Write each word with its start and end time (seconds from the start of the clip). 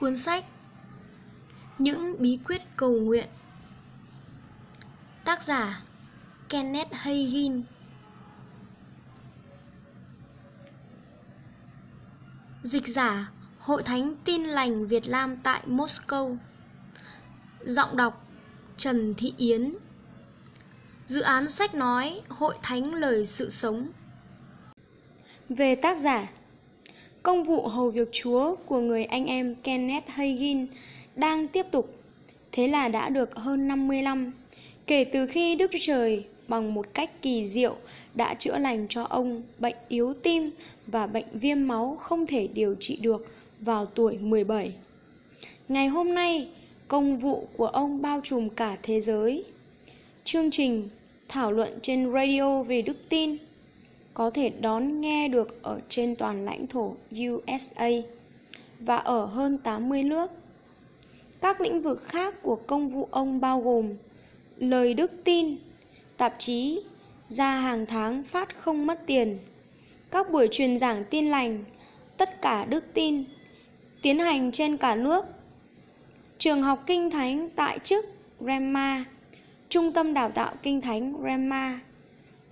Cuốn 0.00 0.16
sách 0.16 0.44
Những 1.78 2.16
bí 2.18 2.38
quyết 2.44 2.62
cầu 2.76 2.92
nguyện. 2.92 3.28
Tác 5.24 5.42
giả 5.42 5.82
Kenneth 6.48 6.92
Hagin. 6.92 7.62
Dịch 12.62 12.86
giả 12.86 13.30
Hội 13.58 13.82
Thánh 13.82 14.16
Tin 14.24 14.44
Lành 14.44 14.86
Việt 14.86 15.08
Nam 15.08 15.36
tại 15.36 15.62
Moscow. 15.66 16.36
Giọng 17.64 17.96
đọc 17.96 18.26
Trần 18.76 19.14
Thị 19.14 19.34
Yến. 19.36 19.74
Dự 21.06 21.20
án 21.20 21.48
sách 21.48 21.74
nói 21.74 22.20
Hội 22.28 22.54
Thánh 22.62 22.94
Lời 22.94 23.26
Sự 23.26 23.50
Sống. 23.50 23.88
Về 25.48 25.74
tác 25.74 25.98
giả 25.98 26.26
Công 27.26 27.44
vụ 27.44 27.62
hầu 27.62 27.90
việc 27.90 28.08
Chúa 28.12 28.54
của 28.66 28.80
người 28.80 29.04
anh 29.04 29.26
em 29.26 29.54
Kenneth 29.54 30.08
Hagin 30.08 30.66
đang 31.16 31.48
tiếp 31.48 31.66
tục. 31.70 31.94
Thế 32.52 32.68
là 32.68 32.88
đã 32.88 33.08
được 33.08 33.34
hơn 33.34 33.68
50 33.68 34.02
năm, 34.02 34.32
kể 34.86 35.04
từ 35.04 35.26
khi 35.26 35.56
Đức 35.56 35.70
Chúa 35.70 35.78
Trời 35.80 36.24
bằng 36.48 36.74
một 36.74 36.86
cách 36.94 37.22
kỳ 37.22 37.46
diệu 37.46 37.76
đã 38.14 38.34
chữa 38.34 38.58
lành 38.58 38.86
cho 38.88 39.02
ông 39.02 39.42
bệnh 39.58 39.74
yếu 39.88 40.14
tim 40.14 40.50
và 40.86 41.06
bệnh 41.06 41.24
viêm 41.32 41.68
máu 41.68 41.96
không 42.00 42.26
thể 42.26 42.48
điều 42.54 42.74
trị 42.80 42.98
được 43.02 43.26
vào 43.60 43.86
tuổi 43.86 44.18
17. 44.18 44.72
Ngày 45.68 45.88
hôm 45.88 46.14
nay, 46.14 46.48
công 46.88 47.16
vụ 47.16 47.48
của 47.56 47.66
ông 47.66 48.02
bao 48.02 48.20
trùm 48.24 48.48
cả 48.48 48.76
thế 48.82 49.00
giới. 49.00 49.44
Chương 50.24 50.50
trình 50.50 50.88
thảo 51.28 51.52
luận 51.52 51.78
trên 51.82 52.12
radio 52.12 52.62
về 52.62 52.82
đức 52.82 52.96
tin 53.08 53.36
có 54.16 54.30
thể 54.30 54.50
đón 54.60 55.00
nghe 55.00 55.28
được 55.28 55.62
ở 55.62 55.80
trên 55.88 56.16
toàn 56.16 56.44
lãnh 56.44 56.66
thổ 56.66 56.94
USA 57.28 57.88
và 58.80 58.96
ở 58.96 59.24
hơn 59.24 59.58
80 59.58 60.02
nước. 60.02 60.30
Các 61.40 61.60
lĩnh 61.60 61.82
vực 61.82 62.02
khác 62.04 62.42
của 62.42 62.56
công 62.56 62.88
vụ 62.88 63.08
ông 63.10 63.40
bao 63.40 63.60
gồm 63.60 63.94
lời 64.58 64.94
đức 64.94 65.12
tin, 65.24 65.56
tạp 66.16 66.34
chí, 66.38 66.82
ra 67.28 67.50
hàng 67.50 67.86
tháng 67.86 68.22
phát 68.22 68.56
không 68.56 68.86
mất 68.86 69.06
tiền, 69.06 69.38
các 70.10 70.30
buổi 70.30 70.48
truyền 70.50 70.78
giảng 70.78 71.04
tin 71.04 71.26
lành, 71.26 71.64
tất 72.16 72.42
cả 72.42 72.64
đức 72.64 72.84
tin, 72.94 73.24
tiến 74.02 74.18
hành 74.18 74.52
trên 74.52 74.76
cả 74.76 74.94
nước, 74.94 75.24
trường 76.38 76.62
học 76.62 76.84
kinh 76.86 77.10
thánh 77.10 77.48
tại 77.56 77.78
chức 77.78 78.04
Rema, 78.40 79.04
trung 79.68 79.92
tâm 79.92 80.14
đào 80.14 80.30
tạo 80.30 80.54
kinh 80.62 80.80
thánh 80.80 81.14
Rema, 81.24 81.80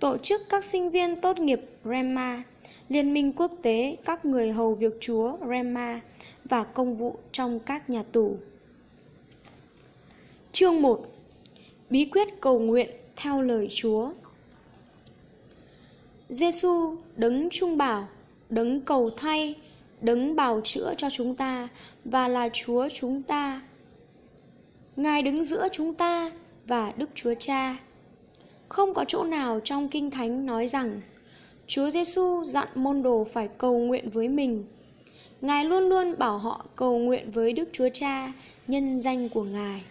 tổ 0.05 0.17
chức 0.17 0.41
các 0.49 0.63
sinh 0.63 0.89
viên 0.89 1.21
tốt 1.21 1.39
nghiệp 1.39 1.61
Rema, 1.85 2.43
Liên 2.89 3.13
minh 3.13 3.33
quốc 3.33 3.51
tế 3.61 3.97
các 4.05 4.25
người 4.25 4.51
hầu 4.51 4.75
việc 4.75 4.93
Chúa 4.99 5.37
Rema 5.49 6.01
và 6.43 6.63
công 6.63 6.95
vụ 6.95 7.15
trong 7.31 7.59
các 7.59 7.89
nhà 7.89 8.03
tù. 8.11 8.37
Chương 10.51 10.81
1 10.81 11.05
Bí 11.89 12.05
quyết 12.05 12.27
cầu 12.41 12.59
nguyện 12.59 12.89
theo 13.15 13.41
lời 13.41 13.67
Chúa 13.71 14.11
Giêsu 16.29 16.95
đấng 17.15 17.49
trung 17.49 17.77
bảo, 17.77 18.07
đấng 18.49 18.81
cầu 18.81 19.09
thay, 19.09 19.55
đấng 20.01 20.35
bào 20.35 20.61
chữa 20.63 20.93
cho 20.97 21.09
chúng 21.11 21.35
ta 21.35 21.67
và 22.05 22.27
là 22.27 22.49
Chúa 22.53 22.87
chúng 22.93 23.23
ta. 23.23 23.61
Ngài 24.95 25.21
đứng 25.21 25.45
giữa 25.45 25.67
chúng 25.71 25.93
ta 25.93 26.31
và 26.65 26.93
Đức 26.97 27.09
Chúa 27.15 27.33
Cha. 27.39 27.77
Không 28.69 28.93
có 28.93 29.05
chỗ 29.07 29.23
nào 29.23 29.59
trong 29.63 29.87
Kinh 29.87 30.11
Thánh 30.11 30.45
nói 30.45 30.67
rằng 30.67 31.01
Chúa 31.67 31.89
Giêsu 31.89 32.43
dặn 32.43 32.67
môn 32.75 33.03
đồ 33.03 33.23
phải 33.23 33.47
cầu 33.57 33.79
nguyện 33.79 34.09
với 34.09 34.29
mình. 34.29 34.65
Ngài 35.41 35.65
luôn 35.65 35.89
luôn 35.89 36.15
bảo 36.17 36.37
họ 36.37 36.65
cầu 36.75 36.99
nguyện 36.99 37.31
với 37.31 37.53
Đức 37.53 37.69
Chúa 37.71 37.89
Cha 37.93 38.33
nhân 38.67 38.99
danh 38.99 39.29
của 39.29 39.43
Ngài. 39.43 39.81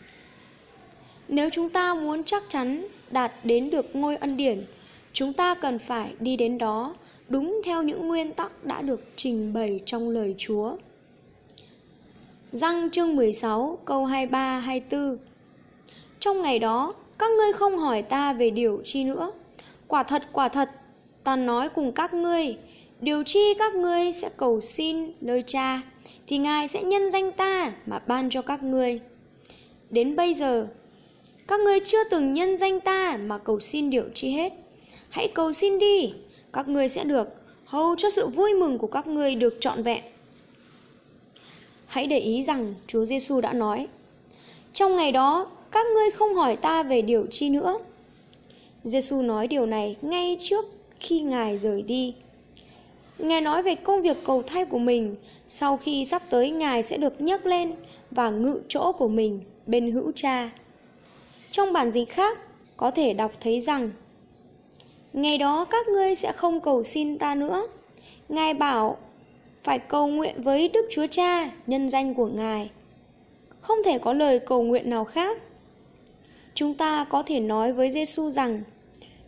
Nếu 1.28 1.50
chúng 1.50 1.70
ta 1.70 1.94
muốn 1.94 2.24
chắc 2.24 2.42
chắn 2.48 2.86
đạt 3.10 3.32
đến 3.44 3.70
được 3.70 3.96
ngôi 3.96 4.16
ân 4.16 4.36
điển, 4.36 4.64
chúng 5.12 5.32
ta 5.32 5.54
cần 5.54 5.78
phải 5.78 6.14
đi 6.20 6.36
đến 6.36 6.58
đó 6.58 6.94
đúng 7.28 7.60
theo 7.64 7.82
những 7.82 8.08
nguyên 8.08 8.32
tắc 8.32 8.64
đã 8.64 8.82
được 8.82 9.04
trình 9.16 9.52
bày 9.52 9.80
trong 9.86 10.10
lời 10.10 10.34
Chúa. 10.38 10.76
Răng 12.52 12.90
chương 12.90 13.16
16 13.16 13.78
câu 13.84 14.04
23 14.04 14.58
24 14.60 15.18
Trong 16.20 16.42
ngày 16.42 16.58
đó, 16.58 16.94
các 17.24 17.30
ngươi 17.30 17.52
không 17.52 17.78
hỏi 17.78 18.02
ta 18.02 18.32
về 18.32 18.50
điều 18.50 18.80
chi 18.84 19.04
nữa. 19.04 19.32
Quả 19.88 20.02
thật, 20.02 20.22
quả 20.32 20.48
thật, 20.48 20.70
ta 21.24 21.36
nói 21.36 21.68
cùng 21.68 21.92
các 21.92 22.14
ngươi, 22.14 22.56
điều 23.00 23.22
chi 23.22 23.54
các 23.58 23.74
ngươi 23.74 24.12
sẽ 24.12 24.28
cầu 24.36 24.60
xin 24.60 25.12
nơi 25.20 25.42
cha, 25.46 25.80
thì 26.26 26.38
Ngài 26.38 26.68
sẽ 26.68 26.82
nhân 26.82 27.10
danh 27.10 27.32
ta 27.32 27.72
mà 27.86 27.98
ban 27.98 28.30
cho 28.30 28.42
các 28.42 28.62
ngươi. 28.62 29.00
Đến 29.90 30.16
bây 30.16 30.34
giờ, 30.34 30.66
các 31.48 31.60
ngươi 31.60 31.80
chưa 31.80 32.04
từng 32.04 32.34
nhân 32.34 32.56
danh 32.56 32.80
ta 32.80 33.18
mà 33.26 33.38
cầu 33.38 33.60
xin 33.60 33.90
điều 33.90 34.04
chi 34.14 34.30
hết. 34.30 34.52
Hãy 35.10 35.28
cầu 35.34 35.52
xin 35.52 35.78
đi, 35.78 36.12
các 36.52 36.68
ngươi 36.68 36.88
sẽ 36.88 37.04
được, 37.04 37.28
hầu 37.64 37.96
cho 37.96 38.10
sự 38.10 38.26
vui 38.26 38.54
mừng 38.54 38.78
của 38.78 38.86
các 38.86 39.06
ngươi 39.06 39.34
được 39.34 39.56
trọn 39.60 39.82
vẹn. 39.82 40.04
Hãy 41.86 42.06
để 42.06 42.18
ý 42.18 42.42
rằng 42.42 42.74
Chúa 42.86 43.04
Giêsu 43.04 43.40
đã 43.40 43.52
nói: 43.52 43.86
Trong 44.72 44.96
ngày 44.96 45.12
đó, 45.12 45.50
các 45.74 45.86
ngươi 45.86 46.10
không 46.10 46.34
hỏi 46.34 46.56
ta 46.56 46.82
về 46.82 47.02
điều 47.02 47.26
chi 47.30 47.50
nữa. 47.50 47.78
Giêsu 48.84 49.22
nói 49.22 49.46
điều 49.46 49.66
này 49.66 49.96
ngay 50.02 50.36
trước 50.40 50.64
khi 51.00 51.20
Ngài 51.20 51.56
rời 51.56 51.82
đi. 51.82 52.14
nghe 53.18 53.40
nói 53.40 53.62
về 53.62 53.74
công 53.74 54.02
việc 54.02 54.16
cầu 54.24 54.42
thay 54.42 54.64
của 54.64 54.78
mình, 54.78 55.16
sau 55.48 55.76
khi 55.76 56.04
sắp 56.04 56.22
tới 56.30 56.50
Ngài 56.50 56.82
sẽ 56.82 56.96
được 56.96 57.20
nhấc 57.20 57.46
lên 57.46 57.74
và 58.10 58.30
ngự 58.30 58.62
chỗ 58.68 58.92
của 58.92 59.08
mình 59.08 59.40
bên 59.66 59.92
hữu 59.92 60.12
cha. 60.14 60.50
Trong 61.50 61.72
bản 61.72 61.90
dịch 61.90 62.08
khác, 62.08 62.38
có 62.76 62.90
thể 62.90 63.14
đọc 63.14 63.32
thấy 63.40 63.60
rằng 63.60 63.90
Ngày 65.12 65.38
đó 65.38 65.64
các 65.64 65.88
ngươi 65.88 66.14
sẽ 66.14 66.32
không 66.32 66.60
cầu 66.60 66.82
xin 66.82 67.18
ta 67.18 67.34
nữa. 67.34 67.66
Ngài 68.28 68.54
bảo 68.54 68.96
phải 69.64 69.78
cầu 69.78 70.08
nguyện 70.08 70.42
với 70.42 70.68
Đức 70.68 70.86
Chúa 70.90 71.06
Cha 71.06 71.50
nhân 71.66 71.88
danh 71.88 72.14
của 72.14 72.26
Ngài. 72.26 72.70
Không 73.60 73.78
thể 73.84 73.98
có 73.98 74.12
lời 74.12 74.38
cầu 74.38 74.62
nguyện 74.62 74.90
nào 74.90 75.04
khác. 75.04 75.38
Chúng 76.54 76.74
ta 76.74 77.06
có 77.10 77.22
thể 77.22 77.40
nói 77.40 77.72
với 77.72 77.90
Giêsu 77.90 78.30
rằng, 78.30 78.62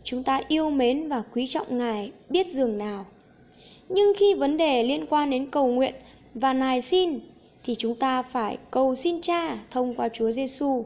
chúng 0.03 0.23
ta 0.23 0.41
yêu 0.47 0.69
mến 0.69 1.07
và 1.07 1.23
quý 1.33 1.47
trọng 1.47 1.77
Ngài, 1.77 2.11
biết 2.29 2.47
dường 2.51 2.77
nào. 2.77 3.05
Nhưng 3.89 4.13
khi 4.17 4.33
vấn 4.33 4.57
đề 4.57 4.83
liên 4.83 5.05
quan 5.09 5.29
đến 5.29 5.51
cầu 5.51 5.67
nguyện 5.67 5.93
và 6.33 6.53
nài 6.53 6.81
xin, 6.81 7.19
thì 7.63 7.75
chúng 7.75 7.95
ta 7.95 8.21
phải 8.21 8.57
cầu 8.71 8.95
xin 8.95 9.21
Cha 9.21 9.57
thông 9.71 9.95
qua 9.95 10.09
Chúa 10.09 10.31
Giêsu. 10.31 10.85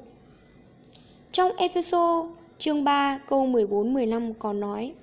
Trong 1.31 1.51
Epheso 1.57 2.27
chương 2.57 2.83
3 2.83 3.19
câu 3.29 3.45
14 3.45 3.93
15 3.93 4.33
còn 4.33 4.59
nói: 4.59 4.93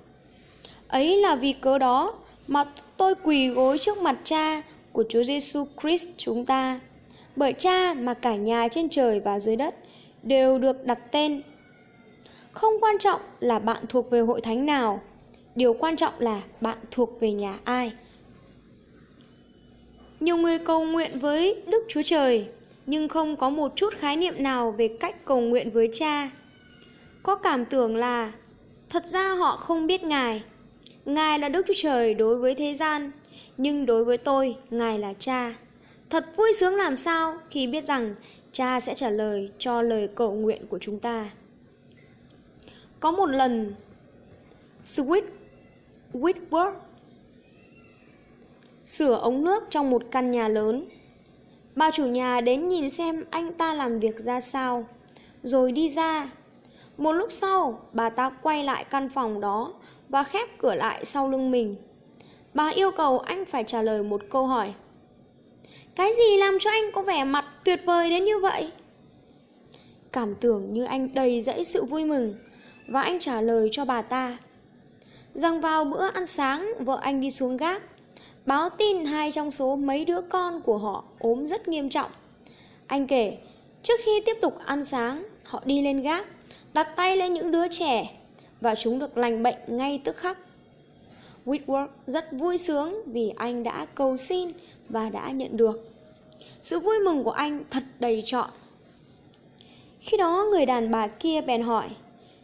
Ấy 0.87 1.17
là 1.17 1.35
vì 1.35 1.53
cớ 1.53 1.77
đó 1.77 2.13
mà 2.47 2.65
tôi 2.97 3.15
quỳ 3.23 3.47
gối 3.47 3.77
trước 3.77 3.97
mặt 3.97 4.19
Cha 4.23 4.61
của 4.91 5.03
Chúa 5.09 5.23
Giêsu 5.23 5.65
Christ 5.81 6.07
chúng 6.17 6.45
ta. 6.45 6.79
Bởi 7.35 7.53
Cha 7.53 7.93
mà 7.93 8.13
cả 8.13 8.35
nhà 8.35 8.67
trên 8.71 8.89
trời 8.89 9.19
và 9.19 9.39
dưới 9.39 9.55
đất 9.55 9.75
đều 10.23 10.59
được 10.59 10.85
đặt 10.85 10.99
tên. 11.11 11.41
Không 12.51 12.73
quan 12.81 12.97
trọng 12.99 13.21
là 13.39 13.59
bạn 13.59 13.85
thuộc 13.89 14.11
về 14.11 14.19
hội 14.19 14.41
thánh 14.41 14.65
nào, 14.65 15.01
điều 15.55 15.73
quan 15.73 15.95
trọng 15.95 16.13
là 16.19 16.41
bạn 16.61 16.77
thuộc 16.91 17.19
về 17.19 17.31
nhà 17.31 17.59
ai. 17.63 17.91
Nhiều 20.19 20.37
người 20.37 20.59
cầu 20.59 20.85
nguyện 20.85 21.19
với 21.19 21.61
Đức 21.67 21.85
Chúa 21.87 22.01
Trời, 22.05 22.47
nhưng 22.85 23.07
không 23.07 23.35
có 23.35 23.49
một 23.49 23.71
chút 23.75 23.93
khái 23.93 24.15
niệm 24.15 24.43
nào 24.43 24.71
về 24.71 24.87
cách 24.99 25.25
cầu 25.25 25.39
nguyện 25.39 25.71
với 25.71 25.89
Cha. 25.93 26.29
Có 27.23 27.35
cảm 27.35 27.65
tưởng 27.65 27.95
là 27.95 28.31
thật 28.89 29.05
ra 29.05 29.29
họ 29.29 29.57
không 29.57 29.87
biết 29.87 30.03
Ngài. 30.03 30.43
Ngài 31.05 31.39
là 31.39 31.49
Đức 31.49 31.65
Chúa 31.67 31.73
Trời 31.77 32.13
đối 32.13 32.35
với 32.35 32.55
thế 32.55 32.73
gian, 32.73 33.11
nhưng 33.57 33.85
đối 33.85 34.05
với 34.05 34.17
tôi, 34.17 34.55
Ngài 34.69 34.99
là 34.99 35.13
Cha. 35.19 35.53
Thật 36.09 36.25
vui 36.35 36.53
sướng 36.53 36.75
làm 36.75 36.97
sao 36.97 37.37
khi 37.49 37.67
biết 37.67 37.85
rằng 37.85 38.15
Cha 38.51 38.79
sẽ 38.79 38.95
trả 38.95 39.09
lời 39.09 39.51
cho 39.57 39.81
lời 39.81 40.09
cầu 40.15 40.33
nguyện 40.33 40.67
của 40.67 40.79
chúng 40.79 40.99
ta. 40.99 41.29
Có 42.99 43.11
một 43.11 43.25
lần, 43.25 43.73
Sweet 44.83 45.23
Whitworth 46.13 46.73
sửa 48.85 49.13
ống 49.13 49.43
nước 49.43 49.63
trong 49.69 49.89
một 49.89 50.03
căn 50.11 50.31
nhà 50.31 50.47
lớn. 50.47 50.85
Bà 51.75 51.91
chủ 51.91 52.05
nhà 52.05 52.41
đến 52.41 52.67
nhìn 52.67 52.89
xem 52.89 53.25
anh 53.29 53.53
ta 53.53 53.73
làm 53.73 53.99
việc 53.99 54.19
ra 54.19 54.41
sao, 54.41 54.85
rồi 55.43 55.71
đi 55.71 55.89
ra. 55.89 56.29
Một 56.97 57.11
lúc 57.11 57.31
sau, 57.31 57.79
bà 57.93 58.09
ta 58.09 58.29
quay 58.29 58.63
lại 58.63 58.85
căn 58.89 59.09
phòng 59.09 59.41
đó 59.41 59.73
và 60.09 60.23
khép 60.23 60.49
cửa 60.57 60.75
lại 60.75 61.05
sau 61.05 61.29
lưng 61.29 61.51
mình. 61.51 61.75
Bà 62.53 62.69
yêu 62.69 62.91
cầu 62.91 63.19
anh 63.19 63.45
phải 63.45 63.63
trả 63.63 63.81
lời 63.81 64.03
một 64.03 64.21
câu 64.29 64.47
hỏi. 64.47 64.73
Cái 65.99 66.11
gì 66.13 66.37
làm 66.37 66.59
cho 66.59 66.69
anh 66.69 66.91
có 66.93 67.01
vẻ 67.01 67.23
mặt 67.23 67.45
tuyệt 67.65 67.81
vời 67.85 68.09
đến 68.09 68.25
như 68.25 68.39
vậy? 68.39 68.71
Cảm 70.11 70.35
tưởng 70.35 70.73
như 70.73 70.83
anh 70.83 71.13
đầy 71.13 71.41
dẫy 71.41 71.63
sự 71.63 71.83
vui 71.83 72.05
mừng 72.05 72.35
và 72.87 73.01
anh 73.01 73.19
trả 73.19 73.41
lời 73.41 73.69
cho 73.71 73.85
bà 73.85 74.01
ta 74.01 74.37
rằng 75.33 75.61
vào 75.61 75.85
bữa 75.85 76.09
ăn 76.13 76.27
sáng 76.27 76.73
vợ 76.79 76.99
anh 77.01 77.21
đi 77.21 77.31
xuống 77.31 77.57
gác 77.57 77.83
báo 78.45 78.69
tin 78.69 79.05
hai 79.05 79.31
trong 79.31 79.51
số 79.51 79.75
mấy 79.75 80.05
đứa 80.05 80.21
con 80.21 80.61
của 80.61 80.77
họ 80.77 81.03
ốm 81.19 81.45
rất 81.45 81.67
nghiêm 81.67 81.89
trọng 81.89 82.11
Anh 82.87 83.07
kể, 83.07 83.37
trước 83.83 83.99
khi 84.03 84.21
tiếp 84.25 84.37
tục 84.41 84.53
ăn 84.65 84.83
sáng, 84.83 85.27
họ 85.43 85.61
đi 85.65 85.81
lên 85.81 86.01
gác, 86.01 86.25
đặt 86.73 86.87
tay 86.95 87.17
lên 87.17 87.33
những 87.33 87.51
đứa 87.51 87.67
trẻ 87.67 88.19
và 88.61 88.75
chúng 88.75 88.99
được 88.99 89.17
lành 89.17 89.43
bệnh 89.43 89.57
ngay 89.67 90.01
tức 90.03 90.17
khắc. 90.17 90.37
Whitworth 91.45 91.87
rất 92.07 92.31
vui 92.31 92.57
sướng 92.57 93.03
vì 93.05 93.33
anh 93.37 93.63
đã 93.63 93.85
cầu 93.95 94.17
xin 94.17 94.51
và 94.89 95.09
đã 95.09 95.31
nhận 95.31 95.57
được. 95.57 95.89
Sự 96.61 96.79
vui 96.79 96.99
mừng 96.99 97.23
của 97.23 97.31
anh 97.31 97.63
thật 97.69 97.83
đầy 97.99 98.21
trọn. 98.25 98.49
Khi 99.99 100.17
đó 100.17 100.45
người 100.51 100.65
đàn 100.65 100.91
bà 100.91 101.07
kia 101.07 101.41
bèn 101.41 101.61
hỏi, 101.61 101.89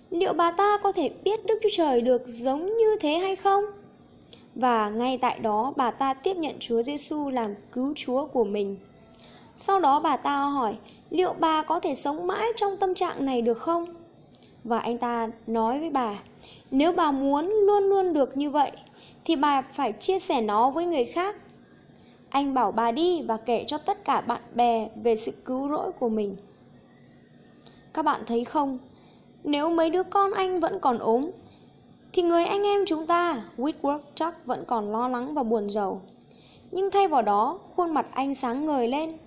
liệu 0.09 0.33
bà 0.33 0.51
ta 0.51 0.77
có 0.83 0.91
thể 0.91 1.09
biết 1.23 1.45
Đức 1.45 1.59
Chúa 1.63 1.69
Trời 1.71 2.01
được 2.01 2.21
giống 2.27 2.65
như 2.65 2.97
thế 2.99 3.17
hay 3.17 3.35
không? 3.35 3.63
Và 4.55 4.89
ngay 4.89 5.17
tại 5.17 5.39
đó 5.39 5.73
bà 5.75 5.91
ta 5.91 6.13
tiếp 6.13 6.35
nhận 6.35 6.55
Chúa 6.59 6.83
Giêsu 6.83 7.29
làm 7.29 7.55
cứu 7.71 7.93
Chúa 7.95 8.25
của 8.25 8.43
mình. 8.43 8.77
Sau 9.55 9.79
đó 9.79 9.99
bà 9.99 10.17
ta 10.17 10.37
hỏi, 10.37 10.75
liệu 11.09 11.33
bà 11.39 11.63
có 11.63 11.79
thể 11.79 11.95
sống 11.95 12.27
mãi 12.27 12.47
trong 12.55 12.77
tâm 12.77 12.93
trạng 12.93 13.25
này 13.25 13.41
được 13.41 13.57
không? 13.57 13.85
Và 14.63 14.79
anh 14.79 14.97
ta 14.97 15.29
nói 15.47 15.79
với 15.79 15.89
bà, 15.89 16.19
nếu 16.71 16.91
bà 16.91 17.11
muốn 17.11 17.49
luôn 17.49 17.83
luôn 17.83 18.13
được 18.13 18.37
như 18.37 18.49
vậy, 18.49 18.71
thì 19.25 19.35
bà 19.35 19.61
phải 19.61 19.91
chia 19.91 20.19
sẻ 20.19 20.41
nó 20.41 20.69
với 20.69 20.85
người 20.85 21.05
khác. 21.05 21.35
Anh 22.35 22.53
bảo 22.53 22.71
bà 22.71 22.91
đi 22.91 23.21
và 23.21 23.37
kể 23.37 23.63
cho 23.67 23.77
tất 23.77 24.05
cả 24.05 24.21
bạn 24.21 24.41
bè 24.55 24.89
về 25.03 25.15
sự 25.15 25.31
cứu 25.45 25.69
rỗi 25.69 25.91
của 25.91 26.09
mình. 26.09 26.35
Các 27.93 28.05
bạn 28.05 28.23
thấy 28.27 28.43
không, 28.43 28.77
nếu 29.43 29.69
mấy 29.69 29.89
đứa 29.89 30.03
con 30.03 30.33
anh 30.33 30.59
vẫn 30.59 30.79
còn 30.79 30.99
ốm, 30.99 31.31
thì 32.13 32.21
người 32.21 32.45
anh 32.45 32.63
em 32.63 32.85
chúng 32.87 33.07
ta, 33.07 33.43
Whitworth 33.57 33.99
chắc 34.15 34.45
vẫn 34.45 34.63
còn 34.67 34.91
lo 34.91 35.07
lắng 35.07 35.33
và 35.33 35.43
buồn 35.43 35.69
rầu. 35.69 36.01
Nhưng 36.71 36.91
thay 36.91 37.07
vào 37.07 37.21
đó, 37.21 37.59
khuôn 37.75 37.93
mặt 37.93 38.07
anh 38.11 38.35
sáng 38.35 38.65
ngời 38.65 38.87
lên. 38.87 39.17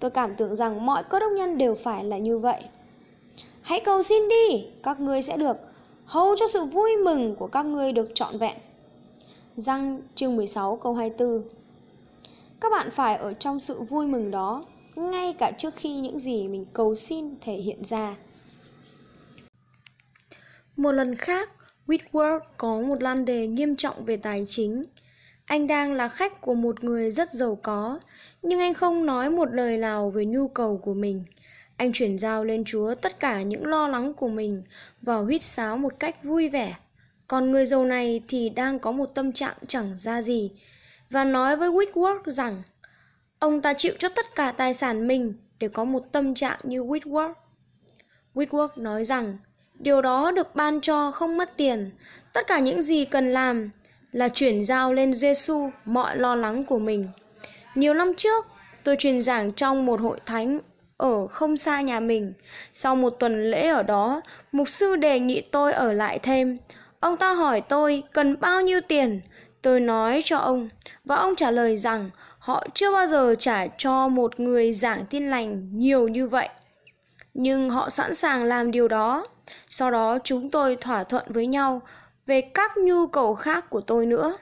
Tôi 0.00 0.10
cảm 0.10 0.34
tưởng 0.36 0.56
rằng 0.56 0.86
mọi 0.86 1.04
cơ 1.04 1.18
đốc 1.18 1.32
nhân 1.32 1.58
đều 1.58 1.74
phải 1.74 2.04
là 2.04 2.18
như 2.18 2.38
vậy. 2.38 2.62
Hãy 3.62 3.80
cầu 3.80 4.02
xin 4.02 4.28
đi, 4.28 4.66
các 4.82 5.00
ngươi 5.00 5.22
sẽ 5.22 5.36
được 5.36 5.56
hầu 6.04 6.36
cho 6.36 6.46
sự 6.46 6.64
vui 6.64 6.96
mừng 6.96 7.36
của 7.36 7.46
các 7.46 7.62
ngươi 7.66 7.92
được 7.92 8.10
trọn 8.14 8.38
vẹn. 8.38 8.56
Răng 9.56 10.00
chương 10.14 10.36
16 10.36 10.76
câu 10.76 10.94
24 10.94 11.42
các 12.60 12.72
bạn 12.72 12.90
phải 12.90 13.16
ở 13.16 13.32
trong 13.32 13.60
sự 13.60 13.82
vui 13.82 14.06
mừng 14.06 14.30
đó, 14.30 14.64
ngay 14.94 15.34
cả 15.38 15.52
trước 15.58 15.74
khi 15.76 16.00
những 16.00 16.18
gì 16.18 16.48
mình 16.48 16.66
cầu 16.72 16.94
xin 16.94 17.34
thể 17.40 17.54
hiện 17.54 17.84
ra. 17.84 18.16
Một 20.76 20.92
lần 20.92 21.14
khác, 21.14 21.50
Whitworth 21.86 22.40
có 22.56 22.80
một 22.80 23.02
lan 23.02 23.24
đề 23.24 23.46
nghiêm 23.46 23.76
trọng 23.76 24.04
về 24.04 24.16
tài 24.16 24.44
chính. 24.48 24.84
Anh 25.44 25.66
đang 25.66 25.94
là 25.94 26.08
khách 26.08 26.40
của 26.40 26.54
một 26.54 26.84
người 26.84 27.10
rất 27.10 27.30
giàu 27.30 27.58
có, 27.62 28.00
nhưng 28.42 28.60
anh 28.60 28.74
không 28.74 29.06
nói 29.06 29.30
một 29.30 29.54
lời 29.54 29.78
nào 29.78 30.10
về 30.10 30.24
nhu 30.24 30.48
cầu 30.48 30.78
của 30.78 30.94
mình. 30.94 31.24
Anh 31.76 31.92
chuyển 31.92 32.18
giao 32.18 32.44
lên 32.44 32.64
Chúa 32.64 32.94
tất 32.94 33.20
cả 33.20 33.42
những 33.42 33.66
lo 33.66 33.88
lắng 33.88 34.14
của 34.14 34.28
mình 34.28 34.62
và 35.02 35.16
huýt 35.16 35.42
sáo 35.42 35.76
một 35.76 35.92
cách 35.98 36.24
vui 36.24 36.48
vẻ. 36.48 36.76
Còn 37.28 37.50
người 37.50 37.66
giàu 37.66 37.84
này 37.84 38.22
thì 38.28 38.48
đang 38.48 38.78
có 38.78 38.92
một 38.92 39.06
tâm 39.14 39.32
trạng 39.32 39.56
chẳng 39.66 39.92
ra 39.96 40.22
gì 40.22 40.50
và 41.10 41.24
nói 41.24 41.56
với 41.56 41.70
Whitworth 41.70 42.30
rằng 42.30 42.62
ông 43.38 43.62
ta 43.62 43.74
chịu 43.74 43.94
cho 43.98 44.08
tất 44.08 44.34
cả 44.34 44.52
tài 44.52 44.74
sản 44.74 45.06
mình 45.06 45.34
để 45.58 45.68
có 45.68 45.84
một 45.84 46.12
tâm 46.12 46.34
trạng 46.34 46.58
như 46.62 46.82
Whitworth. 46.82 47.34
Whitworth 48.34 48.68
nói 48.76 49.04
rằng 49.04 49.38
điều 49.74 50.02
đó 50.02 50.30
được 50.30 50.54
ban 50.54 50.80
cho 50.80 51.10
không 51.10 51.36
mất 51.36 51.56
tiền. 51.56 51.90
Tất 52.32 52.46
cả 52.46 52.58
những 52.58 52.82
gì 52.82 53.04
cần 53.04 53.32
làm 53.32 53.70
là 54.12 54.28
chuyển 54.28 54.64
giao 54.64 54.92
lên 54.92 55.14
Giêsu 55.14 55.70
mọi 55.84 56.16
lo 56.16 56.34
lắng 56.34 56.64
của 56.64 56.78
mình. 56.78 57.08
Nhiều 57.74 57.94
năm 57.94 58.14
trước, 58.14 58.46
tôi 58.84 58.96
truyền 58.98 59.20
giảng 59.20 59.52
trong 59.52 59.86
một 59.86 60.00
hội 60.00 60.20
thánh 60.26 60.60
ở 60.96 61.26
không 61.26 61.56
xa 61.56 61.80
nhà 61.80 62.00
mình. 62.00 62.32
Sau 62.72 62.96
một 62.96 63.10
tuần 63.10 63.50
lễ 63.50 63.68
ở 63.68 63.82
đó, 63.82 64.20
mục 64.52 64.68
sư 64.68 64.96
đề 64.96 65.20
nghị 65.20 65.40
tôi 65.40 65.72
ở 65.72 65.92
lại 65.92 66.18
thêm. 66.18 66.56
Ông 67.00 67.16
ta 67.16 67.32
hỏi 67.32 67.60
tôi 67.60 68.02
cần 68.12 68.40
bao 68.40 68.60
nhiêu 68.60 68.80
tiền. 68.80 69.20
Tôi 69.66 69.80
nói 69.80 70.22
cho 70.24 70.38
ông 70.38 70.68
và 71.04 71.16
ông 71.16 71.36
trả 71.36 71.50
lời 71.50 71.76
rằng 71.76 72.10
họ 72.38 72.64
chưa 72.74 72.92
bao 72.92 73.06
giờ 73.06 73.34
trả 73.38 73.66
cho 73.78 74.08
một 74.08 74.40
người 74.40 74.72
giảng 74.72 75.06
tin 75.10 75.30
lành 75.30 75.78
nhiều 75.78 76.08
như 76.08 76.26
vậy. 76.26 76.48
Nhưng 77.34 77.70
họ 77.70 77.90
sẵn 77.90 78.14
sàng 78.14 78.44
làm 78.44 78.70
điều 78.70 78.88
đó. 78.88 79.26
Sau 79.68 79.90
đó 79.90 80.18
chúng 80.24 80.50
tôi 80.50 80.76
thỏa 80.76 81.04
thuận 81.04 81.24
với 81.28 81.46
nhau 81.46 81.82
về 82.26 82.40
các 82.40 82.76
nhu 82.76 83.06
cầu 83.06 83.34
khác 83.34 83.70
của 83.70 83.80
tôi 83.80 84.06
nữa. 84.06 84.36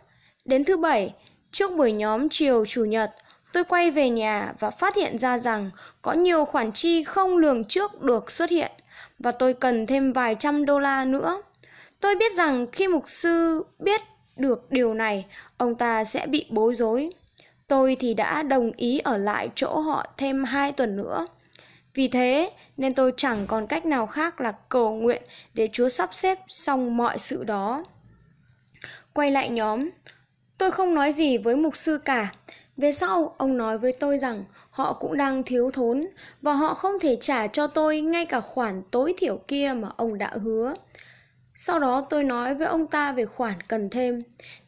Đến 0.44 0.65
thứ 0.65 0.76
bảy, 0.76 1.15
trước 1.50 1.76
buổi 1.76 1.93
nhóm 1.93 2.29
chiều 2.29 2.65
chủ 2.65 2.85
nhật, 2.85 3.11
tôi 3.53 3.65
quay 3.65 3.91
về 3.91 4.11
nhà 4.11 4.53
và 4.61 4.71
phát 4.71 4.97
hiện 4.97 5.19
ra 5.19 5.38
rằng 5.38 5.71
có 6.03 6.12
nhiều 6.12 6.44
khoản 6.44 6.73
chi 6.73 7.05
không 7.05 7.37
lường 7.37 7.65
trước 7.65 8.03
được 8.03 8.31
xuất 8.31 8.50
hiện 8.50 8.73
và 9.19 9.31
tôi 9.31 9.55
cần 9.55 9.87
thêm 9.87 10.12
vài 10.12 10.37
trăm 10.38 10.65
đô 10.65 10.79
la 10.79 11.05
nữa. 11.05 11.43
Tôi 12.00 12.15
biết 12.15 12.32
rằng 12.32 12.67
khi 12.73 12.88
mục 12.88 13.09
sư 13.09 13.65
biết 13.79 14.00
được 14.37 14.71
điều 14.71 14.95
này, 14.95 15.27
ông 15.57 15.75
ta 15.75 16.05
sẽ 16.05 16.27
bị 16.27 16.47
bối 16.51 16.75
rối. 16.75 17.11
Tôi 17.67 17.97
thì 18.01 18.15
đã 18.15 18.43
đồng 18.43 18.73
ý 18.77 18.99
ở 18.99 19.17
lại 19.17 19.49
chỗ 19.55 19.79
họ 19.79 20.07
thêm 20.17 20.45
hai 20.45 20.73
tuần 20.73 20.97
nữa. 20.97 21.27
Vì 21.95 22.09
thế 22.09 22.51
nên 22.77 22.95
tôi 22.95 23.13
chẳng 23.17 23.47
còn 23.47 23.67
cách 23.67 23.87
nào 23.87 24.07
khác 24.07 24.41
là 24.41 24.53
cầu 24.69 24.95
nguyện 24.95 25.23
để 25.55 25.69
Chúa 25.73 25.89
sắp 25.89 26.15
xếp 26.15 26.39
xong 26.49 26.97
mọi 26.97 27.19
sự 27.19 27.45
đó. 27.45 27.85
Quay 29.13 29.31
lại 29.31 29.49
nhóm, 29.49 29.91
tôi 30.59 30.71
không 30.71 30.95
nói 30.95 31.13
gì 31.13 31.39
với 31.39 31.57
mục 31.57 31.77
sư 31.77 31.99
cả. 31.99 32.33
Về 32.77 32.93
sau, 32.93 33.35
ông 33.39 33.57
nói 33.57 33.79
với 33.79 33.93
tôi 33.93 34.19
rằng 34.19 34.45
họ 34.71 34.93
cũng 34.93 35.17
đang 35.17 35.43
thiếu 35.43 35.71
thốn 35.71 36.07
và 36.43 36.53
họ 36.53 36.75
không 36.75 36.99
thể 37.01 37.17
trả 37.17 37.47
cho 37.47 37.67
tôi 37.67 38.01
ngay 38.01 38.27
cả 38.27 38.41
khoản 38.41 38.83
tối 38.91 39.15
thiểu 39.17 39.37
kia 39.49 39.73
mà 39.77 39.89
ông 39.97 40.19
đã 40.19 40.33
hứa. 40.43 40.75
Sau 41.55 41.79
đó 41.79 42.06
tôi 42.11 42.25
nói 42.25 42.55
với 42.55 42.67
ông 42.67 42.87
ta 42.87 43.12
về 43.12 43.27
khoản 43.27 43.55
cần 43.69 43.91
thêm. 43.91 44.23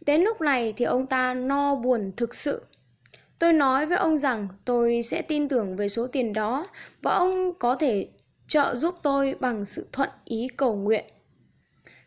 Đến 0.07 0.23
lúc 0.23 0.41
này 0.41 0.75
thì 0.77 0.85
ông 0.85 1.07
ta 1.07 1.35
no 1.35 1.75
buồn 1.75 2.13
thực 2.17 2.35
sự. 2.35 2.63
Tôi 3.39 3.53
nói 3.53 3.87
với 3.87 3.99
ông 3.99 4.19
rằng 4.19 4.49
tôi 4.65 5.03
sẽ 5.03 5.23
tin 5.23 5.49
tưởng 5.49 5.77
về 5.77 5.89
số 5.89 6.07
tiền 6.07 6.33
đó 6.33 6.67
và 7.03 7.15
ông 7.15 7.53
có 7.59 7.77
thể 7.77 8.09
trợ 8.47 8.75
giúp 8.77 8.95
tôi 9.03 9.35
bằng 9.41 9.65
sự 9.65 9.87
thuận 9.93 10.11
ý 10.25 10.49
cầu 10.57 10.77
nguyện. 10.77 11.05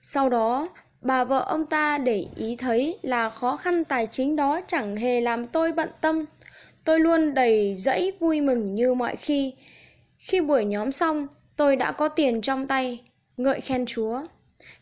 Sau 0.01 0.29
đó, 0.29 0.69
bà 1.01 1.23
vợ 1.23 1.39
ông 1.39 1.65
ta 1.65 1.97
để 1.97 2.25
ý 2.35 2.55
thấy 2.55 2.99
là 3.01 3.29
khó 3.29 3.57
khăn 3.57 3.83
tài 3.83 4.07
chính 4.07 4.35
đó 4.35 4.61
chẳng 4.67 4.95
hề 4.95 5.21
làm 5.21 5.45
tôi 5.45 5.71
bận 5.71 5.89
tâm. 6.01 6.25
Tôi 6.83 6.99
luôn 6.99 7.33
đầy 7.33 7.75
dẫy 7.75 8.13
vui 8.19 8.41
mừng 8.41 8.75
như 8.75 8.93
mọi 8.93 9.15
khi. 9.15 9.53
Khi 10.17 10.41
buổi 10.41 10.65
nhóm 10.65 10.91
xong, 10.91 11.27
tôi 11.55 11.75
đã 11.75 11.91
có 11.91 12.09
tiền 12.09 12.41
trong 12.41 12.67
tay, 12.67 13.03
ngợi 13.37 13.61
khen 13.61 13.85
Chúa. 13.85 14.21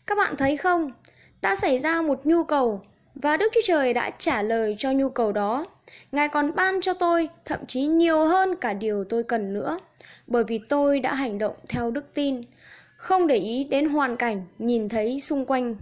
Các 0.08 0.18
bạn 0.18 0.36
thấy 0.36 0.56
không? 0.56 0.92
Đã 1.40 1.54
xảy 1.54 1.78
ra 1.78 2.02
một 2.02 2.26
nhu 2.26 2.44
cầu 2.44 2.82
và 3.14 3.36
Đức 3.36 3.52
Chúa 3.54 3.60
Trời 3.64 3.94
đã 3.94 4.10
trả 4.18 4.42
lời 4.42 4.76
cho 4.78 4.92
nhu 4.92 5.08
cầu 5.08 5.32
đó. 5.32 5.64
Ngài 6.12 6.28
còn 6.28 6.54
ban 6.54 6.80
cho 6.80 6.94
tôi 6.94 7.28
thậm 7.44 7.66
chí 7.66 7.82
nhiều 7.82 8.24
hơn 8.24 8.56
cả 8.56 8.72
điều 8.72 9.04
tôi 9.04 9.22
cần 9.22 9.54
nữa, 9.54 9.78
bởi 10.26 10.44
vì 10.44 10.60
tôi 10.68 11.00
đã 11.00 11.14
hành 11.14 11.38
động 11.38 11.54
theo 11.68 11.90
đức 11.90 12.14
tin, 12.14 12.40
không 12.96 13.26
để 13.26 13.36
ý 13.36 13.64
đến 13.64 13.88
hoàn 13.88 14.16
cảnh 14.16 14.42
nhìn 14.58 14.88
thấy 14.88 15.20
xung 15.20 15.44
quanh. 15.44 15.74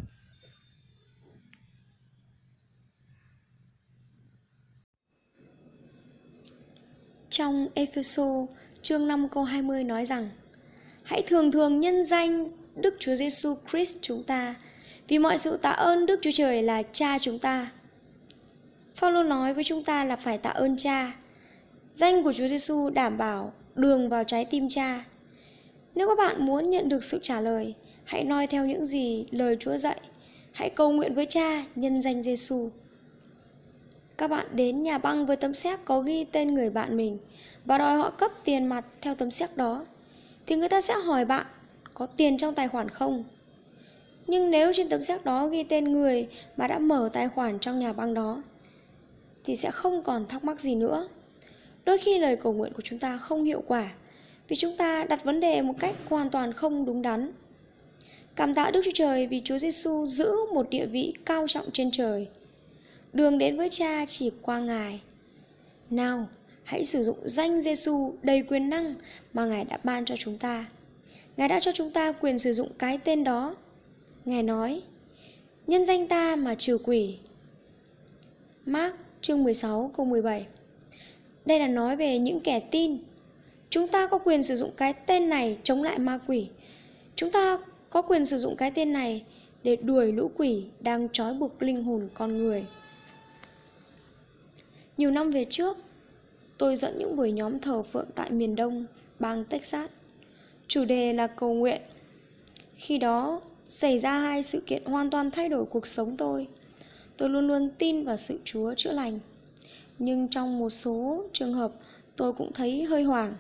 Trong 7.31 7.69
Epheso 7.75 8.47
chương 8.83 9.09
5 9.09 9.29
câu 9.29 9.45
20 9.45 9.85
nói 9.85 10.05
rằng 10.05 10.31
Hãy 11.03 11.23
thường 11.27 11.53
thường 11.53 11.81
nhân 11.81 12.05
danh 12.05 12.49
Đức 12.77 12.97
Chúa 12.99 13.17
Giêsu 13.17 13.55
Christ 13.71 13.97
chúng 14.01 14.23
ta 14.23 14.55
vì 15.09 15.19
mọi 15.19 15.39
sự 15.39 15.57
tạ 15.57 15.71
ơn 15.71 16.07
Đức 16.07 16.19
Chúa 16.23 16.31
Trời 16.35 16.63
là 16.63 16.83
cha 16.93 17.19
chúng 17.19 17.39
ta 17.39 17.71
Phaolô 18.97 19.23
nói 19.23 19.55
với 19.55 19.65
chúng 19.65 19.85
ta 19.85 20.05
là 20.05 20.17
phải 20.17 20.39
tạ 20.39 20.51
ơn 20.51 20.77
Cha. 20.77 21.13
Danh 21.93 22.23
của 22.23 22.33
Chúa 22.33 22.49
Giêsu 22.49 22.91
đảm 22.91 23.19
bảo 23.19 23.53
đường 23.75 24.09
vào 24.09 24.25
trái 24.25 24.45
tim 24.45 24.69
Cha. 24.69 25.05
Nếu 25.95 26.09
các 26.09 26.19
bạn 26.19 26.47
muốn 26.47 26.71
nhận 26.71 26.89
được 26.89 27.05
sự 27.05 27.19
trả 27.23 27.41
lời, 27.41 27.75
hãy 28.05 28.25
noi 28.25 28.47
theo 28.47 28.67
những 28.67 28.87
gì 28.87 29.27
lời 29.31 29.57
Chúa 29.61 29.79
dạy. 29.79 30.01
Hãy 30.53 30.71
cầu 30.71 30.93
nguyện 30.93 31.15
với 31.15 31.27
Cha 31.27 31.65
nhân 31.75 32.03
danh 32.03 32.23
Giêsu. 32.23 32.71
Các 34.19 34.31
bạn 34.31 34.47
đến 34.53 34.83
nhà 34.83 34.99
băng 34.99 35.27
với 35.27 35.37
tấm 35.37 35.55
séc 35.55 35.85
có 35.85 36.01
ghi 36.01 36.25
tên 36.25 36.55
người 36.55 36.71
bạn 36.71 36.97
mình 36.97 37.19
và 37.65 37.79
đòi 37.79 37.99
họ 37.99 38.11
cấp 38.11 38.31
tiền 38.45 38.67
mặt 38.67 38.85
theo 39.01 39.15
tấm 39.15 39.31
séc 39.31 39.57
đó, 39.57 39.85
thì 40.47 40.57
người 40.57 40.69
ta 40.69 40.81
sẽ 40.81 40.95
hỏi 40.95 41.25
bạn 41.25 41.47
có 41.99 42.07
tiền 42.07 42.37
trong 42.37 42.55
tài 42.55 42.69
khoản 42.69 42.89
không? 42.89 43.25
Nhưng 44.27 44.51
nếu 44.51 44.73
trên 44.75 44.89
tấm 44.89 45.03
séc 45.03 45.25
đó 45.25 45.47
ghi 45.47 45.63
tên 45.63 45.93
người 45.93 46.29
mà 46.57 46.67
đã 46.67 46.79
mở 46.79 47.11
tài 47.13 47.29
khoản 47.29 47.59
trong 47.59 47.79
nhà 47.79 47.93
băng 47.93 48.15
đó 48.15 48.43
thì 49.45 49.57
sẽ 49.57 49.71
không 49.71 50.03
còn 50.03 50.27
thắc 50.27 50.45
mắc 50.45 50.61
gì 50.61 50.75
nữa. 50.75 51.05
Đôi 51.85 51.99
khi 51.99 52.19
lời 52.19 52.37
cầu 52.37 52.53
nguyện 52.53 52.73
của 52.73 52.83
chúng 52.83 52.99
ta 52.99 53.19
không 53.19 53.45
hiệu 53.45 53.63
quả 53.67 53.93
vì 54.49 54.57
chúng 54.57 54.77
ta 54.77 55.05
đặt 55.05 55.25
vấn 55.25 55.41
đề 55.41 55.63
một 55.63 55.75
cách 55.79 55.95
hoàn 56.09 56.31
toàn 56.31 56.53
không 56.53 56.87
đúng 56.87 57.03
đắn. 57.03 57.27
Cảm 58.35 58.55
tạ 58.55 58.71
Đức 58.71 58.83
Chúa 58.85 58.91
Trời 58.95 59.27
vì 59.27 59.43
Chúa 59.45 59.59
Giêsu 59.59 60.07
giữ 60.07 60.33
một 60.55 60.71
địa 60.71 60.87
vị 60.87 61.15
cao 61.25 61.47
trọng 61.49 61.71
trên 61.73 61.91
trời. 61.91 62.29
Đường 63.13 63.39
đến 63.39 63.57
với 63.57 63.69
Cha 63.71 64.07
chỉ 64.07 64.33
qua 64.43 64.61
Ngài. 64.61 65.01
Nào, 65.91 66.29
hãy 66.65 66.85
sử 66.85 67.05
dụng 67.05 67.19
danh 67.25 67.63
Giêsu 67.63 68.15
đầy 68.23 68.43
quyền 68.43 68.71
năng 68.71 68.95
mà 69.33 69.45
Ngài 69.45 69.65
đã 69.65 69.79
ban 69.85 70.05
cho 70.05 70.17
chúng 70.17 70.39
ta. 70.39 70.67
Ngài 71.37 71.49
đã 71.49 71.61
cho 71.61 71.73
chúng 71.73 71.91
ta 71.91 72.13
quyền 72.13 72.39
sử 72.39 72.53
dụng 72.53 72.69
cái 72.79 72.99
tên 72.99 73.25
đó. 73.25 73.55
Ngài 74.25 74.43
nói, 74.43 74.83
nhân 75.67 75.87
danh 75.87 76.09
ta 76.09 76.37
mà 76.37 76.55
trừ 76.55 76.79
quỷ. 76.85 77.19
Mark 78.67 78.97
chương 79.21 79.45
16 79.45 79.91
câu 79.97 80.07
17 80.07 80.47
Đây 81.47 81.61
là 81.61 81.67
nói 81.67 81.97
về 81.97 82.19
những 82.19 82.41
kẻ 82.41 82.61
tin. 82.61 82.99
Chúng 83.71 83.89
ta 83.89 84.07
có 84.07 84.19
quyền 84.19 84.43
sử 84.43 84.57
dụng 84.57 84.71
cái 84.77 84.93
tên 84.93 85.29
này 85.29 85.59
chống 85.63 85.83
lại 85.83 85.99
ma 85.99 86.19
quỷ. 86.27 86.49
Chúng 87.17 87.31
ta 87.31 87.59
có 87.91 88.03
quyền 88.03 88.25
sử 88.25 88.39
dụng 88.39 88.57
cái 88.57 88.71
tên 88.71 88.93
này 88.93 89.25
để 89.63 89.77
đuổi 89.77 90.13
lũ 90.13 90.31
quỷ 90.37 90.65
đang 90.81 91.09
trói 91.13 91.35
buộc 91.35 91.63
linh 91.63 91.85
hồn 91.85 92.09
con 92.15 92.39
người. 92.39 92.65
Nhiều 94.97 95.11
năm 95.11 95.31
về 95.31 95.47
trước, 95.51 95.79
tôi 96.59 96.77
dẫn 96.77 96.99
những 96.99 97.17
buổi 97.17 97.33
nhóm 97.33 97.61
thờ 97.61 97.83
phượng 97.83 98.09
tại 98.15 98.31
miền 98.31 98.57
Đông, 98.57 98.85
bang 99.19 99.45
Texas. 99.45 99.91
Chủ 100.69 100.85
đề 100.85 101.13
là 101.13 101.27
cầu 101.27 101.55
nguyện. 101.55 101.81
Khi 102.75 102.99
đó, 102.99 103.41
xảy 103.69 103.99
ra 103.99 104.19
hai 104.19 104.43
sự 104.43 104.63
kiện 104.67 104.85
hoàn 104.85 105.11
toàn 105.11 105.31
thay 105.31 105.49
đổi 105.49 105.65
cuộc 105.65 105.87
sống 105.87 106.17
tôi. 106.17 106.49
Tôi 107.17 107.29
luôn 107.29 107.49
luôn 107.49 107.71
tin 107.79 108.05
vào 108.05 108.17
sự 108.17 108.41
Chúa 108.45 108.75
chữa 108.75 108.93
lành. 108.93 109.19
Nhưng 109.99 110.29
trong 110.29 110.59
một 110.59 110.71
số 110.71 111.25
trường 111.33 111.53
hợp, 111.53 111.73
tôi 112.17 112.33
cũng 112.33 112.53
thấy 112.53 112.85
hơi 112.85 113.03
hoảng. 113.03 113.35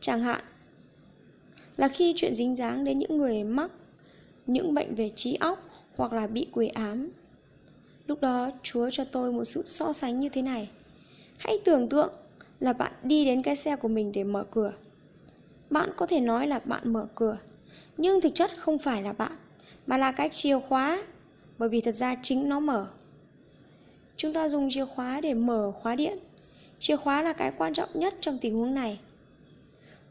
Chẳng 0.00 0.20
hạn, 0.20 0.40
là 1.76 1.88
khi 1.88 2.14
chuyện 2.16 2.34
dính 2.34 2.56
dáng 2.56 2.84
đến 2.84 2.98
những 2.98 3.18
người 3.18 3.44
mắc 3.44 3.70
những 4.46 4.74
bệnh 4.74 4.94
về 4.94 5.10
trí 5.16 5.34
óc 5.34 5.70
hoặc 5.96 6.12
là 6.12 6.26
bị 6.26 6.46
quỷ 6.52 6.68
ám. 6.68 7.06
Lúc 8.06 8.20
đó 8.20 8.50
Chúa 8.62 8.90
cho 8.90 9.04
tôi 9.04 9.32
một 9.32 9.44
sự 9.44 9.62
so 9.66 9.92
sánh 9.92 10.20
như 10.20 10.28
thế 10.28 10.42
này. 10.42 10.68
Hãy 11.38 11.58
tưởng 11.64 11.88
tượng 11.88 12.12
là 12.60 12.72
bạn 12.72 12.92
đi 13.02 13.24
đến 13.24 13.42
cái 13.42 13.56
xe 13.56 13.76
của 13.76 13.88
mình 13.88 14.12
để 14.12 14.24
mở 14.24 14.44
cửa. 14.50 14.72
Bạn 15.70 15.88
có 15.96 16.06
thể 16.06 16.20
nói 16.20 16.46
là 16.46 16.58
bạn 16.58 16.92
mở 16.92 17.06
cửa, 17.14 17.38
nhưng 17.96 18.20
thực 18.20 18.34
chất 18.34 18.50
không 18.58 18.78
phải 18.78 19.02
là 19.02 19.12
bạn, 19.12 19.32
mà 19.86 19.98
là 19.98 20.12
cái 20.12 20.28
chìa 20.28 20.58
khóa, 20.58 21.02
bởi 21.58 21.68
vì 21.68 21.80
thật 21.80 21.94
ra 21.94 22.16
chính 22.22 22.48
nó 22.48 22.60
mở. 22.60 22.86
Chúng 24.16 24.32
ta 24.32 24.48
dùng 24.48 24.70
chìa 24.70 24.84
khóa 24.84 25.20
để 25.20 25.34
mở 25.34 25.72
khóa 25.82 25.94
điện. 25.94 26.16
Chìa 26.78 26.96
khóa 26.96 27.22
là 27.22 27.32
cái 27.32 27.52
quan 27.58 27.74
trọng 27.74 27.88
nhất 27.94 28.14
trong 28.20 28.38
tình 28.40 28.54
huống 28.54 28.74
này. 28.74 29.00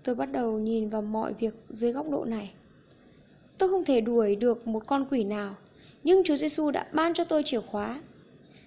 Tôi 0.03 0.15
bắt 0.15 0.31
đầu 0.31 0.59
nhìn 0.59 0.89
vào 0.89 1.01
mọi 1.01 1.33
việc 1.33 1.53
dưới 1.69 1.91
góc 1.91 2.09
độ 2.09 2.25
này. 2.25 2.53
Tôi 3.57 3.69
không 3.69 3.85
thể 3.85 4.01
đuổi 4.01 4.35
được 4.35 4.67
một 4.67 4.83
con 4.87 5.05
quỷ 5.11 5.23
nào, 5.23 5.55
nhưng 6.03 6.23
Chúa 6.23 6.35
Giêsu 6.35 6.71
đã 6.71 6.87
ban 6.93 7.13
cho 7.13 7.23
tôi 7.23 7.41
chìa 7.45 7.61
khóa. 7.61 8.01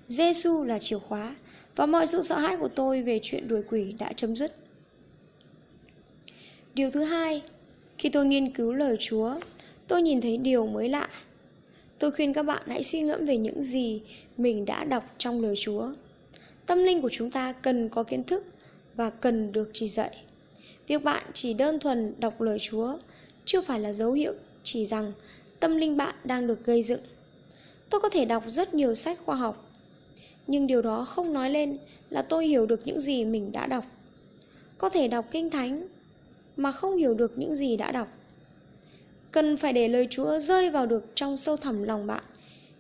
Giêsu 0.09 0.65
là 0.65 0.79
chìa 0.79 0.99
khóa 0.99 1.37
và 1.77 1.87
mọi 1.87 2.07
sự 2.07 2.23
sợ 2.23 2.39
hãi 2.39 2.57
của 2.57 2.69
tôi 2.69 3.03
về 3.03 3.21
chuyện 3.23 3.49
đuổi 3.49 3.63
quỷ 3.71 3.95
đã 3.99 4.13
chấm 4.17 4.37
dứt. 4.37 4.62
Điều 6.75 6.91
thứ 6.91 7.05
hai, 7.05 7.43
khi 7.99 8.09
tôi 8.09 8.27
nghiên 8.27 8.51
cứu 8.51 8.73
lời 8.73 8.97
Chúa, 9.01 9.35
tôi 9.89 10.03
nhìn 10.03 10.21
thấy 10.21 10.37
điều 10.37 10.67
mới 10.67 10.89
lạ. 10.89 11.09
Tôi 11.99 12.11
khuyên 12.11 12.33
các 12.33 12.43
bạn 12.43 12.63
hãy 12.67 12.83
suy 12.83 13.01
ngẫm 13.01 13.27
về 13.27 13.37
những 13.37 13.63
gì 13.63 14.03
mình 14.37 14.65
đã 14.65 14.85
đọc 14.85 15.15
trong 15.19 15.43
lời 15.43 15.55
Chúa. 15.57 15.93
Tâm 16.67 16.79
linh 16.79 17.03
của 17.03 17.09
chúng 17.13 17.31
ta 17.31 17.53
cần 17.53 17.89
có 17.89 18.03
kiến 18.03 18.25
thức 18.25 18.45
và 18.95 19.11
cần 19.11 19.53
được 19.53 19.71
chỉ 19.73 19.89
dạy. 19.89 20.17
Việc 20.87 21.05
bạn 21.05 21.25
chỉ 21.33 21.55
đơn 21.55 21.79
thuần 21.79 22.15
đọc 22.19 22.41
lời 22.41 22.59
Chúa 22.59 22.99
chưa 23.45 23.61
phải 23.61 23.81
là 23.81 23.93
dấu 23.93 24.13
hiệu 24.13 24.33
chỉ 24.63 24.87
rằng 24.87 25.13
tâm 25.61 25.77
linh 25.77 25.97
bạn 25.97 26.15
đang 26.25 26.47
được 26.47 26.65
gây 26.65 26.83
dựng. 26.83 27.01
Tôi 27.91 28.01
có 28.01 28.09
thể 28.09 28.25
đọc 28.25 28.45
rất 28.47 28.75
nhiều 28.75 28.95
sách 28.95 29.19
khoa 29.25 29.37
học, 29.37 29.71
nhưng 30.47 30.67
điều 30.67 30.83
đó 30.83 31.05
không 31.05 31.33
nói 31.33 31.51
lên 31.51 31.77
là 32.11 32.23
tôi 32.23 32.47
hiểu 32.47 32.67
được 32.67 32.81
những 32.85 33.01
gì 33.01 33.25
mình 33.25 33.53
đã 33.53 33.67
đọc. 33.67 33.85
Có 34.79 34.89
thể 34.89 35.09
đọc 35.09 35.27
kinh 35.31 35.51
thánh 35.51 35.89
mà 36.57 36.73
không 36.73 36.97
hiểu 36.97 37.15
được 37.15 37.39
những 37.39 37.55
gì 37.55 37.77
đã 37.77 37.93
đọc. 37.93 38.09
Cần 39.31 39.57
phải 39.57 39.73
để 39.73 39.89
lời 39.89 40.07
Chúa 40.11 40.39
rơi 40.39 40.71
vào 40.71 40.87
được 40.87 41.05
trong 41.15 41.37
sâu 41.37 41.57
thẳm 41.57 41.83
lòng 41.83 42.07
bạn 42.07 42.25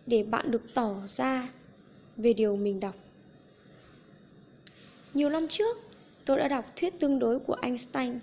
để 0.07 0.23
bạn 0.23 0.51
được 0.51 0.63
tỏ 0.75 0.95
ra 1.07 1.49
về 2.17 2.33
điều 2.33 2.57
mình 2.57 2.81
đọc. 2.81 2.95
Nhiều 5.15 5.29
năm 5.29 5.49
trước, 5.49 5.77
tôi 6.25 6.39
đã 6.39 6.49
đọc 6.49 6.65
thuyết 6.77 7.01
tương 7.01 7.19
đối 7.19 7.39
của 7.39 7.57
Einstein, 7.63 8.19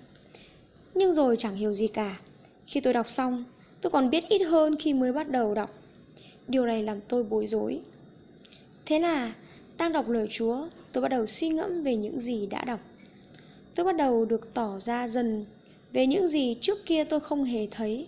nhưng 0.94 1.14
rồi 1.14 1.36
chẳng 1.38 1.56
hiểu 1.56 1.74
gì 1.74 1.88
cả. 1.88 2.20
Khi 2.66 2.80
tôi 2.80 2.94
đọc 2.94 3.10
xong, 3.10 3.44
tôi 3.82 3.92
còn 3.92 4.10
biết 4.10 4.24
ít 4.30 4.44
hơn 4.44 4.76
khi 4.80 4.94
mới 4.94 5.12
bắt 5.12 5.30
đầu 5.30 5.54
đọc. 5.54 5.74
Điều 6.48 6.66
này 6.66 6.84
làm 6.84 7.02
tôi 7.02 7.24
bối 7.24 7.48
rối. 7.48 7.80
Thế 8.86 9.00
là, 9.00 9.34
đang 9.78 9.92
đọc 9.92 10.10
lời 10.10 10.28
Chúa, 10.32 10.68
tôi 10.92 11.02
bắt 11.02 11.08
đầu 11.08 11.28
suy 11.28 11.50
ngẫm 11.50 11.84
về 11.84 11.96
những 11.96 12.22
gì 12.22 12.46
đã 12.46 12.64
đọc. 12.66 12.80
Tôi 13.80 13.86
bắt 13.86 13.96
đầu 13.96 14.26
được 14.26 14.54
tỏ 14.54 14.80
ra 14.80 15.08
dần 15.08 15.44
về 15.94 16.08
những 16.08 16.28
gì 16.28 16.56
trước 16.62 16.86
kia 16.86 17.04
tôi 17.04 17.20
không 17.20 17.44
hề 17.44 17.68
thấy. 17.72 18.08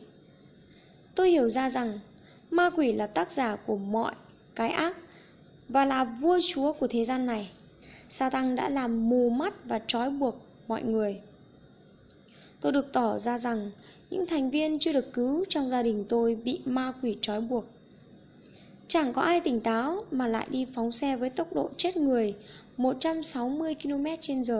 Tôi 1.16 1.30
hiểu 1.30 1.50
ra 1.50 1.70
rằng 1.70 1.94
ma 2.50 2.70
quỷ 2.70 2.94
là 2.94 3.08
tác 3.08 3.32
giả 3.32 3.56
của 3.56 3.78
mọi 3.78 4.14
cái 4.56 4.70
ác 4.70 4.98
và 5.70 5.86
là 5.86 6.04
vua 6.04 6.40
chúa 6.48 6.74
của 6.74 6.88
thế 6.88 7.06
gian 7.06 7.26
này. 7.26 7.50
Sa 8.10 8.30
tăng 8.30 8.56
đã 8.56 8.70
làm 8.70 9.10
mù 9.10 9.30
mắt 9.30 9.54
và 9.66 9.82
trói 9.88 10.10
buộc 10.10 10.36
mọi 10.68 10.84
người. 10.84 11.20
Tôi 12.62 12.72
được 12.72 12.94
tỏ 12.94 13.20
ra 13.20 13.38
rằng 13.38 13.72
những 14.10 14.26
thành 14.28 14.50
viên 14.50 14.80
chưa 14.80 14.94
được 14.94 15.14
cứu 15.14 15.46
trong 15.50 15.70
gia 15.70 15.84
đình 15.84 16.06
tôi 16.10 16.36
bị 16.36 16.60
ma 16.66 16.94
quỷ 17.02 17.18
trói 17.22 17.42
buộc. 17.42 17.66
Chẳng 18.88 19.14
có 19.14 19.22
ai 19.22 19.40
tỉnh 19.40 19.60
táo 19.60 20.02
mà 20.12 20.28
lại 20.28 20.48
đi 20.50 20.66
phóng 20.74 20.92
xe 20.92 21.16
với 21.16 21.30
tốc 21.30 21.54
độ 21.54 21.70
chết 21.78 21.98
người 21.98 22.36
160 22.78 23.76
km 23.84 24.06
h 24.48 24.54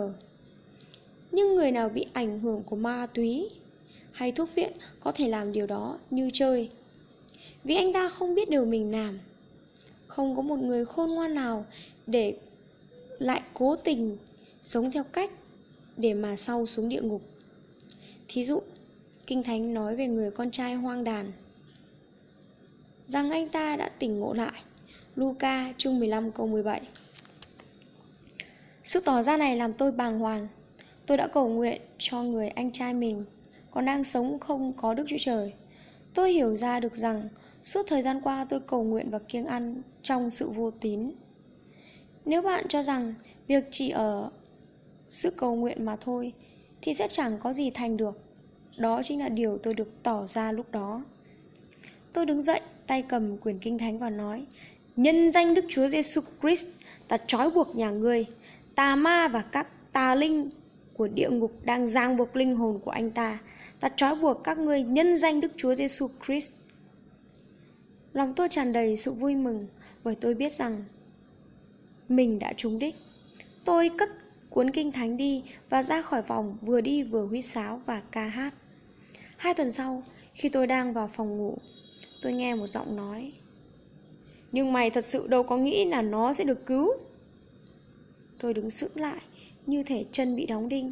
nhưng 1.32 1.54
người 1.54 1.70
nào 1.70 1.88
bị 1.88 2.06
ảnh 2.12 2.40
hưởng 2.40 2.62
của 2.62 2.76
ma 2.76 3.06
túy 3.14 3.48
hay 4.12 4.32
thuốc 4.32 4.48
viện 4.54 4.72
có 5.00 5.12
thể 5.12 5.28
làm 5.28 5.52
điều 5.52 5.66
đó 5.66 5.98
như 6.10 6.30
chơi. 6.32 6.70
Vì 7.64 7.76
anh 7.76 7.92
ta 7.92 8.08
không 8.08 8.34
biết 8.34 8.50
điều 8.50 8.64
mình 8.64 8.92
làm. 8.92 9.18
Không 10.06 10.36
có 10.36 10.42
một 10.42 10.58
người 10.58 10.84
khôn 10.84 11.10
ngoan 11.10 11.34
nào 11.34 11.66
để 12.06 12.36
lại 13.18 13.42
cố 13.54 13.76
tình 13.76 14.16
sống 14.62 14.90
theo 14.90 15.04
cách 15.04 15.30
để 15.96 16.14
mà 16.14 16.36
sau 16.36 16.66
xuống 16.66 16.88
địa 16.88 17.02
ngục. 17.02 17.22
Thí 18.28 18.44
dụ, 18.44 18.60
Kinh 19.26 19.42
Thánh 19.42 19.74
nói 19.74 19.96
về 19.96 20.06
người 20.06 20.30
con 20.30 20.50
trai 20.50 20.74
hoang 20.74 21.04
đàn 21.04 21.26
Rằng 23.06 23.30
anh 23.30 23.48
ta 23.48 23.76
đã 23.76 23.88
tỉnh 23.88 24.20
ngộ 24.20 24.32
lại 24.32 24.62
Luca 25.16 25.72
chương 25.78 25.98
15 25.98 26.32
câu 26.32 26.46
17 26.46 26.80
Sự 28.84 29.00
tỏ 29.00 29.22
ra 29.22 29.36
này 29.36 29.56
làm 29.56 29.72
tôi 29.72 29.92
bàng 29.92 30.18
hoàng 30.18 30.48
Tôi 31.06 31.16
đã 31.16 31.26
cầu 31.26 31.48
nguyện 31.48 31.80
cho 31.98 32.22
người 32.22 32.48
anh 32.48 32.72
trai 32.72 32.94
mình 32.94 33.22
Còn 33.70 33.84
đang 33.84 34.04
sống 34.04 34.38
không 34.38 34.72
có 34.72 34.94
Đức 34.94 35.04
Chúa 35.08 35.16
Trời. 35.20 35.52
Tôi 36.14 36.32
hiểu 36.32 36.56
ra 36.56 36.80
được 36.80 36.96
rằng 36.96 37.22
Suốt 37.62 37.82
thời 37.88 38.02
gian 38.02 38.20
qua 38.20 38.46
tôi 38.48 38.60
cầu 38.60 38.84
nguyện 38.84 39.10
và 39.10 39.18
kiêng 39.18 39.46
ăn 39.46 39.82
Trong 40.02 40.30
sự 40.30 40.50
vô 40.50 40.70
tín. 40.70 41.10
Nếu 42.24 42.42
bạn 42.42 42.64
cho 42.68 42.82
rằng 42.82 43.14
Việc 43.46 43.64
chỉ 43.70 43.90
ở 43.90 44.30
sự 45.08 45.30
cầu 45.30 45.56
nguyện 45.56 45.84
mà 45.84 45.96
thôi 45.96 46.32
Thì 46.82 46.94
sẽ 46.94 47.08
chẳng 47.08 47.38
có 47.38 47.52
gì 47.52 47.70
thành 47.70 47.96
được. 47.96 48.18
Đó 48.76 49.00
chính 49.04 49.20
là 49.20 49.28
điều 49.28 49.58
tôi 49.58 49.74
được 49.74 50.02
tỏ 50.02 50.26
ra 50.26 50.52
lúc 50.52 50.70
đó. 50.70 51.04
Tôi 52.12 52.26
đứng 52.26 52.42
dậy, 52.42 52.60
tay 52.86 53.02
cầm 53.02 53.36
quyển 53.36 53.58
kinh 53.58 53.78
thánh 53.78 53.98
và 53.98 54.10
nói 54.10 54.46
Nhân 54.96 55.30
danh 55.30 55.54
Đức 55.54 55.64
Chúa 55.68 55.88
Giêsu 55.88 56.20
Christ, 56.40 56.66
ta 57.08 57.16
trói 57.26 57.50
buộc 57.50 57.76
nhà 57.76 57.90
ngươi, 57.90 58.26
tà 58.74 58.96
ma 58.96 59.28
và 59.28 59.42
các 59.42 59.92
tà 59.92 60.14
linh 60.14 60.50
của 60.94 61.08
địa 61.08 61.30
ngục 61.30 61.52
đang 61.64 61.86
giang 61.86 62.16
buộc 62.16 62.36
linh 62.36 62.56
hồn 62.56 62.78
của 62.78 62.90
anh 62.90 63.10
ta. 63.10 63.38
Ta 63.80 63.88
trói 63.96 64.14
buộc 64.14 64.44
các 64.44 64.58
ngươi 64.58 64.82
nhân 64.82 65.16
danh 65.16 65.40
Đức 65.40 65.52
Chúa 65.56 65.74
Giêsu 65.74 66.08
Christ. 66.26 66.52
Lòng 68.12 68.34
tôi 68.34 68.48
tràn 68.48 68.72
đầy 68.72 68.96
sự 68.96 69.12
vui 69.12 69.34
mừng 69.34 69.66
bởi 70.04 70.14
tôi 70.14 70.34
biết 70.34 70.52
rằng 70.52 70.76
mình 72.08 72.38
đã 72.38 72.52
trúng 72.56 72.78
đích. 72.78 72.94
Tôi 73.64 73.90
cất 73.98 74.10
cuốn 74.50 74.70
kinh 74.70 74.92
thánh 74.92 75.16
đi 75.16 75.42
và 75.70 75.82
ra 75.82 76.02
khỏi 76.02 76.22
phòng 76.22 76.56
vừa 76.62 76.80
đi 76.80 77.02
vừa 77.02 77.26
huýt 77.26 77.44
sáo 77.44 77.82
và 77.86 78.02
ca 78.12 78.24
hát. 78.24 78.54
Hai 79.36 79.54
tuần 79.54 79.70
sau, 79.70 80.02
khi 80.34 80.48
tôi 80.48 80.66
đang 80.66 80.92
vào 80.92 81.08
phòng 81.08 81.38
ngủ, 81.38 81.58
tôi 82.22 82.32
nghe 82.32 82.54
một 82.54 82.66
giọng 82.66 82.96
nói 82.96 83.32
Nhưng 84.52 84.72
mày 84.72 84.90
thật 84.90 85.04
sự 85.04 85.26
đâu 85.28 85.42
có 85.42 85.56
nghĩ 85.56 85.84
là 85.84 86.02
nó 86.02 86.32
sẽ 86.32 86.44
được 86.44 86.66
cứu 86.66 86.92
Tôi 88.38 88.54
đứng 88.54 88.70
sững 88.70 88.96
lại, 88.96 89.22
như 89.66 89.82
thể 89.82 90.04
chân 90.12 90.36
bị 90.36 90.46
đóng 90.46 90.68
đinh. 90.68 90.90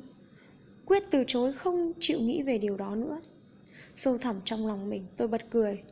Quyết 0.86 1.02
từ 1.10 1.24
chối 1.26 1.52
không 1.52 1.92
chịu 2.00 2.20
nghĩ 2.20 2.42
về 2.42 2.58
điều 2.58 2.76
đó 2.76 2.94
nữa. 2.94 3.20
Sâu 3.94 4.18
thẳm 4.18 4.40
trong 4.44 4.66
lòng 4.66 4.90
mình, 4.90 5.04
tôi 5.16 5.28
bật 5.28 5.50
cười. 5.50 5.82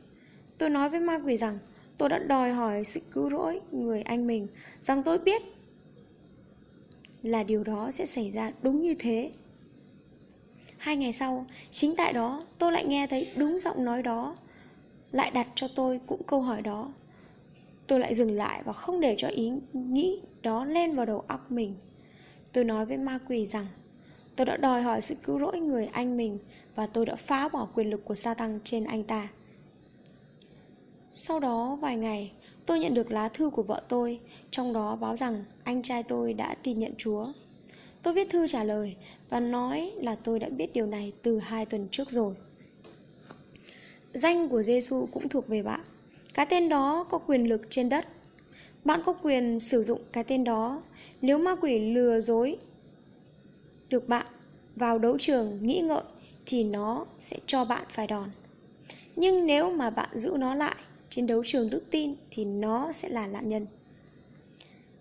Tôi 0.57 0.69
nói 0.69 0.89
với 0.89 0.99
ma 0.99 1.19
quỷ 1.25 1.37
rằng 1.37 1.59
tôi 1.97 2.09
đã 2.09 2.19
đòi 2.19 2.51
hỏi 2.51 2.83
sự 2.83 3.01
cứu 3.11 3.29
rỗi 3.29 3.61
người 3.71 4.01
anh 4.01 4.27
mình 4.27 4.47
Rằng 4.81 5.03
tôi 5.03 5.17
biết 5.17 5.41
là 7.23 7.43
điều 7.43 7.63
đó 7.63 7.91
sẽ 7.91 8.05
xảy 8.05 8.31
ra 8.31 8.51
đúng 8.61 8.81
như 8.81 8.95
thế. 8.99 9.31
Hai 10.77 10.95
ngày 10.95 11.13
sau, 11.13 11.45
chính 11.71 11.95
tại 11.95 12.13
đó 12.13 12.43
tôi 12.57 12.71
lại 12.71 12.85
nghe 12.85 13.07
thấy 13.07 13.31
đúng 13.35 13.59
giọng 13.59 13.85
nói 13.85 14.03
đó 14.03 14.35
Lại 15.11 15.31
đặt 15.31 15.47
cho 15.55 15.67
tôi 15.75 15.99
cũng 16.07 16.23
câu 16.23 16.41
hỏi 16.41 16.61
đó. 16.61 16.93
Tôi 17.87 17.99
lại 17.99 18.15
dừng 18.15 18.31
lại 18.31 18.61
và 18.65 18.73
không 18.73 18.99
để 18.99 19.15
cho 19.17 19.27
ý 19.27 19.51
nghĩ 19.73 20.21
đó 20.41 20.65
lên 20.65 20.95
vào 20.95 21.05
đầu 21.05 21.23
óc 21.27 21.51
mình. 21.51 21.75
Tôi 22.53 22.63
nói 22.63 22.85
với 22.85 22.97
ma 22.97 23.19
quỷ 23.27 23.45
rằng, 23.45 23.65
Tôi 24.35 24.45
đã 24.45 24.57
đòi 24.57 24.81
hỏi 24.81 25.01
sự 25.01 25.15
cứu 25.23 25.39
rỗi 25.39 25.59
người 25.59 25.85
anh 25.85 26.17
mình 26.17 26.39
Và 26.75 26.87
tôi 26.87 27.05
đã 27.05 27.15
phá 27.15 27.49
bỏ 27.49 27.67
quyền 27.75 27.89
lực 27.89 28.05
của 28.05 28.15
Satan 28.15 28.59
trên 28.63 28.83
anh 28.83 29.03
ta. 29.03 29.29
Sau 31.11 31.39
đó 31.39 31.77
vài 31.81 31.95
ngày, 31.95 32.31
Tôi 32.65 32.79
nhận 32.79 32.93
được 32.93 33.11
lá 33.11 33.29
thư 33.29 33.49
của 33.49 33.63
vợ 33.63 33.81
tôi, 33.87 34.19
Trong 34.51 34.73
đó 34.73 34.95
báo 34.95 35.15
rằng 35.15 35.41
anh 35.63 35.81
trai 35.81 36.03
tôi 36.03 36.33
đã 36.33 36.55
tin 36.63 36.79
nhận 36.79 36.93
Chúa. 36.97 37.27
Tôi 38.03 38.13
viết 38.13 38.29
thư 38.29 38.47
trả 38.47 38.63
lời 38.63 38.95
Và 39.29 39.39
nói 39.39 39.91
là 39.97 40.15
tôi 40.15 40.39
đã 40.39 40.49
biết 40.49 40.73
điều 40.73 40.85
này 40.85 41.11
từ 41.21 41.39
hai 41.39 41.65
tuần 41.65 41.87
trước 41.91 42.11
rồi. 42.11 42.35
Danh 44.13 44.49
của 44.49 44.63
Giêsu 44.63 45.07
cũng 45.11 45.29
thuộc 45.29 45.47
về 45.47 45.63
bạn. 45.63 45.81
Cái 46.33 46.45
tên 46.49 46.69
đó 46.69 47.03
có 47.09 47.17
quyền 47.17 47.49
lực 47.49 47.61
trên 47.69 47.89
đất. 47.89 48.05
Bạn 48.89 49.01
có 49.05 49.13
quyền 49.13 49.59
sử 49.59 49.83
dụng 49.83 50.01
cái 50.11 50.23
tên 50.23 50.43
đó 50.43 50.81
Nếu 51.21 51.37
ma 51.37 51.55
quỷ 51.55 51.79
lừa 51.79 52.21
dối 52.21 52.57
được 53.89 54.07
bạn 54.07 54.25
vào 54.75 54.99
đấu 54.99 55.17
trường 55.19 55.59
nghĩ 55.61 55.79
ngợi 55.79 56.01
thì 56.45 56.63
nó 56.63 57.05
sẽ 57.19 57.37
cho 57.45 57.65
bạn 57.65 57.83
phải 57.89 58.07
đòn. 58.07 58.29
Nhưng 59.15 59.45
nếu 59.45 59.71
mà 59.71 59.89
bạn 59.89 60.09
giữ 60.13 60.35
nó 60.39 60.55
lại 60.55 60.75
trên 61.09 61.27
đấu 61.27 61.43
trường 61.45 61.69
đức 61.69 61.81
tin 61.91 62.15
thì 62.31 62.45
nó 62.45 62.91
sẽ 62.91 63.09
là 63.09 63.27
nạn 63.27 63.49
nhân. 63.49 63.65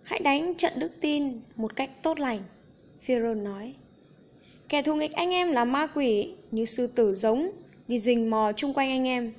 Hãy 0.02 0.20
đánh 0.20 0.54
trận 0.54 0.72
đức 0.76 0.92
tin 1.00 1.30
một 1.56 1.76
cách 1.76 1.90
tốt 2.02 2.20
lành, 2.20 2.42
Phêrô 3.02 3.34
nói. 3.34 3.72
Kẻ 4.68 4.82
thù 4.82 4.94
nghịch 4.94 5.12
anh 5.12 5.30
em 5.30 5.52
là 5.52 5.64
ma 5.64 5.86
quỷ 5.86 6.34
như 6.50 6.64
sư 6.64 6.86
tử 6.86 7.14
giống 7.14 7.46
đi 7.88 7.98
rình 7.98 8.30
mò 8.30 8.52
chung 8.56 8.74
quanh 8.74 8.90
anh 8.90 9.08
em, 9.08 9.30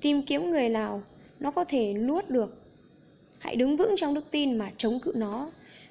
tìm 0.00 0.22
kiếm 0.22 0.50
người 0.50 0.68
nào 0.68 1.02
nó 1.40 1.50
có 1.50 1.64
thể 1.64 1.94
luốt 1.94 2.28
được. 2.28 2.65
Hãy 3.46 3.56
đứng 3.56 3.76
vững 3.76 3.94
trong 3.96 4.14
đức 4.14 4.30
tin 4.30 4.58
mà 4.58 4.70
chống 4.76 5.00
cự 5.00 5.12
nó, 5.16 5.48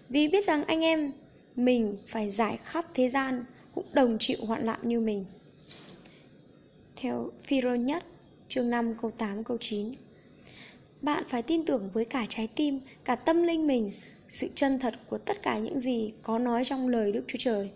vì 0.09 0.27
biết 0.27 0.43
rằng 0.43 0.63
anh 0.63 0.81
em 0.81 1.11
mình 1.55 1.97
phải 2.07 2.29
giải 2.29 2.57
khắp 2.63 2.85
thế 2.93 3.09
gian 3.09 3.43
cũng 3.75 3.85
đồng 3.93 4.17
chịu 4.19 4.37
hoạn 4.41 4.65
nạn 4.65 4.79
như 4.83 4.99
mình. 4.99 5.25
Theo 6.95 7.31
Phêrô 7.47 7.75
nhất, 7.75 8.03
chương 8.47 8.69
5 8.69 8.95
câu 9.01 9.11
8 9.11 9.43
câu 9.43 9.57
9. 9.57 9.91
Bạn 11.01 11.23
phải 11.29 11.41
tin 11.41 11.65
tưởng 11.65 11.89
với 11.93 12.05
cả 12.05 12.25
trái 12.29 12.49
tim, 12.55 12.79
cả 13.05 13.15
tâm 13.15 13.43
linh 13.43 13.67
mình, 13.67 13.91
sự 14.29 14.47
chân 14.55 14.79
thật 14.79 14.93
của 15.09 15.17
tất 15.17 15.41
cả 15.41 15.57
những 15.57 15.79
gì 15.79 16.13
có 16.21 16.39
nói 16.39 16.63
trong 16.65 16.87
lời 16.87 17.11
Đức 17.11 17.23
Chúa 17.27 17.39
Trời. 17.39 17.69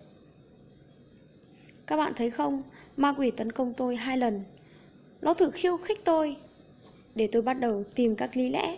Các 1.87 1.97
bạn 1.97 2.13
thấy 2.15 2.29
không, 2.29 2.61
ma 2.97 3.13
quỷ 3.17 3.31
tấn 3.31 3.51
công 3.51 3.73
tôi 3.73 3.95
hai 3.95 4.17
lần. 4.17 4.41
Nó 5.21 5.33
thử 5.33 5.51
khiêu 5.51 5.77
khích 5.77 6.05
tôi, 6.05 6.35
để 7.15 7.27
tôi 7.27 7.41
bắt 7.41 7.53
đầu 7.53 7.83
tìm 7.95 8.15
các 8.15 8.37
lý 8.37 8.49
lẽ. 8.49 8.77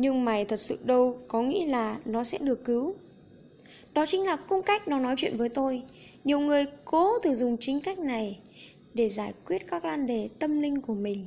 Nhưng 0.00 0.24
mày 0.24 0.44
thật 0.44 0.60
sự 0.60 0.78
đâu 0.84 1.18
có 1.28 1.42
nghĩ 1.42 1.66
là 1.66 1.98
nó 2.04 2.24
sẽ 2.24 2.38
được 2.38 2.64
cứu. 2.64 2.94
Đó 3.94 4.06
chính 4.06 4.26
là 4.26 4.36
cung 4.36 4.62
cách 4.62 4.88
nó 4.88 4.98
nói 4.98 5.14
chuyện 5.18 5.36
với 5.36 5.48
tôi. 5.48 5.82
Nhiều 6.24 6.40
người 6.40 6.66
cố 6.84 7.18
thử 7.18 7.34
dùng 7.34 7.56
chính 7.60 7.80
cách 7.80 7.98
này 7.98 8.38
để 8.94 9.08
giải 9.08 9.32
quyết 9.46 9.68
các 9.68 9.84
lan 9.84 10.06
đề 10.06 10.28
tâm 10.38 10.60
linh 10.60 10.80
của 10.80 10.94
mình. 10.94 11.26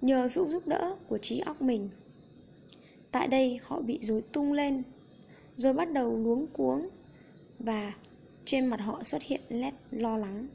Nhờ 0.00 0.28
sự 0.28 0.44
giúp 0.48 0.66
đỡ 0.66 0.96
của 1.08 1.18
trí 1.18 1.40
óc 1.40 1.62
mình. 1.62 1.88
Tại 3.10 3.28
đây 3.28 3.60
họ 3.62 3.80
bị 3.80 3.98
rối 4.02 4.22
tung 4.32 4.52
lên, 4.52 4.82
rồi 5.56 5.72
bắt 5.72 5.92
đầu 5.92 6.16
luống 6.16 6.46
cuống 6.46 6.80
và 7.58 7.92
trên 8.44 8.66
mặt 8.66 8.80
họ 8.80 9.02
xuất 9.02 9.22
hiện 9.22 9.40
nét 9.50 9.74
lo 9.90 10.16
lắng. 10.16 10.46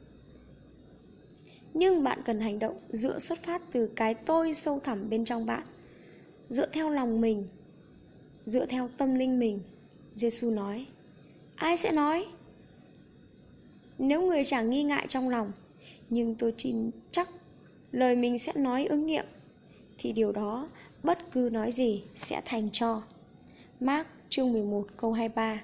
Nhưng 1.74 2.04
bạn 2.04 2.18
cần 2.24 2.40
hành 2.40 2.58
động 2.58 2.76
dựa 2.88 3.18
xuất 3.18 3.38
phát 3.42 3.62
từ 3.72 3.86
cái 3.96 4.14
tôi 4.14 4.54
sâu 4.54 4.80
thẳm 4.80 5.10
bên 5.10 5.24
trong 5.24 5.46
bạn, 5.46 5.64
dựa 6.52 6.66
theo 6.66 6.90
lòng 6.90 7.20
mình, 7.20 7.46
dựa 8.46 8.66
theo 8.66 8.88
tâm 8.98 9.14
linh 9.14 9.38
mình 9.38 9.60
Giêsu 10.14 10.50
nói. 10.50 10.86
Ai 11.56 11.76
sẽ 11.76 11.92
nói? 11.92 12.26
Nếu 13.98 14.22
người 14.22 14.44
chẳng 14.44 14.70
nghi 14.70 14.82
ngại 14.82 15.06
trong 15.08 15.28
lòng 15.28 15.52
Nhưng 16.10 16.34
tôi 16.34 16.54
tin 16.62 16.90
chắc 17.10 17.30
Lời 17.92 18.16
mình 18.16 18.38
sẽ 18.38 18.52
nói 18.56 18.86
ứng 18.86 19.06
nghiệm 19.06 19.24
Thì 19.98 20.12
điều 20.12 20.32
đó 20.32 20.68
bất 21.02 21.32
cứ 21.32 21.48
nói 21.52 21.72
gì 21.72 22.02
sẽ 22.16 22.42
thành 22.44 22.70
cho. 22.72 23.02
Mark 23.80 24.06
chương 24.28 24.52
11 24.52 24.86
câu 24.96 25.12
23 25.12 25.62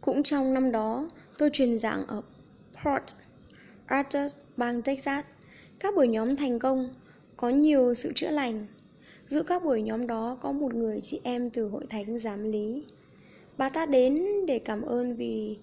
Cũng 0.00 0.22
trong 0.22 0.54
năm 0.54 0.72
đó 0.72 1.08
tôi 1.38 1.50
truyền 1.52 1.78
giảng 1.78 2.06
ở 2.06 2.22
Port 2.84 3.04
Arthur, 3.86 4.32
bang 4.56 4.82
Texas. 4.82 5.24
Các 5.78 5.94
buổi 5.94 6.08
nhóm 6.08 6.36
thành 6.36 6.58
công 6.58 6.92
có 7.36 7.48
nhiều 7.48 7.94
sự 7.94 8.12
chữa 8.14 8.30
lành. 8.30 8.66
Giữa 9.28 9.42
các 9.42 9.64
buổi 9.64 9.82
nhóm 9.82 10.06
đó 10.06 10.38
có 10.40 10.52
một 10.52 10.74
người 10.74 11.00
chị 11.00 11.20
em 11.22 11.50
từ 11.50 11.68
hội 11.68 11.86
thánh 11.90 12.18
giám 12.18 12.50
lý. 12.50 12.84
Bà 13.56 13.68
ta 13.68 13.86
đến 13.86 14.26
để 14.46 14.58
cảm 14.58 14.82
ơn 14.82 15.16
vì 15.16 15.56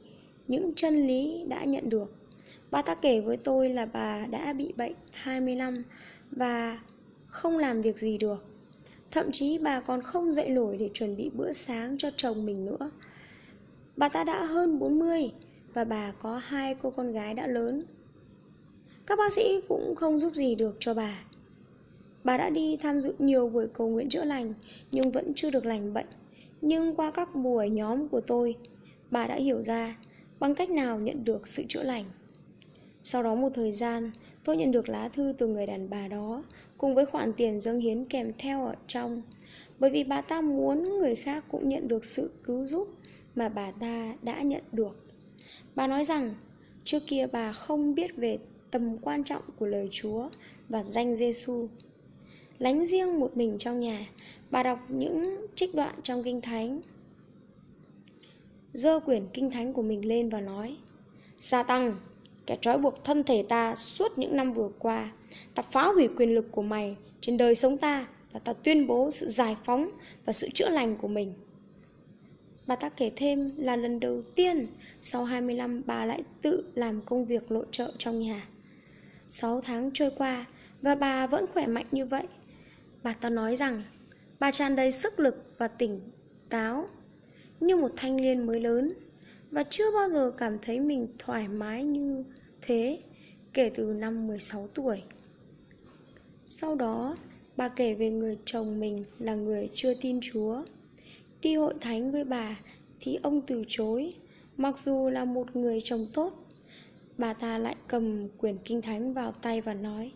những 0.48 0.74
chân 0.76 1.08
lý 1.08 1.46
đã 1.48 1.64
nhận 1.64 1.90
được. 1.90 2.14
Bà 2.72 2.82
ta 2.82 2.96
kể 2.96 3.22
với 3.22 3.38
tôi 3.38 3.70
là 3.70 3.86
bà 3.86 4.26
đã 4.26 4.54
bị 4.54 4.74
bệnh 4.78 4.94
20 5.12 5.56
năm 5.56 5.84
và 6.32 6.80
không 7.28 7.58
làm 7.58 7.82
việc 7.82 8.00
gì 8.00 8.18
được. 8.18 8.46
Thậm 9.12 9.32
chí 9.32 9.58
bà 9.58 9.80
còn 9.80 10.02
không 10.02 10.32
dậy 10.32 10.50
nổi 10.50 10.78
để 10.78 10.90
chuẩn 10.94 11.16
bị 11.16 11.30
bữa 11.34 11.52
sáng 11.52 11.96
cho 11.98 12.10
chồng 12.18 12.46
mình 12.46 12.66
nữa. 12.66 12.92
Bà 13.98 14.10
ta 14.10 14.24
đã 14.24 14.46
hơn 14.46 14.80
40 14.80 15.32
và 15.74 15.84
bà 15.84 16.12
có 16.12 16.38
hai 16.38 16.76
cô 16.76 16.90
con 16.90 17.12
gái 17.12 17.34
đã 17.34 17.48
lớn. 17.48 17.84
Các 19.06 19.18
bác 19.18 19.34
sĩ 19.34 19.62
cũng 19.68 19.96
không 19.96 20.20
giúp 20.20 20.34
gì 20.36 20.56
được 20.56 20.78
cho 20.80 20.94
bà. 20.94 21.24
Bà 22.24 22.38
đã 22.38 22.50
đi 22.50 22.78
tham 22.78 23.02
dự 23.02 23.16
nhiều 23.20 23.50
buổi 23.50 23.68
cầu 23.74 23.90
nguyện 23.90 24.10
chữa 24.10 24.24
lành 24.24 24.54
nhưng 24.92 25.12
vẫn 25.12 25.34
chưa 25.36 25.50
được 25.50 25.66
lành 25.66 25.94
bệnh. 25.94 26.08
Nhưng 26.62 26.96
qua 26.96 27.12
các 27.12 27.36
buổi 27.36 27.70
nhóm 27.70 28.08
của 28.08 28.22
tôi, 28.22 28.56
bà 29.12 29.28
đã 29.28 29.36
hiểu 29.36 29.62
ra 29.62 29.98
bằng 30.40 30.56
cách 30.56 30.70
nào 30.70 31.00
nhận 31.00 31.26
được 31.26 31.48
sự 31.48 31.64
chữa 31.70 31.84
lành. 31.84 32.06
Sau 33.04 33.24
đó 33.24 33.36
một 33.36 33.50
thời 33.54 33.72
gian, 33.72 34.12
tôi 34.44 34.58
nhận 34.58 34.72
được 34.72 34.90
lá 34.90 35.10
thư 35.10 35.34
từ 35.38 35.48
người 35.48 35.66
đàn 35.66 35.90
bà 35.90 36.08
đó 36.08 36.44
cùng 36.78 36.96
với 36.96 37.06
khoản 37.06 37.34
tiền 37.34 37.62
dâng 37.62 37.80
hiến 37.80 38.06
kèm 38.06 38.32
theo 38.38 38.66
ở 38.66 38.76
trong. 38.88 39.22
Bởi 39.80 39.92
vì 39.92 40.04
bà 40.04 40.22
ta 40.22 40.42
muốn 40.42 40.84
người 40.84 41.16
khác 41.16 41.46
cũng 41.52 41.70
nhận 41.70 41.88
được 41.88 42.06
sự 42.06 42.32
cứu 42.44 42.66
giúp 42.66 42.88
mà 43.36 43.50
bà 43.50 43.72
ta 43.72 44.16
đã 44.22 44.42
nhận 44.42 44.64
được. 44.72 45.06
Bà 45.76 45.88
nói 45.88 46.06
rằng 46.06 46.36
trước 46.84 47.00
kia 47.08 47.28
bà 47.32 47.54
không 47.54 47.96
biết 47.96 48.16
về 48.18 48.38
tầm 48.72 48.98
quan 48.98 49.24
trọng 49.24 49.42
của 49.60 49.68
lời 49.68 49.90
Chúa 49.92 50.30
và 50.70 50.84
danh 50.84 51.18
Giêsu 51.18 51.68
lánh 52.60 52.86
riêng 52.86 53.20
một 53.20 53.38
mình 53.38 53.58
trong 53.60 53.80
nhà 53.80 54.08
bà 54.52 54.64
đọc 54.64 54.80
những 54.90 55.46
trích 55.56 55.76
đoạn 55.76 55.96
trong 56.04 56.24
kinh 56.24 56.42
thánh 56.42 56.82
giơ 58.74 59.00
quyển 59.00 59.28
kinh 59.34 59.52
thánh 59.52 59.74
của 59.74 59.82
mình 59.82 60.06
lên 60.06 60.30
và 60.30 60.42
nói, 60.42 60.78
sa 61.38 61.64
tăng, 61.64 61.96
kẻ 62.46 62.58
trói 62.62 62.78
buộc 62.78 63.04
thân 63.04 63.24
thể 63.24 63.44
ta 63.50 63.76
suốt 63.76 64.18
những 64.18 64.36
năm 64.36 64.54
vừa 64.54 64.70
qua, 64.80 65.12
ta 65.56 65.64
phá 65.64 65.88
hủy 65.88 66.08
quyền 66.18 66.36
lực 66.36 66.52
của 66.52 66.62
mày 66.62 66.96
trên 67.22 67.38
đời 67.38 67.56
sống 67.56 67.78
ta 67.78 68.08
và 68.32 68.40
ta 68.40 68.54
tuyên 68.54 68.88
bố 68.88 69.12
sự 69.12 69.28
giải 69.28 69.56
phóng 69.66 69.90
và 70.26 70.34
sự 70.34 70.50
chữa 70.50 70.70
lành 70.70 70.96
của 70.96 71.08
mình 71.08 71.34
Bà 72.68 72.76
ta 72.76 72.90
kể 72.90 73.12
thêm 73.16 73.50
là 73.58 73.76
lần 73.76 74.00
đầu 74.00 74.22
tiên 74.36 74.66
sau 75.02 75.26
25 75.26 75.82
bà 75.86 76.06
lại 76.06 76.24
tự 76.42 76.72
làm 76.76 77.02
công 77.02 77.26
việc 77.26 77.52
nội 77.52 77.66
trợ 77.72 77.92
trong 77.98 78.20
nhà. 78.20 78.48
6 79.28 79.62
tháng 79.62 79.92
trôi 79.94 80.12
qua 80.18 80.46
và 80.82 80.96
bà 80.96 81.28
vẫn 81.28 81.46
khỏe 81.54 81.68
mạnh 81.68 81.86
như 81.92 82.06
vậy. 82.06 82.28
Bà 83.04 83.14
ta 83.14 83.30
nói 83.30 83.56
rằng 83.56 83.84
bà 84.40 84.52
tràn 84.52 84.76
đầy 84.76 84.92
sức 84.92 85.20
lực 85.20 85.54
và 85.58 85.68
tỉnh 85.68 86.02
táo 86.50 86.86
như 87.60 87.76
một 87.76 87.92
thanh 87.96 88.18
niên 88.18 88.46
mới 88.46 88.60
lớn 88.60 88.90
và 89.52 89.64
chưa 89.70 89.92
bao 89.92 90.10
giờ 90.10 90.32
cảm 90.38 90.58
thấy 90.62 90.80
mình 90.80 91.08
thoải 91.20 91.48
mái 91.48 91.84
như 91.84 92.24
thế 92.62 93.00
kể 93.54 93.72
từ 93.76 93.84
năm 93.84 94.28
16 94.28 94.68
tuổi. 94.74 95.02
Sau 96.48 96.76
đó, 96.76 97.18
bà 97.58 97.68
kể 97.70 97.94
về 97.94 98.10
người 98.10 98.38
chồng 98.46 98.80
mình 98.80 99.04
là 99.20 99.36
người 99.36 99.70
chưa 99.74 99.94
tin 99.94 100.20
Chúa. 100.22 100.64
Đi 101.42 101.56
hội 101.56 101.74
thánh 101.82 102.12
với 102.12 102.24
bà 102.24 102.60
thì 103.00 103.20
ông 103.24 103.42
từ 103.42 103.64
chối, 103.68 104.14
mặc 104.58 104.80
dù 104.80 105.10
là 105.10 105.26
một 105.26 105.56
người 105.56 105.82
chồng 105.84 106.08
tốt. 106.14 106.48
Bà 107.18 107.34
ta 107.34 107.58
lại 107.58 107.76
cầm 107.88 108.28
quyển 108.38 108.58
kinh 108.66 108.82
thánh 108.82 109.14
vào 109.14 109.32
tay 109.32 109.62
và 109.62 109.74
nói: 109.74 110.12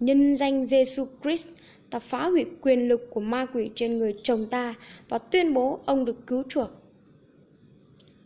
"Nhân 0.00 0.36
danh 0.36 0.64
Giêsu 0.64 1.04
Christ, 1.22 1.48
ta 1.90 1.98
phá 1.98 2.28
hủy 2.28 2.46
quyền 2.60 2.88
lực 2.88 3.08
của 3.10 3.20
ma 3.20 3.46
quỷ 3.54 3.70
trên 3.74 3.98
người 3.98 4.14
chồng 4.22 4.46
ta 4.50 4.74
và 5.08 5.18
tuyên 5.18 5.54
bố 5.54 5.80
ông 5.86 6.04
được 6.04 6.26
cứu 6.26 6.42
chuộc. 6.48 6.70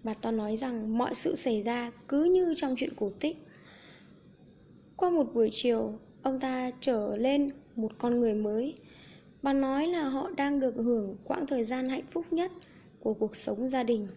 Bà 0.05 0.15
ta 0.15 0.31
nói 0.31 0.57
rằng 0.57 0.99
mọi 0.99 1.15
sự 1.15 1.37
xảy 1.37 1.63
ra 1.63 1.93
cứ 2.09 2.25
như 2.25 2.55
trong 2.57 2.75
chuyện 2.77 2.93
cổ 2.97 3.11
tích. 3.21 3.37
Qua 4.97 5.11
một 5.11 5.35
buổi 5.35 5.49
chiều, 5.53 5.99
ông 6.23 6.41
ta 6.41 6.71
trở 6.81 7.17
lên 7.17 7.51
một 7.77 7.93
con 7.99 8.21
người 8.21 8.35
mới. 8.35 8.75
Bà 9.43 9.53
nói 9.53 9.87
là 9.87 10.09
họ 10.09 10.31
đang 10.37 10.61
được 10.61 10.75
hưởng 10.77 11.17
quãng 11.25 11.47
thời 11.47 11.65
gian 11.65 11.89
hạnh 11.89 12.05
phúc 12.11 12.27
nhất 12.31 12.53
của 13.01 13.15
cuộc 13.15 13.37
sống 13.37 13.69
gia 13.69 13.83
đình. 13.83 14.09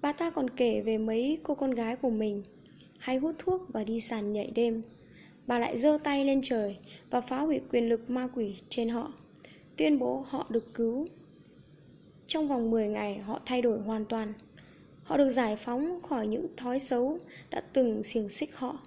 Bà 0.00 0.12
ta 0.12 0.30
còn 0.30 0.50
kể 0.50 0.80
về 0.80 0.98
mấy 0.98 1.38
cô 1.42 1.54
con 1.54 1.70
gái 1.70 1.96
của 1.96 2.10
mình 2.10 2.42
hay 2.98 3.16
hút 3.16 3.34
thuốc 3.38 3.62
và 3.72 3.84
đi 3.84 4.00
sàn 4.00 4.32
nhảy 4.32 4.50
đêm 4.54 4.82
bà 5.48 5.58
lại 5.58 5.78
giơ 5.78 5.98
tay 6.04 6.24
lên 6.24 6.40
trời 6.42 6.76
và 7.10 7.20
phá 7.20 7.40
hủy 7.40 7.60
quyền 7.70 7.88
lực 7.88 8.10
ma 8.10 8.28
quỷ 8.34 8.56
trên 8.68 8.88
họ 8.88 9.12
tuyên 9.76 9.98
bố 9.98 10.24
họ 10.28 10.46
được 10.50 10.74
cứu 10.74 11.06
Trong 12.26 12.48
vòng 12.48 12.70
10 12.70 12.88
ngày, 12.88 13.18
họ 13.18 13.40
thay 13.46 13.62
đổi 13.62 13.78
hoàn 13.78 14.04
toàn. 14.04 14.32
Họ 15.02 15.16
được 15.16 15.30
giải 15.30 15.56
phóng 15.56 16.00
khỏi 16.02 16.26
những 16.28 16.46
thói 16.56 16.80
xấu 16.80 17.18
đã 17.50 17.60
từng 17.72 18.04
xiềng 18.04 18.28
xích 18.28 18.56
họ 18.56 18.78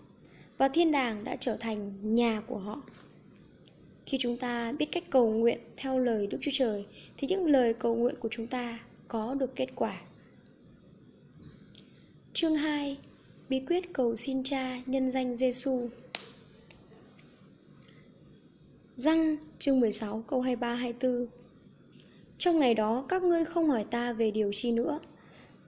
và 0.58 0.68
thiên 0.68 0.92
đàng 0.92 1.24
đã 1.24 1.36
trở 1.36 1.58
thành 1.58 1.94
nhà 2.16 2.42
của 2.48 2.58
họ. 2.58 2.82
Khi 4.06 4.18
chúng 4.22 4.38
ta 4.38 4.72
biết 4.80 4.86
cách 4.92 5.04
cầu 5.10 5.32
nguyện 5.32 5.60
theo 5.78 6.00
lời 6.00 6.28
Đức 6.28 6.38
Chúa 6.42 6.52
Trời, 6.54 6.86
thì 7.18 7.28
những 7.28 7.46
lời 7.46 7.74
cầu 7.74 7.96
nguyện 7.96 8.16
của 8.20 8.30
chúng 8.32 8.48
ta 8.48 8.80
có 9.08 9.34
được 9.34 9.56
kết 9.56 9.68
quả. 9.76 10.02
Chương 12.34 12.56
2: 12.56 12.98
Bí 13.50 13.60
quyết 13.60 13.94
cầu 13.94 14.16
xin 14.16 14.44
Cha 14.44 14.82
nhân 14.86 15.12
danh 15.12 15.38
Giêsu. 15.38 15.90
Răng 18.96 19.38
chương 19.60 19.80
16 19.80 20.24
câu 20.28 20.42
23 20.42 20.76
24. 20.76 21.28
Trong 22.38 22.60
ngày 22.60 22.74
đó 22.74 23.06
các 23.10 23.24
ngươi 23.24 23.46
không 23.46 23.70
hỏi 23.70 23.86
ta 23.92 24.14
về 24.14 24.32
điều 24.32 24.52
chi 24.54 24.72
nữa. 24.72 25.00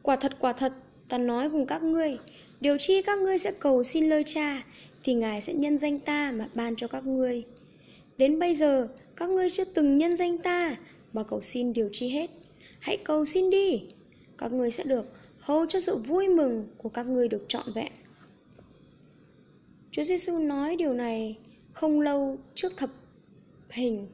Quả 0.02 0.16
thật 0.16 0.36
quả 0.40 0.54
thật, 0.54 0.74
ta 1.10 1.18
nói 1.18 1.50
cùng 1.50 1.66
các 1.66 1.84
ngươi, 1.84 2.18
điều 2.62 2.78
chi 2.78 3.02
các 3.02 3.20
ngươi 3.20 3.38
sẽ 3.38 3.52
cầu 3.60 3.84
xin 3.84 4.10
lời 4.10 4.24
Cha 4.26 4.64
thì 5.04 5.14
Ngài 5.14 5.42
sẽ 5.42 5.54
nhân 5.54 5.78
danh 5.78 6.00
ta 6.00 6.32
mà 6.32 6.48
ban 6.54 6.76
cho 6.76 6.88
các 6.88 7.06
ngươi. 7.06 7.44
Đến 8.18 8.40
bây 8.40 8.54
giờ, 8.54 8.88
các 9.16 9.30
ngươi 9.30 9.50
chưa 9.50 9.66
từng 9.66 9.98
nhân 9.98 10.18
danh 10.18 10.38
ta 10.38 10.76
mà 11.14 11.24
cầu 11.24 11.42
xin 11.42 11.74
điều 11.74 11.90
chi 11.92 12.10
hết. 12.10 12.30
Hãy 12.80 12.98
cầu 12.98 13.26
xin 13.26 13.50
đi, 13.50 13.84
các 14.38 14.52
ngươi 14.52 14.72
sẽ 14.72 14.84
được 14.84 15.14
hầu 15.40 15.66
cho 15.66 15.80
sự 15.80 15.96
vui 15.96 16.28
mừng 16.28 16.68
của 16.78 16.90
các 16.90 17.08
ngươi 17.08 17.28
được 17.28 17.46
trọn 17.48 17.74
vẹn. 17.76 17.92
Chúa 19.92 20.04
Giêsu 20.04 20.40
nói 20.40 20.76
điều 20.76 20.94
này 20.94 21.38
không 21.72 22.02
lâu 22.02 22.38
trước 22.56 22.78
thập 22.78 22.90
hình. 23.74 24.08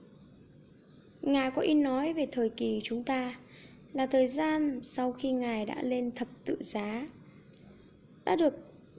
Ngài 1.21 1.51
có 1.51 1.61
in 1.61 1.83
nói 1.83 2.13
về 2.13 2.27
thời 2.31 2.49
kỳ 2.49 2.81
chúng 2.83 3.03
ta 3.03 3.35
là 3.93 4.05
thời 4.05 4.27
gian 4.27 4.79
sau 4.81 5.11
khi 5.11 5.31
Ngài 5.31 5.65
đã 5.65 5.81
lên 5.81 6.11
thập 6.11 6.27
tự 6.45 6.57
giá, 6.59 7.07
đã 8.25 8.35
được 8.35 8.53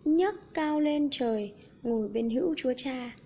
nhấc 0.05 0.55
cao 0.55 0.81
lên 0.81 1.09
trời 1.11 1.53
ngồi 1.83 2.09
bên 2.09 2.31
hữu 2.31 2.55
Chúa 2.57 2.73
Cha. 2.77 3.16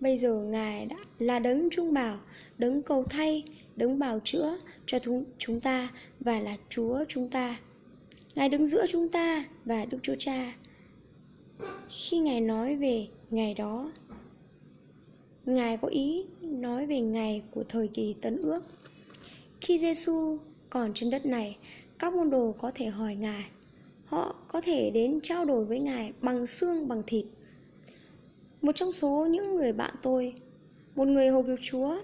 Bây 0.00 0.18
giờ 0.18 0.34
Ngài 0.34 0.86
đã 0.86 0.96
là 1.18 1.38
đấng 1.38 1.68
trung 1.70 1.94
bảo, 1.94 2.18
đấng 2.58 2.82
cầu 2.82 3.04
thay, 3.04 3.44
đấng 3.76 3.98
bảo 3.98 4.20
chữa 4.24 4.58
cho 4.86 4.98
chúng 5.38 5.60
ta 5.60 5.92
và 6.20 6.40
là 6.40 6.56
Chúa 6.68 7.04
chúng 7.08 7.28
ta. 7.28 7.60
Ngài 8.34 8.48
đứng 8.48 8.66
giữa 8.66 8.86
chúng 8.88 9.08
ta 9.08 9.44
và 9.64 9.84
Đức 9.84 9.98
Chúa 10.02 10.14
Cha. 10.18 10.54
Khi 11.88 12.18
Ngài 12.18 12.40
nói 12.40 12.76
về 12.76 13.06
ngày 13.30 13.54
đó, 13.54 13.92
Ngài 15.46 15.76
có 15.76 15.88
ý 15.88 16.24
nói 16.40 16.86
về 16.86 17.00
ngày 17.00 17.42
của 17.50 17.62
thời 17.62 17.88
kỳ 17.88 18.14
Tân 18.20 18.36
Ước. 18.36 18.64
Khi 19.60 19.78
Giêsu 19.78 20.38
còn 20.70 20.94
trên 20.94 21.10
đất 21.10 21.26
này, 21.26 21.56
các 21.98 22.14
môn 22.14 22.30
đồ 22.30 22.54
có 22.58 22.70
thể 22.74 22.86
hỏi 22.86 23.14
Ngài. 23.14 23.44
Họ 24.04 24.36
có 24.48 24.60
thể 24.60 24.90
đến 24.90 25.20
trao 25.22 25.44
đổi 25.44 25.64
với 25.64 25.80
Ngài 25.80 26.12
bằng 26.20 26.46
xương 26.46 26.88
bằng 26.88 27.02
thịt. 27.06 27.24
Một 28.62 28.72
trong 28.76 28.92
số 28.92 29.26
những 29.30 29.54
người 29.54 29.72
bạn 29.72 29.94
tôi, 30.02 30.34
một 30.94 31.08
người 31.08 31.28
hầu 31.28 31.42
việc 31.42 31.60
Chúa, 31.62 31.96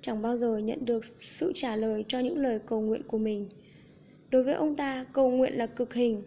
chẳng 0.00 0.22
bao 0.22 0.36
giờ 0.36 0.58
nhận 0.58 0.84
được 0.84 1.04
sự 1.04 1.52
trả 1.54 1.76
lời 1.76 2.04
cho 2.08 2.18
những 2.18 2.38
lời 2.38 2.58
cầu 2.66 2.80
nguyện 2.80 3.02
của 3.06 3.18
mình. 3.18 3.48
Đối 4.30 4.44
với 4.44 4.54
ông 4.54 4.76
ta, 4.76 5.04
cầu 5.12 5.30
nguyện 5.30 5.58
là 5.58 5.66
cực 5.66 5.94
hình. 5.94 6.22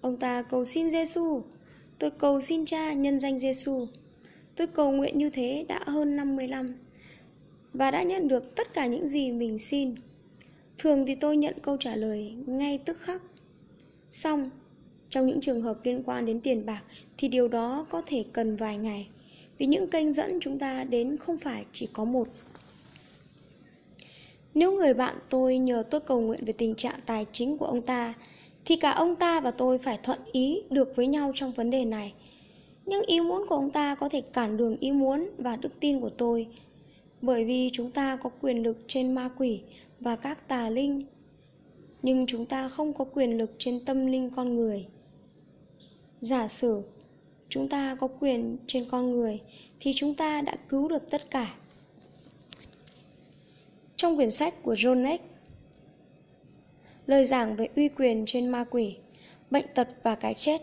Ông 0.00 0.16
ta 0.16 0.42
cầu 0.42 0.64
xin 0.64 0.90
Giêsu, 0.90 1.42
tôi 1.98 2.10
cầu 2.10 2.40
xin 2.40 2.64
Cha 2.64 2.92
nhân 2.92 3.20
danh 3.20 3.38
Giêsu. 3.38 3.86
Tôi 4.58 4.66
cầu 4.66 4.90
nguyện 4.92 5.18
như 5.18 5.30
thế 5.30 5.64
đã 5.68 5.80
hơn 5.86 6.16
50 6.16 6.46
năm 6.46 6.66
và 7.72 7.90
đã 7.90 8.02
nhận 8.02 8.28
được 8.28 8.54
tất 8.56 8.74
cả 8.74 8.86
những 8.86 9.08
gì 9.08 9.32
mình 9.32 9.58
xin. 9.58 9.94
Thường 10.78 11.06
thì 11.06 11.14
tôi 11.14 11.36
nhận 11.36 11.54
câu 11.62 11.76
trả 11.76 11.96
lời 11.96 12.34
ngay 12.46 12.78
tức 12.78 12.98
khắc. 12.98 13.22
Xong, 14.10 14.50
trong 15.10 15.26
những 15.26 15.40
trường 15.40 15.62
hợp 15.62 15.78
liên 15.84 16.02
quan 16.06 16.26
đến 16.26 16.40
tiền 16.40 16.66
bạc 16.66 16.82
thì 17.18 17.28
điều 17.28 17.48
đó 17.48 17.86
có 17.90 18.02
thể 18.06 18.24
cần 18.32 18.56
vài 18.56 18.76
ngày 18.76 19.08
vì 19.58 19.66
những 19.66 19.90
kênh 19.90 20.12
dẫn 20.12 20.40
chúng 20.40 20.58
ta 20.58 20.84
đến 20.84 21.16
không 21.16 21.38
phải 21.38 21.64
chỉ 21.72 21.88
có 21.92 22.04
một. 22.04 22.28
Nếu 24.54 24.72
người 24.72 24.94
bạn 24.94 25.18
tôi 25.30 25.58
nhờ 25.58 25.82
tôi 25.90 26.00
cầu 26.00 26.20
nguyện 26.20 26.44
về 26.44 26.52
tình 26.52 26.74
trạng 26.74 26.98
tài 27.06 27.26
chính 27.32 27.58
của 27.58 27.66
ông 27.66 27.82
ta 27.82 28.14
thì 28.64 28.76
cả 28.76 28.90
ông 28.90 29.16
ta 29.16 29.40
và 29.40 29.50
tôi 29.50 29.78
phải 29.78 29.98
thuận 30.02 30.18
ý 30.32 30.62
được 30.70 30.96
với 30.96 31.06
nhau 31.06 31.32
trong 31.34 31.52
vấn 31.52 31.70
đề 31.70 31.84
này– 31.84 32.12
nhưng 32.88 33.02
ý 33.02 33.20
muốn 33.20 33.46
của 33.48 33.54
ông 33.54 33.70
ta 33.70 33.94
có 33.94 34.08
thể 34.08 34.20
cản 34.20 34.56
đường 34.56 34.76
ý 34.80 34.92
muốn 34.92 35.30
và 35.38 35.56
đức 35.56 35.80
tin 35.80 36.00
của 36.00 36.10
tôi. 36.10 36.46
Bởi 37.22 37.44
vì 37.44 37.70
chúng 37.72 37.90
ta 37.90 38.16
có 38.16 38.30
quyền 38.40 38.62
lực 38.62 38.78
trên 38.86 39.14
ma 39.14 39.30
quỷ 39.38 39.60
và 40.00 40.16
các 40.16 40.48
tà 40.48 40.70
linh, 40.70 41.02
nhưng 42.02 42.26
chúng 42.26 42.46
ta 42.46 42.68
không 42.68 42.92
có 42.92 43.04
quyền 43.04 43.38
lực 43.38 43.54
trên 43.58 43.84
tâm 43.84 44.06
linh 44.06 44.30
con 44.30 44.56
người. 44.56 44.86
Giả 46.20 46.48
sử 46.48 46.82
chúng 47.48 47.68
ta 47.68 47.96
có 48.00 48.08
quyền 48.20 48.56
trên 48.66 48.84
con 48.90 49.10
người, 49.10 49.40
thì 49.80 49.92
chúng 49.94 50.14
ta 50.14 50.40
đã 50.40 50.56
cứu 50.68 50.88
được 50.88 51.10
tất 51.10 51.30
cả. 51.30 51.54
Trong 53.96 54.16
quyển 54.16 54.30
sách 54.30 54.62
của 54.62 54.74
John 54.74 55.02
Neck 55.02 55.24
lời 57.06 57.24
giảng 57.24 57.56
về 57.56 57.68
uy 57.76 57.88
quyền 57.88 58.24
trên 58.26 58.48
ma 58.48 58.64
quỷ, 58.70 58.96
bệnh 59.50 59.66
tật 59.74 59.88
và 60.02 60.14
cái 60.14 60.34
chết, 60.34 60.62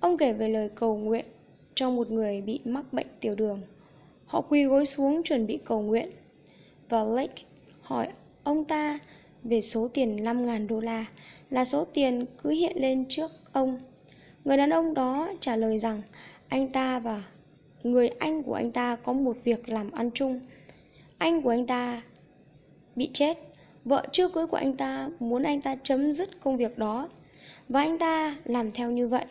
ông 0.00 0.16
kể 0.16 0.32
về 0.32 0.48
lời 0.48 0.68
cầu 0.74 0.96
nguyện 0.96 1.24
trong 1.74 1.96
một 1.96 2.10
người 2.10 2.40
bị 2.40 2.60
mắc 2.64 2.92
bệnh 2.92 3.06
tiểu 3.20 3.34
đường. 3.34 3.60
Họ 4.26 4.40
quỳ 4.40 4.64
gối 4.64 4.86
xuống 4.86 5.22
chuẩn 5.22 5.46
bị 5.46 5.58
cầu 5.64 5.82
nguyện. 5.82 6.10
Và 6.88 7.02
Lake 7.04 7.42
hỏi, 7.80 8.08
ông 8.42 8.64
ta, 8.64 8.98
về 9.44 9.60
số 9.60 9.88
tiền 9.88 10.16
5.000 10.16 10.66
đô 10.66 10.80
la, 10.80 11.04
là 11.50 11.64
số 11.64 11.84
tiền 11.84 12.26
cứ 12.42 12.50
hiện 12.50 12.76
lên 12.76 13.04
trước 13.08 13.30
ông. 13.52 13.78
Người 14.44 14.56
đàn 14.56 14.70
ông 14.70 14.94
đó 14.94 15.32
trả 15.40 15.56
lời 15.56 15.78
rằng, 15.78 16.02
anh 16.48 16.68
ta 16.68 16.98
và 16.98 17.22
người 17.82 18.08
anh 18.08 18.42
của 18.42 18.54
anh 18.54 18.72
ta 18.72 18.96
có 18.96 19.12
một 19.12 19.36
việc 19.44 19.68
làm 19.68 19.90
ăn 19.90 20.10
chung. 20.14 20.40
Anh 21.18 21.42
của 21.42 21.50
anh 21.50 21.66
ta 21.66 22.02
bị 22.96 23.10
chết. 23.12 23.38
Vợ 23.84 24.06
chưa 24.12 24.28
cưới 24.28 24.46
của 24.46 24.56
anh 24.56 24.76
ta 24.76 25.08
muốn 25.20 25.42
anh 25.42 25.60
ta 25.60 25.76
chấm 25.82 26.12
dứt 26.12 26.40
công 26.40 26.56
việc 26.56 26.78
đó. 26.78 27.08
Và 27.68 27.80
anh 27.80 27.98
ta 27.98 28.36
làm 28.44 28.72
theo 28.72 28.90
như 28.90 29.08
vậy. 29.08 29.24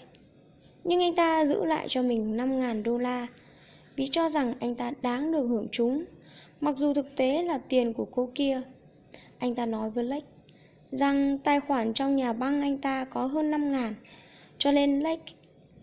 Nhưng 0.84 1.04
anh 1.04 1.15
ta 1.15 1.46
giữ 1.46 1.65
lại 1.65 1.86
cho 1.89 2.02
mình 2.02 2.38
5.000 2.38 2.84
đô 2.84 2.98
la, 2.98 3.28
Vì 3.96 4.08
cho 4.12 4.30
rằng 4.30 4.54
anh 4.60 4.76
ta 4.76 4.91
đáng 5.02 5.32
được 5.32 5.48
hưởng 5.48 5.67
chúng. 5.72 6.06
Mặc 6.62 6.78
dù 6.78 6.93
thực 6.93 7.15
tế 7.15 7.43
là 7.43 7.58
tiền 7.58 7.93
của 7.93 8.06
cô 8.12 8.30
kia, 8.36 8.62
Anh 9.39 9.56
ta 9.56 9.65
nói 9.65 9.89
với 9.89 10.04
Lake 10.04 10.26
Rằng 10.91 11.38
tài 11.38 11.60
khoản 11.60 11.93
trong 11.93 12.15
nhà 12.15 12.34
băng 12.34 12.62
anh 12.62 12.78
ta 12.78 13.06
có 13.06 13.26
hơn 13.26 13.52
5.000 13.52 13.93
Cho 14.58 14.72
nên 14.72 15.00
Lake 15.00 15.34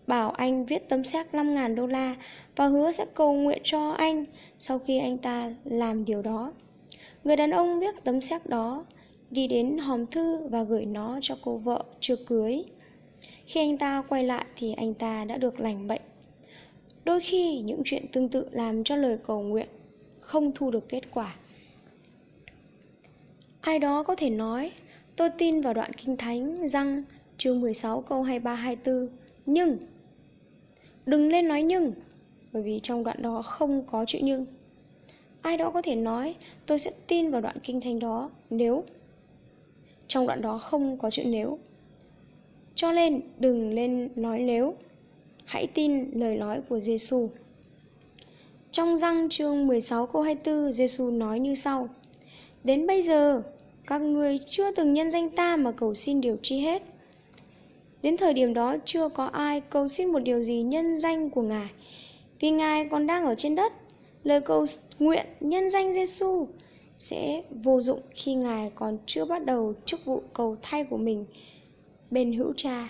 bảo 0.07 0.31
anh 0.31 0.65
viết 0.65 0.89
tấm 0.89 1.03
séc 1.03 1.27
5.000 1.33 1.75
đô 1.75 1.87
la 1.87 2.15
Và 2.55 2.67
hứa 2.67 2.91
sẽ 2.91 3.05
cầu 3.13 3.33
nguyện 3.33 3.61
cho 3.63 3.91
anh 3.91 4.25
Sau 4.59 4.79
khi 4.79 4.99
anh 4.99 5.17
ta 5.17 5.53
làm 5.63 6.05
điều 6.05 6.21
đó. 6.21 6.53
Người 7.23 7.35
đàn 7.35 7.51
ông 7.51 7.79
viết 7.79 8.03
tấm 8.03 8.21
séc 8.21 8.45
đó 8.45 8.85
Đi 9.29 9.47
đến 9.47 9.77
hòm 9.77 10.05
thư 10.05 10.47
và 10.47 10.63
gửi 10.63 10.85
nó 10.85 11.19
cho 11.21 11.35
cô 11.43 11.57
vợ 11.57 11.83
chưa 11.99 12.15
cưới 12.15 12.63
khi 13.45 13.59
anh 13.59 13.77
ta 13.77 14.03
quay 14.09 14.23
lại 14.23 14.45
thì 14.55 14.73
anh 14.73 14.93
ta 14.93 15.25
đã 15.25 15.37
được 15.37 15.59
lành 15.59 15.87
bệnh. 15.87 16.01
Đôi 17.03 17.19
khi 17.19 17.59
những 17.59 17.81
chuyện 17.85 18.05
tương 18.11 18.29
tự 18.29 18.47
làm 18.51 18.83
cho 18.83 18.95
lời 18.95 19.17
cầu 19.25 19.41
nguyện 19.41 19.67
không 20.19 20.51
thu 20.55 20.71
được 20.71 20.89
kết 20.89 21.01
quả. 21.13 21.35
Ai 23.61 23.79
đó 23.79 24.03
có 24.03 24.15
thể 24.15 24.29
nói, 24.29 24.71
tôi 25.15 25.29
tin 25.29 25.61
vào 25.61 25.73
đoạn 25.73 25.93
Kinh 25.93 26.17
Thánh 26.17 26.67
răng 26.67 27.03
chương 27.37 27.61
16 27.61 28.01
câu 28.01 28.23
23 28.23 28.55
24, 28.55 29.07
nhưng 29.45 29.77
đừng 31.05 31.27
lên 31.27 31.47
nói 31.47 31.63
nhưng, 31.63 31.93
bởi 32.51 32.63
vì 32.63 32.79
trong 32.83 33.03
đoạn 33.03 33.21
đó 33.21 33.41
không 33.41 33.83
có 33.87 34.05
chữ 34.07 34.19
nhưng. 34.21 34.45
Ai 35.41 35.57
đó 35.57 35.71
có 35.71 35.81
thể 35.81 35.95
nói, 35.95 36.35
tôi 36.65 36.79
sẽ 36.79 36.91
tin 37.07 37.31
vào 37.31 37.41
đoạn 37.41 37.57
Kinh 37.63 37.81
Thánh 37.81 37.99
đó 37.99 38.29
nếu 38.49 38.83
trong 40.07 40.27
đoạn 40.27 40.41
đó 40.41 40.57
không 40.57 40.97
có 40.97 41.09
chữ 41.09 41.23
nếu 41.25 41.59
cho 42.81 42.91
nên 42.91 43.21
đừng 43.39 43.73
lên 43.73 44.09
nói 44.15 44.39
nếu 44.39 44.75
Hãy 45.45 45.67
tin 45.67 46.11
lời 46.13 46.37
nói 46.37 46.61
của 46.69 46.79
Giêsu. 46.79 47.29
Trong 48.71 48.97
răng 48.97 49.29
chương 49.29 49.67
16 49.67 50.05
câu 50.05 50.21
24, 50.21 50.73
Giêsu 50.73 51.11
nói 51.11 51.39
như 51.39 51.55
sau: 51.55 51.89
Đến 52.63 52.87
bây 52.87 53.01
giờ, 53.01 53.41
các 53.87 54.01
người 54.01 54.39
chưa 54.45 54.71
từng 54.71 54.93
nhân 54.93 55.11
danh 55.11 55.29
ta 55.29 55.57
mà 55.57 55.71
cầu 55.71 55.95
xin 55.95 56.21
điều 56.21 56.37
chi 56.41 56.59
hết. 56.59 56.83
Đến 58.01 58.17
thời 58.17 58.33
điểm 58.33 58.53
đó 58.53 58.75
chưa 58.85 59.09
có 59.09 59.25
ai 59.25 59.61
cầu 59.61 59.87
xin 59.87 60.07
một 60.07 60.19
điều 60.19 60.43
gì 60.43 60.61
nhân 60.61 60.99
danh 60.99 61.29
của 61.29 61.41
Ngài, 61.41 61.69
vì 62.39 62.49
Ngài 62.49 62.87
còn 62.91 63.07
đang 63.07 63.25
ở 63.25 63.35
trên 63.35 63.55
đất. 63.55 63.73
Lời 64.23 64.41
cầu 64.41 64.65
nguyện 64.99 65.25
nhân 65.39 65.69
danh 65.69 65.93
Giêsu 65.93 66.47
sẽ 66.99 67.43
vô 67.63 67.81
dụng 67.81 67.99
khi 68.11 68.33
Ngài 68.33 68.71
còn 68.75 68.97
chưa 69.05 69.25
bắt 69.25 69.45
đầu 69.45 69.73
chức 69.85 70.05
vụ 70.05 70.23
cầu 70.33 70.57
thay 70.61 70.83
của 70.83 70.97
mình 70.97 71.25
bên 72.11 72.33
hữu 72.33 72.53
cha. 72.57 72.89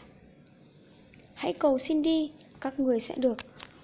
Hãy 1.34 1.54
cầu 1.54 1.78
xin 1.78 2.04
đi, 2.04 2.32
các 2.62 2.80
người 2.80 3.00
sẽ 3.00 3.16
được. 3.18 3.38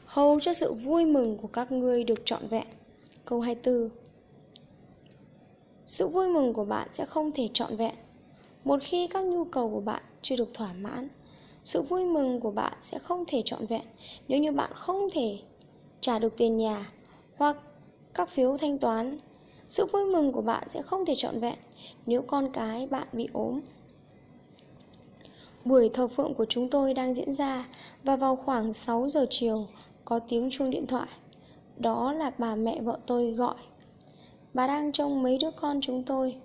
Hầu 0.05 0.39
cho 0.39 0.53
sự 0.53 0.73
vui 0.73 1.05
mừng 1.05 1.37
của 1.37 1.47
các 1.47 1.71
ngươi 1.71 2.03
được 2.03 2.25
trọn 2.25 2.47
vẹn. 2.47 2.67
Câu 3.25 3.39
24 3.39 3.89
sự 5.87 6.07
vui 6.07 6.27
mừng 6.27 6.53
của 6.53 6.65
bạn 6.65 6.87
sẽ 6.91 7.05
không 7.05 7.31
thể 7.31 7.49
trọn 7.53 7.75
vẹn. 7.75 7.95
Một 8.63 8.79
khi 8.83 9.07
các 9.07 9.25
nhu 9.25 9.43
cầu 9.43 9.69
của 9.69 9.79
bạn 9.79 10.01
chưa 10.21 10.35
được 10.35 10.53
thỏa 10.53 10.73
mãn, 10.73 11.07
sự 11.63 11.81
vui 11.81 12.05
mừng 12.05 12.39
của 12.39 12.51
bạn 12.51 12.73
sẽ 12.81 12.99
không 12.99 13.23
thể 13.27 13.41
trọn 13.45 13.65
vẹn. 13.65 13.81
Nếu 14.27 14.39
như 14.39 14.51
bạn 14.51 14.71
không 14.75 15.07
thể 15.13 15.37
trả 16.01 16.19
được 16.19 16.37
tiền 16.37 16.57
nhà 16.57 16.91
hoặc 17.37 17.57
các 18.13 18.29
phiếu 18.29 18.57
thanh 18.57 18.77
toán, 18.77 19.17
sự 19.69 19.85
vui 19.85 20.05
mừng 20.05 20.31
của 20.31 20.41
bạn 20.41 20.69
sẽ 20.69 20.81
không 20.81 21.05
thể 21.05 21.15
trọn 21.15 21.39
vẹn. 21.39 21.55
Nếu 22.05 22.21
con 22.21 22.49
cái 22.53 22.87
bạn 22.87 23.07
bị 23.11 23.27
ốm 23.33 23.59
Buổi 25.67 25.89
thờ 25.93 26.07
phượng 26.07 26.33
của 26.33 26.45
chúng 26.45 26.69
tôi 26.69 26.93
đang 26.93 27.13
diễn 27.13 27.33
ra 27.33 27.67
và 28.03 28.15
vào 28.15 28.35
khoảng 28.35 28.73
6 28.73 29.07
giờ 29.07 29.25
chiều 29.29 29.65
có 30.05 30.19
tiếng 30.19 30.49
chuông 30.51 30.69
điện 30.69 30.87
thoại. 30.87 31.07
Đó 31.77 32.13
là 32.13 32.31
bà 32.37 32.55
mẹ 32.55 32.81
vợ 32.81 32.99
tôi 33.07 33.31
gọi. 33.31 33.55
Bà 34.53 34.67
đang 34.67 34.91
trông 34.91 35.23
mấy 35.23 35.37
đứa 35.41 35.51
con 35.51 35.81
chúng 35.81 36.03
tôi. 36.03 36.35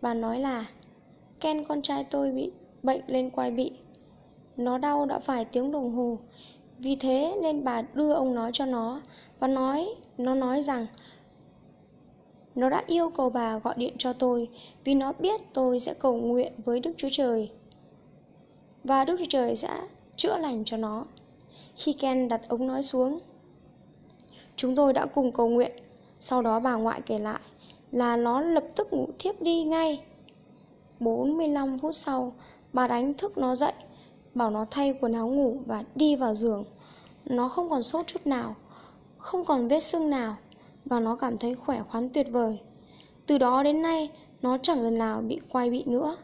Bà 0.00 0.14
nói 0.14 0.38
là, 0.38 0.66
Ken, 1.40 1.64
con 1.64 1.82
trai 1.82 2.04
tôi 2.04 2.32
bị 2.32 2.50
bệnh 2.82 3.00
lên 3.06 3.30
quai 3.30 3.50
bị. 3.50 3.72
Nó 4.56 4.78
đau 4.78 5.06
đã 5.06 5.18
vài 5.18 5.44
tiếng 5.44 5.72
đồng 5.72 5.94
hồ. 5.94 6.18
Vì 6.78 6.96
thế 6.96 7.38
nên 7.42 7.64
bà 7.64 7.82
đưa 7.82 8.12
ông 8.12 8.34
nói 8.34 8.50
cho 8.54 8.66
nó 8.66 9.00
và 9.38 9.48
nói, 9.48 9.88
nó 10.18 10.34
nói 10.34 10.62
rằng, 10.62 10.86
nó 12.54 12.70
đã 12.70 12.84
yêu 12.86 13.10
cầu 13.10 13.30
bà 13.30 13.58
gọi 13.58 13.74
điện 13.76 13.94
cho 13.98 14.12
tôi 14.12 14.48
vì 14.84 14.94
nó 14.94 15.12
biết 15.18 15.40
tôi 15.54 15.80
sẽ 15.80 15.94
cầu 15.94 16.16
nguyện 16.16 16.52
với 16.64 16.80
Đức 16.80 16.92
Chúa 16.96 17.08
Trời 17.12 17.50
và 18.84 19.04
Đức 19.04 19.16
Chúa 19.18 19.26
Trời 19.28 19.56
sẽ 19.56 19.80
chữa 20.16 20.36
lành 20.36 20.64
cho 20.64 20.76
nó. 20.76 21.04
Khi 21.76 21.92
Ken 21.92 22.28
đặt 22.28 22.40
ống 22.48 22.66
nói 22.66 22.82
xuống, 22.82 23.18
chúng 24.56 24.76
tôi 24.76 24.92
đã 24.92 25.06
cùng 25.06 25.32
cầu 25.32 25.48
nguyện. 25.48 25.72
Sau 26.20 26.42
đó 26.42 26.60
bà 26.60 26.74
ngoại 26.74 27.00
kể 27.06 27.18
lại 27.18 27.40
là 27.92 28.16
nó 28.16 28.40
lập 28.40 28.64
tức 28.76 28.92
ngủ 28.92 29.08
thiếp 29.18 29.42
đi 29.42 29.62
ngay. 29.62 30.00
45 31.00 31.78
phút 31.78 31.94
sau, 31.94 32.32
bà 32.72 32.88
đánh 32.88 33.14
thức 33.14 33.38
nó 33.38 33.54
dậy, 33.54 33.72
bảo 34.34 34.50
nó 34.50 34.66
thay 34.70 34.94
quần 35.00 35.12
áo 35.12 35.28
ngủ 35.28 35.58
và 35.66 35.84
đi 35.94 36.16
vào 36.16 36.34
giường. 36.34 36.64
Nó 37.24 37.48
không 37.48 37.70
còn 37.70 37.82
sốt 37.82 38.06
chút 38.06 38.26
nào, 38.26 38.54
không 39.18 39.44
còn 39.44 39.68
vết 39.68 39.80
sưng 39.80 40.10
nào 40.10 40.36
và 40.84 41.00
nó 41.00 41.16
cảm 41.16 41.38
thấy 41.38 41.54
khỏe 41.54 41.82
khoắn 41.90 42.08
tuyệt 42.08 42.26
vời. 42.30 42.58
Từ 43.26 43.38
đó 43.38 43.62
đến 43.62 43.82
nay, 43.82 44.10
nó 44.42 44.58
chẳng 44.58 44.82
lần 44.82 44.98
nào 44.98 45.20
bị 45.20 45.40
quay 45.48 45.70
bị 45.70 45.84
nữa. 45.86 46.16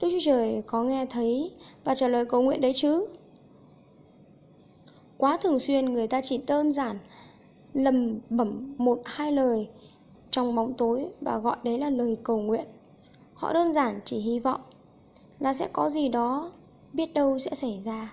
Đức 0.00 0.08
Chúa 0.12 0.20
Trời 0.24 0.62
có 0.66 0.82
nghe 0.82 1.06
thấy 1.06 1.52
và 1.84 1.94
trả 1.94 2.08
lời 2.08 2.24
cầu 2.24 2.42
nguyện 2.42 2.60
đấy 2.60 2.72
chứ? 2.74 3.06
Quá 5.16 5.36
thường 5.36 5.58
xuyên 5.58 5.84
người 5.84 6.06
ta 6.06 6.20
chỉ 6.20 6.40
đơn 6.46 6.72
giản 6.72 6.98
lầm 7.74 8.18
bẩm 8.30 8.74
một 8.78 9.02
hai 9.04 9.32
lời 9.32 9.68
trong 10.30 10.54
bóng 10.54 10.74
tối 10.74 11.06
và 11.20 11.38
gọi 11.38 11.56
đấy 11.64 11.78
là 11.78 11.90
lời 11.90 12.16
cầu 12.22 12.38
nguyện. 12.38 12.64
Họ 13.34 13.52
đơn 13.52 13.72
giản 13.72 14.00
chỉ 14.04 14.18
hy 14.18 14.38
vọng 14.38 14.60
là 15.38 15.54
sẽ 15.54 15.68
có 15.72 15.88
gì 15.88 16.08
đó 16.08 16.52
biết 16.92 17.14
đâu 17.14 17.38
sẽ 17.38 17.54
xảy 17.54 17.82
ra. 17.84 18.12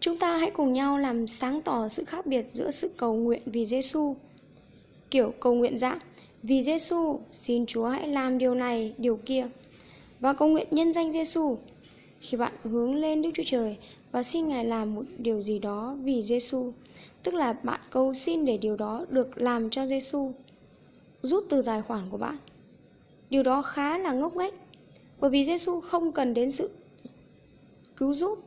Chúng 0.00 0.18
ta 0.18 0.36
hãy 0.36 0.50
cùng 0.50 0.72
nhau 0.72 0.98
làm 0.98 1.26
sáng 1.26 1.62
tỏ 1.62 1.88
sự 1.88 2.04
khác 2.04 2.26
biệt 2.26 2.46
giữa 2.50 2.70
sự 2.70 2.90
cầu 2.96 3.14
nguyện 3.14 3.42
vì 3.46 3.66
Giêsu, 3.66 4.14
kiểu 5.10 5.32
cầu 5.40 5.54
nguyện 5.54 5.78
dạng 5.78 5.98
vì 6.46 6.62
Giêsu, 6.62 7.20
xin 7.32 7.66
Chúa 7.66 7.88
hãy 7.88 8.08
làm 8.08 8.38
điều 8.38 8.54
này, 8.54 8.94
điều 8.98 9.16
kia 9.16 9.48
và 10.20 10.32
cầu 10.32 10.48
nguyện 10.48 10.66
nhân 10.70 10.92
danh 10.92 11.12
Giêsu. 11.12 11.56
Khi 12.20 12.36
bạn 12.36 12.52
hướng 12.64 12.94
lên 12.94 13.22
Đức 13.22 13.30
Chúa 13.34 13.42
Trời 13.46 13.76
và 14.12 14.22
xin 14.22 14.48
Ngài 14.48 14.64
làm 14.64 14.94
một 14.94 15.02
điều 15.18 15.42
gì 15.42 15.58
đó 15.58 15.96
vì 16.02 16.22
Giêsu, 16.22 16.72
tức 17.22 17.34
là 17.34 17.52
bạn 17.52 17.80
cầu 17.90 18.14
xin 18.14 18.44
để 18.44 18.56
điều 18.56 18.76
đó 18.76 19.04
được 19.10 19.38
làm 19.38 19.70
cho 19.70 19.86
Giêsu 19.86 20.32
rút 21.22 21.44
từ 21.50 21.62
tài 21.62 21.82
khoản 21.82 22.10
của 22.10 22.16
bạn. 22.16 22.38
Điều 23.30 23.42
đó 23.42 23.62
khá 23.62 23.98
là 23.98 24.12
ngốc 24.12 24.36
nghếch, 24.36 24.54
bởi 25.20 25.30
vì 25.30 25.44
Giêsu 25.44 25.80
không 25.80 26.12
cần 26.12 26.34
đến 26.34 26.50
sự 26.50 26.70
cứu 27.96 28.14
giúp. 28.14 28.38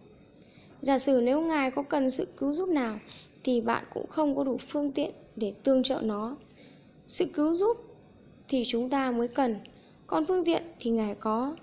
Giả 0.82 1.00
sử 1.00 1.22
nếu 1.24 1.42
Ngài 1.42 1.72
có 1.72 1.84
cần 1.84 2.10
sự 2.10 2.28
cứu 2.38 2.54
giúp 2.54 2.70
nào 2.70 3.00
thì 3.44 3.62
bạn 3.62 3.84
cũng 3.94 4.08
không 4.08 4.36
có 4.36 4.44
đủ 4.44 4.58
phương 4.68 4.92
tiện 4.92 5.12
để 5.36 5.54
tương 5.64 5.84
trợ 5.84 6.02
nó. 6.04 6.36
Sự 7.08 7.26
cứu 7.34 7.56
giúp 7.56 7.88
thì 8.50 8.64
chúng 8.68 8.90
ta 8.90 9.12
mới 9.12 9.28
cần, 9.28 9.56
còn 10.08 10.26
phương 10.26 10.46
tiện 10.46 10.64
thì 10.80 10.92
Ngài 10.92 11.16
có. 11.16 11.56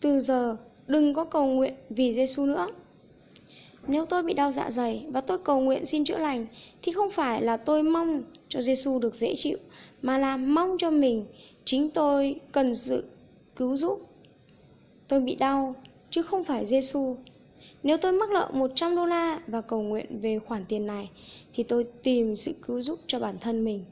Từ 0.00 0.20
giờ, 0.20 0.56
đừng 0.86 1.14
có 1.14 1.24
cầu 1.24 1.46
nguyện 1.46 1.74
vì 1.90 2.12
Giêsu 2.12 2.46
nữa. 2.46 2.68
Nếu 3.86 4.06
tôi 4.06 4.22
bị 4.22 4.34
đau 4.34 4.50
dạ 4.50 4.70
dày 4.70 5.06
và 5.12 5.20
tôi 5.20 5.38
cầu 5.38 5.60
nguyện 5.60 5.86
xin 5.86 6.04
chữa 6.04 6.18
lành 6.18 6.46
thì 6.82 6.92
không 6.92 7.10
phải 7.10 7.42
là 7.42 7.56
tôi 7.56 7.82
mong 7.82 8.22
cho 8.48 8.62
Giêsu 8.62 8.98
được 8.98 9.14
dễ 9.14 9.34
chịu 9.36 9.58
mà 10.02 10.18
là 10.18 10.36
mong 10.36 10.76
cho 10.78 10.90
mình 10.90 11.26
chính 11.64 11.90
tôi 11.90 12.40
cần 12.52 12.74
sự 12.74 13.04
cứu 13.56 13.76
giúp. 13.76 13.98
Tôi 15.08 15.20
bị 15.20 15.34
đau 15.34 15.74
chứ 16.10 16.22
không 16.22 16.44
phải 16.44 16.66
Giêsu. 16.66 17.16
Nếu 17.82 17.96
tôi 17.96 18.12
mắc 18.12 18.30
nợ 18.30 18.50
100 18.52 18.96
đô 18.96 19.06
la 19.06 19.40
và 19.46 19.60
cầu 19.60 19.82
nguyện 19.82 20.20
về 20.20 20.38
khoản 20.38 20.64
tiền 20.68 20.86
này 20.86 21.10
thì 21.54 21.62
tôi 21.62 21.86
tìm 22.02 22.36
sự 22.36 22.54
cứu 22.66 22.82
giúp 22.82 22.98
cho 23.06 23.20
bản 23.20 23.36
thân 23.40 23.64
mình. 23.64 23.84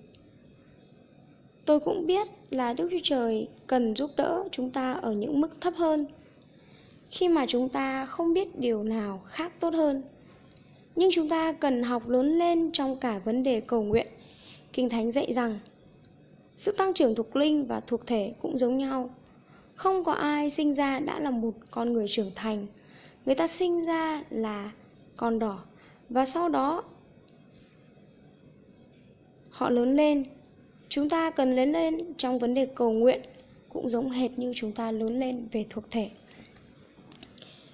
Tôi 1.65 1.81
cũng 1.81 2.07
biết 2.07 2.29
là 2.51 2.73
Đức 2.73 2.89
Chúa 2.91 2.99
Trời 3.03 3.49
cần 3.67 3.97
giúp 3.97 4.11
đỡ 4.17 4.45
chúng 4.53 4.71
ta 4.71 4.93
ở 4.93 5.13
những 5.13 5.41
mức 5.41 5.61
thấp 5.61 5.75
hơn, 5.77 6.07
khi 7.11 7.29
mà 7.29 7.47
chúng 7.49 7.69
ta 7.69 8.07
không 8.07 8.35
biết 8.35 8.59
điều 8.59 8.85
nào 8.85 9.23
khác 9.27 9.53
tốt 9.61 9.75
hơn. 9.75 10.03
Nhưng 10.97 11.11
chúng 11.13 11.29
ta 11.29 11.53
cần 11.53 11.83
học 11.83 12.09
lớn 12.09 12.39
lên 12.39 12.71
trong 12.73 12.97
cả 12.97 13.19
vấn 13.19 13.43
đề 13.43 13.61
cầu 13.61 13.83
nguyện. 13.83 14.07
Kinh 14.73 14.89
Thánh 14.89 15.11
dạy 15.11 15.33
rằng, 15.33 15.59
sự 16.57 16.73
tăng 16.73 16.95
trưởng 16.95 17.15
thuộc 17.15 17.37
linh 17.37 17.67
và 17.67 17.81
thuộc 17.81 18.07
thể 18.07 18.35
cũng 18.43 18.59
giống 18.59 18.79
nhau. 18.79 19.11
Không 19.75 20.05
có 20.05 20.13
ai 20.13 20.51
sinh 20.51 20.75
ra 20.75 20.99
đã 20.99 21.21
là 21.21 21.31
một 21.31 21.55
con 21.71 21.93
người 21.93 22.07
trưởng 22.09 22.31
thành. 22.35 22.67
Người 23.27 23.35
ta 23.35 23.47
sinh 23.47 23.85
ra 23.85 24.25
là 24.31 24.73
con 25.17 25.39
đỏ 25.39 25.59
và 26.09 26.25
sau 26.25 26.49
đó 26.49 26.85
họ 29.51 29.71
lớn 29.71 29.97
lên 29.97 30.25
Chúng 30.95 31.09
ta 31.09 31.31
cần 31.31 31.57
lớn 31.57 31.73
lên 31.73 31.99
trong 32.17 32.39
vấn 32.39 32.55
đề 32.55 32.67
cầu 32.75 32.93
nguyện 32.93 33.21
cũng 33.69 33.89
giống 33.89 34.11
hệt 34.11 34.39
như 34.39 34.53
chúng 34.57 34.73
ta 34.73 34.93
lớn 34.93 35.21
lên 35.21 35.49
về 35.53 35.67
thuộc 35.71 35.91
thể. 35.91 36.11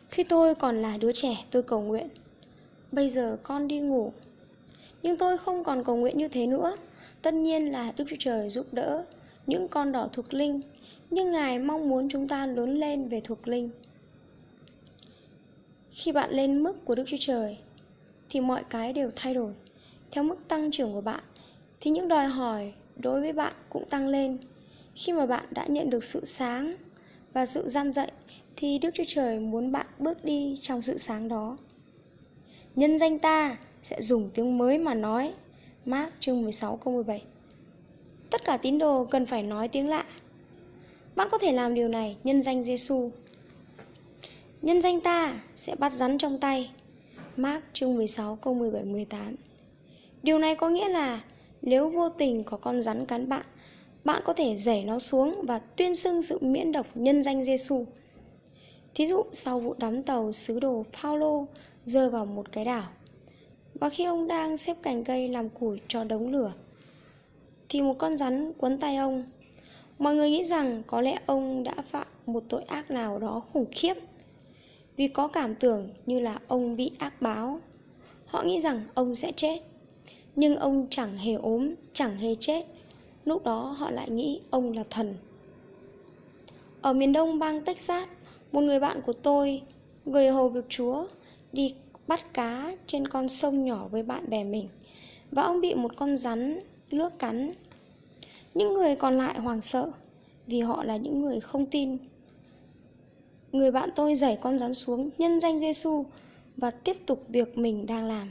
Khi 0.08 0.22
tôi 0.22 0.54
còn 0.54 0.82
là 0.82 0.96
đứa 1.00 1.12
trẻ, 1.12 1.44
tôi 1.50 1.62
cầu 1.62 1.80
nguyện. 1.80 2.08
Bây 2.92 3.10
giờ 3.10 3.36
con 3.42 3.68
đi 3.68 3.80
ngủ. 3.80 4.12
Nhưng 5.02 5.16
tôi 5.16 5.38
không 5.38 5.64
còn 5.64 5.84
cầu 5.84 5.96
nguyện 5.96 6.18
như 6.18 6.28
thế 6.28 6.46
nữa. 6.46 6.76
Tất 7.22 7.34
nhiên 7.34 7.72
là 7.72 7.92
Đức 7.96 8.04
Chúa 8.08 8.16
Trời 8.18 8.50
giúp 8.50 8.66
đỡ 8.72 9.04
những 9.46 9.68
con 9.68 9.92
đỏ 9.92 10.08
thuộc 10.12 10.34
linh, 10.34 10.60
nhưng 11.10 11.32
Ngài 11.32 11.58
mong 11.58 11.88
muốn 11.88 12.08
chúng 12.08 12.28
ta 12.28 12.46
lớn 12.46 12.80
lên 12.80 13.08
về 13.08 13.20
thuộc 13.24 13.48
linh. 13.48 13.70
Khi 15.90 16.12
bạn 16.12 16.30
lên 16.30 16.62
mức 16.62 16.84
của 16.84 16.94
Đức 16.94 17.04
Chúa 17.06 17.16
Trời 17.20 17.58
thì 18.30 18.40
mọi 18.40 18.64
cái 18.70 18.92
đều 18.92 19.10
thay 19.16 19.34
đổi. 19.34 19.52
Theo 20.10 20.24
mức 20.24 20.48
tăng 20.48 20.70
trưởng 20.70 20.92
của 20.92 21.00
bạn 21.00 21.22
thì 21.80 21.90
những 21.90 22.08
đòi 22.08 22.26
hỏi 22.26 22.72
đối 22.98 23.20
với 23.20 23.32
bạn 23.32 23.52
cũng 23.68 23.84
tăng 23.90 24.08
lên 24.08 24.38
khi 24.94 25.12
mà 25.12 25.26
bạn 25.26 25.44
đã 25.50 25.66
nhận 25.66 25.90
được 25.90 26.04
sự 26.04 26.24
sáng 26.24 26.70
và 27.32 27.46
sự 27.46 27.68
gian 27.68 27.92
dạy, 27.92 28.12
thì 28.56 28.78
Đức 28.78 28.90
Chúa 28.94 29.04
Trời 29.06 29.38
muốn 29.38 29.72
bạn 29.72 29.86
bước 29.98 30.24
đi 30.24 30.58
trong 30.62 30.82
sự 30.82 30.98
sáng 30.98 31.28
đó. 31.28 31.56
Nhân 32.76 32.98
danh 32.98 33.18
ta 33.18 33.56
sẽ 33.84 34.02
dùng 34.02 34.30
tiếng 34.34 34.58
mới 34.58 34.78
mà 34.78 34.94
nói. 34.94 35.32
Mark 35.84 36.12
chương 36.20 36.42
16 36.42 36.76
câu 36.76 36.94
17 36.94 37.22
Tất 38.30 38.44
cả 38.44 38.56
tín 38.56 38.78
đồ 38.78 39.04
cần 39.04 39.26
phải 39.26 39.42
nói 39.42 39.68
tiếng 39.68 39.88
lạ. 39.88 40.04
Bạn 41.16 41.28
có 41.30 41.38
thể 41.38 41.52
làm 41.52 41.74
điều 41.74 41.88
này, 41.88 42.16
nhân 42.24 42.42
danh 42.42 42.64
Giêsu. 42.64 43.10
Nhân 44.62 44.82
danh 44.82 45.00
ta 45.00 45.40
sẽ 45.56 45.74
bắt 45.74 45.92
rắn 45.92 46.18
trong 46.18 46.38
tay. 46.38 46.70
Mark 47.36 47.64
chương 47.72 47.94
16 47.94 48.36
câu 48.36 48.54
17 48.54 48.84
18. 48.84 49.34
Điều 50.22 50.38
này 50.38 50.54
có 50.54 50.68
nghĩa 50.68 50.88
là 50.88 51.20
nếu 51.62 51.88
vô 51.88 52.08
tình 52.08 52.44
có 52.44 52.56
con 52.56 52.82
rắn 52.82 53.06
cắn 53.06 53.28
bạn, 53.28 53.46
bạn 54.04 54.22
có 54.24 54.32
thể 54.32 54.56
rể 54.56 54.82
nó 54.82 54.98
xuống 54.98 55.34
và 55.42 55.58
tuyên 55.58 55.94
xưng 55.94 56.22
sự 56.22 56.38
miễn 56.40 56.72
độc 56.72 56.86
nhân 56.94 57.22
danh 57.22 57.44
Giêsu. 57.44 57.84
Thí 58.94 59.06
dụ 59.06 59.22
sau 59.32 59.60
vụ 59.60 59.74
đắm 59.78 60.02
tàu 60.02 60.32
sứ 60.32 60.60
đồ 60.60 60.84
Paulo 61.02 61.44
rơi 61.86 62.10
vào 62.10 62.26
một 62.26 62.52
cái 62.52 62.64
đảo 62.64 62.88
và 63.74 63.88
khi 63.88 64.04
ông 64.04 64.28
đang 64.28 64.56
xếp 64.56 64.76
cành 64.82 65.04
cây 65.04 65.28
làm 65.28 65.48
củi 65.48 65.80
cho 65.88 66.04
đống 66.04 66.32
lửa 66.32 66.52
thì 67.68 67.82
một 67.82 67.94
con 67.98 68.16
rắn 68.16 68.52
quấn 68.58 68.78
tay 68.78 68.96
ông. 68.96 69.24
Mọi 69.98 70.14
người 70.14 70.30
nghĩ 70.30 70.44
rằng 70.44 70.82
có 70.86 71.00
lẽ 71.00 71.18
ông 71.26 71.64
đã 71.64 71.74
phạm 71.90 72.06
một 72.26 72.44
tội 72.48 72.62
ác 72.62 72.90
nào 72.90 73.18
đó 73.18 73.42
khủng 73.52 73.66
khiếp 73.72 73.94
vì 74.96 75.08
có 75.08 75.28
cảm 75.28 75.54
tưởng 75.54 75.88
như 76.06 76.20
là 76.20 76.38
ông 76.48 76.76
bị 76.76 76.90
ác 76.98 77.22
báo. 77.22 77.60
Họ 78.26 78.42
nghĩ 78.42 78.60
rằng 78.60 78.84
ông 78.94 79.14
sẽ 79.14 79.32
chết 79.32 79.58
nhưng 80.38 80.56
ông 80.56 80.86
chẳng 80.90 81.16
hề 81.16 81.32
ốm, 81.34 81.68
chẳng 81.92 82.16
hề 82.16 82.34
chết. 82.34 82.66
Lúc 83.24 83.44
đó 83.44 83.74
họ 83.78 83.90
lại 83.90 84.10
nghĩ 84.10 84.40
ông 84.50 84.72
là 84.72 84.84
thần. 84.90 85.14
Ở 86.80 86.92
miền 86.92 87.12
đông 87.12 87.38
bang 87.38 87.64
Texas, 87.64 88.08
một 88.52 88.60
người 88.60 88.80
bạn 88.80 89.00
của 89.06 89.12
tôi, 89.12 89.62
người 90.04 90.30
hầu 90.30 90.48
việc 90.48 90.64
Chúa, 90.68 91.06
đi 91.52 91.74
bắt 92.06 92.34
cá 92.34 92.76
trên 92.86 93.08
con 93.08 93.28
sông 93.28 93.64
nhỏ 93.64 93.88
với 93.90 94.02
bạn 94.02 94.30
bè 94.30 94.44
mình. 94.44 94.68
Và 95.30 95.42
ông 95.42 95.60
bị 95.60 95.74
một 95.74 95.96
con 95.96 96.16
rắn 96.16 96.58
lướt 96.90 97.18
cắn. 97.18 97.50
Những 98.54 98.74
người 98.74 98.96
còn 98.96 99.18
lại 99.18 99.38
hoảng 99.38 99.62
sợ 99.62 99.90
vì 100.46 100.60
họ 100.60 100.84
là 100.84 100.96
những 100.96 101.22
người 101.22 101.40
không 101.40 101.66
tin. 101.66 101.96
Người 103.52 103.70
bạn 103.70 103.90
tôi 103.96 104.14
giẩy 104.14 104.36
con 104.40 104.58
rắn 104.58 104.74
xuống 104.74 105.10
nhân 105.18 105.40
danh 105.40 105.60
Giêsu 105.60 106.04
và 106.56 106.70
tiếp 106.70 106.96
tục 107.06 107.24
việc 107.28 107.58
mình 107.58 107.86
đang 107.86 108.04
làm. 108.04 108.30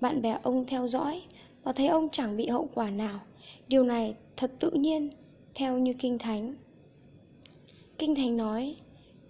Bạn 0.00 0.22
bè 0.22 0.38
ông 0.42 0.66
theo 0.66 0.86
dõi 0.88 1.22
và 1.62 1.72
thấy 1.72 1.86
ông 1.86 2.08
chẳng 2.12 2.36
bị 2.36 2.46
hậu 2.46 2.68
quả 2.74 2.90
nào. 2.90 3.20
Điều 3.68 3.84
này 3.84 4.14
thật 4.36 4.52
tự 4.58 4.70
nhiên, 4.70 5.10
theo 5.54 5.78
như 5.78 5.92
Kinh 5.92 6.18
Thánh. 6.18 6.54
Kinh 7.98 8.14
Thánh 8.14 8.36
nói, 8.36 8.76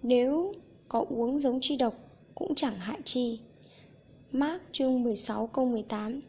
nếu 0.03 0.53
có 0.87 1.05
uống 1.09 1.39
giống 1.39 1.59
chi 1.61 1.77
độc 1.77 1.93
cũng 2.35 2.55
chẳng 2.55 2.75
hại 2.75 2.99
chi. 3.03 3.39
Mark 4.31 4.61
chương 4.71 5.03
16 5.03 5.47
câu 5.47 5.65
18 5.65 6.21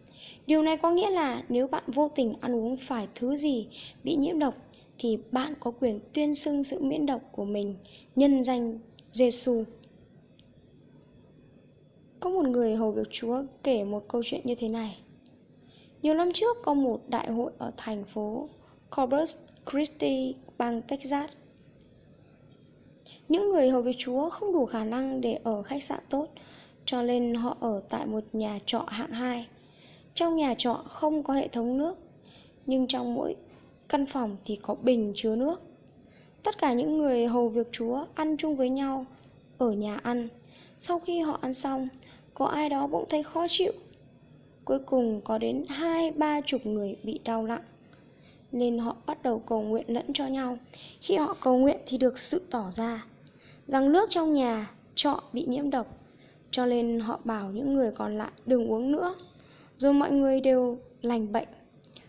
Điều 0.46 0.62
này 0.62 0.76
có 0.76 0.90
nghĩa 0.90 1.10
là 1.10 1.42
nếu 1.48 1.66
bạn 1.66 1.84
vô 1.86 2.10
tình 2.14 2.34
ăn 2.40 2.54
uống 2.54 2.76
phải 2.76 3.08
thứ 3.14 3.36
gì 3.36 3.66
bị 4.04 4.16
nhiễm 4.16 4.38
độc 4.38 4.54
thì 4.98 5.18
bạn 5.32 5.54
có 5.60 5.70
quyền 5.70 6.00
tuyên 6.12 6.34
xưng 6.34 6.64
sự 6.64 6.82
miễn 6.82 7.06
độc 7.06 7.20
của 7.32 7.44
mình 7.44 7.74
nhân 8.16 8.44
danh 8.44 8.78
Giêsu. 9.12 9.64
Có 12.20 12.30
một 12.30 12.44
người 12.44 12.76
hầu 12.76 12.90
việc 12.90 13.08
Chúa 13.10 13.42
kể 13.62 13.84
một 13.84 14.04
câu 14.08 14.22
chuyện 14.24 14.40
như 14.44 14.54
thế 14.54 14.68
này. 14.68 14.98
Nhiều 16.02 16.14
năm 16.14 16.32
trước 16.32 16.56
có 16.64 16.74
một 16.74 17.00
đại 17.08 17.30
hội 17.30 17.52
ở 17.58 17.72
thành 17.76 18.04
phố 18.04 18.48
Corpus 18.96 19.36
Christi, 19.70 20.34
bang 20.58 20.82
Texas. 20.82 21.30
Những 23.28 23.50
người 23.50 23.70
hầu 23.70 23.82
việc 23.82 23.96
Chúa 23.98 24.30
không 24.30 24.52
đủ 24.52 24.66
khả 24.66 24.84
năng 24.84 25.20
để 25.20 25.38
ở 25.44 25.62
khách 25.62 25.82
sạn 25.82 26.00
tốt, 26.08 26.28
cho 26.84 27.02
nên 27.02 27.34
họ 27.34 27.56
ở 27.60 27.82
tại 27.88 28.06
một 28.06 28.24
nhà 28.32 28.58
trọ 28.66 28.84
hạng 28.88 29.12
2. 29.12 29.46
Trong 30.14 30.36
nhà 30.36 30.54
trọ 30.58 30.74
không 30.74 31.22
có 31.22 31.34
hệ 31.34 31.48
thống 31.48 31.78
nước, 31.78 31.98
nhưng 32.66 32.86
trong 32.86 33.14
mỗi 33.14 33.36
căn 33.88 34.06
phòng 34.06 34.36
thì 34.44 34.56
có 34.56 34.74
bình 34.74 35.12
chứa 35.16 35.36
nước. 35.36 35.60
Tất 36.42 36.58
cả 36.58 36.72
những 36.72 36.98
người 36.98 37.26
hầu 37.26 37.48
việc 37.48 37.66
Chúa 37.72 38.04
ăn 38.14 38.36
chung 38.36 38.56
với 38.56 38.68
nhau 38.68 39.06
ở 39.58 39.72
nhà 39.72 39.96
ăn. 39.96 40.28
Sau 40.76 40.98
khi 40.98 41.20
họ 41.20 41.38
ăn 41.42 41.54
xong, 41.54 41.88
có 42.40 42.46
ai 42.46 42.68
đó 42.68 42.86
bỗng 42.86 43.04
thấy 43.08 43.22
khó 43.22 43.46
chịu. 43.48 43.72
Cuối 44.64 44.78
cùng 44.86 45.20
có 45.24 45.38
đến 45.38 45.64
hai, 45.68 46.10
ba 46.10 46.40
chục 46.40 46.66
người 46.66 46.96
bị 47.02 47.20
đau 47.24 47.42
nặng. 47.42 47.62
Nên 48.52 48.78
họ 48.78 48.96
bắt 49.06 49.22
đầu 49.22 49.38
cầu 49.38 49.62
nguyện 49.62 49.84
lẫn 49.88 50.12
cho 50.12 50.26
nhau. 50.26 50.58
Khi 51.00 51.16
họ 51.16 51.36
cầu 51.40 51.58
nguyện 51.58 51.76
thì 51.86 51.98
được 51.98 52.18
sự 52.18 52.42
tỏ 52.50 52.70
ra 52.72 53.04
rằng 53.66 53.92
nước 53.92 54.10
trong 54.10 54.34
nhà 54.34 54.70
trọ 54.94 55.22
bị 55.32 55.44
nhiễm 55.48 55.70
độc. 55.70 55.98
Cho 56.50 56.66
nên 56.66 57.00
họ 57.00 57.20
bảo 57.24 57.50
những 57.50 57.74
người 57.74 57.90
còn 57.94 58.18
lại 58.18 58.30
đừng 58.46 58.66
uống 58.66 58.92
nữa. 58.92 59.14
Rồi 59.76 59.92
mọi 59.92 60.10
người 60.10 60.40
đều 60.40 60.78
lành 61.02 61.32
bệnh. 61.32 61.48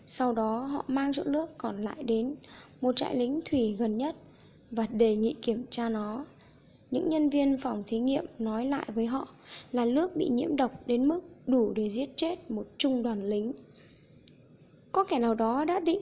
Sau 0.06 0.32
đó 0.32 0.58
họ 0.58 0.84
mang 0.88 1.12
chỗ 1.14 1.22
nước 1.24 1.58
còn 1.58 1.84
lại 1.84 2.02
đến 2.02 2.34
một 2.80 2.96
trại 2.96 3.16
lính 3.16 3.40
thủy 3.44 3.76
gần 3.78 3.98
nhất 3.98 4.16
và 4.70 4.86
đề 4.86 5.16
nghị 5.16 5.34
kiểm 5.42 5.64
tra 5.70 5.88
nó. 5.88 6.24
Những 6.92 7.08
nhân 7.08 7.30
viên 7.30 7.58
phòng 7.58 7.82
thí 7.86 7.98
nghiệm 7.98 8.24
nói 8.38 8.66
lại 8.66 8.86
với 8.94 9.06
họ 9.06 9.28
là 9.72 9.84
nước 9.84 10.16
bị 10.16 10.28
nhiễm 10.28 10.56
độc 10.56 10.86
đến 10.86 11.08
mức 11.08 11.20
đủ 11.46 11.72
để 11.72 11.90
giết 11.90 12.10
chết 12.16 12.50
một 12.50 12.66
trung 12.78 13.02
đoàn 13.02 13.28
lính. 13.28 13.52
Có 14.92 15.04
kẻ 15.04 15.18
nào 15.18 15.34
đó 15.34 15.64
đã 15.64 15.80
định 15.80 16.00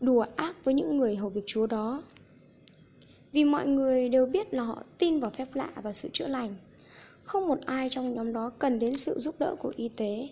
đùa 0.00 0.24
ác 0.36 0.64
với 0.64 0.74
những 0.74 0.98
người 0.98 1.16
hầu 1.16 1.28
việc 1.28 1.44
Chúa 1.46 1.66
đó. 1.66 2.02
Vì 3.32 3.44
mọi 3.44 3.66
người 3.66 4.08
đều 4.08 4.26
biết 4.26 4.54
là 4.54 4.62
họ 4.62 4.82
tin 4.98 5.20
vào 5.20 5.30
phép 5.30 5.54
lạ 5.54 5.70
và 5.82 5.92
sự 5.92 6.08
chữa 6.12 6.28
lành. 6.28 6.54
Không 7.24 7.48
một 7.48 7.58
ai 7.66 7.88
trong 7.90 8.14
nhóm 8.14 8.32
đó 8.32 8.50
cần 8.58 8.78
đến 8.78 8.96
sự 8.96 9.18
giúp 9.18 9.34
đỡ 9.38 9.56
của 9.58 9.72
y 9.76 9.88
tế. 9.88 10.28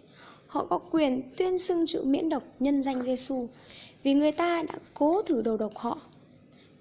Họ 0.47 0.67
có 0.67 0.79
quyền 0.79 1.23
tuyên 1.37 1.59
xưng 1.59 1.87
sự 1.87 2.05
miễn 2.05 2.29
độc 2.29 2.43
nhân 2.61 2.83
danh 2.83 3.05
Giêsu 3.05 3.47
vì 4.03 4.15
người 4.15 4.33
ta 4.33 4.63
đã 4.63 4.75
cố 4.95 5.23
thử 5.23 5.43
đầu 5.43 5.57
độc 5.57 5.73
họ. 5.77 6.01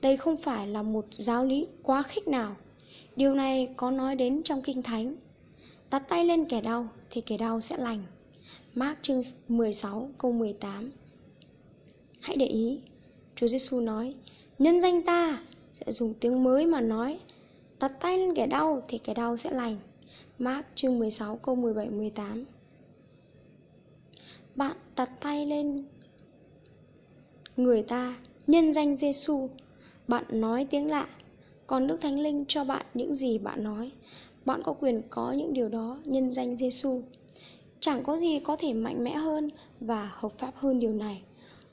Đây 0.02 0.18
không 0.18 0.38
phải 0.38 0.68
là 0.68 0.82
một 0.82 1.06
giáo 1.12 1.46
lý 1.46 1.68
quá 1.84 2.04
khích 2.04 2.28
nào. 2.28 2.56
Điều 3.20 3.34
này 3.34 3.70
có 3.78 3.92
nói 3.92 4.16
đến 4.16 4.42
trong 4.44 4.62
Kinh 4.62 4.84
Thánh. 4.84 5.16
Đặt 5.90 6.04
tay 6.10 6.26
lên 6.26 6.46
kẻ 6.46 6.62
đau 6.62 6.88
thì 7.10 7.22
kẻ 7.22 7.38
đau 7.38 7.62
sẽ 7.62 7.78
lành. 7.78 8.04
Mark 8.74 8.98
chương 9.02 9.22
16 9.48 10.10
câu 10.18 10.32
18 10.32 10.92
Hãy 12.20 12.36
để 12.36 12.46
ý, 12.46 12.80
Chúa 13.36 13.48
Giêsu 13.48 13.82
nói, 13.82 14.16
nhân 14.60 14.82
danh 14.82 15.02
ta 15.02 15.44
sẽ 15.74 15.92
dùng 15.92 16.14
tiếng 16.20 16.44
mới 16.44 16.66
mà 16.66 16.82
nói, 16.82 17.20
đặt 17.80 17.92
tay 18.00 18.18
lên 18.18 18.36
kẻ 18.36 18.48
đau 18.48 18.84
thì 18.88 18.98
kẻ 18.98 19.14
đau 19.14 19.38
sẽ 19.38 19.52
lành. 19.52 19.78
Mark 20.40 20.66
chương 20.76 21.00
16 21.00 21.36
câu 21.36 21.56
17 21.56 21.90
18 21.90 22.46
Bạn 24.56 24.78
đặt 24.96 25.10
tay 25.20 25.46
lên 25.46 25.78
người 27.58 27.84
ta 27.84 28.16
nhân 28.48 28.74
danh 28.74 28.96
Giêsu, 28.96 29.50
bạn 30.08 30.24
nói 30.30 30.68
tiếng 30.70 30.90
lạ, 30.90 31.08
còn 31.70 31.88
Đức 31.88 32.02
Thánh 32.02 32.20
Linh 32.20 32.46
cho 32.48 32.64
bạn 32.64 32.86
những 32.94 33.16
gì 33.16 33.38
bạn 33.38 33.64
nói. 33.64 33.92
Bạn 34.46 34.62
có 34.64 34.74
quyền 34.74 35.02
có 35.10 35.32
những 35.32 35.54
điều 35.54 35.70
đó 35.70 35.98
nhân 36.06 36.34
danh 36.34 36.56
Giêsu. 36.56 37.02
Chẳng 37.80 38.04
có 38.04 38.18
gì 38.18 38.40
có 38.40 38.56
thể 38.56 38.74
mạnh 38.74 39.04
mẽ 39.04 39.16
hơn 39.16 39.50
và 39.80 40.12
hợp 40.14 40.32
pháp 40.38 40.52
hơn 40.56 40.80
điều 40.80 40.94
này. 40.94 41.22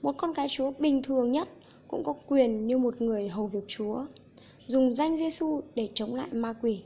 Một 0.03 0.15
con 0.17 0.35
cái 0.35 0.49
Chúa 0.51 0.73
bình 0.79 1.03
thường 1.03 1.33
nhất 1.33 1.49
cũng 1.89 2.05
có 2.05 2.15
quyền 2.27 2.67
như 2.67 2.79
một 2.79 3.01
người 3.01 3.29
hầu 3.29 3.47
việc 3.47 3.65
Chúa, 3.69 4.05
dùng 4.67 4.95
danh 4.95 5.19
Giêsu 5.19 5.61
để 5.75 5.89
chống 5.95 6.15
lại 6.15 6.29
ma 6.33 6.55
quỷ. 6.63 6.81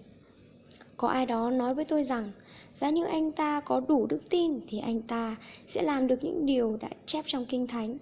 Có 0.96 1.08
ai 1.08 1.26
đó 1.26 1.50
nói 1.50 1.74
với 1.74 1.84
tôi 1.84 2.04
rằng, 2.04 2.30
giá 2.74 2.90
như 2.90 3.04
anh 3.04 3.32
ta 3.32 3.60
có 3.60 3.80
đủ 3.88 4.06
đức 4.06 4.20
tin 4.30 4.60
thì 4.68 4.78
anh 4.78 5.02
ta 5.02 5.36
sẽ 5.66 5.82
làm 5.82 6.06
được 6.06 6.24
những 6.24 6.46
điều 6.46 6.78
đã 6.80 6.88
chép 7.06 7.24
trong 7.26 7.44
Kinh 7.44 7.66
Thánh. 7.66 7.98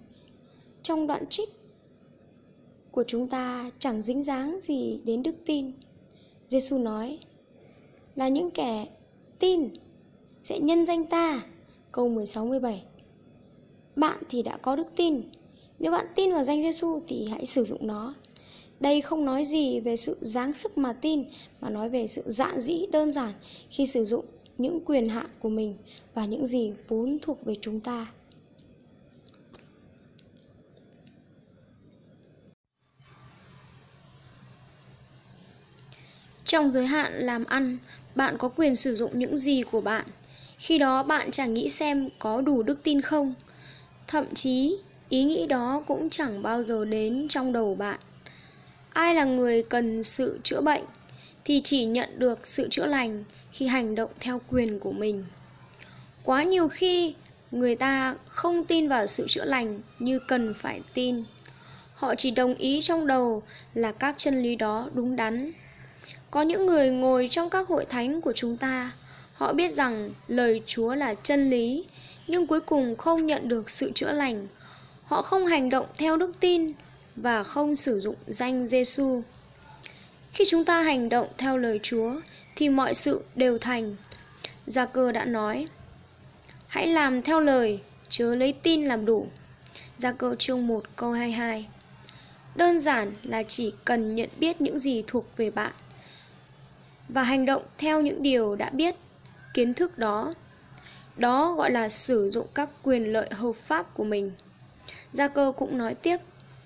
Trong 0.83 1.07
đoạn 1.07 1.25
trích 1.29 1.49
của 2.99 3.03
chúng 3.07 3.27
ta 3.27 3.71
chẳng 3.79 4.01
dính 4.01 4.23
dáng 4.23 4.59
gì 4.61 4.99
đến 5.05 5.23
đức 5.23 5.35
tin. 5.45 5.71
Giêsu 6.47 6.77
nói, 6.77 7.19
là 8.15 8.27
những 8.27 8.51
kẻ 8.51 8.85
tin 9.39 9.69
sẽ 10.41 10.59
nhân 10.59 10.85
danh 10.85 11.05
ta. 11.05 11.43
Câu 11.91 12.09
16 12.09 12.45
17. 12.45 12.83
Bạn 13.95 14.23
thì 14.29 14.43
đã 14.43 14.57
có 14.57 14.75
đức 14.75 14.87
tin. 14.95 15.21
Nếu 15.79 15.91
bạn 15.91 16.05
tin 16.15 16.31
vào 16.31 16.43
danh 16.43 16.61
Giêsu 16.61 16.99
thì 17.07 17.27
hãy 17.31 17.45
sử 17.45 17.63
dụng 17.63 17.87
nó. 17.87 18.13
Đây 18.79 19.01
không 19.01 19.25
nói 19.25 19.45
gì 19.45 19.79
về 19.79 19.97
sự 19.97 20.17
dáng 20.21 20.53
sức 20.53 20.77
mà 20.77 20.93
tin, 20.93 21.23
mà 21.61 21.69
nói 21.69 21.89
về 21.89 22.07
sự 22.07 22.23
dạn 22.25 22.59
dĩ 22.59 22.85
đơn 22.91 23.11
giản 23.11 23.33
khi 23.69 23.85
sử 23.85 24.05
dụng 24.05 24.25
những 24.57 24.79
quyền 24.85 25.09
hạn 25.09 25.29
của 25.39 25.49
mình 25.49 25.75
và 26.13 26.25
những 26.25 26.47
gì 26.47 26.73
vốn 26.87 27.17
thuộc 27.21 27.45
về 27.45 27.55
chúng 27.61 27.79
ta. 27.79 28.11
Trong 36.49 36.71
giới 36.71 36.85
hạn 36.85 37.13
làm 37.19 37.45
ăn, 37.45 37.77
bạn 38.15 38.37
có 38.37 38.49
quyền 38.49 38.75
sử 38.75 38.95
dụng 38.95 39.19
những 39.19 39.37
gì 39.37 39.63
của 39.71 39.81
bạn. 39.81 40.05
Khi 40.57 40.77
đó 40.77 41.03
bạn 41.03 41.31
chẳng 41.31 41.53
nghĩ 41.53 41.69
xem 41.69 42.09
có 42.19 42.41
đủ 42.41 42.63
đức 42.63 42.83
tin 42.83 43.01
không. 43.01 43.33
Thậm 44.07 44.25
chí, 44.33 44.77
ý 45.09 45.23
nghĩ 45.23 45.47
đó 45.47 45.83
cũng 45.87 46.09
chẳng 46.09 46.43
bao 46.43 46.63
giờ 46.63 46.85
đến 46.85 47.27
trong 47.29 47.53
đầu 47.53 47.75
bạn. 47.75 47.99
Ai 48.93 49.15
là 49.15 49.23
người 49.23 49.63
cần 49.63 50.03
sự 50.03 50.39
chữa 50.43 50.61
bệnh 50.61 50.83
thì 51.45 51.61
chỉ 51.63 51.85
nhận 51.85 52.19
được 52.19 52.47
sự 52.47 52.67
chữa 52.69 52.85
lành 52.85 53.23
khi 53.51 53.67
hành 53.67 53.95
động 53.95 54.11
theo 54.19 54.41
quyền 54.49 54.79
của 54.79 54.91
mình. 54.91 55.25
Quá 56.23 56.43
nhiều 56.43 56.67
khi 56.67 57.15
người 57.51 57.75
ta 57.75 58.15
không 58.27 58.65
tin 58.65 58.87
vào 58.87 59.07
sự 59.07 59.25
chữa 59.27 59.45
lành 59.45 59.81
như 59.99 60.19
cần 60.27 60.53
phải 60.53 60.81
tin. 60.93 61.23
Họ 61.93 62.15
chỉ 62.15 62.31
đồng 62.31 62.55
ý 62.55 62.79
trong 62.83 63.07
đầu 63.07 63.43
là 63.73 63.91
các 63.91 64.15
chân 64.17 64.43
lý 64.43 64.55
đó 64.55 64.89
đúng 64.93 65.15
đắn 65.15 65.51
có 66.31 66.41
những 66.41 66.65
người 66.65 66.89
ngồi 66.89 67.27
trong 67.31 67.49
các 67.49 67.67
hội 67.67 67.85
thánh 67.85 68.21
của 68.21 68.33
chúng 68.35 68.57
ta, 68.57 68.91
họ 69.33 69.53
biết 69.53 69.71
rằng 69.71 70.11
lời 70.27 70.61
Chúa 70.65 70.95
là 70.95 71.13
chân 71.13 71.49
lý, 71.49 71.85
nhưng 72.27 72.47
cuối 72.47 72.59
cùng 72.59 72.97
không 72.97 73.27
nhận 73.27 73.47
được 73.47 73.69
sự 73.69 73.91
chữa 73.95 74.11
lành. 74.11 74.47
Họ 75.05 75.21
không 75.21 75.45
hành 75.45 75.69
động 75.69 75.85
theo 75.97 76.17
đức 76.17 76.31
tin 76.39 76.71
và 77.15 77.43
không 77.43 77.75
sử 77.75 77.99
dụng 77.99 78.15
danh 78.27 78.67
Giêsu. 78.67 79.21
Khi 80.31 80.43
chúng 80.47 80.65
ta 80.65 80.81
hành 80.81 81.09
động 81.09 81.27
theo 81.37 81.57
lời 81.57 81.79
Chúa 81.83 82.15
thì 82.55 82.69
mọi 82.69 82.93
sự 82.93 83.23
đều 83.35 83.57
thành. 83.57 83.95
Gia 84.67 84.85
cơ 84.85 85.11
đã 85.11 85.25
nói: 85.25 85.67
Hãy 86.67 86.87
làm 86.87 87.21
theo 87.21 87.39
lời, 87.39 87.79
chớ 88.09 88.35
lấy 88.35 88.53
tin 88.53 88.85
làm 88.85 89.05
đủ. 89.05 89.27
Gia 89.97 90.11
cơ 90.11 90.35
chương 90.39 90.67
1 90.67 90.83
câu 90.95 91.11
22 91.11 91.67
Đơn 92.55 92.79
giản 92.79 93.13
là 93.23 93.43
chỉ 93.43 93.73
cần 93.85 94.15
nhận 94.15 94.29
biết 94.39 94.61
những 94.61 94.79
gì 94.79 95.03
thuộc 95.07 95.37
về 95.37 95.51
bạn 95.51 95.71
và 97.09 97.23
hành 97.23 97.45
động 97.45 97.63
theo 97.77 98.01
những 98.01 98.23
điều 98.23 98.55
đã 98.55 98.69
biết, 98.69 98.95
kiến 99.53 99.73
thức 99.73 99.97
đó. 99.97 100.33
Đó 101.17 101.53
gọi 101.53 101.71
là 101.71 101.89
sử 101.89 102.29
dụng 102.31 102.47
các 102.53 102.69
quyền 102.83 103.13
lợi 103.13 103.29
hợp 103.31 103.55
pháp 103.55 103.93
của 103.93 104.03
mình. 104.03 104.31
Gia 105.13 105.27
cơ 105.27 105.51
cũng 105.57 105.77
nói 105.77 105.95
tiếp 105.95 106.17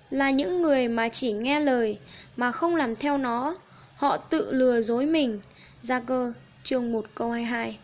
là 0.09 0.29
những 0.29 0.61
người 0.61 0.87
mà 0.87 1.09
chỉ 1.09 1.31
nghe 1.31 1.59
lời 1.59 1.99
mà 2.35 2.51
không 2.51 2.75
làm 2.75 2.95
theo 2.95 3.17
nó, 3.17 3.55
họ 3.95 4.17
tự 4.17 4.51
lừa 4.51 4.81
dối 4.81 5.05
mình. 5.05 5.39
Gia 5.81 5.99
cơ 5.99 6.33
chương 6.63 6.91
1 6.91 7.05
câu 7.15 7.31
22 7.31 7.79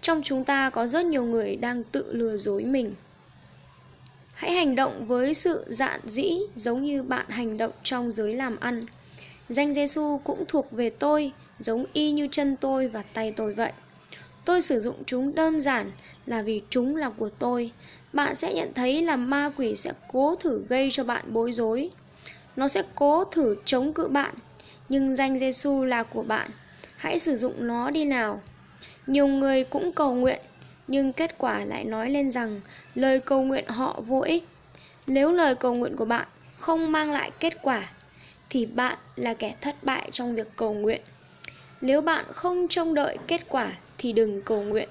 Trong 0.00 0.22
chúng 0.24 0.44
ta 0.44 0.70
có 0.70 0.86
rất 0.86 1.06
nhiều 1.06 1.24
người 1.24 1.56
đang 1.56 1.84
tự 1.84 2.12
lừa 2.14 2.36
dối 2.36 2.64
mình. 2.64 2.94
Hãy 4.34 4.52
hành 4.52 4.74
động 4.74 5.06
với 5.06 5.34
sự 5.34 5.64
dạn 5.68 6.00
dĩ 6.04 6.38
giống 6.54 6.84
như 6.84 7.02
bạn 7.02 7.26
hành 7.28 7.58
động 7.58 7.72
trong 7.82 8.12
giới 8.12 8.34
làm 8.34 8.60
ăn. 8.60 8.86
Danh 9.48 9.74
Giêsu 9.74 10.20
cũng 10.24 10.44
thuộc 10.48 10.72
về 10.72 10.90
tôi, 10.90 11.32
giống 11.58 11.84
y 11.92 12.10
như 12.10 12.28
chân 12.30 12.56
tôi 12.56 12.88
và 12.88 13.02
tay 13.14 13.32
tôi 13.36 13.54
vậy. 13.54 13.72
Tôi 14.44 14.62
sử 14.62 14.80
dụng 14.80 15.02
chúng 15.06 15.34
đơn 15.34 15.60
giản 15.60 15.90
là 16.26 16.42
vì 16.42 16.62
chúng 16.70 16.96
là 16.96 17.10
của 17.10 17.28
tôi. 17.28 17.72
Bạn 18.12 18.34
sẽ 18.34 18.54
nhận 18.54 18.74
thấy 18.74 19.02
là 19.02 19.16
ma 19.16 19.50
quỷ 19.56 19.76
sẽ 19.76 19.92
cố 20.12 20.34
thử 20.34 20.64
gây 20.68 20.88
cho 20.92 21.04
bạn 21.04 21.24
bối 21.32 21.52
rối. 21.52 21.90
Nó 22.56 22.68
sẽ 22.68 22.82
cố 22.94 23.24
thử 23.24 23.56
chống 23.64 23.92
cự 23.92 24.08
bạn, 24.08 24.34
nhưng 24.88 25.14
danh 25.14 25.38
Giêsu 25.38 25.84
là 25.84 26.02
của 26.02 26.22
bạn. 26.22 26.50
Hãy 26.96 27.18
sử 27.18 27.36
dụng 27.36 27.66
nó 27.66 27.90
đi 27.90 28.04
nào. 28.04 28.42
Nhiều 29.06 29.26
người 29.26 29.64
cũng 29.64 29.92
cầu 29.92 30.14
nguyện, 30.14 30.40
nhưng 30.88 31.12
kết 31.12 31.38
quả 31.38 31.64
lại 31.64 31.84
nói 31.84 32.10
lên 32.10 32.30
rằng 32.30 32.60
lời 32.94 33.20
cầu 33.20 33.42
nguyện 33.42 33.64
họ 33.68 34.00
vô 34.06 34.20
ích. 34.20 34.44
Nếu 35.06 35.32
lời 35.32 35.54
cầu 35.54 35.74
nguyện 35.74 35.96
của 35.96 36.04
bạn 36.04 36.28
không 36.58 36.92
mang 36.92 37.12
lại 37.12 37.30
kết 37.40 37.62
quả, 37.62 37.82
thì 38.50 38.66
bạn 38.66 38.96
là 39.16 39.34
kẻ 39.34 39.54
thất 39.60 39.84
bại 39.84 40.08
trong 40.12 40.34
việc 40.34 40.48
cầu 40.56 40.74
nguyện. 40.74 41.00
Nếu 41.86 42.00
bạn 42.00 42.24
không 42.32 42.68
trông 42.68 42.94
đợi 42.94 43.18
kết 43.26 43.40
quả 43.48 43.72
thì 43.98 44.12
đừng 44.12 44.42
cầu 44.42 44.62
nguyện. 44.62 44.88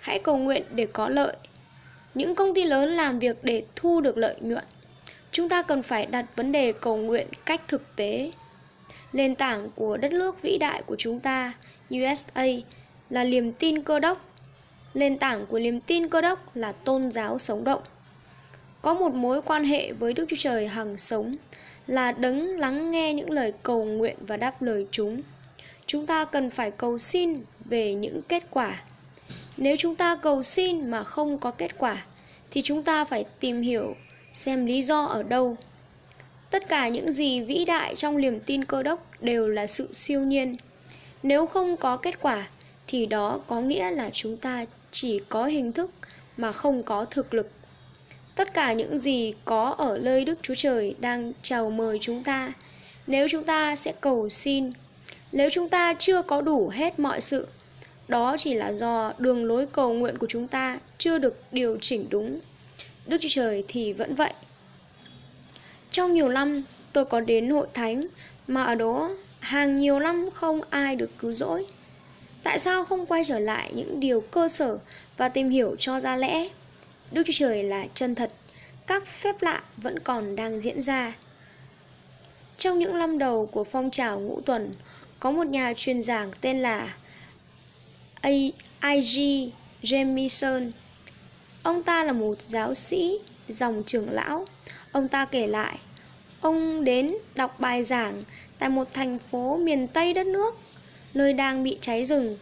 Hãy 0.00 0.18
cầu 0.18 0.38
nguyện 0.38 0.62
để 0.74 0.86
có 0.92 1.08
lợi. 1.08 1.36
Những 2.14 2.34
công 2.34 2.54
ty 2.54 2.64
lớn 2.64 2.88
làm 2.88 3.18
việc 3.18 3.36
để 3.42 3.64
thu 3.76 4.00
được 4.00 4.18
lợi 4.18 4.36
nhuận. 4.40 4.64
Chúng 5.32 5.48
ta 5.48 5.62
cần 5.62 5.82
phải 5.82 6.06
đặt 6.06 6.26
vấn 6.36 6.52
đề 6.52 6.72
cầu 6.72 6.96
nguyện 6.96 7.26
cách 7.44 7.60
thực 7.68 7.96
tế. 7.96 8.32
Nền 9.12 9.34
tảng 9.34 9.68
của 9.74 9.96
đất 9.96 10.12
nước 10.12 10.42
vĩ 10.42 10.58
đại 10.58 10.82
của 10.86 10.96
chúng 10.98 11.20
ta, 11.20 11.52
USA, 11.90 12.46
là 13.10 13.24
niềm 13.24 13.52
tin 13.52 13.82
cơ 13.82 13.98
đốc. 13.98 14.24
Nền 14.94 15.18
tảng 15.18 15.46
của 15.46 15.58
niềm 15.58 15.80
tin 15.80 16.08
cơ 16.08 16.20
đốc 16.20 16.56
là 16.56 16.72
tôn 16.72 17.10
giáo 17.10 17.38
sống 17.38 17.64
động. 17.64 17.82
Có 18.82 18.94
một 18.94 19.14
mối 19.14 19.42
quan 19.42 19.64
hệ 19.64 19.92
với 19.92 20.12
Đức 20.12 20.24
Chúa 20.28 20.36
Trời 20.38 20.68
hằng 20.68 20.98
sống 20.98 21.36
là 21.86 22.12
đấng 22.12 22.58
lắng 22.58 22.90
nghe 22.90 23.14
những 23.14 23.30
lời 23.30 23.52
cầu 23.62 23.84
nguyện 23.84 24.16
và 24.20 24.36
đáp 24.36 24.62
lời 24.62 24.86
chúng. 24.90 25.20
Chúng 25.86 26.06
ta 26.06 26.24
cần 26.24 26.50
phải 26.50 26.70
cầu 26.70 26.98
xin 26.98 27.38
về 27.64 27.94
những 27.94 28.22
kết 28.22 28.42
quả. 28.50 28.82
Nếu 29.56 29.76
chúng 29.78 29.96
ta 29.96 30.16
cầu 30.16 30.42
xin 30.42 30.90
mà 30.90 31.04
không 31.04 31.38
có 31.38 31.50
kết 31.50 31.78
quả 31.78 32.04
thì 32.50 32.62
chúng 32.62 32.82
ta 32.82 33.04
phải 33.04 33.24
tìm 33.40 33.62
hiểu 33.62 33.94
xem 34.32 34.66
lý 34.66 34.82
do 34.82 35.04
ở 35.04 35.22
đâu. 35.22 35.56
Tất 36.50 36.68
cả 36.68 36.88
những 36.88 37.12
gì 37.12 37.40
vĩ 37.40 37.64
đại 37.64 37.96
trong 37.96 38.20
niềm 38.20 38.40
tin 38.40 38.64
cơ 38.64 38.82
đốc 38.82 39.22
đều 39.22 39.48
là 39.48 39.66
sự 39.66 39.92
siêu 39.92 40.20
nhiên. 40.20 40.56
Nếu 41.22 41.46
không 41.46 41.76
có 41.76 41.96
kết 41.96 42.20
quả 42.20 42.46
thì 42.86 43.06
đó 43.06 43.40
có 43.46 43.60
nghĩa 43.60 43.90
là 43.90 44.10
chúng 44.12 44.36
ta 44.36 44.64
chỉ 44.90 45.20
có 45.28 45.46
hình 45.46 45.72
thức 45.72 45.90
mà 46.36 46.52
không 46.52 46.82
có 46.82 47.04
thực 47.04 47.34
lực. 47.34 47.50
Tất 48.34 48.54
cả 48.54 48.72
những 48.72 48.98
gì 48.98 49.34
có 49.44 49.74
ở 49.78 49.98
nơi 49.98 50.24
Đức 50.24 50.38
Chúa 50.42 50.54
Trời 50.54 50.94
đang 51.00 51.32
chào 51.42 51.70
mời 51.70 51.98
chúng 52.00 52.24
ta. 52.24 52.52
Nếu 53.06 53.28
chúng 53.30 53.44
ta 53.44 53.76
sẽ 53.76 53.92
cầu 54.00 54.28
xin, 54.28 54.70
nếu 55.34 55.50
chúng 55.50 55.68
ta 55.68 55.94
chưa 55.98 56.22
có 56.22 56.40
đủ 56.40 56.68
hết 56.68 56.98
mọi 56.98 57.20
sự, 57.20 57.46
đó 58.08 58.36
chỉ 58.38 58.54
là 58.54 58.72
do 58.72 59.12
đường 59.18 59.44
lối 59.44 59.66
cầu 59.66 59.94
nguyện 59.94 60.18
của 60.18 60.26
chúng 60.30 60.48
ta 60.48 60.78
chưa 60.98 61.18
được 61.18 61.42
điều 61.52 61.78
chỉnh 61.80 62.06
đúng. 62.10 62.40
Đức 63.06 63.18
Chúa 63.20 63.28
Trời 63.30 63.64
thì 63.68 63.92
vẫn 63.92 64.14
vậy. 64.14 64.32
Trong 65.90 66.14
nhiều 66.14 66.28
năm, 66.28 66.62
tôi 66.92 67.04
có 67.04 67.20
đến 67.20 67.50
hội 67.50 67.66
thánh 67.74 68.06
mà 68.46 68.64
ở 68.64 68.74
đó 68.74 69.10
hàng 69.40 69.76
nhiều 69.76 70.00
năm 70.00 70.28
không 70.34 70.60
ai 70.70 70.96
được 70.96 71.10
cứu 71.18 71.34
rỗi. 71.34 71.66
Tại 72.42 72.58
sao 72.58 72.84
không 72.84 73.06
quay 73.06 73.22
trở 73.24 73.38
lại 73.38 73.70
những 73.74 74.00
điều 74.00 74.20
cơ 74.20 74.48
sở 74.48 74.78
và 75.16 75.28
tìm 75.28 75.50
hiểu 75.50 75.76
cho 75.78 76.00
ra 76.00 76.16
lẽ? 76.16 76.48
Đức 77.12 77.22
Chúa 77.26 77.32
Trời 77.36 77.62
là 77.62 77.84
chân 77.94 78.14
thật, 78.14 78.30
các 78.86 79.06
phép 79.06 79.42
lạ 79.42 79.62
vẫn 79.76 79.98
còn 79.98 80.36
đang 80.36 80.60
diễn 80.60 80.80
ra. 80.80 81.14
Trong 82.56 82.78
những 82.78 82.98
năm 82.98 83.18
đầu 83.18 83.46
của 83.46 83.64
phong 83.64 83.90
trào 83.90 84.20
ngũ 84.20 84.40
tuần, 84.40 84.72
có 85.24 85.30
một 85.30 85.46
nhà 85.46 85.72
truyền 85.76 86.02
giảng 86.02 86.30
tên 86.40 86.60
là 86.60 86.94
I.G. 88.22 89.20
Jamison. 89.82 90.70
Ông 91.62 91.82
ta 91.82 92.04
là 92.04 92.12
một 92.12 92.42
giáo 92.42 92.74
sĩ, 92.74 93.18
dòng 93.48 93.82
trưởng 93.86 94.10
lão. 94.10 94.46
Ông 94.92 95.08
ta 95.08 95.24
kể 95.24 95.46
lại, 95.46 95.78
ông 96.40 96.84
đến 96.84 97.14
đọc 97.34 97.60
bài 97.60 97.84
giảng 97.84 98.22
tại 98.58 98.68
một 98.68 98.92
thành 98.92 99.18
phố 99.30 99.56
miền 99.56 99.86
Tây 99.86 100.14
đất 100.14 100.26
nước, 100.26 100.58
nơi 101.14 101.32
đang 101.32 101.62
bị 101.62 101.78
cháy 101.80 102.04
rừng. 102.04 102.38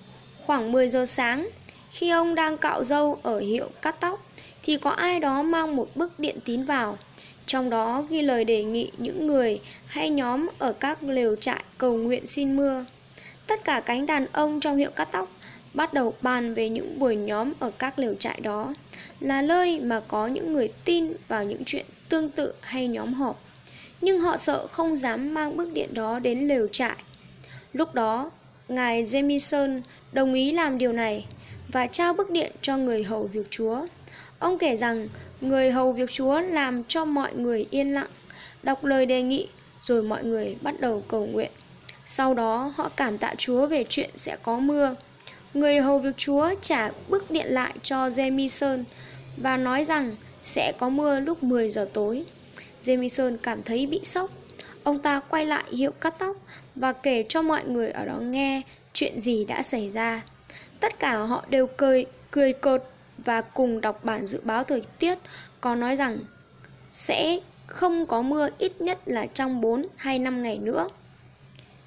Khoảng 0.46 0.72
10 0.72 0.88
giờ 0.88 1.06
sáng, 1.06 1.48
khi 1.90 2.10
ông 2.10 2.34
đang 2.34 2.58
cạo 2.58 2.84
râu 2.84 3.18
ở 3.22 3.38
hiệu 3.40 3.68
cắt 3.82 4.00
tóc, 4.00 4.26
thì 4.62 4.76
có 4.76 4.90
ai 4.90 5.20
đó 5.20 5.42
mang 5.42 5.76
một 5.76 5.88
bức 5.94 6.18
điện 6.18 6.38
tín 6.44 6.64
vào. 6.64 6.98
Trong 7.47 7.70
đó 7.70 8.05
ghi 8.11 8.22
lời 8.22 8.45
đề 8.45 8.64
nghị 8.64 8.90
những 8.99 9.26
người 9.26 9.61
hay 9.86 10.11
nhóm 10.11 10.49
ở 10.59 10.72
các 10.72 11.03
lều 11.03 11.36
trại 11.36 11.64
cầu 11.78 11.95
nguyện 11.95 12.26
xin 12.26 12.57
mưa. 12.57 12.84
Tất 13.47 13.64
cả 13.64 13.80
cánh 13.80 14.07
đàn 14.07 14.26
ông 14.32 14.61
trong 14.61 14.76
hiệu 14.76 14.90
cắt 14.90 15.09
tóc 15.12 15.28
bắt 15.74 15.95
đầu 15.95 16.14
bàn 16.22 16.55
về 16.55 16.68
những 16.68 16.99
buổi 16.99 17.16
nhóm 17.16 17.53
ở 17.59 17.70
các 17.78 17.99
lều 17.99 18.14
trại 18.14 18.40
đó, 18.40 18.74
là 19.20 19.43
nơi 19.43 19.80
mà 19.80 20.01
có 20.09 20.26
những 20.26 20.53
người 20.53 20.72
tin 20.84 21.12
vào 21.28 21.45
những 21.45 21.62
chuyện 21.66 21.86
tương 22.09 22.28
tự 22.28 22.53
hay 22.61 22.88
nhóm 22.88 23.14
họp. 23.14 23.43
Nhưng 24.01 24.20
họ 24.20 24.36
sợ 24.36 24.66
không 24.66 24.97
dám 24.97 25.34
mang 25.34 25.57
bức 25.57 25.72
điện 25.72 25.95
đó 25.95 26.18
đến 26.18 26.49
lều 26.49 26.68
trại. 26.68 26.97
Lúc 27.72 27.95
đó, 27.95 28.30
ngài 28.68 29.03
Jamison 29.03 29.80
đồng 30.12 30.34
ý 30.34 30.53
làm 30.53 30.78
điều 30.78 30.93
này 30.93 31.26
và 31.68 31.86
trao 31.86 32.14
bức 32.14 32.30
điện 32.30 32.53
cho 32.62 32.76
người 32.76 33.03
hầu 33.03 33.26
việc 33.26 33.51
Chúa. 33.51 33.86
Ông 34.38 34.59
kể 34.59 34.76
rằng 34.76 35.09
người 35.43 35.70
hầu 35.70 35.93
việc 35.93 36.11
Chúa 36.11 36.40
làm 36.40 36.84
cho 36.84 37.05
mọi 37.05 37.34
người 37.34 37.66
yên 37.70 37.95
lặng, 37.95 38.11
đọc 38.62 38.84
lời 38.84 39.07
đề 39.07 39.22
nghị, 39.22 39.49
rồi 39.80 40.03
mọi 40.03 40.24
người 40.24 40.57
bắt 40.61 40.80
đầu 40.80 41.05
cầu 41.09 41.26
nguyện. 41.26 41.51
Sau 42.07 42.34
đó 42.34 42.72
họ 42.76 42.90
cảm 42.97 43.18
tạ 43.18 43.34
Chúa 43.38 43.66
về 43.66 43.84
chuyện 43.88 44.11
sẽ 44.16 44.36
có 44.43 44.59
mưa. 44.59 44.95
Người 45.55 45.80
hầu 45.80 45.99
việc 45.99 46.16
Chúa 46.16 46.51
trả 46.61 46.90
bức 47.09 47.30
điện 47.30 47.47
lại 47.49 47.72
cho 47.82 48.09
Jamison 48.09 48.84
và 49.36 49.57
nói 49.57 49.84
rằng 49.84 50.16
sẽ 50.43 50.72
có 50.78 50.88
mưa 50.88 51.20
lúc 51.20 51.43
10 51.43 51.70
giờ 51.70 51.88
tối. 51.93 52.24
Jamison 52.82 53.36
cảm 53.43 53.62
thấy 53.62 53.86
bị 53.86 54.01
sốc. 54.03 54.30
Ông 54.82 54.99
ta 54.99 55.20
quay 55.20 55.47
lại 55.47 55.64
hiệu 55.72 55.90
cắt 55.90 56.14
tóc 56.18 56.36
và 56.74 56.93
kể 56.93 57.24
cho 57.28 57.43
mọi 57.43 57.64
người 57.64 57.90
ở 57.90 58.05
đó 58.05 58.16
nghe 58.20 58.62
chuyện 58.93 59.20
gì 59.20 59.45
đã 59.45 59.62
xảy 59.62 59.90
ra. 59.90 60.22
Tất 60.80 60.99
cả 60.99 61.16
họ 61.16 61.45
đều 61.49 61.66
cười, 61.66 62.07
cười 62.30 62.53
cợt 62.53 62.82
và 63.24 63.40
cùng 63.40 63.80
đọc 63.80 64.04
bản 64.04 64.26
dự 64.26 64.40
báo 64.44 64.64
thời 64.64 64.82
tiết 64.98 65.18
có 65.60 65.74
nói 65.74 65.96
rằng 65.96 66.18
sẽ 66.92 67.40
không 67.66 68.06
có 68.06 68.22
mưa 68.22 68.48
ít 68.58 68.80
nhất 68.80 68.98
là 69.06 69.26
trong 69.26 69.60
4 69.60 69.86
hay 69.96 70.18
5 70.18 70.42
ngày 70.42 70.58
nữa. 70.58 70.88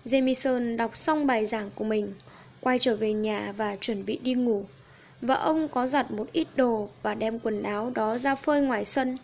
Jamison 0.06 0.78
đọc 0.78 0.98
xong 0.98 1.28
bài 1.28 1.46
giảng 1.46 1.70
của 1.76 1.84
mình, 1.84 2.14
quay 2.62 2.80
trở 2.80 2.96
về 2.96 3.14
nhà 3.14 3.54
và 3.58 3.76
chuẩn 3.76 4.06
bị 4.06 4.20
đi 4.24 4.34
ngủ. 4.34 4.66
vợ 5.22 5.36
ông 5.36 5.68
có 5.68 5.88
giặt 5.88 6.12
một 6.12 6.28
ít 6.32 6.48
đồ 6.56 6.90
và 7.04 7.14
đem 7.14 7.40
quần 7.40 7.64
áo 7.64 7.92
đó 7.96 8.18
ra 8.18 8.36
phơi 8.36 8.62
ngoài 8.62 8.86
sân. 8.86 9.18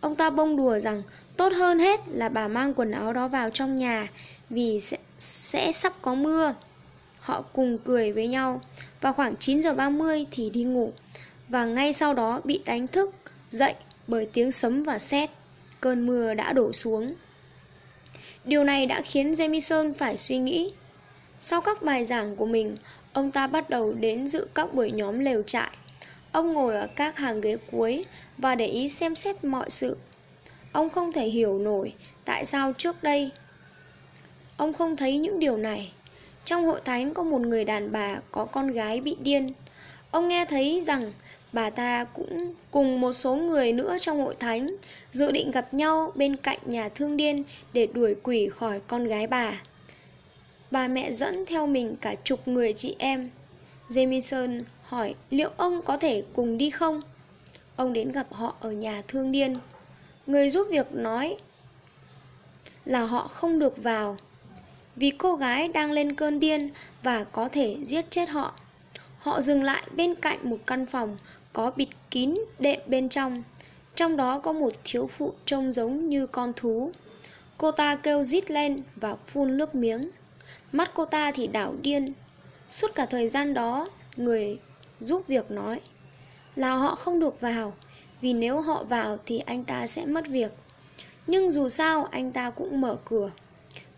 Ông 0.00 0.16
ta 0.16 0.30
bông 0.30 0.56
đùa 0.56 0.80
rằng 0.80 1.02
tốt 1.36 1.52
hơn 1.52 1.78
hết 1.78 2.00
là 2.08 2.28
bà 2.28 2.48
mang 2.48 2.74
quần 2.74 2.90
áo 2.90 3.12
đó 3.12 3.28
vào 3.28 3.50
trong 3.50 3.76
nhà 3.76 4.08
vì 4.50 4.80
sẽ, 4.80 4.96
sẽ 5.18 5.72
sắp 5.72 5.92
có 6.02 6.14
mưa. 6.14 6.54
Họ 7.20 7.42
cùng 7.52 7.78
cười 7.78 8.12
với 8.12 8.28
nhau 8.28 8.60
và 9.00 9.12
khoảng 9.12 9.36
9 9.36 9.62
giờ 9.62 9.74
30 9.74 10.26
thì 10.30 10.50
đi 10.50 10.64
ngủ 10.64 10.92
và 11.48 11.64
ngay 11.64 11.92
sau 11.92 12.14
đó 12.14 12.40
bị 12.44 12.60
đánh 12.64 12.86
thức 12.86 13.14
dậy 13.48 13.74
bởi 14.06 14.28
tiếng 14.32 14.52
sấm 14.52 14.82
và 14.82 14.98
sét. 14.98 15.30
Cơn 15.80 16.06
mưa 16.06 16.34
đã 16.34 16.52
đổ 16.52 16.72
xuống. 16.72 17.14
Điều 18.44 18.64
này 18.64 18.86
đã 18.86 19.02
khiến 19.02 19.32
Jamison 19.32 19.94
phải 19.94 20.16
suy 20.16 20.38
nghĩ. 20.38 20.72
Sau 21.40 21.60
các 21.60 21.82
bài 21.82 22.04
giảng 22.04 22.36
của 22.36 22.46
mình, 22.46 22.76
ông 23.12 23.30
ta 23.30 23.46
bắt 23.46 23.70
đầu 23.70 23.92
đến 23.92 24.26
dự 24.26 24.48
các 24.54 24.74
buổi 24.74 24.90
nhóm 24.90 25.18
lều 25.18 25.42
trại. 25.42 25.70
Ông 26.32 26.52
ngồi 26.52 26.76
ở 26.76 26.86
các 26.96 27.16
hàng 27.16 27.40
ghế 27.40 27.56
cuối 27.72 28.04
và 28.38 28.54
để 28.54 28.66
ý 28.66 28.88
xem 28.88 29.14
xét 29.14 29.44
mọi 29.44 29.70
sự. 29.70 29.96
Ông 30.72 30.90
không 30.90 31.12
thể 31.12 31.26
hiểu 31.26 31.58
nổi 31.58 31.92
tại 32.24 32.46
sao 32.46 32.72
trước 32.72 33.02
đây 33.02 33.30
ông 34.56 34.72
không 34.72 34.96
thấy 34.96 35.18
những 35.18 35.38
điều 35.38 35.56
này. 35.56 35.92
Trong 36.44 36.64
hội 36.64 36.80
thánh 36.84 37.14
có 37.14 37.22
một 37.22 37.40
người 37.40 37.64
đàn 37.64 37.92
bà 37.92 38.16
có 38.32 38.44
con 38.44 38.66
gái 38.66 39.00
bị 39.00 39.16
điên. 39.20 39.52
Ông 40.14 40.28
nghe 40.28 40.44
thấy 40.44 40.82
rằng 40.84 41.12
bà 41.52 41.70
ta 41.70 42.04
cũng 42.04 42.54
cùng 42.70 43.00
một 43.00 43.12
số 43.12 43.34
người 43.36 43.72
nữa 43.72 43.96
trong 44.00 44.24
hội 44.24 44.34
thánh, 44.38 44.76
dự 45.12 45.32
định 45.32 45.50
gặp 45.50 45.74
nhau 45.74 46.12
bên 46.14 46.36
cạnh 46.36 46.58
nhà 46.64 46.88
thương 46.88 47.16
điên 47.16 47.44
để 47.72 47.86
đuổi 47.86 48.14
quỷ 48.22 48.48
khỏi 48.48 48.80
con 48.86 49.04
gái 49.04 49.26
bà. 49.26 49.62
Bà 50.70 50.88
mẹ 50.88 51.12
dẫn 51.12 51.46
theo 51.46 51.66
mình 51.66 51.94
cả 52.00 52.14
chục 52.24 52.48
người 52.48 52.72
chị 52.72 52.96
em. 52.98 53.30
Jamison 53.88 54.62
hỏi 54.82 55.14
liệu 55.30 55.50
ông 55.56 55.82
có 55.82 55.96
thể 55.96 56.22
cùng 56.32 56.58
đi 56.58 56.70
không? 56.70 57.00
Ông 57.76 57.92
đến 57.92 58.12
gặp 58.12 58.26
họ 58.30 58.56
ở 58.60 58.72
nhà 58.72 59.02
thương 59.08 59.32
điên. 59.32 59.56
Người 60.26 60.50
giúp 60.50 60.66
việc 60.70 60.92
nói 60.92 61.36
là 62.84 63.02
họ 63.02 63.28
không 63.28 63.58
được 63.58 63.82
vào 63.82 64.16
vì 64.96 65.10
cô 65.10 65.36
gái 65.36 65.68
đang 65.68 65.92
lên 65.92 66.14
cơn 66.14 66.40
điên 66.40 66.70
và 67.02 67.24
có 67.24 67.48
thể 67.48 67.76
giết 67.84 68.10
chết 68.10 68.28
họ. 68.28 68.54
Họ 69.24 69.40
dừng 69.40 69.62
lại 69.62 69.82
bên 69.96 70.14
cạnh 70.14 70.38
một 70.42 70.56
căn 70.66 70.86
phòng 70.86 71.16
có 71.52 71.72
bịt 71.76 71.88
kín 72.10 72.34
đệm 72.58 72.80
bên 72.86 73.08
trong. 73.08 73.42
Trong 73.94 74.16
đó 74.16 74.38
có 74.38 74.52
một 74.52 74.72
thiếu 74.84 75.06
phụ 75.06 75.32
trông 75.46 75.72
giống 75.72 76.08
như 76.08 76.26
con 76.26 76.52
thú. 76.56 76.90
Cô 77.58 77.70
ta 77.70 77.96
kêu 77.96 78.22
rít 78.22 78.50
lên 78.50 78.82
và 78.96 79.16
phun 79.26 79.56
nước 79.56 79.74
miếng. 79.74 80.10
Mắt 80.72 80.90
cô 80.94 81.04
ta 81.04 81.32
thì 81.32 81.46
đảo 81.46 81.74
điên. 81.82 82.12
Suốt 82.70 82.94
cả 82.94 83.06
thời 83.06 83.28
gian 83.28 83.54
đó, 83.54 83.88
người 84.16 84.58
giúp 85.00 85.26
việc 85.26 85.50
nói 85.50 85.80
là 86.56 86.74
họ 86.74 86.94
không 86.94 87.20
được 87.20 87.40
vào, 87.40 87.72
vì 88.20 88.32
nếu 88.32 88.60
họ 88.60 88.84
vào 88.84 89.16
thì 89.26 89.38
anh 89.38 89.64
ta 89.64 89.86
sẽ 89.86 90.04
mất 90.06 90.26
việc. 90.28 90.52
Nhưng 91.26 91.50
dù 91.50 91.68
sao 91.68 92.04
anh 92.04 92.32
ta 92.32 92.50
cũng 92.50 92.80
mở 92.80 92.96
cửa. 93.04 93.30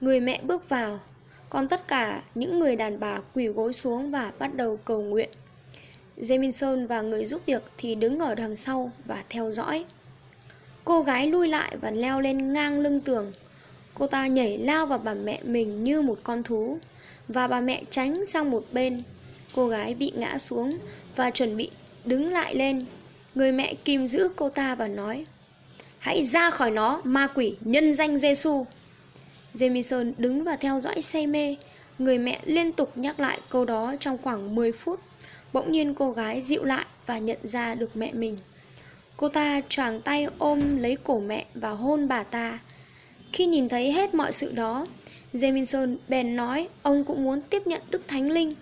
Người 0.00 0.20
mẹ 0.20 0.40
bước 0.42 0.68
vào, 0.68 1.00
còn 1.50 1.68
tất 1.68 1.88
cả 1.88 2.22
những 2.34 2.58
người 2.58 2.76
đàn 2.76 3.00
bà 3.00 3.20
quỳ 3.34 3.46
gối 3.46 3.72
xuống 3.72 4.10
và 4.10 4.32
bắt 4.38 4.54
đầu 4.54 4.78
cầu 4.84 5.02
nguyện. 5.02 5.28
Jamison 6.16 6.86
và 6.86 7.00
người 7.00 7.26
giúp 7.26 7.42
việc 7.46 7.62
thì 7.78 7.94
đứng 7.94 8.18
ở 8.18 8.34
đằng 8.34 8.56
sau 8.56 8.92
và 9.04 9.24
theo 9.28 9.50
dõi. 9.50 9.84
Cô 10.84 11.02
gái 11.02 11.26
lui 11.26 11.48
lại 11.48 11.76
và 11.80 11.90
leo 11.90 12.20
lên 12.20 12.52
ngang 12.52 12.80
lưng 12.80 13.00
tường. 13.00 13.32
Cô 13.94 14.06
ta 14.06 14.26
nhảy 14.26 14.58
lao 14.58 14.86
vào 14.86 14.98
bà 14.98 15.14
mẹ 15.14 15.40
mình 15.44 15.84
như 15.84 16.02
một 16.02 16.18
con 16.22 16.42
thú 16.42 16.78
và 17.28 17.46
bà 17.46 17.60
mẹ 17.60 17.82
tránh 17.90 18.26
sang 18.26 18.50
một 18.50 18.64
bên. 18.72 19.02
Cô 19.54 19.68
gái 19.68 19.94
bị 19.94 20.12
ngã 20.16 20.38
xuống 20.38 20.78
và 21.16 21.30
chuẩn 21.30 21.56
bị 21.56 21.70
đứng 22.04 22.32
lại 22.32 22.54
lên. 22.54 22.84
Người 23.34 23.52
mẹ 23.52 23.74
kìm 23.74 24.06
giữ 24.06 24.28
cô 24.36 24.48
ta 24.48 24.74
và 24.74 24.88
nói: 24.88 25.24
"Hãy 25.98 26.24
ra 26.24 26.50
khỏi 26.50 26.70
nó, 26.70 27.00
ma 27.04 27.26
quỷ 27.26 27.56
nhân 27.60 27.94
danh 27.94 28.18
Giêsu." 28.18 28.66
Jamison 29.56 30.12
đứng 30.18 30.44
và 30.44 30.56
theo 30.56 30.80
dõi 30.80 31.02
say 31.02 31.26
mê. 31.26 31.56
Người 31.98 32.18
mẹ 32.18 32.40
liên 32.44 32.72
tục 32.72 32.98
nhắc 32.98 33.20
lại 33.20 33.40
câu 33.48 33.64
đó 33.64 33.94
trong 34.00 34.18
khoảng 34.22 34.54
10 34.54 34.72
phút. 34.72 35.00
Bỗng 35.52 35.72
nhiên 35.72 35.94
cô 35.94 36.12
gái 36.12 36.40
dịu 36.40 36.64
lại 36.64 36.84
và 37.06 37.18
nhận 37.18 37.38
ra 37.42 37.74
được 37.74 37.96
mẹ 37.96 38.12
mình. 38.12 38.38
Cô 39.16 39.28
ta 39.28 39.60
choàng 39.68 40.00
tay 40.00 40.26
ôm 40.38 40.76
lấy 40.76 40.96
cổ 41.04 41.20
mẹ 41.20 41.44
và 41.54 41.70
hôn 41.70 42.08
bà 42.08 42.22
ta. 42.22 42.58
Khi 43.32 43.46
nhìn 43.46 43.68
thấy 43.68 43.92
hết 43.92 44.14
mọi 44.14 44.32
sự 44.32 44.52
đó, 44.52 44.86
Jamison 45.32 45.96
bèn 46.08 46.36
nói 46.36 46.68
ông 46.82 47.04
cũng 47.04 47.24
muốn 47.24 47.40
tiếp 47.40 47.66
nhận 47.66 47.80
Đức 47.90 48.08
Thánh 48.08 48.30
Linh. 48.30 48.54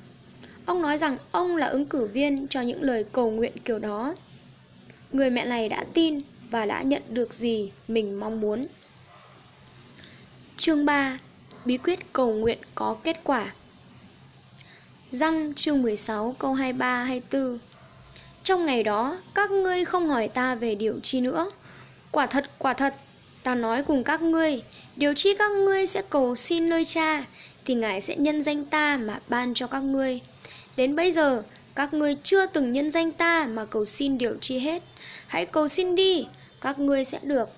Ông 0.67 0.83
nói 0.83 0.99
rằng 0.99 1.17
ông 1.31 1.57
là 1.57 1.67
ứng 1.67 1.85
cử 1.85 2.07
viên 2.07 2.47
cho 2.49 2.61
những 2.61 2.83
lời 2.83 3.05
cầu 3.13 3.31
nguyện 3.31 3.53
kiểu 3.65 3.79
đó. 3.79 4.15
Người 5.13 5.31
mẹ 5.31 5.45
này 5.45 5.69
đã 5.69 5.85
tin 5.95 6.21
và 6.51 6.67
đã 6.67 6.83
nhận 6.83 7.03
được 7.09 7.35
gì 7.35 7.71
mình 7.89 8.21
mong 8.21 8.41
muốn. 8.41 8.67
Chương 10.57 10.85
3 10.85 11.19
Bí 11.65 11.77
quyết 11.77 12.13
cầu 12.13 12.33
nguyện 12.33 12.59
có 12.75 12.97
kết 13.05 13.21
quả 13.25 13.53
Răng 15.13 15.55
chương 15.55 15.83
16 15.83 16.37
câu 16.39 16.55
23-24 16.55 17.59
Trong 18.43 18.67
ngày 18.67 18.83
đó, 18.83 19.19
các 19.35 19.51
ngươi 19.51 19.85
không 19.85 20.09
hỏi 20.09 20.29
ta 20.29 20.55
về 20.55 20.75
điều 20.75 21.01
chi 21.03 21.21
nữa. 21.21 21.51
Quả 22.11 22.27
thật, 22.27 22.51
quả 22.59 22.75
thật, 22.75 22.95
ta 23.43 23.55
nói 23.55 23.83
cùng 23.83 24.05
các 24.05 24.23
ngươi, 24.23 24.63
điều 24.97 25.15
chi 25.15 25.35
các 25.39 25.51
ngươi 25.51 25.87
sẽ 25.87 26.03
cầu 26.11 26.37
xin 26.37 26.69
nơi 26.69 26.85
cha, 26.85 27.25
thì 27.65 27.75
Ngài 27.75 28.01
sẽ 28.01 28.17
nhân 28.17 28.43
danh 28.43 28.65
ta 28.65 28.97
mà 28.97 29.21
ban 29.29 29.55
cho 29.55 29.67
các 29.67 29.81
ngươi. 29.81 30.21
Đến 30.77 30.97
bây 30.97 31.13
giờ, 31.13 31.43
các 31.75 31.95
ngươi 31.95 32.17
chưa 32.23 32.47
từng 32.47 32.73
nhân 32.73 32.91
danh 32.91 33.13
ta 33.13 33.47
mà 33.47 33.65
cầu 33.65 33.87
xin 33.87 34.19
điều 34.19 34.37
chi 34.41 34.59
hết. 34.59 34.83
Hãy 35.27 35.47
cầu 35.47 35.69
xin 35.69 35.95
đi, 35.95 36.27
các 36.61 36.79
ngươi 36.79 37.05
sẽ 37.05 37.19
được. 37.23 37.49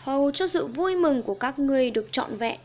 Hầu 0.00 0.30
cho 0.30 0.46
sự 0.46 0.66
vui 0.66 0.96
mừng 0.96 1.22
của 1.22 1.34
các 1.34 1.58
ngươi 1.58 1.90
được 1.90 2.08
trọn 2.12 2.36
vẹn. 2.36 2.58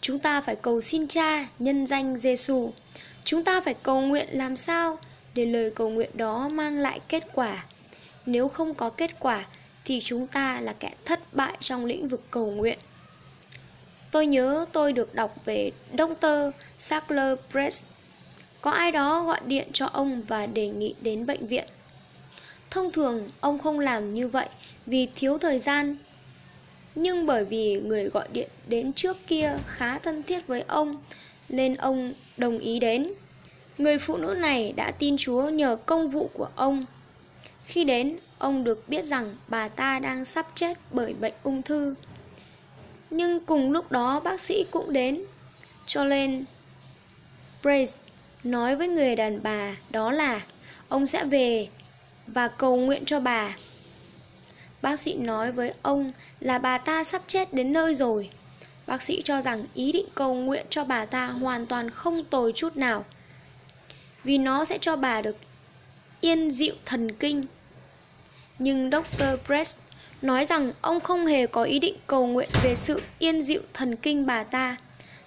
Chúng 0.00 0.18
ta 0.18 0.40
phải 0.40 0.56
cầu 0.56 0.80
xin 0.80 1.08
cha, 1.08 1.46
nhân 1.58 1.86
danh 1.86 2.18
Giêsu. 2.18 2.70
Chúng 3.24 3.44
ta 3.44 3.60
phải 3.60 3.74
cầu 3.74 4.00
nguyện 4.00 4.28
làm 4.32 4.56
sao 4.56 4.98
để 5.34 5.46
lời 5.46 5.70
cầu 5.70 5.90
nguyện 5.90 6.10
đó 6.14 6.48
mang 6.48 6.78
lại 6.78 7.00
kết 7.08 7.24
quả. 7.32 7.64
Nếu 8.26 8.48
không 8.48 8.74
có 8.74 8.90
kết 8.90 9.20
quả, 9.20 9.46
thì 9.84 10.00
chúng 10.04 10.26
ta 10.26 10.60
là 10.60 10.72
kẻ 10.72 10.92
thất 11.04 11.34
bại 11.34 11.56
trong 11.60 11.84
lĩnh 11.84 12.08
vực 12.08 12.22
cầu 12.30 12.50
nguyện. 12.50 12.78
Tôi 14.10 14.26
nhớ 14.26 14.66
tôi 14.72 14.92
được 14.92 15.14
đọc 15.14 15.34
về 15.44 15.70
Dr. 15.98 16.26
Sackler 16.76 17.38
Press. 17.50 17.84
Có 18.60 18.70
ai 18.70 18.92
đó 18.92 19.22
gọi 19.24 19.40
điện 19.46 19.68
cho 19.72 19.86
ông 19.86 20.22
và 20.28 20.46
đề 20.46 20.68
nghị 20.68 20.94
đến 21.00 21.26
bệnh 21.26 21.46
viện. 21.46 21.64
Thông 22.70 22.92
thường, 22.92 23.28
ông 23.40 23.58
không 23.58 23.80
làm 23.80 24.14
như 24.14 24.28
vậy 24.28 24.48
vì 24.86 25.08
thiếu 25.14 25.38
thời 25.38 25.58
gian. 25.58 25.96
Nhưng 26.94 27.26
bởi 27.26 27.44
vì 27.44 27.80
người 27.80 28.04
gọi 28.04 28.28
điện 28.32 28.48
đến 28.66 28.92
trước 28.92 29.16
kia 29.26 29.58
khá 29.66 29.98
thân 29.98 30.22
thiết 30.22 30.46
với 30.46 30.64
ông 30.66 31.02
nên 31.48 31.74
ông 31.74 32.12
đồng 32.36 32.58
ý 32.58 32.78
đến. 32.78 33.12
Người 33.78 33.98
phụ 33.98 34.16
nữ 34.16 34.34
này 34.38 34.72
đã 34.76 34.90
tin 34.90 35.16
Chúa 35.18 35.48
nhờ 35.48 35.76
công 35.86 36.08
vụ 36.08 36.30
của 36.34 36.48
ông. 36.54 36.84
Khi 37.64 37.84
đến, 37.84 38.16
ông 38.38 38.64
được 38.64 38.88
biết 38.88 39.04
rằng 39.04 39.36
bà 39.48 39.68
ta 39.68 39.98
đang 39.98 40.24
sắp 40.24 40.46
chết 40.54 40.78
bởi 40.90 41.14
bệnh 41.14 41.34
ung 41.42 41.62
thư. 41.62 41.94
Nhưng 43.10 43.40
cùng 43.40 43.72
lúc 43.72 43.92
đó 43.92 44.20
bác 44.20 44.40
sĩ 44.40 44.64
cũng 44.70 44.92
đến. 44.92 45.22
Cho 45.86 46.04
nên 46.04 46.44
Brace 47.62 48.00
nói 48.44 48.76
với 48.76 48.88
người 48.88 49.16
đàn 49.16 49.42
bà 49.42 49.76
đó 49.90 50.12
là 50.12 50.40
ông 50.88 51.06
sẽ 51.06 51.24
về 51.24 51.68
và 52.26 52.48
cầu 52.48 52.76
nguyện 52.76 53.04
cho 53.04 53.20
bà. 53.20 53.56
Bác 54.82 55.00
sĩ 55.00 55.14
nói 55.14 55.52
với 55.52 55.72
ông 55.82 56.12
là 56.40 56.58
bà 56.58 56.78
ta 56.78 57.04
sắp 57.04 57.22
chết 57.26 57.54
đến 57.54 57.72
nơi 57.72 57.94
rồi. 57.94 58.30
Bác 58.86 59.02
sĩ 59.02 59.22
cho 59.24 59.42
rằng 59.42 59.64
ý 59.74 59.92
định 59.92 60.06
cầu 60.14 60.34
nguyện 60.34 60.66
cho 60.70 60.84
bà 60.84 61.04
ta 61.06 61.26
hoàn 61.26 61.66
toàn 61.66 61.90
không 61.90 62.24
tồi 62.24 62.52
chút 62.56 62.76
nào. 62.76 63.04
Vì 64.24 64.38
nó 64.38 64.64
sẽ 64.64 64.78
cho 64.80 64.96
bà 64.96 65.22
được 65.22 65.36
yên 66.20 66.50
dịu 66.50 66.74
thần 66.84 67.12
kinh. 67.12 67.44
Nhưng 68.58 68.90
Dr. 68.90 69.24
Press 69.46 69.76
nói 70.22 70.44
rằng 70.44 70.72
ông 70.80 71.00
không 71.00 71.26
hề 71.26 71.46
có 71.46 71.62
ý 71.62 71.78
định 71.78 71.96
cầu 72.06 72.26
nguyện 72.26 72.48
về 72.62 72.74
sự 72.74 73.02
yên 73.18 73.42
dịu 73.42 73.60
thần 73.74 73.96
kinh 73.96 74.26
bà 74.26 74.44
ta, 74.44 74.76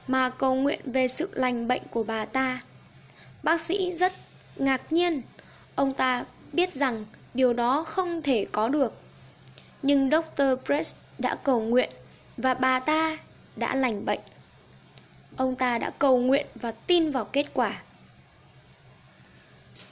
mà 0.08 0.30
cầu 0.30 0.56
nguyện 0.56 0.80
về 0.86 1.08
sự 1.08 1.30
lành 1.34 1.68
bệnh 1.68 1.82
của 1.90 2.04
bà 2.04 2.26
ta. 2.26 2.62
Bác 3.44 3.62
sĩ 3.62 3.94
rất 3.94 4.14
ngạc 4.56 4.94
nhiên, 4.94 5.22
ông 5.76 5.94
ta 5.94 6.26
biết 6.54 6.74
rằng 6.74 7.06
điều 7.34 7.54
đó 7.54 7.84
không 7.84 8.22
thể 8.22 8.46
có 8.52 8.70
được. 8.70 9.05
Nhưng 9.88 10.10
Dr. 10.10 10.42
Press 10.66 10.96
đã 11.20 11.36
cầu 11.44 11.62
nguyện 11.62 11.90
và 12.38 12.54
bà 12.54 12.80
ta 12.80 13.18
đã 13.56 13.76
lành 13.76 14.06
bệnh. 14.06 14.20
Ông 15.38 15.56
ta 15.56 15.78
đã 15.78 15.92
cầu 16.00 16.18
nguyện 16.18 16.46
và 16.56 16.72
tin 16.72 17.12
vào 17.12 17.26
kết 17.26 17.46
quả. 17.54 17.82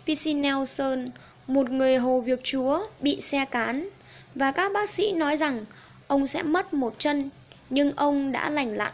PC 0.03 0.35
Nelson, 0.35 1.09
một 1.47 1.69
người 1.69 1.97
hầu 1.97 2.21
việc 2.21 2.39
Chúa, 2.43 2.87
bị 2.99 3.21
xe 3.21 3.45
cán 3.45 3.89
và 4.35 4.51
các 4.51 4.71
bác 4.73 4.89
sĩ 4.89 5.11
nói 5.11 5.37
rằng 5.37 5.65
ông 6.07 6.27
sẽ 6.27 6.43
mất 6.43 6.73
một 6.73 6.95
chân, 6.97 7.29
nhưng 7.69 7.91
ông 7.95 8.31
đã 8.31 8.49
lành 8.49 8.77
lặn. 8.77 8.91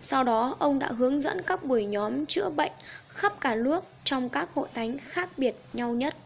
Sau 0.00 0.24
đó, 0.24 0.56
ông 0.58 0.78
đã 0.78 0.86
hướng 0.86 1.20
dẫn 1.20 1.42
các 1.42 1.64
buổi 1.64 1.84
nhóm 1.84 2.26
chữa 2.26 2.50
bệnh 2.50 2.72
khắp 3.08 3.40
cả 3.40 3.54
nước 3.54 3.84
trong 4.04 4.28
các 4.28 4.48
hội 4.54 4.68
thánh 4.74 4.98
khác 4.98 5.28
biệt 5.36 5.54
nhau 5.72 5.90
nhất. 5.90 6.16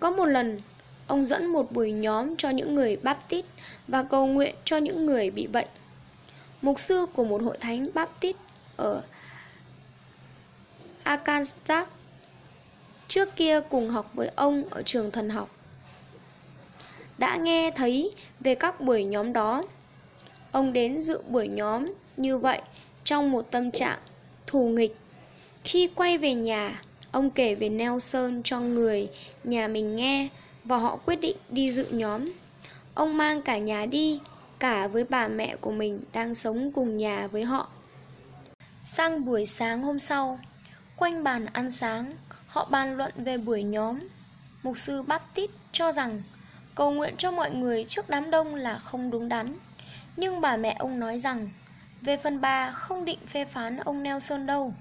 Có 0.00 0.10
một 0.10 0.26
lần, 0.26 0.60
ông 1.06 1.24
dẫn 1.24 1.46
một 1.46 1.72
buổi 1.72 1.92
nhóm 1.92 2.36
cho 2.36 2.50
những 2.50 2.74
người 2.74 2.96
Baptist 2.96 3.46
và 3.88 4.02
cầu 4.02 4.26
nguyện 4.26 4.54
cho 4.64 4.76
những 4.76 5.06
người 5.06 5.30
bị 5.30 5.46
bệnh. 5.46 5.68
Mục 6.62 6.80
sư 6.80 7.06
của 7.14 7.24
một 7.24 7.42
hội 7.42 7.58
thánh 7.60 7.88
Baptist 7.94 8.36
ở 8.76 9.02
Arkansas 11.02 11.88
trước 13.08 13.36
kia 13.36 13.60
cùng 13.70 13.88
học 13.88 14.10
với 14.14 14.30
ông 14.36 14.64
ở 14.70 14.82
trường 14.82 15.10
thần 15.10 15.30
học 15.30 15.50
đã 17.18 17.36
nghe 17.36 17.70
thấy 17.70 18.10
về 18.40 18.54
các 18.54 18.80
buổi 18.80 19.04
nhóm 19.04 19.32
đó. 19.32 19.62
Ông 20.52 20.72
đến 20.72 21.00
dự 21.00 21.22
buổi 21.28 21.48
nhóm 21.48 21.92
như 22.16 22.38
vậy 22.38 22.60
trong 23.04 23.30
một 23.30 23.50
tâm 23.50 23.70
trạng 23.70 23.98
thù 24.46 24.68
nghịch. 24.68 24.96
Khi 25.64 25.88
quay 25.94 26.18
về 26.18 26.34
nhà, 26.34 26.82
ông 27.10 27.30
kể 27.30 27.54
về 27.54 27.68
Nelson 27.68 28.42
cho 28.44 28.60
người 28.60 29.08
nhà 29.44 29.68
mình 29.68 29.96
nghe 29.96 30.28
và 30.66 30.76
họ 30.76 30.96
quyết 30.96 31.16
định 31.16 31.36
đi 31.48 31.72
dự 31.72 31.86
nhóm. 31.90 32.32
Ông 32.94 33.16
mang 33.16 33.42
cả 33.42 33.58
nhà 33.58 33.86
đi, 33.86 34.20
cả 34.58 34.86
với 34.86 35.04
bà 35.04 35.28
mẹ 35.28 35.56
của 35.60 35.70
mình 35.70 36.00
đang 36.12 36.34
sống 36.34 36.72
cùng 36.72 36.96
nhà 36.96 37.26
với 37.26 37.44
họ. 37.44 37.68
Sang 38.84 39.24
buổi 39.24 39.46
sáng 39.46 39.82
hôm 39.82 39.98
sau, 39.98 40.38
quanh 40.96 41.24
bàn 41.24 41.46
ăn 41.52 41.70
sáng, 41.70 42.12
họ 42.46 42.64
bàn 42.70 42.96
luận 42.96 43.12
về 43.16 43.38
buổi 43.38 43.62
nhóm. 43.62 43.98
Mục 44.62 44.78
sư 44.78 45.02
Baptist 45.02 45.50
cho 45.72 45.92
rằng 45.92 46.22
cầu 46.74 46.90
nguyện 46.90 47.14
cho 47.16 47.30
mọi 47.30 47.50
người 47.50 47.84
trước 47.84 48.10
đám 48.10 48.30
đông 48.30 48.54
là 48.54 48.78
không 48.78 49.10
đúng 49.10 49.28
đắn. 49.28 49.56
Nhưng 50.16 50.40
bà 50.40 50.56
mẹ 50.56 50.76
ông 50.78 51.00
nói 51.00 51.18
rằng, 51.18 51.48
về 52.00 52.16
phần 52.16 52.40
bà 52.40 52.70
không 52.70 53.04
định 53.04 53.18
phê 53.26 53.44
phán 53.44 53.76
ông 53.76 54.02
Nelson 54.02 54.46
đâu. 54.46 54.74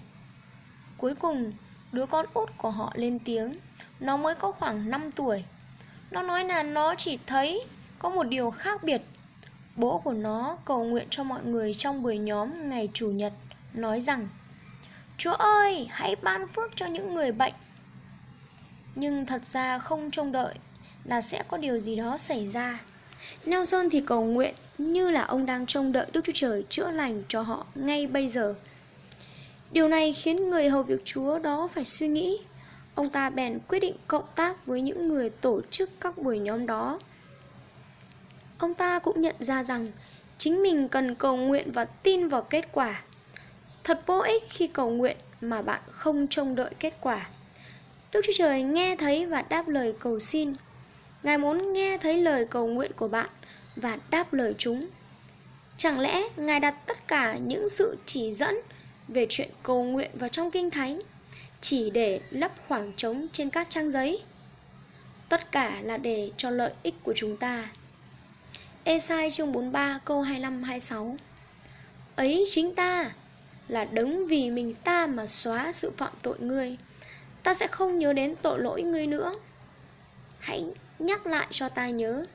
Cuối 0.98 1.16
cùng, 1.16 1.52
đứa 1.92 2.06
con 2.06 2.26
út 2.34 2.50
của 2.58 2.70
họ 2.70 2.94
lên 2.96 3.20
tiếng, 3.20 3.54
nó 4.00 4.18
mới 4.18 4.36
có 4.36 4.52
khoảng 4.52 4.90
5 4.90 5.12
tuổi. 5.12 5.44
Nó 6.12 6.22
nói 6.22 6.44
là 6.46 6.64
nó 6.64 6.96
chỉ 6.96 7.20
thấy 7.26 7.66
có 8.00 8.10
một 8.10 8.24
điều 8.24 8.52
khác 8.52 8.84
biệt. 8.84 9.02
Bố 9.76 9.98
của 9.98 10.14
nó 10.14 10.58
cầu 10.66 10.84
nguyện 10.84 11.08
cho 11.10 11.24
mọi 11.24 11.44
người 11.44 11.74
trong 11.74 12.04
buổi 12.04 12.18
nhóm 12.18 12.70
ngày 12.70 12.90
Chủ 12.94 13.12
nhật, 13.12 13.34
nói 13.74 14.02
rằng 14.02 14.28
Chúa 15.18 15.34
ơi, 15.34 15.88
hãy 15.92 16.16
ban 16.16 16.48
phước 16.48 16.76
cho 16.76 16.86
những 16.86 17.14
người 17.14 17.32
bệnh. 17.32 17.54
Nhưng 18.96 19.26
thật 19.26 19.46
ra 19.46 19.80
không 19.80 20.12
trông 20.12 20.32
đợi 20.32 20.56
là 21.04 21.22
sẽ 21.22 21.44
có 21.48 21.58
điều 21.58 21.80
gì 21.80 21.96
đó 21.96 22.18
xảy 22.18 22.48
ra. 22.48 22.80
Nelson 23.46 23.90
thì 23.90 24.02
cầu 24.02 24.26
nguyện 24.26 24.56
như 24.78 25.10
là 25.10 25.22
ông 25.22 25.46
đang 25.46 25.66
trông 25.66 25.92
đợi 25.92 26.06
Đức 26.14 26.22
Chúa 26.24 26.32
Trời 26.36 26.66
chữa 26.70 26.92
lành 26.92 27.24
cho 27.28 27.42
họ 27.42 27.66
ngay 27.76 28.08
bây 28.08 28.30
giờ. 28.30 28.56
Điều 29.72 29.88
này 29.88 30.14
khiến 30.14 30.50
người 30.50 30.70
hầu 30.70 30.84
việc 30.84 31.06
Chúa 31.06 31.40
đó 31.40 31.68
phải 31.74 31.86
suy 31.86 32.08
nghĩ. 32.08 32.40
Ông 32.96 33.10
ta 33.10 33.30
bèn 33.30 33.60
quyết 33.68 33.80
định 33.80 33.96
cộng 34.08 34.26
tác 34.36 34.66
với 34.66 34.82
những 34.82 35.08
người 35.08 35.30
tổ 35.30 35.62
chức 35.72 35.90
các 36.02 36.18
buổi 36.18 36.40
nhóm 36.40 36.66
đó. 36.66 37.00
Ông 38.58 38.74
ta 38.74 39.00
cũng 39.00 39.22
nhận 39.22 39.36
ra 39.40 39.64
rằng 39.64 39.88
chính 40.38 40.64
mình 40.64 40.90
cần 40.90 41.16
cầu 41.16 41.38
nguyện 41.38 41.72
và 41.72 41.86
tin 41.86 42.28
vào 42.28 42.42
kết 42.42 42.68
quả. 42.72 43.02
Thật 43.84 44.04
vô 44.06 44.20
ích 44.20 44.44
khi 44.50 44.68
cầu 44.68 44.90
nguyện 44.90 45.18
mà 45.42 45.62
bạn 45.62 45.82
không 45.90 46.28
trông 46.28 46.56
đợi 46.56 46.74
kết 46.80 46.94
quả. 47.02 47.28
Đức 48.12 48.22
Chúa 48.24 48.34
Trời 48.36 48.64
nghe 48.64 48.96
thấy 48.96 49.26
và 49.26 49.42
đáp 49.42 49.68
lời 49.68 49.94
cầu 50.00 50.20
xin. 50.20 50.54
Ngài 51.24 51.38
muốn 51.38 51.74
nghe 51.74 51.98
thấy 51.98 52.18
lời 52.18 52.48
cầu 52.50 52.68
nguyện 52.68 52.92
của 52.96 53.08
bạn 53.08 53.30
và 53.76 53.98
đáp 54.10 54.34
lời 54.34 54.56
chúng. 54.58 54.88
Chẳng 55.78 56.00
lẽ 56.00 56.24
Ngài 56.38 56.60
đặt 56.60 56.76
tất 56.86 57.08
cả 57.08 57.38
những 57.46 57.70
sự 57.70 57.98
chỉ 58.06 58.32
dẫn 58.32 58.56
về 59.08 59.26
chuyện 59.30 59.50
cầu 59.64 59.84
nguyện 59.84 60.12
vào 60.14 60.30
trong 60.30 60.52
Kinh 60.52 60.72
Thánh 60.72 61.00
chỉ 61.62 61.90
để 61.90 62.22
lấp 62.32 62.52
khoảng 62.68 62.94
trống 62.98 63.28
trên 63.32 63.50
các 63.50 63.68
trang 63.70 63.92
giấy? 63.92 64.22
Tất 65.30 65.52
cả 65.52 65.82
là 65.84 65.98
để 65.98 66.32
cho 66.38 66.50
lợi 66.50 66.74
ích 66.84 66.96
của 67.04 67.14
chúng 67.16 67.38
ta. 67.38 67.70
Esai 68.84 69.32
chương 69.32 69.52
43 69.52 70.00
câu 70.06 70.24
25-26 70.24 71.16
Ấy 72.16 72.46
chính 72.50 72.76
ta 72.76 73.12
là 73.68 73.86
đấng 73.86 74.28
vì 74.28 74.50
mình 74.50 74.74
ta 74.84 75.08
mà 75.08 75.28
xóa 75.28 75.72
sự 75.72 75.92
phạm 75.98 76.14
tội 76.22 76.40
ngươi. 76.40 76.78
Ta 77.44 77.54
sẽ 77.54 77.68
không 77.68 78.00
nhớ 78.00 78.14
đến 78.14 78.36
tội 78.42 78.60
lỗi 78.60 78.82
ngươi 78.82 79.08
nữa. 79.08 79.34
Hãy 80.40 80.66
nhắc 81.00 81.28
lại 81.28 81.48
cho 81.52 81.70
ta 81.70 81.90
nhớ. 81.90 82.26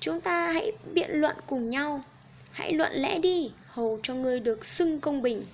Chúng 0.00 0.20
ta 0.20 0.52
hãy 0.52 0.72
biện 0.92 1.10
luận 1.10 1.36
cùng 1.46 1.70
nhau. 1.70 2.02
Hãy 2.52 2.72
luận 2.72 2.92
lẽ 2.92 3.18
đi, 3.18 3.52
Hầu 3.70 4.00
cho 4.02 4.14
ngươi 4.14 4.40
được 4.40 4.64
xưng 4.64 5.00
công 5.00 5.22
bình. 5.22 5.44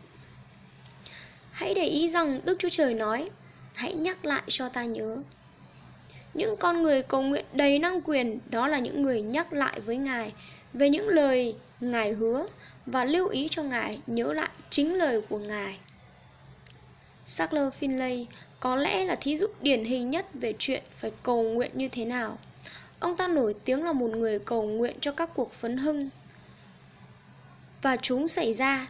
Hãy 1.57 1.75
để 1.75 1.85
ý 1.85 2.09
rằng 2.09 2.41
Đức 2.45 2.57
Chúa 2.59 2.69
Trời 2.69 2.95
nói, 2.95 3.31
Hãy 3.75 3.95
nhắc 3.95 4.25
lại 4.25 4.43
cho 4.49 4.69
ta 4.69 4.85
nhớ, 4.85 5.17
Những 6.35 6.57
con 6.57 6.83
người 6.83 7.03
cầu 7.03 7.23
nguyện 7.23 7.45
đầy 7.53 7.79
năng 7.79 8.01
quyền, 8.03 8.39
Đó 8.51 8.69
là 8.69 8.79
những 8.79 9.03
người 9.03 9.23
nhắc 9.23 9.53
lại 9.53 9.81
với 9.81 9.97
Ngài 9.97 10.33
Về 10.73 10.91
những 10.91 11.09
lời 11.09 11.57
Ngài 11.81 12.13
hứa 12.13 12.47
Và 12.87 13.05
lưu 13.05 13.29
ý 13.29 13.49
cho 13.51 13.63
Ngài 13.63 14.01
nhớ 14.07 14.33
lại 14.33 14.51
chính 14.71 14.95
lời 14.95 15.23
của 15.29 15.39
Ngài 15.39 15.79
Sackler 17.27 17.69
Finlay 17.81 18.27
có 18.61 18.77
lẽ 18.77 19.05
là 19.05 19.15
thí 19.15 19.37
dụ 19.37 19.47
điển 19.61 19.85
hình 19.85 20.11
nhất 20.11 20.27
về 20.35 20.55
chuyện 20.59 20.83
phải 20.99 21.13
cầu 21.23 21.43
nguyện 21.43 21.71
như 21.75 21.89
thế 21.89 22.05
nào. 22.05 22.39
Ông 22.99 23.17
ta 23.17 23.29
nổi 23.29 23.55
tiếng 23.65 23.85
là 23.85 23.93
một 23.93 24.11
người 24.11 24.39
cầu 24.39 24.63
nguyện 24.63 24.97
cho 25.01 25.13
các 25.13 25.31
cuộc 25.35 25.53
phấn 25.53 25.77
hưng. 25.77 26.09
Và 27.83 27.97
chúng 28.03 28.29
xảy 28.29 28.55
ra. 28.55 28.89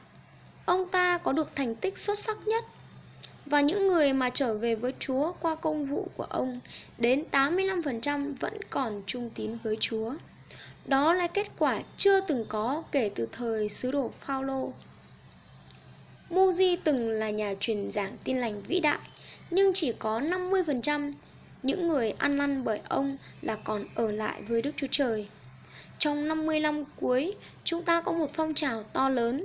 Ông 0.66 0.88
ta 0.88 1.18
có 1.18 1.32
được 1.32 1.56
thành 1.56 1.74
tích 1.74 1.98
xuất 1.98 2.18
sắc 2.18 2.46
nhất. 2.46 2.64
Và 3.46 3.60
những 3.60 3.86
người 3.86 4.12
mà 4.12 4.30
trở 4.30 4.54
về 4.54 4.74
với 4.74 4.92
Chúa 4.98 5.32
qua 5.32 5.54
công 5.54 5.84
vụ 5.84 6.08
của 6.16 6.24
ông 6.24 6.60
đến 6.98 7.24
85% 7.32 8.34
vẫn 8.40 8.54
còn 8.70 9.02
trung 9.06 9.30
tín 9.34 9.58
với 9.62 9.76
Chúa. 9.80 10.12
Đó 10.86 11.12
là 11.12 11.26
kết 11.26 11.48
quả 11.58 11.82
chưa 11.96 12.20
từng 12.20 12.44
có 12.48 12.82
kể 12.92 13.10
từ 13.14 13.28
thời 13.32 13.68
sứ 13.68 13.90
đồ 13.90 14.10
Phaolô. 14.20 14.72
Muji 16.30 16.76
từng 16.84 17.10
là 17.10 17.30
nhà 17.30 17.54
truyền 17.60 17.90
giảng 17.90 18.16
tin 18.24 18.38
lành 18.38 18.62
vĩ 18.62 18.80
đại, 18.80 18.98
nhưng 19.50 19.72
chỉ 19.74 19.92
có 19.92 20.20
50% 20.20 21.12
những 21.62 21.88
người 21.88 22.10
ăn 22.10 22.38
năn 22.38 22.64
bởi 22.64 22.80
ông 22.88 23.16
là 23.42 23.56
còn 23.56 23.84
ở 23.94 24.10
lại 24.10 24.42
với 24.48 24.62
Đức 24.62 24.70
Chúa 24.76 24.86
Trời. 24.90 25.28
Trong 25.98 26.28
50 26.28 26.60
năm 26.60 26.84
cuối, 27.00 27.34
chúng 27.64 27.82
ta 27.82 28.00
có 28.00 28.12
một 28.12 28.30
phong 28.34 28.54
trào 28.54 28.82
to 28.82 29.08
lớn. 29.08 29.44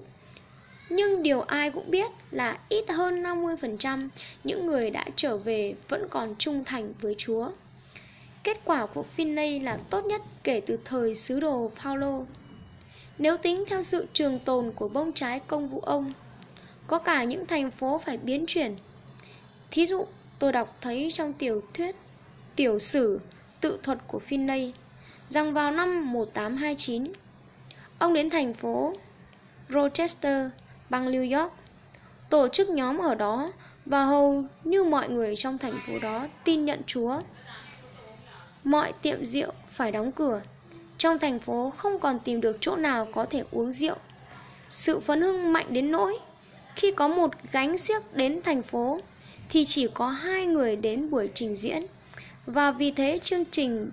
Nhưng 0.94 1.24
điều 1.24 1.42
ai 1.42 1.72
cũng 1.72 1.92
biết 1.92 2.12
là 2.32 2.60
ít 2.70 2.90
hơn 2.90 3.24
50% 3.24 4.10
những 4.44 4.66
người 4.66 4.90
đã 4.90 5.06
trở 5.16 5.38
về 5.38 5.76
vẫn 5.90 6.08
còn 6.10 6.36
trung 6.40 6.64
thành 6.66 6.94
với 7.02 7.16
Chúa. 7.18 7.52
Kết 8.44 8.58
quả 8.66 8.86
của 8.86 9.06
Finney 9.18 9.64
là 9.64 9.78
tốt 9.90 10.06
nhất 10.06 10.22
kể 10.44 10.62
từ 10.66 10.80
thời 10.86 11.16
sứ 11.16 11.40
đồ 11.40 11.72
Paulo. 11.84 12.20
Nếu 13.18 13.38
tính 13.38 13.64
theo 13.68 13.82
sự 13.82 14.08
trường 14.14 14.40
tồn 14.40 14.72
của 14.76 14.90
bông 14.90 15.14
trái 15.14 15.40
công 15.40 15.68
vụ 15.68 15.80
ông, 15.80 16.14
có 16.88 17.00
cả 17.00 17.24
những 17.24 17.46
thành 17.46 17.72
phố 17.72 18.02
phải 18.06 18.18
biến 18.18 18.46
chuyển. 18.48 18.76
Thí 19.72 19.86
dụ, 19.86 20.06
tôi 20.40 20.52
đọc 20.52 20.78
thấy 20.82 21.10
trong 21.14 21.34
tiểu 21.34 21.64
thuyết 21.74 21.96
tiểu 22.56 22.80
sử 22.80 23.20
tự 23.62 23.80
thuật 23.84 23.98
của 24.08 24.22
Finney 24.30 24.72
rằng 25.30 25.54
vào 25.54 25.72
năm 25.72 26.14
1829, 26.14 27.04
ông 28.00 28.14
đến 28.14 28.30
thành 28.30 28.54
phố 28.54 28.94
Rochester, 29.70 30.48
bang 30.92 31.12
New 31.12 31.40
York, 31.40 31.54
tổ 32.30 32.48
chức 32.48 32.70
nhóm 32.70 32.98
ở 32.98 33.16
đó 33.16 33.52
và 33.86 34.06
hầu 34.06 34.44
như 34.64 34.84
mọi 34.84 35.10
người 35.10 35.36
trong 35.36 35.58
thành 35.58 35.80
phố 35.88 36.00
đó 36.00 36.28
tin 36.44 36.66
nhận 36.66 36.82
Chúa. 36.88 37.20
Mọi 38.64 38.94
tiệm 39.02 39.26
rượu 39.26 39.52
phải 39.70 39.92
đóng 39.92 40.12
cửa. 40.12 40.42
Trong 40.98 41.20
thành 41.20 41.40
phố 41.40 41.74
không 41.78 42.00
còn 42.00 42.20
tìm 42.20 42.42
được 42.42 42.58
chỗ 42.60 42.76
nào 42.76 43.08
có 43.14 43.26
thể 43.26 43.44
uống 43.52 43.74
rượu. 43.74 43.96
Sự 44.70 45.00
phấn 45.00 45.22
hưng 45.22 45.54
mạnh 45.54 45.66
đến 45.70 45.92
nỗi 45.92 46.18
khi 46.76 46.92
có 46.92 47.08
một 47.08 47.32
gánh 47.52 47.78
xiếc 47.78 48.16
đến 48.16 48.42
thành 48.44 48.62
phố 48.62 49.00
thì 49.50 49.66
chỉ 49.66 49.88
có 49.94 50.08
hai 50.08 50.46
người 50.46 50.76
đến 50.76 51.10
buổi 51.10 51.30
trình 51.34 51.56
diễn 51.56 51.86
và 52.46 52.72
vì 52.72 52.92
thế 52.92 53.20
chương 53.24 53.46
trình 53.46 53.92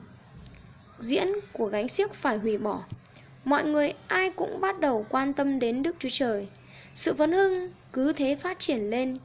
diễn 0.99 1.29
của 1.53 1.67
gánh 1.67 1.89
xiếc 1.89 2.15
phải 2.15 2.39
hủy 2.39 2.59
bỏ. 2.59 2.83
Mọi 3.45 3.65
người 3.65 3.93
ai 4.09 4.31
cũng 4.31 4.61
bắt 4.61 4.81
đầu 4.81 5.07
quan 5.09 5.33
tâm 5.33 5.59
đến 5.59 5.83
Đức 5.83 5.97
Chúa 5.99 6.09
Trời. 6.13 6.49
Sự 6.99 7.15
phấn 7.15 7.33
hưng 7.33 7.73
cứ 7.93 8.13
thế 8.13 8.37
phát 8.37 8.59
triển 8.59 8.91
lên. 8.91 9.17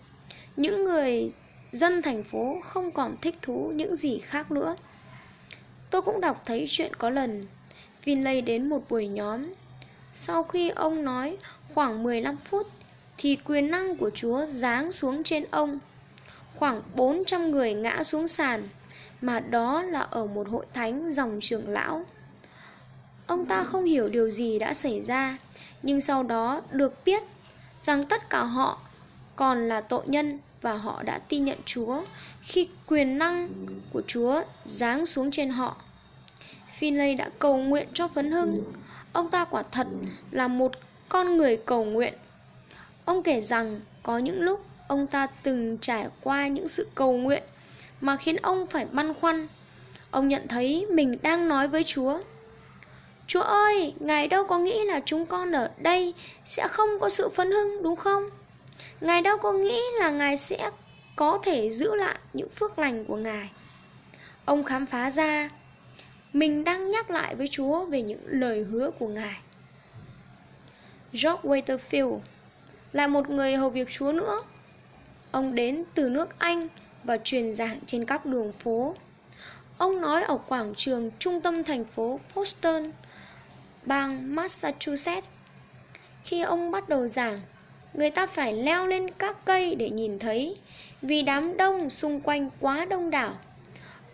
Những 0.55 0.83
người 0.83 1.31
dân 1.71 2.01
thành 2.01 2.23
phố 2.23 2.57
không 2.63 2.91
còn 2.91 3.15
thích 3.21 3.35
thú 3.41 3.71
những 3.75 3.95
gì 3.95 4.19
khác 4.19 4.51
nữa. 4.51 4.75
Tôi 5.89 6.01
cũng 6.01 6.21
đọc 6.21 6.43
thấy 6.45 6.65
chuyện 6.69 6.95
có 6.95 7.09
lần 7.09 7.43
Finlay 8.05 8.43
đến 8.43 8.69
một 8.69 8.89
buổi 8.89 9.07
nhóm. 9.07 9.43
Sau 10.13 10.43
khi 10.43 10.69
ông 10.69 11.05
nói 11.05 11.37
khoảng 11.73 12.03
15 12.03 12.37
phút 12.37 12.67
thì 13.17 13.35
quyền 13.35 13.71
năng 13.71 13.95
của 13.95 14.09
Chúa 14.15 14.45
giáng 14.45 14.91
xuống 14.91 15.23
trên 15.23 15.43
ông. 15.51 15.79
Khoảng 16.55 16.81
400 16.95 17.51
người 17.51 17.73
ngã 17.73 18.03
xuống 18.03 18.27
sàn 18.27 18.67
mà 19.21 19.39
đó 19.39 19.83
là 19.83 19.99
ở 19.99 20.25
một 20.25 20.49
hội 20.49 20.65
thánh 20.73 21.11
dòng 21.11 21.39
trưởng 21.41 21.69
lão. 21.69 22.05
Ông 23.27 23.45
ta 23.45 23.63
không 23.63 23.83
hiểu 23.83 24.09
điều 24.09 24.29
gì 24.29 24.59
đã 24.59 24.73
xảy 24.73 25.01
ra, 25.01 25.37
nhưng 25.83 26.01
sau 26.01 26.23
đó 26.23 26.61
được 26.71 27.05
biết 27.05 27.23
rằng 27.83 28.03
tất 28.03 28.29
cả 28.29 28.43
họ 28.43 28.79
còn 29.35 29.67
là 29.67 29.81
tội 29.81 30.03
nhân 30.07 30.39
và 30.61 30.73
họ 30.73 31.03
đã 31.03 31.19
tin 31.19 31.45
nhận 31.45 31.57
Chúa 31.65 32.01
khi 32.41 32.67
quyền 32.87 33.17
năng 33.17 33.49
của 33.93 34.01
Chúa 34.07 34.41
giáng 34.65 35.05
xuống 35.05 35.31
trên 35.31 35.49
họ. 35.49 35.77
Finlay 36.79 37.17
đã 37.17 37.29
cầu 37.39 37.57
nguyện 37.57 37.87
cho 37.93 38.07
phấn 38.07 38.31
hưng. 38.31 38.73
Ông 39.13 39.29
ta 39.29 39.45
quả 39.45 39.63
thật 39.71 39.87
là 40.31 40.47
một 40.47 40.71
con 41.09 41.37
người 41.37 41.57
cầu 41.57 41.85
nguyện. 41.85 42.13
Ông 43.05 43.23
kể 43.23 43.41
rằng 43.41 43.81
có 44.03 44.17
những 44.17 44.41
lúc 44.41 44.65
ông 44.87 45.07
ta 45.07 45.27
từng 45.43 45.77
trải 45.77 46.07
qua 46.21 46.47
những 46.47 46.67
sự 46.67 46.87
cầu 46.95 47.13
nguyện 47.17 47.43
mà 48.01 48.17
khiến 48.17 48.35
ông 48.35 48.67
phải 48.67 48.85
băn 48.91 49.13
khoăn. 49.13 49.47
Ông 50.11 50.27
nhận 50.27 50.47
thấy 50.47 50.85
mình 50.89 51.17
đang 51.21 51.47
nói 51.47 51.67
với 51.67 51.83
Chúa. 51.83 52.19
Chúa 53.27 53.41
ơi, 53.41 53.93
Ngài 53.99 54.27
đâu 54.27 54.43
có 54.43 54.57
nghĩ 54.57 54.85
là 54.85 55.01
chúng 55.05 55.25
con 55.25 55.51
ở 55.51 55.69
đây 55.77 56.13
sẽ 56.45 56.67
không 56.67 56.89
có 56.99 57.09
sự 57.09 57.29
phấn 57.29 57.51
hưng 57.51 57.83
đúng 57.83 57.95
không? 57.95 58.29
Ngài 59.01 59.21
đâu 59.21 59.37
có 59.37 59.51
nghĩ 59.51 59.81
là 59.99 60.09
Ngài 60.09 60.37
sẽ 60.37 60.71
có 61.15 61.39
thể 61.43 61.69
giữ 61.69 61.95
lại 61.95 62.19
những 62.33 62.49
phước 62.49 62.79
lành 62.79 63.05
của 63.05 63.17
Ngài. 63.17 63.49
Ông 64.45 64.63
khám 64.63 64.85
phá 64.85 65.11
ra 65.11 65.49
mình 66.33 66.63
đang 66.63 66.89
nhắc 66.89 67.09
lại 67.09 67.35
với 67.35 67.47
Chúa 67.51 67.85
về 67.85 68.01
những 68.01 68.21
lời 68.25 68.63
hứa 68.63 68.91
của 68.99 69.07
Ngài. 69.07 69.39
George 71.11 71.41
Waterfield 71.43 72.19
là 72.93 73.07
một 73.07 73.29
người 73.29 73.55
hầu 73.55 73.69
việc 73.69 73.89
Chúa 73.89 74.11
nữa. 74.11 74.41
Ông 75.31 75.55
đến 75.55 75.83
từ 75.95 76.09
nước 76.09 76.39
Anh 76.39 76.67
và 77.03 77.17
truyền 77.23 77.53
giảng 77.53 77.79
trên 77.85 78.05
các 78.05 78.25
đường 78.25 78.51
phố. 78.51 78.95
Ông 79.77 80.01
nói 80.01 80.23
ở 80.23 80.37
quảng 80.47 80.73
trường 80.75 81.11
trung 81.19 81.41
tâm 81.41 81.63
thành 81.63 81.85
phố 81.85 82.19
Boston, 82.35 82.91
bang 83.85 84.35
Massachusetts. 84.35 85.29
Khi 86.23 86.41
ông 86.41 86.71
bắt 86.71 86.89
đầu 86.89 87.07
giảng, 87.07 87.41
người 87.93 88.09
ta 88.09 88.27
phải 88.27 88.53
leo 88.53 88.87
lên 88.87 89.09
các 89.11 89.45
cây 89.45 89.75
để 89.75 89.89
nhìn 89.89 90.19
thấy 90.19 90.57
vì 91.01 91.21
đám 91.21 91.57
đông 91.57 91.89
xung 91.89 92.21
quanh 92.21 92.49
quá 92.59 92.85
đông 92.85 93.09
đảo. 93.09 93.39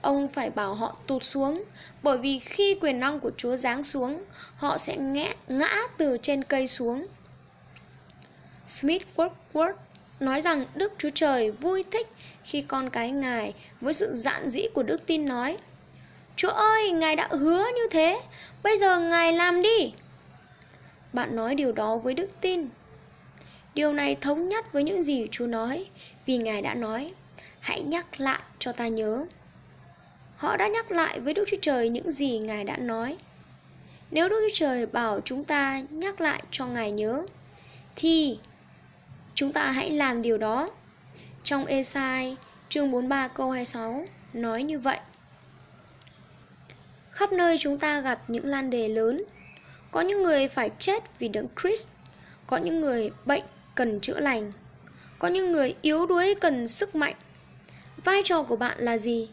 Ông 0.01 0.27
phải 0.27 0.49
bảo 0.49 0.73
họ 0.73 0.95
tụt 1.07 1.23
xuống 1.23 1.63
bởi 2.03 2.17
vì 2.17 2.39
khi 2.39 2.75
quyền 2.81 2.99
năng 2.99 3.19
của 3.19 3.31
Chúa 3.37 3.57
giáng 3.57 3.83
xuống, 3.83 4.23
họ 4.55 4.77
sẽ 4.77 4.97
ngã, 4.97 5.33
ngã 5.47 5.77
từ 5.97 6.17
trên 6.21 6.43
cây 6.43 6.67
xuống. 6.67 7.07
Smith 8.67 9.03
Wordsworth 9.15 9.73
nói 10.19 10.41
rằng 10.41 10.65
Đức 10.75 10.93
Chúa 10.97 11.09
Trời 11.15 11.51
vui 11.51 11.83
thích 11.91 12.07
khi 12.43 12.61
con 12.61 12.89
cái 12.89 13.11
Ngài 13.11 13.53
với 13.81 13.93
sự 13.93 14.13
dạn 14.13 14.49
dĩ 14.49 14.67
của 14.73 14.83
đức 14.83 15.05
tin 15.05 15.25
nói 15.25 15.57
Chúa 16.39 16.49
ơi, 16.49 16.91
Ngài 16.91 17.15
đã 17.15 17.27
hứa 17.31 17.65
như 17.75 17.87
thế, 17.91 18.21
bây 18.63 18.77
giờ 18.77 18.99
Ngài 18.99 19.33
làm 19.33 19.61
đi. 19.61 19.93
Bạn 21.13 21.35
nói 21.35 21.55
điều 21.55 21.71
đó 21.71 21.97
với 21.97 22.13
đức 22.13 22.29
tin. 22.41 22.67
Điều 23.73 23.93
này 23.93 24.15
thống 24.15 24.49
nhất 24.49 24.73
với 24.73 24.83
những 24.83 25.03
gì 25.03 25.27
Chúa 25.31 25.47
nói, 25.47 25.85
vì 26.25 26.37
Ngài 26.37 26.61
đã 26.61 26.73
nói, 26.73 27.11
hãy 27.59 27.81
nhắc 27.83 28.19
lại 28.19 28.39
cho 28.59 28.71
ta 28.71 28.87
nhớ. 28.87 29.25
Họ 30.35 30.57
đã 30.57 30.67
nhắc 30.67 30.91
lại 30.91 31.19
với 31.19 31.33
Đức 31.33 31.45
Chúa 31.47 31.57
Trời 31.61 31.89
những 31.89 32.11
gì 32.11 32.39
Ngài 32.39 32.63
đã 32.63 32.77
nói. 32.77 33.17
Nếu 34.11 34.29
Đức 34.29 34.39
Chúa 34.49 34.55
Trời 34.55 34.85
bảo 34.85 35.21
chúng 35.25 35.43
ta 35.43 35.81
nhắc 35.89 36.21
lại 36.21 36.43
cho 36.51 36.65
Ngài 36.65 36.91
nhớ, 36.91 37.25
thì 37.95 38.39
chúng 39.35 39.53
ta 39.53 39.71
hãy 39.71 39.91
làm 39.91 40.21
điều 40.21 40.37
đó. 40.37 40.69
Trong 41.43 41.65
Esai 41.65 42.37
chương 42.69 42.91
43 42.91 43.27
câu 43.27 43.51
26 43.51 44.05
nói 44.33 44.63
như 44.63 44.79
vậy. 44.79 44.99
Khắp 47.11 47.31
nơi 47.31 47.57
chúng 47.59 47.79
ta 47.79 48.01
gặp 48.01 48.21
những 48.27 48.45
lan 48.45 48.69
đề 48.69 48.87
lớn. 48.87 49.23
Có 49.91 50.01
những 50.01 50.23
người 50.23 50.47
phải 50.47 50.71
chết 50.79 51.03
vì 51.19 51.27
đấng 51.27 51.47
Christ, 51.61 51.87
có 52.47 52.57
những 52.57 52.81
người 52.81 53.11
bệnh 53.25 53.43
cần 53.75 53.99
chữa 53.99 54.19
lành, 54.19 54.51
có 55.19 55.27
những 55.27 55.51
người 55.51 55.75
yếu 55.81 56.05
đuối 56.05 56.35
cần 56.41 56.67
sức 56.67 56.95
mạnh. 56.95 57.15
Vai 58.03 58.21
trò 58.25 58.43
của 58.43 58.55
bạn 58.55 58.77
là 58.79 58.97
gì? 58.97 59.29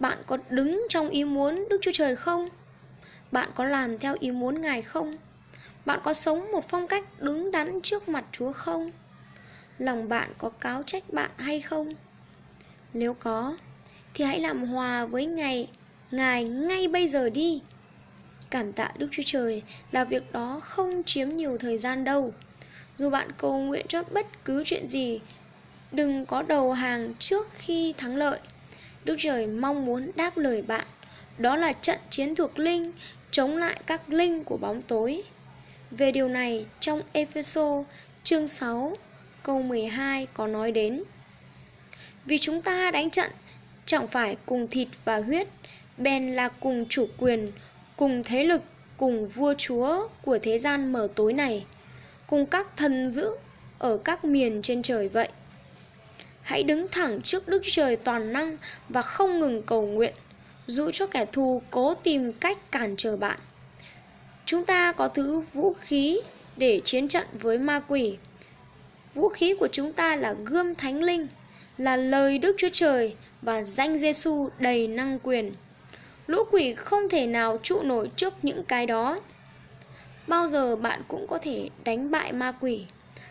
Bạn 0.00 0.18
có 0.26 0.38
đứng 0.50 0.86
trong 0.88 1.08
ý 1.08 1.24
muốn 1.24 1.66
Đức 1.70 1.78
Chúa 1.82 1.90
Trời 1.94 2.16
không? 2.16 2.48
Bạn 3.32 3.50
có 3.54 3.64
làm 3.64 3.98
theo 3.98 4.16
ý 4.20 4.30
muốn 4.30 4.60
Ngài 4.60 4.82
không? 4.82 5.14
Bạn 5.84 6.00
có 6.04 6.12
sống 6.12 6.52
một 6.52 6.68
phong 6.68 6.88
cách 6.88 7.04
đứng 7.22 7.50
đắn 7.50 7.80
trước 7.80 8.08
mặt 8.08 8.24
Chúa 8.32 8.52
không? 8.52 8.90
Lòng 9.78 10.08
bạn 10.08 10.32
có 10.38 10.48
cáo 10.48 10.82
trách 10.82 11.12
bạn 11.12 11.30
hay 11.36 11.60
không? 11.60 11.92
Nếu 12.94 13.14
có, 13.14 13.56
thì 14.14 14.24
hãy 14.24 14.40
làm 14.40 14.64
hòa 14.64 15.04
với 15.04 15.26
Ngài, 15.26 15.68
Ngài 16.10 16.44
ngay 16.44 16.88
bây 16.88 17.08
giờ 17.08 17.30
đi. 17.30 17.60
Cảm 18.50 18.72
tạ 18.72 18.90
Đức 18.98 19.08
Chúa 19.10 19.22
Trời 19.26 19.62
là 19.92 20.04
việc 20.04 20.32
đó 20.32 20.60
không 20.64 21.02
chiếm 21.06 21.28
nhiều 21.28 21.58
thời 21.58 21.78
gian 21.78 22.04
đâu. 22.04 22.32
Dù 22.96 23.10
bạn 23.10 23.28
cầu 23.38 23.58
nguyện 23.58 23.86
cho 23.88 24.02
bất 24.02 24.44
cứ 24.44 24.62
chuyện 24.66 24.86
gì, 24.88 25.20
đừng 25.92 26.26
có 26.26 26.42
đầu 26.42 26.72
hàng 26.72 27.14
trước 27.18 27.48
khi 27.54 27.94
thắng 27.98 28.16
lợi. 28.16 28.38
Đức 29.04 29.16
Trời 29.18 29.46
mong 29.46 29.86
muốn 29.86 30.10
đáp 30.16 30.36
lời 30.36 30.62
bạn. 30.62 30.86
Đó 31.38 31.56
là 31.56 31.72
trận 31.72 31.98
chiến 32.10 32.34
thuộc 32.34 32.58
linh 32.58 32.92
chống 33.30 33.56
lại 33.56 33.80
các 33.86 34.10
linh 34.12 34.44
của 34.44 34.56
bóng 34.56 34.82
tối. 34.82 35.22
Về 35.90 36.12
điều 36.12 36.28
này 36.28 36.66
trong 36.80 37.02
Epheso 37.12 37.84
chương 38.24 38.48
6 38.48 38.96
câu 39.42 39.62
12 39.62 40.26
có 40.34 40.46
nói 40.46 40.72
đến 40.72 41.02
Vì 42.24 42.38
chúng 42.38 42.62
ta 42.62 42.90
đánh 42.90 43.10
trận 43.10 43.30
chẳng 43.86 44.08
phải 44.08 44.36
cùng 44.46 44.68
thịt 44.68 44.88
và 45.04 45.16
huyết 45.16 45.48
bèn 45.98 46.34
là 46.34 46.48
cùng 46.48 46.86
chủ 46.88 47.08
quyền, 47.18 47.52
cùng 47.96 48.22
thế 48.24 48.44
lực, 48.44 48.62
cùng 48.96 49.26
vua 49.26 49.54
chúa 49.58 50.08
của 50.22 50.38
thế 50.42 50.58
gian 50.58 50.92
mở 50.92 51.08
tối 51.14 51.32
này, 51.32 51.64
cùng 52.26 52.46
các 52.46 52.76
thần 52.76 53.10
dữ 53.10 53.30
ở 53.78 53.98
các 54.04 54.24
miền 54.24 54.62
trên 54.62 54.82
trời 54.82 55.08
vậy. 55.08 55.28
Hãy 56.42 56.62
đứng 56.62 56.86
thẳng 56.88 57.20
trước 57.24 57.48
Đức 57.48 57.62
Trời 57.64 57.96
toàn 57.96 58.32
năng 58.32 58.56
và 58.88 59.02
không 59.02 59.40
ngừng 59.40 59.62
cầu 59.62 59.86
nguyện, 59.86 60.14
dụ 60.66 60.90
cho 60.90 61.06
kẻ 61.06 61.24
thù 61.32 61.62
cố 61.70 61.94
tìm 61.94 62.32
cách 62.32 62.72
cản 62.72 62.94
trở 62.96 63.16
bạn. 63.16 63.38
Chúng 64.44 64.64
ta 64.64 64.92
có 64.92 65.08
thứ 65.08 65.40
vũ 65.40 65.72
khí 65.80 66.20
để 66.56 66.80
chiến 66.84 67.08
trận 67.08 67.26
với 67.32 67.58
ma 67.58 67.82
quỷ. 67.88 68.16
Vũ 69.14 69.28
khí 69.28 69.54
của 69.60 69.68
chúng 69.72 69.92
ta 69.92 70.16
là 70.16 70.34
gươm 70.44 70.74
thánh 70.74 71.02
linh, 71.02 71.26
là 71.78 71.96
lời 71.96 72.38
Đức 72.38 72.56
Chúa 72.58 72.68
Trời 72.72 73.14
và 73.42 73.62
danh 73.62 73.98
Giêsu 73.98 74.48
đầy 74.58 74.86
năng 74.86 75.18
quyền. 75.18 75.52
Lũ 76.28 76.44
quỷ 76.50 76.74
không 76.74 77.08
thể 77.08 77.26
nào 77.26 77.58
trụ 77.62 77.82
nổi 77.82 78.10
trước 78.16 78.34
những 78.42 78.64
cái 78.64 78.86
đó. 78.86 79.18
Bao 80.26 80.48
giờ 80.48 80.76
bạn 80.76 81.02
cũng 81.08 81.26
có 81.26 81.38
thể 81.38 81.70
đánh 81.84 82.10
bại 82.10 82.32
ma 82.32 82.52
quỷ. 82.60 82.84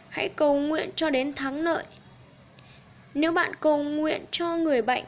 Hãy 0.09 0.29
cầu 0.29 0.55
nguyện 0.59 0.89
cho 0.95 1.09
đến 1.09 1.33
thắng 1.33 1.61
lợi. 1.63 1.83
Nếu 3.13 3.31
bạn 3.31 3.51
cầu 3.59 3.83
nguyện 3.83 4.25
cho 4.31 4.57
người 4.57 4.81
bệnh, 4.81 5.03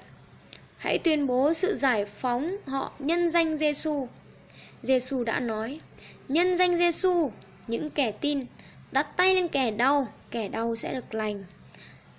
hãy 0.77 0.99
tuyên 0.99 1.27
bố 1.27 1.53
sự 1.53 1.75
giải 1.75 2.05
phóng 2.05 2.57
họ 2.67 2.91
nhân 2.99 3.29
danh 3.29 3.57
Giêsu. 3.57 4.07
Giêsu 4.83 5.23
đã 5.23 5.39
nói: 5.39 5.79
"Nhân 6.27 6.57
danh 6.57 6.77
Giêsu, 6.77 7.31
những 7.67 7.89
kẻ 7.89 8.11
tin 8.11 8.45
đặt 8.91 9.07
tay 9.17 9.35
lên 9.35 9.47
kẻ 9.47 9.71
đau, 9.71 10.07
kẻ 10.31 10.47
đau 10.47 10.75
sẽ 10.75 10.93
được 10.93 11.13
lành." 11.13 11.43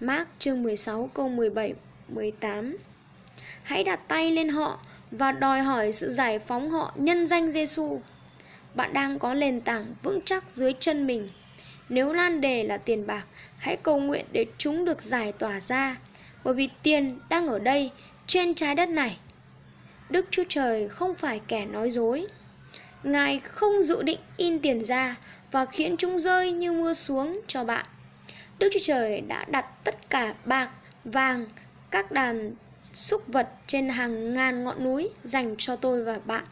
Mark 0.01 0.29
chương 0.39 0.63
16 0.63 1.11
câu 1.15 1.29
17 1.29 1.75
18. 2.09 2.77
Hãy 3.63 3.85
đặt 3.85 4.01
tay 4.09 4.31
lên 4.31 4.49
họ 4.49 4.81
và 5.11 5.33
đòi 5.33 5.61
hỏi 5.61 5.93
sự 5.93 6.09
giải 6.09 6.39
phóng 6.39 6.71
họ 6.71 6.93
nhân 6.97 7.27
danh 7.27 7.53
Giêsu. 7.53 8.01
Bạn 8.75 8.93
đang 8.93 9.19
có 9.19 9.35
nền 9.35 9.61
tảng 9.61 9.95
vững 10.03 10.21
chắc 10.25 10.51
dưới 10.51 10.73
chân 10.81 11.07
mình. 11.07 11.29
Nếu 11.89 12.13
lan 12.13 12.41
đề 12.41 12.65
là 12.65 12.77
tiền 12.77 13.07
bạc, 13.07 13.25
hãy 13.59 13.77
cầu 13.77 14.01
nguyện 14.01 14.25
để 14.33 14.47
chúng 14.59 14.85
được 14.85 15.03
giải 15.03 15.33
tỏa 15.33 15.61
ra, 15.61 15.97
bởi 16.45 16.55
vì 16.55 16.69
tiền 16.83 17.19
đang 17.29 17.47
ở 17.47 17.59
đây 17.59 17.91
trên 18.27 18.55
trái 18.55 18.75
đất 18.75 18.89
này. 18.89 19.19
Đức 20.11 20.27
Chúa 20.31 20.45
Trời 20.49 20.89
không 20.89 21.15
phải 21.15 21.41
kẻ 21.49 21.67
nói 21.67 21.91
dối. 21.91 22.27
Ngài 23.03 23.41
không 23.41 23.83
dự 23.83 24.03
định 24.03 24.19
in 24.37 24.59
tiền 24.59 24.85
ra 24.85 25.17
và 25.51 25.65
khiến 25.65 25.97
chúng 25.97 26.19
rơi 26.19 26.53
như 26.53 26.73
mưa 26.73 26.93
xuống 26.93 27.41
cho 27.47 27.65
bạn. 27.65 27.87
Đức 28.59 28.69
Chúa 28.73 28.81
Trời 28.83 29.21
đã 29.21 29.45
đặt 29.45 29.67
tất 29.85 30.11
cả 30.11 30.35
bạc, 30.45 30.71
vàng, 31.05 31.47
các 31.91 32.13
đàn 32.13 32.53
súc 32.93 33.27
vật 33.27 33.49
trên 33.67 33.89
hàng 33.89 34.35
ngàn 34.35 34.65
ngọn 34.65 34.85
núi 34.85 35.11
dành 35.25 35.55
cho 35.59 35.77
tôi 35.77 36.05
và 36.05 36.19
bạn. 36.25 36.45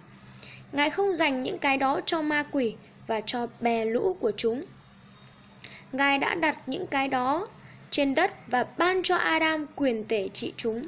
Ngài 0.73 0.91
không 0.91 1.15
dành 1.15 1.43
những 1.43 1.59
cái 1.59 1.77
đó 1.77 2.01
cho 2.07 2.23
ma 2.23 2.45
quỷ 2.51 2.75
và 3.07 3.21
cho 3.21 3.47
bè 3.61 3.85
lũ 3.85 4.17
của 4.21 4.33
chúng. 4.37 4.63
Ngài 5.93 6.19
đã 6.19 6.35
đặt 6.35 6.59
những 6.67 6.87
cái 6.87 7.09
đó 7.09 7.47
trên 7.91 8.15
đất 8.15 8.31
và 8.47 8.67
ban 8.79 9.03
cho 9.03 9.17
Adam 9.17 9.67
quyền 9.77 10.05
tể 10.05 10.29
trị 10.29 10.53
chúng. 10.57 10.83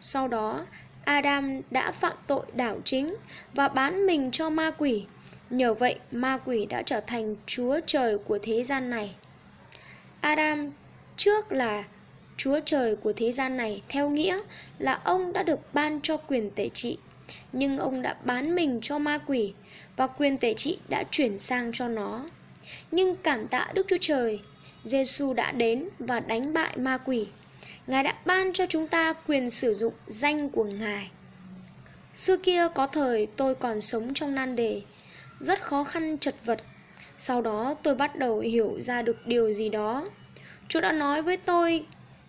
Sau 0.00 0.28
đó, 0.28 0.66
Adam 1.04 1.60
đã 1.70 1.92
phạm 1.92 2.16
tội 2.26 2.46
đảo 2.54 2.78
chính 2.84 3.14
và 3.54 3.68
bán 3.68 4.06
mình 4.06 4.30
cho 4.30 4.50
ma 4.50 4.70
quỷ. 4.78 5.04
Nhờ 5.50 5.74
vậy, 5.74 5.98
ma 6.10 6.38
quỷ 6.44 6.66
đã 6.66 6.82
trở 6.82 7.00
thành 7.00 7.36
chúa 7.46 7.80
trời 7.86 8.18
của 8.18 8.38
thế 8.42 8.64
gian 8.64 8.90
này. 8.90 9.14
Adam 10.20 10.70
trước 11.16 11.52
là 11.52 11.84
Chúa 12.36 12.60
trời 12.64 12.96
của 12.96 13.12
thế 13.12 13.32
gian 13.32 13.56
này 13.56 13.82
theo 13.88 14.10
nghĩa 14.10 14.40
là 14.78 15.00
ông 15.04 15.32
đã 15.32 15.42
được 15.42 15.74
ban 15.74 16.00
cho 16.02 16.16
quyền 16.16 16.50
tể 16.50 16.68
trị, 16.68 16.98
nhưng 17.52 17.78
ông 17.78 18.02
đã 18.02 18.16
bán 18.24 18.54
mình 18.54 18.80
cho 18.82 18.98
ma 18.98 19.18
quỷ 19.26 19.54
và 19.96 20.06
quyền 20.06 20.38
tể 20.38 20.54
trị 20.54 20.78
đã 20.88 21.04
chuyển 21.10 21.38
sang 21.38 21.70
cho 21.74 21.88
nó. 21.88 22.26
Nhưng 22.90 23.16
cảm 23.16 23.48
tạ 23.48 23.68
Đức 23.74 23.86
Chúa 23.88 23.98
Trời, 24.00 24.40
Giêsu 24.84 25.32
đã 25.32 25.52
đến 25.52 25.88
và 25.98 26.20
đánh 26.20 26.52
bại 26.52 26.76
ma 26.76 26.98
quỷ. 26.98 27.26
Ngài 27.86 28.02
đã 28.02 28.14
ban 28.24 28.52
cho 28.52 28.66
chúng 28.66 28.88
ta 28.88 29.12
quyền 29.12 29.50
sử 29.50 29.74
dụng 29.74 29.94
danh 30.06 30.50
của 30.50 30.64
Ngài. 30.64 31.10
Xưa 32.14 32.36
kia 32.36 32.68
có 32.74 32.86
thời 32.86 33.26
tôi 33.36 33.54
còn 33.54 33.80
sống 33.80 34.14
trong 34.14 34.34
nan 34.34 34.56
đề, 34.56 34.82
rất 35.40 35.62
khó 35.62 35.84
khăn 35.84 36.18
chật 36.18 36.34
vật. 36.44 36.58
Sau 37.18 37.42
đó 37.42 37.74
tôi 37.82 37.94
bắt 37.94 38.16
đầu 38.16 38.40
hiểu 38.40 38.80
ra 38.80 39.02
được 39.02 39.26
điều 39.26 39.52
gì 39.52 39.68
đó. 39.68 40.08
Chúa 40.68 40.80
đã 40.80 40.92
nói 40.92 41.22
với 41.22 41.36
tôi 41.36 41.84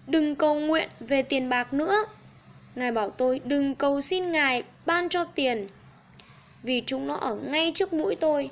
đừng 0.08 0.36
cầu 0.36 0.56
nguyện 0.56 0.90
về 1.00 1.22
tiền 1.22 1.50
bạc 1.50 1.74
nữa. 1.74 2.06
Ngài 2.76 2.92
bảo 2.92 3.10
tôi 3.10 3.42
đừng 3.46 3.76
cầu 3.76 4.02
xin 4.02 4.32
Ngài 4.32 4.64
ban 4.86 5.10
cho 5.10 5.24
tiền, 5.24 5.68
vì 6.64 6.84
chúng 6.86 7.08
nó 7.08 7.16
ở 7.16 7.36
ngay 7.36 7.72
trước 7.76 7.94
mũi 7.94 8.16
tôi. 8.16 8.50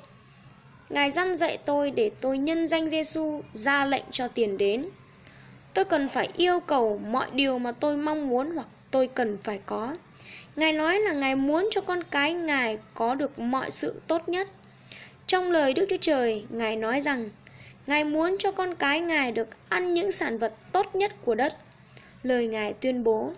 Ngài 0.88 1.10
dăn 1.10 1.36
dạy 1.36 1.58
tôi 1.64 1.90
để 1.90 2.10
tôi 2.20 2.38
nhân 2.38 2.68
danh 2.68 2.90
Giêsu 2.90 3.42
ra 3.52 3.84
lệnh 3.84 4.04
cho 4.10 4.28
tiền 4.28 4.58
đến. 4.58 4.84
Tôi 5.74 5.84
cần 5.84 6.08
phải 6.08 6.28
yêu 6.36 6.60
cầu 6.60 7.00
mọi 7.06 7.26
điều 7.32 7.58
mà 7.58 7.72
tôi 7.72 7.96
mong 7.96 8.28
muốn 8.28 8.50
hoặc 8.50 8.66
tôi 8.90 9.06
cần 9.06 9.38
phải 9.42 9.60
có. 9.66 9.94
Ngài 10.56 10.72
nói 10.72 11.00
là 11.00 11.12
Ngài 11.12 11.36
muốn 11.36 11.68
cho 11.70 11.80
con 11.80 12.02
cái 12.02 12.32
Ngài 12.32 12.78
có 12.94 13.14
được 13.14 13.38
mọi 13.38 13.70
sự 13.70 14.00
tốt 14.06 14.28
nhất. 14.28 14.48
Trong 15.26 15.50
lời 15.50 15.74
Đức 15.74 15.86
Chúa 15.90 15.96
Trời, 16.00 16.44
Ngài 16.50 16.76
nói 16.76 17.00
rằng 17.00 17.28
Ngài 17.86 18.04
muốn 18.04 18.36
cho 18.38 18.52
con 18.52 18.74
cái 18.74 19.00
Ngài 19.00 19.32
được 19.32 19.48
ăn 19.68 19.94
những 19.94 20.12
sản 20.12 20.38
vật 20.38 20.54
tốt 20.72 20.94
nhất 20.94 21.12
của 21.24 21.34
đất. 21.34 21.56
Lời 22.22 22.46
Ngài 22.46 22.72
tuyên 22.72 23.04
bố. 23.04 23.32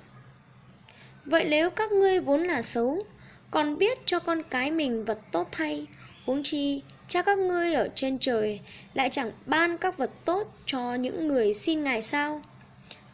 Vậy 1.25 1.45
nếu 1.45 1.71
các 1.71 1.93
ngươi 1.93 2.21
vốn 2.21 2.43
là 2.43 2.63
xấu, 2.63 3.03
còn 3.51 3.79
biết 3.79 3.99
cho 4.07 4.19
con 4.19 4.43
cái 4.43 4.71
mình 4.71 5.05
vật 5.05 5.19
tốt 5.33 5.49
thay, 5.53 5.87
huống 6.27 6.43
chi 6.43 6.83
cha 7.09 7.23
các 7.23 7.39
ngươi 7.39 7.75
ở 7.75 7.89
trên 7.95 8.19
trời 8.19 8.61
lại 8.95 9.09
chẳng 9.13 9.31
ban 9.47 9.79
các 9.79 9.99
vật 9.99 10.11
tốt 10.25 10.55
cho 10.67 10.95
những 10.95 11.27
người 11.27 11.55
xin 11.55 11.85
Ngài 11.85 12.03
sao? 12.03 12.43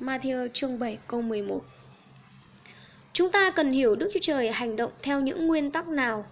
Matthew 0.01 0.49
chương 0.53 0.79
7 0.79 0.99
câu 1.07 1.23
11 1.23 1.65
Chúng 3.13 3.33
ta 3.33 3.51
cần 3.51 3.73
hiểu 3.73 3.97
Đức 3.97 4.11
Chúa 4.15 4.21
Trời 4.23 4.51
hành 4.51 4.77
động 4.77 4.93
theo 5.03 5.21
những 5.21 5.47
nguyên 5.47 5.71
tắc 5.71 5.89
nào 5.89 6.25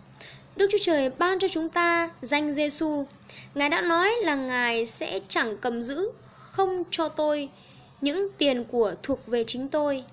Đức 0.56 0.66
Chúa 0.70 0.78
Trời 0.82 1.10
ban 1.18 1.38
cho 1.38 1.48
chúng 1.48 1.68
ta 1.68 2.10
danh 2.22 2.54
Giêsu. 2.54 3.06
Ngài 3.54 3.68
đã 3.68 3.80
nói 3.80 4.10
là 4.22 4.34
Ngài 4.34 4.86
sẽ 4.86 5.20
chẳng 5.28 5.56
cầm 5.56 5.82
giữ, 5.82 6.10
không 6.32 6.84
cho 6.90 7.08
tôi 7.08 7.48
những 8.00 8.28
tiền 8.38 8.64
của 8.64 8.94
thuộc 9.02 9.26
về 9.26 9.44
chính 9.46 9.68
tôi. 9.68 10.04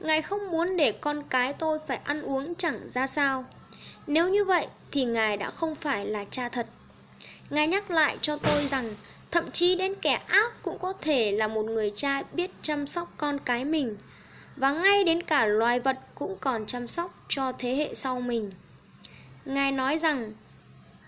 Ngài 0.00 0.22
không 0.22 0.50
muốn 0.50 0.76
để 0.76 0.92
con 0.92 1.22
cái 1.28 1.52
tôi 1.52 1.78
phải 1.86 2.00
ăn 2.04 2.22
uống 2.22 2.54
chẳng 2.54 2.80
ra 2.88 3.06
sao. 3.06 3.44
Nếu 4.06 4.28
như 4.28 4.44
vậy 4.44 4.66
thì 4.92 5.04
Ngài 5.04 5.36
đã 5.36 5.50
không 5.50 5.74
phải 5.74 6.06
là 6.06 6.24
cha 6.30 6.48
thật. 6.48 6.66
Ngài 7.50 7.66
nhắc 7.66 7.90
lại 7.90 8.18
cho 8.22 8.36
tôi 8.36 8.66
rằng, 8.66 8.94
thậm 9.30 9.50
chí 9.50 9.76
đến 9.76 9.94
kẻ 10.02 10.20
ác 10.26 10.62
cũng 10.62 10.78
có 10.78 10.92
thể 10.92 11.32
là 11.32 11.48
một 11.48 11.62
người 11.62 11.92
cha 11.96 12.22
biết 12.32 12.50
chăm 12.62 12.86
sóc 12.86 13.14
con 13.16 13.38
cái 13.38 13.64
mình, 13.64 13.96
và 14.56 14.70
ngay 14.70 15.04
đến 15.04 15.22
cả 15.22 15.46
loài 15.46 15.80
vật 15.80 15.98
cũng 16.14 16.36
còn 16.40 16.66
chăm 16.66 16.88
sóc 16.88 17.24
cho 17.28 17.52
thế 17.52 17.74
hệ 17.74 17.94
sau 17.94 18.20
mình. 18.20 18.50
Ngài 19.46 19.72
nói 19.72 19.98
rằng, 19.98 20.32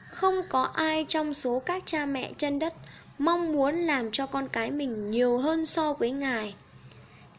không 0.09 0.43
có 0.49 0.63
ai 0.63 1.05
trong 1.09 1.35
số 1.35 1.63
các 1.67 1.83
cha 1.87 2.07
mẹ 2.07 2.33
chân 2.39 2.59
đất 2.59 2.75
mong 3.19 3.53
muốn 3.53 3.75
làm 3.75 4.11
cho 4.13 4.27
con 4.27 4.49
cái 4.49 4.71
mình 4.71 5.11
nhiều 5.11 5.39
hơn 5.39 5.67
so 5.67 5.93
với 5.93 6.11
Ngài. 6.11 6.55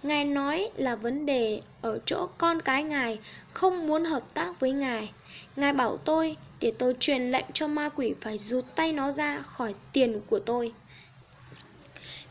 Ngài 0.04 0.26
nói 0.26 0.70
là 0.76 0.96
vấn 0.96 1.26
đề 1.26 1.62
ở 1.82 2.00
chỗ 2.06 2.28
con 2.38 2.62
cái 2.62 2.84
Ngài 2.84 3.20
không 3.54 3.88
muốn 3.88 4.06
hợp 4.06 4.24
tác 4.34 4.60
với 4.60 4.72
Ngài. 4.72 5.12
Ngài 5.56 5.74
bảo 5.74 5.98
tôi, 5.98 6.38
để 6.60 6.74
tôi 6.80 6.96
truyền 7.00 7.32
lệnh 7.32 7.46
cho 7.54 7.68
ma 7.68 7.90
quỷ 7.90 8.14
phải 8.22 8.38
rụt 8.38 8.66
tay 8.76 8.92
nó 8.92 9.12
ra 9.12 9.42
khỏi 9.42 9.76
tiền 9.94 10.22
của 10.30 10.40
tôi. 10.40 10.74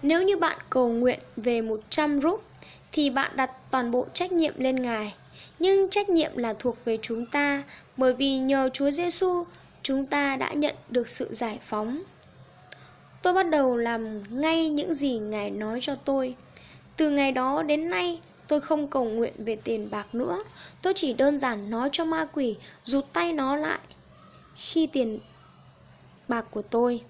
Nếu 0.03 0.23
như 0.23 0.37
bạn 0.37 0.59
cầu 0.71 0.89
nguyện 0.89 1.21
về 1.37 1.61
100 1.61 2.21
rúp 2.23 2.45
thì 2.93 3.11
bạn 3.11 3.37
đặt 3.37 3.53
toàn 3.71 3.91
bộ 3.91 4.07
trách 4.15 4.33
nhiệm 4.33 4.61
lên 4.61 4.83
Ngài. 4.83 5.15
Nhưng 5.59 5.91
trách 5.91 6.09
nhiệm 6.09 6.37
là 6.37 6.55
thuộc 6.59 6.85
về 6.85 6.99
chúng 7.03 7.27
ta 7.27 7.63
bởi 7.97 8.15
vì 8.15 8.39
nhờ 8.39 8.71
Chúa 8.73 8.91
Giêsu 8.91 9.45
chúng 9.83 10.07
ta 10.07 10.37
đã 10.37 10.53
nhận 10.53 10.75
được 10.89 11.09
sự 11.09 11.29
giải 11.33 11.59
phóng. 11.67 11.99
Tôi 13.23 13.33
bắt 13.33 13.51
đầu 13.51 13.77
làm 13.77 14.23
ngay 14.41 14.69
những 14.69 14.95
gì 14.95 15.19
Ngài 15.19 15.51
nói 15.51 15.79
cho 15.83 15.95
tôi. 15.95 16.35
Từ 16.97 17.11
ngày 17.11 17.33
đó 17.33 17.63
đến 17.63 17.91
nay, 17.91 18.21
tôi 18.49 18.61
không 18.61 18.89
cầu 18.89 19.05
nguyện 19.05 19.33
về 19.39 19.57
tiền 19.65 19.91
bạc 19.91 20.15
nữa. 20.15 20.45
Tôi 20.83 20.93
chỉ 20.97 21.13
đơn 21.13 21.39
giản 21.39 21.71
nói 21.71 21.89
cho 21.93 22.05
ma 22.05 22.27
quỷ 22.33 22.57
rụt 22.83 23.05
tay 23.13 23.33
nó 23.33 23.57
lại 23.57 23.79
khi 24.55 24.87
tiền 24.87 25.19
bạc 26.29 26.47
của 26.51 26.63
tôi. 26.63 27.01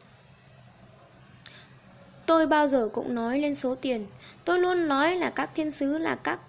Tôi 2.29 2.47
bao 2.47 2.69
giờ 2.69 2.89
cũng 2.93 3.15
nói 3.15 3.39
lên 3.39 3.55
số 3.55 3.75
tiền. 3.75 4.07
Tôi 4.45 4.59
luôn 4.59 4.89
nói 4.89 5.17
là 5.17 5.31
các 5.31 5.51
thiên 5.55 5.71
sứ 5.71 5.99
là 5.99 6.15
các 6.15 6.41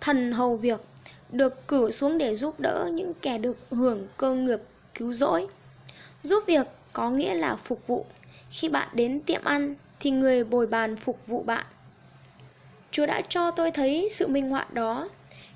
thần 0.00 0.32
hầu 0.32 0.56
việc, 0.56 0.80
được 1.30 1.68
cử 1.68 1.90
xuống 1.90 2.18
để 2.18 2.34
giúp 2.34 2.60
đỡ 2.60 2.90
những 2.92 3.14
kẻ 3.14 3.38
được 3.38 3.56
hưởng 3.70 4.06
cơ 4.16 4.34
nghiệp 4.34 4.60
cứu 4.94 5.12
rỗi. 5.12 5.46
Giúp 6.22 6.44
việc 6.46 6.66
có 6.92 7.10
nghĩa 7.10 7.34
là 7.34 7.56
phục 7.56 7.86
vụ. 7.86 8.06
Khi 8.50 8.68
bạn 8.68 8.88
đến 8.92 9.20
tiệm 9.20 9.44
ăn 9.44 9.74
thì 10.00 10.10
người 10.10 10.44
bồi 10.44 10.66
bàn 10.66 10.96
phục 10.96 11.26
vụ 11.26 11.42
bạn. 11.42 11.66
Chúa 12.90 13.06
đã 13.06 13.20
cho 13.28 13.50
tôi 13.50 13.70
thấy 13.70 14.08
sự 14.10 14.26
minh 14.26 14.50
họa 14.50 14.66
đó 14.72 15.08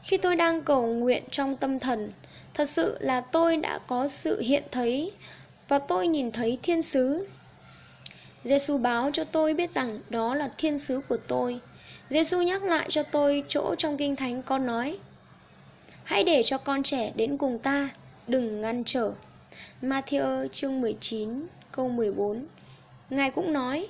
khi 0.03 0.17
tôi 0.17 0.37
đang 0.37 0.63
cầu 0.63 0.87
nguyện 0.87 1.23
trong 1.31 1.57
tâm 1.57 1.79
thần. 1.79 2.13
Thật 2.55 2.69
sự 2.69 2.97
là 3.01 3.21
tôi 3.21 3.57
đã 3.57 3.79
có 3.89 4.09
sự 4.09 4.41
hiện 4.41 4.63
thấy 4.71 5.13
và 5.69 5.79
tôi 5.79 6.09
nhìn 6.09 6.33
thấy 6.33 6.59
thiên 6.63 6.83
sứ. 6.83 7.27
Giêsu 8.45 8.79
báo 8.79 9.11
cho 9.13 9.25
tôi 9.25 9.55
biết 9.55 9.71
rằng 9.71 10.01
đó 10.11 10.35
là 10.35 10.51
thiên 10.59 10.79
sứ 10.79 11.01
của 11.09 11.17
tôi. 11.17 11.61
Giêsu 12.11 12.43
nhắc 12.43 12.63
lại 12.63 12.87
cho 12.91 13.03
tôi 13.03 13.45
chỗ 13.49 13.75
trong 13.79 13.97
kinh 13.97 14.17
thánh 14.17 14.43
con 14.43 14.67
nói: 14.67 14.99
Hãy 16.05 16.25
để 16.25 16.43
cho 16.45 16.59
con 16.59 16.83
trẻ 16.83 17.13
đến 17.17 17.39
cùng 17.39 17.59
ta, 17.59 17.89
đừng 18.27 18.61
ngăn 18.61 18.85
trở. 18.85 19.13
Matthew 19.83 20.49
chương 20.49 20.81
19 20.81 21.47
câu 21.73 21.89
14 21.89 22.47
Ngài 23.11 23.31
cũng 23.31 23.53
nói 23.53 23.89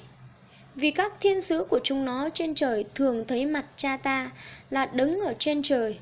Vì 0.75 0.91
các 0.91 1.13
thiên 1.21 1.41
sứ 1.41 1.65
của 1.65 1.81
chúng 1.85 2.05
nó 2.05 2.29
trên 2.35 2.55
trời 2.55 2.85
thường 2.95 3.25
thấy 3.29 3.47
mặt 3.47 3.65
cha 3.77 3.97
ta 3.97 4.31
là 4.71 4.87
đứng 4.87 5.21
ở 5.21 5.35
trên 5.39 5.63
trời 5.63 5.99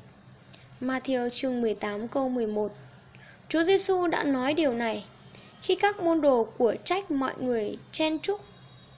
Matthew 0.81 1.29
chương 1.29 1.61
18 1.61 2.07
câu 2.07 2.29
11 2.29 2.75
Chúa 3.49 3.63
Giêsu 3.63 4.07
đã 4.07 4.23
nói 4.23 4.53
điều 4.53 4.73
này 4.73 5.05
khi 5.61 5.75
các 5.75 5.99
môn 5.99 6.21
đồ 6.21 6.43
của 6.57 6.75
trách 6.83 7.11
mọi 7.11 7.33
người 7.39 7.77
chen 7.91 8.19
chúc 8.19 8.41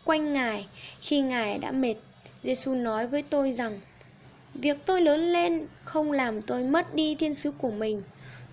quanh 0.06 0.34
Ngài 0.34 0.68
khi 1.02 1.22
Ngài 1.22 1.58
đã 1.58 1.72
mệt. 1.72 1.96
Giêsu 2.44 2.74
nói 2.74 3.08
với 3.08 3.22
tôi 3.22 3.52
rằng 3.52 3.80
Việc 4.54 4.78
tôi 4.86 5.02
lớn 5.02 5.20
lên 5.34 5.68
không 5.84 6.12
làm 6.12 6.42
tôi 6.42 6.64
mất 6.64 6.96
đi 6.96 7.16
thiên 7.16 7.34
sứ 7.34 7.52
của 7.52 7.72
mình 7.72 8.04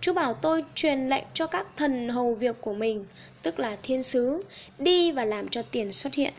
Chúa 0.01 0.13
bảo 0.13 0.35
tôi 0.35 0.65
truyền 0.75 1.09
lệnh 1.09 1.25
cho 1.35 1.47
các 1.47 1.67
thần 1.77 2.09
hầu 2.09 2.35
việc 2.35 2.57
của 2.61 2.75
mình, 2.75 3.07
tức 3.43 3.59
là 3.59 3.77
thiên 3.83 4.03
sứ, 4.03 4.43
đi 4.79 5.13
và 5.13 5.25
làm 5.25 5.49
cho 5.49 5.63
tiền 5.63 5.93
xuất 5.93 6.15
hiện. 6.15 6.35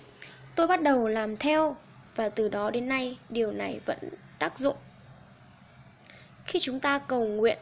Tôi 0.56 0.68
bắt 0.68 0.82
đầu 0.82 1.08
làm 1.08 1.38
theo 1.38 1.76
và 2.16 2.30
từ 2.30 2.50
đó 2.50 2.70
đến 2.70 2.88
nay 2.88 3.18
điều 3.30 3.52
này 3.52 3.80
vẫn 3.86 3.98
tác 4.40 4.60
dụng. 4.60 4.76
Khi 6.46 6.60
chúng 6.60 6.80
ta 6.80 7.00
cầu 7.00 7.26
nguyện, 7.26 7.58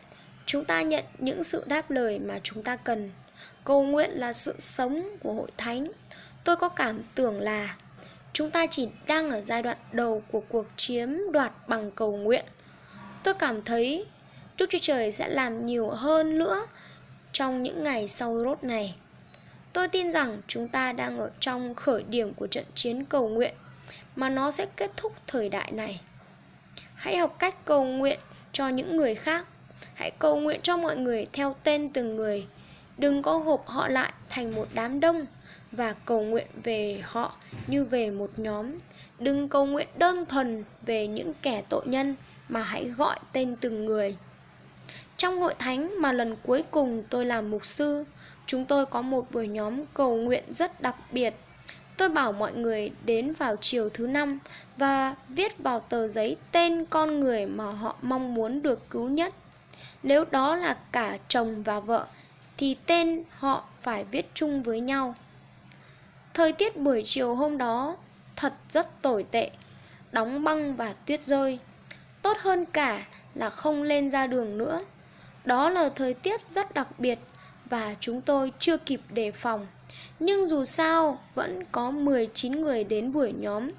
chúng 0.46 0.66
ta 0.66 0.82
nhận 0.82 1.04
những 1.18 1.44
sự 1.44 1.64
đáp 1.68 1.92
lời 1.92 2.20
mà 2.20 2.40
chúng 2.44 2.64
ta 2.64 2.76
cần. 2.76 3.12
Cầu 3.64 3.84
nguyện 3.84 4.10
là 4.14 4.34
sự 4.34 4.56
sống 4.60 5.18
của 5.24 5.34
hội 5.34 5.52
thánh. 5.58 5.88
Tôi 6.44 6.56
có 6.56 6.70
cảm 6.70 7.02
tưởng 7.16 7.42
là 7.42 7.76
chúng 8.34 8.52
ta 8.52 8.66
chỉ 8.68 8.90
đang 9.08 9.32
ở 9.32 9.42
giai 9.42 9.64
đoạn 9.64 9.78
đầu 9.92 10.24
của 10.32 10.42
cuộc 10.50 10.66
chiếm 10.78 11.10
đoạt 11.32 11.52
bằng 11.68 11.92
cầu 11.92 12.18
nguyện. 12.18 12.46
Tôi 13.24 13.34
cảm 13.34 13.62
thấy 13.64 14.06
Đức 14.58 14.70
Chúa 14.70 14.80
Trời 14.82 15.12
sẽ 15.12 15.28
làm 15.28 15.66
nhiều 15.66 15.90
hơn 15.90 16.38
nữa 16.38 16.68
trong 17.32 17.64
những 17.64 17.84
ngày 17.84 18.08
sau 18.08 18.40
rốt 18.40 18.64
này. 18.64 18.96
Tôi 19.74 19.88
tin 19.88 20.12
rằng 20.12 20.42
chúng 20.48 20.68
ta 20.68 20.92
đang 20.92 21.20
ở 21.20 21.32
trong 21.40 21.76
khởi 21.76 22.04
điểm 22.04 22.34
của 22.34 22.48
trận 22.48 22.66
chiến 22.76 23.06
cầu 23.06 23.30
nguyện, 23.30 23.54
mà 24.16 24.30
nó 24.30 24.52
sẽ 24.52 24.66
kết 24.76 24.92
thúc 24.98 25.14
thời 25.28 25.50
đại 25.50 25.72
này. 25.72 26.02
Hãy 26.96 27.18
học 27.18 27.36
cách 27.40 27.66
cầu 27.66 27.86
nguyện 27.86 28.20
cho 28.54 28.68
những 28.68 28.98
người 28.98 29.16
khác. 29.16 29.46
Hãy 29.94 30.12
cầu 30.20 30.40
nguyện 30.40 30.60
cho 30.64 30.78
mọi 30.78 30.98
người 30.98 31.28
theo 31.34 31.56
tên 31.64 31.90
từng 31.90 32.16
người. 32.16 32.48
Đừng 33.00 33.22
có 33.22 33.40
gộp 33.40 33.68
họ 33.68 33.88
lại 33.88 34.14
thành 34.30 34.56
một 34.56 34.68
đám 34.74 35.00
đông 35.00 35.26
và 35.72 35.96
cầu 36.06 36.22
nguyện 36.22 36.48
về 36.64 37.04
họ 37.04 37.36
như 37.68 37.84
về 37.84 38.12
một 38.12 38.30
nhóm. 38.38 38.72
Đừng 39.20 39.50
cầu 39.50 39.66
nguyện 39.66 39.88
đơn 39.98 40.26
thuần 40.26 40.64
về 40.86 41.08
những 41.08 41.34
kẻ 41.42 41.64
tội 41.70 41.88
nhân 41.88 42.16
mà 42.50 42.64
hãy 42.64 42.86
gọi 42.86 43.20
tên 43.34 43.56
từng 43.62 43.86
người. 43.86 44.18
Trong 45.18 45.40
hội 45.40 45.56
thánh 45.60 46.02
mà 46.02 46.12
lần 46.12 46.36
cuối 46.44 46.64
cùng 46.72 47.04
tôi 47.10 47.26
làm 47.26 47.52
mục 47.52 47.66
sư, 47.66 48.06
chúng 48.46 48.66
tôi 48.66 48.86
có 48.86 49.02
một 49.02 49.32
buổi 49.32 49.48
nhóm 49.48 49.86
cầu 49.94 50.18
nguyện 50.18 50.44
rất 50.54 50.82
đặc 50.82 50.96
biệt. 51.12 51.34
Tôi 51.98 52.10
bảo 52.10 52.32
mọi 52.32 52.54
người 52.54 52.92
đến 53.06 53.34
vào 53.34 53.56
chiều 53.56 53.90
thứ 53.90 54.08
năm 54.08 54.40
và 54.78 55.16
viết 55.30 55.58
vào 55.58 55.80
tờ 55.80 56.08
giấy 56.08 56.38
tên 56.52 56.86
con 56.86 57.20
người 57.20 57.46
mà 57.46 57.72
họ 57.72 57.96
mong 58.02 58.34
muốn 58.34 58.62
được 58.62 58.90
cứu 58.90 59.10
nhất. 59.10 59.34
Nếu 60.04 60.26
đó 60.32 60.56
là 60.56 60.78
cả 60.92 61.18
chồng 61.28 61.64
và 61.64 61.80
vợ 61.80 62.06
thì 62.60 62.76
tên 62.86 63.24
họ 63.30 63.64
phải 63.82 64.06
viết 64.12 64.26
chung 64.34 64.64
với 64.64 64.80
nhau. 64.80 65.16
Thời 66.34 66.54
tiết 66.54 66.78
buổi 66.78 67.02
chiều 67.06 67.36
hôm 67.36 67.58
đó 67.58 67.98
thật 68.36 68.54
rất 68.72 69.02
tồi 69.02 69.26
tệ, 69.32 69.52
đóng 70.12 70.44
băng 70.44 70.76
và 70.76 70.94
tuyết 71.06 71.26
rơi. 71.26 71.60
Tốt 72.22 72.38
hơn 72.40 72.66
cả 72.66 73.06
là 73.36 73.50
không 73.50 73.84
lên 73.84 74.10
ra 74.10 74.28
đường 74.28 74.58
nữa. 74.58 74.86
Đó 75.46 75.70
là 75.70 75.90
thời 75.90 76.14
tiết 76.14 76.42
rất 76.50 76.74
đặc 76.74 76.88
biệt 76.98 77.20
và 77.66 77.96
chúng 78.00 78.22
tôi 78.22 78.52
chưa 78.60 78.78
kịp 78.78 79.02
đề 79.10 79.32
phòng. 79.32 79.68
Nhưng 80.20 80.46
dù 80.46 80.66
sao, 80.66 81.20
vẫn 81.36 81.64
có 81.72 81.92
19 81.92 82.62
người 82.62 82.84
đến 82.84 83.14
buổi 83.14 83.34
nhóm. 83.38 83.70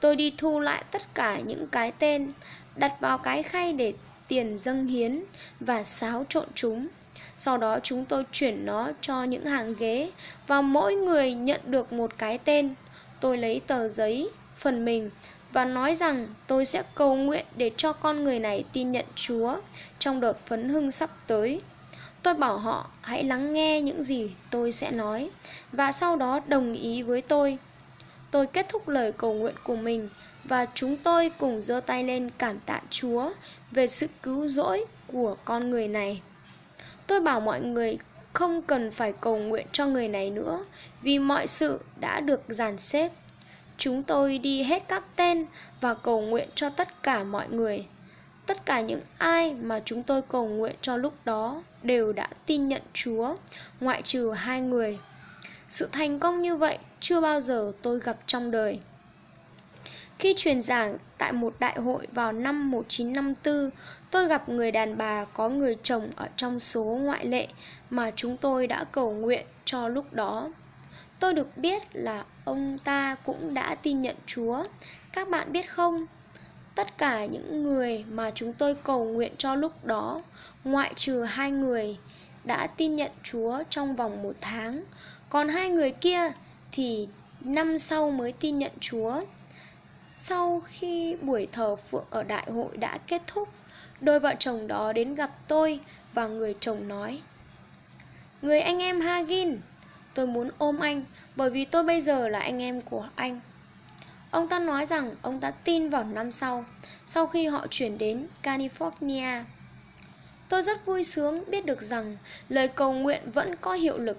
Tôi 0.00 0.16
đi 0.16 0.34
thu 0.38 0.60
lại 0.60 0.84
tất 0.90 1.14
cả 1.14 1.40
những 1.40 1.66
cái 1.66 1.92
tên, 1.98 2.32
đặt 2.76 2.92
vào 3.00 3.18
cái 3.18 3.42
khay 3.42 3.72
để 3.72 3.92
tiền 4.28 4.58
dâng 4.58 4.86
hiến 4.86 5.24
và 5.60 5.84
xáo 5.84 6.26
trộn 6.28 6.46
chúng. 6.54 6.88
Sau 7.36 7.58
đó 7.58 7.78
chúng 7.82 8.04
tôi 8.04 8.24
chuyển 8.32 8.66
nó 8.66 8.90
cho 9.00 9.24
những 9.24 9.46
hàng 9.46 9.74
ghế 9.78 10.10
và 10.46 10.60
mỗi 10.60 10.94
người 10.94 11.34
nhận 11.34 11.60
được 11.64 11.92
một 11.92 12.18
cái 12.18 12.38
tên. 12.38 12.74
Tôi 13.20 13.38
lấy 13.38 13.60
tờ 13.66 13.88
giấy, 13.88 14.30
phần 14.58 14.84
mình 14.84 15.10
và 15.52 15.64
nói 15.64 15.94
rằng 15.94 16.26
tôi 16.46 16.64
sẽ 16.64 16.82
cầu 16.94 17.16
nguyện 17.16 17.44
để 17.56 17.70
cho 17.76 17.92
con 17.92 18.24
người 18.24 18.38
này 18.38 18.64
tin 18.72 18.92
nhận 18.92 19.06
Chúa 19.14 19.56
trong 19.98 20.20
đợt 20.20 20.46
phấn 20.46 20.68
hưng 20.68 20.90
sắp 20.90 21.10
tới. 21.26 21.60
Tôi 22.22 22.34
bảo 22.34 22.58
họ 22.58 22.90
hãy 23.00 23.24
lắng 23.24 23.52
nghe 23.52 23.80
những 23.80 24.02
gì 24.02 24.30
tôi 24.50 24.72
sẽ 24.72 24.90
nói 24.90 25.30
và 25.72 25.92
sau 25.92 26.16
đó 26.16 26.40
đồng 26.46 26.74
ý 26.74 27.02
với 27.02 27.22
tôi. 27.22 27.58
Tôi 28.30 28.46
kết 28.46 28.66
thúc 28.68 28.88
lời 28.88 29.12
cầu 29.12 29.34
nguyện 29.34 29.54
của 29.64 29.76
mình 29.76 30.08
và 30.44 30.66
chúng 30.74 30.96
tôi 30.96 31.30
cùng 31.38 31.60
giơ 31.60 31.80
tay 31.80 32.04
lên 32.04 32.30
cảm 32.38 32.58
tạ 32.66 32.80
Chúa 32.90 33.30
về 33.70 33.88
sự 33.88 34.06
cứu 34.22 34.48
rỗi 34.48 34.84
của 35.06 35.36
con 35.44 35.70
người 35.70 35.88
này. 35.88 36.20
Tôi 37.06 37.20
bảo 37.20 37.40
mọi 37.40 37.60
người 37.60 37.98
không 38.32 38.62
cần 38.62 38.90
phải 38.90 39.12
cầu 39.20 39.38
nguyện 39.38 39.66
cho 39.72 39.86
người 39.86 40.08
này 40.08 40.30
nữa 40.30 40.64
vì 41.02 41.18
mọi 41.18 41.46
sự 41.46 41.80
đã 42.00 42.20
được 42.20 42.42
dàn 42.48 42.78
xếp 42.78 43.12
Chúng 43.78 44.02
tôi 44.02 44.38
đi 44.38 44.62
hết 44.62 44.82
các 44.88 45.02
tên 45.16 45.46
và 45.80 45.94
cầu 45.94 46.20
nguyện 46.20 46.48
cho 46.54 46.70
tất 46.70 47.02
cả 47.02 47.24
mọi 47.24 47.48
người. 47.48 47.86
Tất 48.46 48.66
cả 48.66 48.80
những 48.80 49.00
ai 49.18 49.54
mà 49.54 49.82
chúng 49.84 50.02
tôi 50.02 50.22
cầu 50.22 50.48
nguyện 50.48 50.76
cho 50.82 50.96
lúc 50.96 51.14
đó 51.24 51.62
đều 51.82 52.12
đã 52.12 52.28
tin 52.46 52.68
nhận 52.68 52.82
Chúa, 52.92 53.36
ngoại 53.80 54.02
trừ 54.02 54.32
hai 54.32 54.60
người. 54.60 54.98
Sự 55.68 55.88
thành 55.92 56.18
công 56.18 56.42
như 56.42 56.56
vậy 56.56 56.78
chưa 57.00 57.20
bao 57.20 57.40
giờ 57.40 57.72
tôi 57.82 58.00
gặp 58.00 58.16
trong 58.26 58.50
đời. 58.50 58.80
Khi 60.18 60.34
truyền 60.36 60.62
giảng 60.62 60.96
tại 61.18 61.32
một 61.32 61.54
đại 61.58 61.80
hội 61.80 62.06
vào 62.12 62.32
năm 62.32 62.70
1954, 62.70 63.70
tôi 64.14 64.28
gặp 64.28 64.48
người 64.48 64.70
đàn 64.70 64.98
bà 64.98 65.24
có 65.24 65.48
người 65.48 65.76
chồng 65.82 66.10
ở 66.16 66.28
trong 66.36 66.60
số 66.60 66.82
ngoại 66.82 67.26
lệ 67.26 67.48
mà 67.90 68.10
chúng 68.16 68.36
tôi 68.36 68.66
đã 68.66 68.84
cầu 68.84 69.12
nguyện 69.12 69.46
cho 69.64 69.88
lúc 69.88 70.12
đó. 70.12 70.50
Tôi 71.20 71.34
được 71.34 71.56
biết 71.56 71.82
là 71.92 72.24
ông 72.44 72.78
ta 72.84 73.16
cũng 73.24 73.54
đã 73.54 73.74
tin 73.74 74.02
nhận 74.02 74.16
Chúa. 74.26 74.64
Các 75.12 75.28
bạn 75.28 75.52
biết 75.52 75.70
không? 75.70 76.06
Tất 76.74 76.98
cả 76.98 77.24
những 77.24 77.62
người 77.62 78.04
mà 78.08 78.30
chúng 78.34 78.52
tôi 78.52 78.74
cầu 78.74 79.04
nguyện 79.04 79.32
cho 79.38 79.54
lúc 79.54 79.84
đó, 79.84 80.22
ngoại 80.64 80.92
trừ 80.96 81.22
hai 81.22 81.50
người, 81.50 81.96
đã 82.44 82.66
tin 82.66 82.96
nhận 82.96 83.10
Chúa 83.22 83.62
trong 83.70 83.96
vòng 83.96 84.22
một 84.22 84.34
tháng. 84.40 84.82
Còn 85.28 85.48
hai 85.48 85.70
người 85.70 85.90
kia 85.90 86.32
thì 86.72 87.08
năm 87.40 87.78
sau 87.78 88.10
mới 88.10 88.32
tin 88.32 88.58
nhận 88.58 88.72
Chúa. 88.80 89.20
Sau 90.16 90.62
khi 90.64 91.16
buổi 91.22 91.48
thờ 91.52 91.76
phượng 91.76 92.06
ở 92.10 92.22
đại 92.22 92.50
hội 92.50 92.76
đã 92.76 92.98
kết 93.06 93.22
thúc, 93.26 93.48
đôi 94.04 94.20
vợ 94.20 94.34
chồng 94.38 94.66
đó 94.66 94.92
đến 94.92 95.14
gặp 95.14 95.30
tôi 95.48 95.80
và 96.14 96.26
người 96.26 96.54
chồng 96.60 96.88
nói 96.88 97.20
Người 98.42 98.60
anh 98.60 98.78
em 98.78 99.00
Hagin, 99.00 99.58
tôi 100.14 100.26
muốn 100.26 100.50
ôm 100.58 100.78
anh 100.78 101.02
bởi 101.36 101.50
vì 101.50 101.64
tôi 101.64 101.84
bây 101.84 102.00
giờ 102.00 102.28
là 102.28 102.38
anh 102.38 102.62
em 102.62 102.80
của 102.80 103.08
anh. 103.14 103.40
Ông 104.30 104.48
ta 104.48 104.58
nói 104.58 104.86
rằng 104.86 105.14
ông 105.22 105.40
ta 105.40 105.50
tin 105.50 105.90
vào 105.90 106.04
năm 106.04 106.32
sau, 106.32 106.64
sau 107.06 107.26
khi 107.26 107.46
họ 107.46 107.66
chuyển 107.70 107.98
đến 107.98 108.26
California. 108.42 109.42
Tôi 110.48 110.62
rất 110.62 110.86
vui 110.86 111.04
sướng 111.04 111.44
biết 111.50 111.66
được 111.66 111.82
rằng 111.82 112.16
lời 112.48 112.68
cầu 112.68 112.92
nguyện 112.92 113.30
vẫn 113.34 113.56
có 113.56 113.72
hiệu 113.72 113.98
lực 113.98 114.18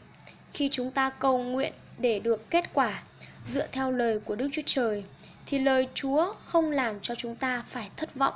khi 0.53 0.69
chúng 0.71 0.91
ta 0.91 1.09
cầu 1.09 1.37
nguyện 1.37 1.73
để 1.97 2.19
được 2.19 2.49
kết 2.49 2.73
quả 2.73 3.03
dựa 3.47 3.67
theo 3.71 3.91
lời 3.91 4.19
của 4.19 4.35
Đức 4.35 4.49
Chúa 4.53 4.61
Trời 4.65 5.03
thì 5.45 5.59
lời 5.59 5.87
Chúa 5.93 6.33
không 6.45 6.71
làm 6.71 6.99
cho 7.01 7.15
chúng 7.15 7.35
ta 7.35 7.63
phải 7.69 7.89
thất 7.97 8.15
vọng. 8.15 8.33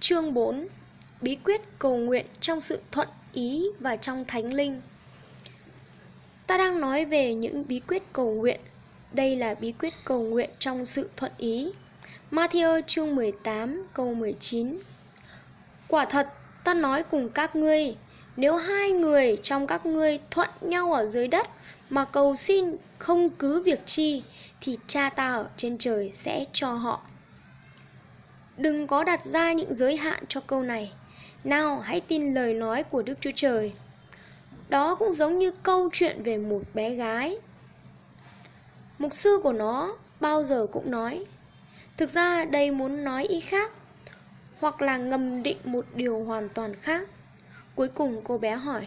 Chương 0.00 0.34
4 0.34 0.66
Bí 1.20 1.36
quyết 1.44 1.60
cầu 1.78 1.96
nguyện 1.96 2.26
trong 2.40 2.60
sự 2.60 2.80
thuận 2.92 3.08
ý 3.32 3.66
và 3.80 3.96
trong 3.96 4.24
thánh 4.24 4.52
linh. 4.52 4.80
Ta 6.46 6.58
đang 6.58 6.80
nói 6.80 7.04
về 7.04 7.34
những 7.34 7.64
bí 7.68 7.80
quyết 7.88 8.02
cầu 8.12 8.34
nguyện. 8.34 8.60
Đây 9.12 9.36
là 9.36 9.54
bí 9.54 9.72
quyết 9.72 9.94
cầu 10.04 10.22
nguyện 10.22 10.50
trong 10.58 10.84
sự 10.84 11.10
thuận 11.16 11.32
ý. 11.38 11.72
Matthew 12.30 12.82
chương 12.86 13.14
18 13.14 13.86
câu 13.94 14.14
19 14.14 14.78
Quả 15.88 16.04
thật, 16.04 16.28
ta 16.64 16.74
nói 16.74 17.02
cùng 17.02 17.28
các 17.28 17.56
ngươi 17.56 17.96
Nếu 18.36 18.56
hai 18.56 18.90
người 18.90 19.36
trong 19.42 19.66
các 19.66 19.86
ngươi 19.86 20.18
thuận 20.30 20.50
nhau 20.60 20.92
ở 20.92 21.06
dưới 21.06 21.28
đất 21.28 21.46
Mà 21.90 22.04
cầu 22.04 22.36
xin 22.36 22.76
không 22.98 23.30
cứ 23.30 23.62
việc 23.62 23.86
chi 23.86 24.22
Thì 24.60 24.78
cha 24.86 25.10
ta 25.10 25.32
ở 25.32 25.48
trên 25.56 25.78
trời 25.78 26.10
sẽ 26.14 26.44
cho 26.52 26.72
họ. 26.72 27.02
Đừng 28.56 28.86
có 28.86 29.04
đặt 29.04 29.24
ra 29.24 29.52
những 29.52 29.74
giới 29.74 29.96
hạn 29.96 30.24
cho 30.28 30.40
câu 30.40 30.62
này. 30.62 30.92
Nào, 31.44 31.80
hãy 31.80 32.00
tin 32.00 32.34
lời 32.34 32.54
nói 32.54 32.82
của 32.82 33.02
Đức 33.02 33.14
Chúa 33.20 33.30
Trời. 33.34 33.72
Đó 34.68 34.94
cũng 34.94 35.14
giống 35.14 35.38
như 35.38 35.50
câu 35.62 35.90
chuyện 35.92 36.22
về 36.22 36.38
một 36.38 36.60
bé 36.74 36.90
gái. 36.90 37.38
Mục 38.98 39.14
sư 39.14 39.40
của 39.42 39.52
nó 39.52 39.96
bao 40.20 40.44
giờ 40.44 40.66
cũng 40.72 40.90
nói, 40.90 41.24
Thực 41.96 42.10
ra 42.10 42.44
đây 42.44 42.70
muốn 42.70 43.04
nói 43.04 43.24
ý 43.24 43.40
khác, 43.40 43.72
Hoặc 44.60 44.82
là 44.82 44.96
ngầm 44.96 45.42
định 45.42 45.56
một 45.64 45.84
điều 45.94 46.24
hoàn 46.24 46.48
toàn 46.48 46.74
khác. 46.74 47.08
Cuối 47.74 47.88
cùng 47.88 48.20
cô 48.24 48.38
bé 48.38 48.54
hỏi, 48.54 48.86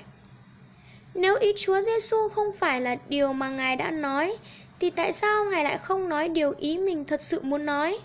Nếu 1.13 1.35
ý 1.35 1.53
Chúa 1.57 1.81
Giêsu 1.81 2.29
không 2.29 2.51
phải 2.59 2.81
là 2.81 2.95
điều 3.09 3.33
mà 3.33 3.49
Ngài 3.49 3.75
đã 3.75 3.91
nói, 3.91 4.37
Thì 4.79 4.89
tại 4.89 5.13
sao 5.13 5.45
Ngài 5.45 5.63
lại 5.63 5.77
không 5.77 6.09
nói 6.09 6.29
điều 6.29 6.53
ý 6.59 6.77
mình 6.77 7.05
thật 7.05 7.21
sự 7.21 7.41
muốn 7.41 7.65
nói? 7.65 7.99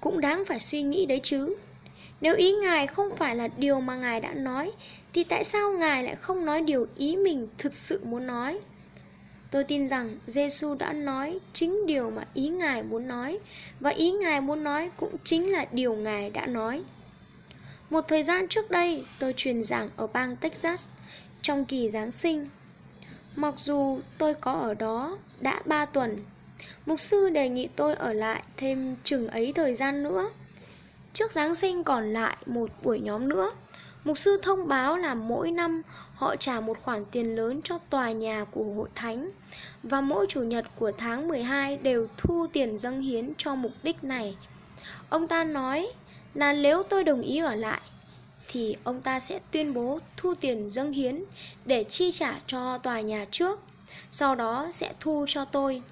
Cũng 0.00 0.20
đáng 0.20 0.44
phải 0.44 0.58
suy 0.58 0.82
nghĩ 0.82 1.06
đấy 1.06 1.20
chứ 1.22 1.56
Nếu 2.20 2.34
ý 2.34 2.52
Ngài 2.52 2.86
không 2.86 3.16
phải 3.16 3.36
là 3.36 3.48
điều 3.56 3.80
mà 3.80 3.96
Ngài 3.96 4.20
đã 4.20 4.34
nói 4.34 4.72
Thì 5.12 5.24
tại 5.24 5.44
sao 5.44 5.72
Ngài 5.72 6.04
lại 6.04 6.16
không 6.16 6.44
nói 6.44 6.60
điều 6.60 6.86
ý 6.96 7.16
mình 7.16 7.48
thực 7.58 7.74
sự 7.74 8.00
muốn 8.04 8.26
nói? 8.26 8.60
Tôi 9.50 9.64
tin 9.64 9.88
rằng 9.88 10.18
Giêsu 10.26 10.74
đã 10.74 10.92
nói 10.92 11.38
chính 11.52 11.86
điều 11.86 12.10
mà 12.10 12.24
ý 12.34 12.48
Ngài 12.48 12.82
muốn 12.82 13.08
nói 13.08 13.38
và 13.80 13.90
ý 13.90 14.10
Ngài 14.10 14.40
muốn 14.40 14.64
nói 14.64 14.90
cũng 14.96 15.16
chính 15.24 15.52
là 15.52 15.66
điều 15.72 15.94
Ngài 15.94 16.30
đã 16.30 16.46
nói. 16.46 16.82
Một 17.90 18.04
thời 18.08 18.22
gian 18.22 18.48
trước 18.48 18.70
đây, 18.70 19.04
tôi 19.18 19.34
truyền 19.36 19.64
giảng 19.64 19.90
ở 19.96 20.06
bang 20.06 20.36
Texas 20.36 20.88
trong 21.42 21.64
kỳ 21.64 21.90
Giáng 21.90 22.12
sinh. 22.12 22.48
Mặc 23.36 23.54
dù 23.56 24.00
tôi 24.18 24.34
có 24.34 24.52
ở 24.52 24.74
đó 24.74 25.18
đã 25.40 25.62
3 25.64 25.84
tuần, 25.84 26.16
mục 26.86 27.00
sư 27.00 27.30
đề 27.30 27.48
nghị 27.48 27.68
tôi 27.76 27.94
ở 27.94 28.12
lại 28.12 28.42
thêm 28.56 28.96
chừng 29.04 29.28
ấy 29.28 29.52
thời 29.52 29.74
gian 29.74 30.02
nữa. 30.02 30.30
Trước 31.12 31.32
Giáng 31.32 31.54
sinh 31.54 31.84
còn 31.84 32.12
lại 32.12 32.36
một 32.46 32.70
buổi 32.82 33.00
nhóm 33.00 33.28
nữa 33.28 33.50
Mục 34.08 34.18
sư 34.18 34.38
thông 34.42 34.68
báo 34.68 34.96
là 34.96 35.14
mỗi 35.14 35.50
năm 35.50 35.82
họ 36.14 36.36
trả 36.36 36.60
một 36.60 36.78
khoản 36.82 37.04
tiền 37.04 37.36
lớn 37.36 37.60
cho 37.64 37.78
tòa 37.78 38.12
nhà 38.12 38.44
của 38.50 38.64
hội 38.64 38.88
thánh 38.94 39.30
và 39.82 40.00
mỗi 40.00 40.26
chủ 40.28 40.42
nhật 40.42 40.64
của 40.78 40.92
tháng 40.98 41.28
12 41.28 41.76
đều 41.76 42.06
thu 42.16 42.46
tiền 42.52 42.78
dâng 42.78 43.00
hiến 43.00 43.32
cho 43.38 43.54
mục 43.54 43.72
đích 43.82 44.04
này. 44.04 44.36
Ông 45.08 45.28
ta 45.28 45.44
nói 45.44 45.88
là 46.34 46.52
nếu 46.52 46.82
tôi 46.82 47.04
đồng 47.04 47.20
ý 47.20 47.38
ở 47.38 47.54
lại 47.54 47.80
thì 48.48 48.76
ông 48.84 49.02
ta 49.02 49.20
sẽ 49.20 49.40
tuyên 49.50 49.74
bố 49.74 49.98
thu 50.16 50.34
tiền 50.34 50.70
dâng 50.70 50.92
hiến 50.92 51.24
để 51.64 51.84
chi 51.84 52.12
trả 52.12 52.40
cho 52.46 52.78
tòa 52.78 53.00
nhà 53.00 53.26
trước, 53.30 53.60
sau 54.10 54.34
đó 54.34 54.68
sẽ 54.72 54.92
thu 55.00 55.24
cho 55.28 55.44
tôi. 55.44 55.82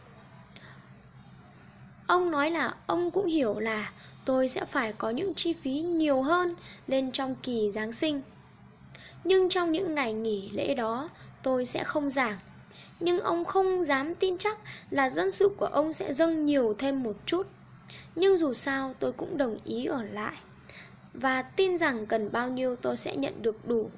Ông 2.07 2.31
nói 2.31 2.51
là 2.51 2.75
ông 2.87 3.11
cũng 3.11 3.27
hiểu 3.27 3.59
là 3.59 3.93
tôi 4.25 4.49
sẽ 4.49 4.65
phải 4.65 4.93
có 4.93 5.11
những 5.11 5.35
chi 5.35 5.53
phí 5.53 5.81
nhiều 5.81 6.23
hơn 6.23 6.55
lên 6.87 7.13
trong 7.13 7.35
kỳ 7.43 7.71
Giáng 7.71 7.93
sinh. 7.93 8.23
Nhưng 9.25 9.49
trong 9.49 9.73
những 9.73 9.95
ngày 9.95 10.13
nghỉ 10.13 10.51
lễ 10.51 10.75
đó, 10.75 11.09
tôi 11.43 11.67
sẽ 11.67 11.85
không 11.85 12.11
giảng. 12.11 12.39
Nhưng 13.01 13.21
ông 13.21 13.45
không 13.45 13.85
dám 13.85 14.15
tin 14.15 14.39
chắc 14.39 14.59
là 14.91 15.11
dân 15.11 15.31
sự 15.31 15.49
của 15.57 15.67
ông 15.67 15.93
sẽ 15.93 16.13
dâng 16.13 16.47
nhiều 16.47 16.75
thêm 16.79 17.03
một 17.03 17.17
chút. 17.27 17.47
Nhưng 18.15 18.37
dù 18.37 18.55
sao 18.55 18.95
tôi 18.99 19.13
cũng 19.13 19.39
đồng 19.39 19.57
ý 19.65 19.85
ở 19.85 20.03
lại 20.03 20.37
và 21.15 21.43
tin 21.43 21.79
rằng 21.79 22.07
cần 22.07 22.33
bao 22.33 22.51
nhiêu 22.51 22.77
tôi 22.77 22.97
sẽ 22.97 23.17
nhận 23.17 23.43
được 23.43 23.69
đủ. 23.69 23.91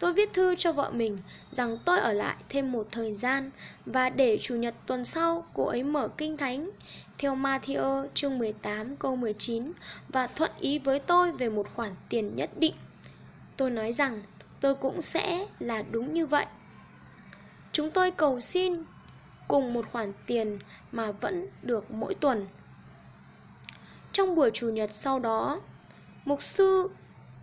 Tôi 0.00 0.12
viết 0.12 0.32
thư 0.32 0.54
cho 0.54 0.72
vợ 0.72 0.90
mình 0.90 1.18
rằng 1.52 1.78
tôi 1.84 1.98
ở 1.98 2.12
lại 2.12 2.36
thêm 2.48 2.72
một 2.72 2.86
thời 2.90 3.14
gian 3.14 3.50
và 3.86 4.10
để 4.10 4.38
chủ 4.42 4.54
nhật 4.54 4.74
tuần 4.86 5.04
sau 5.04 5.46
cô 5.54 5.64
ấy 5.64 5.82
mở 5.82 6.08
kinh 6.16 6.36
thánh 6.36 6.70
theo 7.18 7.36
Matthew 7.36 8.06
chương 8.14 8.38
18 8.38 8.96
câu 8.96 9.16
19 9.16 9.72
và 10.08 10.26
thuận 10.26 10.50
ý 10.60 10.78
với 10.78 10.98
tôi 10.98 11.32
về 11.32 11.48
một 11.48 11.66
khoản 11.74 11.94
tiền 12.08 12.36
nhất 12.36 12.50
định. 12.58 12.74
Tôi 13.56 13.70
nói 13.70 13.92
rằng 13.92 14.22
tôi 14.60 14.74
cũng 14.74 15.02
sẽ 15.02 15.46
là 15.58 15.82
đúng 15.90 16.14
như 16.14 16.26
vậy. 16.26 16.46
Chúng 17.72 17.90
tôi 17.90 18.10
cầu 18.10 18.40
xin 18.40 18.82
cùng 19.48 19.72
một 19.72 19.86
khoản 19.92 20.12
tiền 20.26 20.58
mà 20.92 21.12
vẫn 21.12 21.48
được 21.62 21.90
mỗi 21.90 22.14
tuần. 22.14 22.46
Trong 24.12 24.34
buổi 24.34 24.50
chủ 24.54 24.68
nhật 24.68 24.90
sau 24.92 25.18
đó, 25.18 25.60
mục 26.24 26.42
sư 26.42 26.90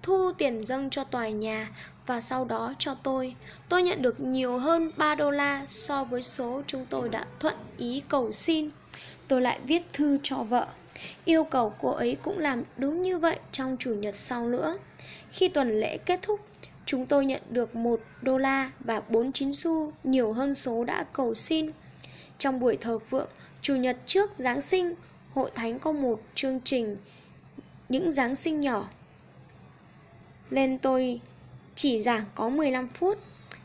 thu 0.01 0.31
tiền 0.37 0.65
dâng 0.65 0.89
cho 0.89 1.03
tòa 1.03 1.29
nhà 1.29 1.71
và 2.05 2.19
sau 2.19 2.45
đó 2.45 2.73
cho 2.79 2.95
tôi. 3.03 3.35
Tôi 3.69 3.83
nhận 3.83 4.01
được 4.01 4.19
nhiều 4.19 4.57
hơn 4.57 4.91
3 4.97 5.15
đô 5.15 5.31
la 5.31 5.65
so 5.67 6.03
với 6.03 6.21
số 6.21 6.61
chúng 6.67 6.85
tôi 6.89 7.09
đã 7.09 7.25
thuận 7.39 7.55
ý 7.77 8.01
cầu 8.09 8.31
xin. 8.31 8.69
Tôi 9.31 9.41
lại 9.41 9.59
viết 9.65 9.81
thư 9.93 10.17
cho 10.23 10.37
vợ. 10.37 10.67
Yêu 11.25 11.43
cầu 11.43 11.73
cô 11.81 11.89
ấy 11.89 12.17
cũng 12.23 12.39
làm 12.39 12.63
đúng 12.77 13.01
như 13.01 13.17
vậy 13.17 13.39
trong 13.51 13.77
chủ 13.79 13.93
nhật 13.93 14.15
sau 14.15 14.47
nữa. 14.47 14.77
Khi 15.29 15.49
tuần 15.49 15.79
lễ 15.79 15.97
kết 15.97 16.19
thúc, 16.21 16.39
chúng 16.85 17.05
tôi 17.05 17.25
nhận 17.25 17.41
được 17.49 17.75
1 17.75 17.99
đô 18.21 18.37
la 18.37 18.71
và 18.79 18.99
49 18.99 19.53
xu 19.53 19.93
nhiều 20.03 20.33
hơn 20.33 20.55
số 20.55 20.83
đã 20.83 21.05
cầu 21.13 21.35
xin. 21.35 21.71
Trong 22.37 22.59
buổi 22.59 22.77
thờ 22.81 22.99
phượng, 22.99 23.29
chủ 23.61 23.75
nhật 23.75 23.97
trước 24.05 24.31
Giáng 24.35 24.61
sinh, 24.61 24.95
hội 25.33 25.51
thánh 25.55 25.79
có 25.79 25.91
một 25.91 26.21
chương 26.35 26.59
trình 26.63 26.97
những 27.89 28.11
Giáng 28.11 28.35
sinh 28.35 28.61
nhỏ. 28.61 28.89
Lên 30.49 30.77
tôi 30.77 31.21
chỉ 31.75 32.01
giảng 32.01 32.25
có 32.35 32.49
15 32.49 32.87
phút. 32.87 33.17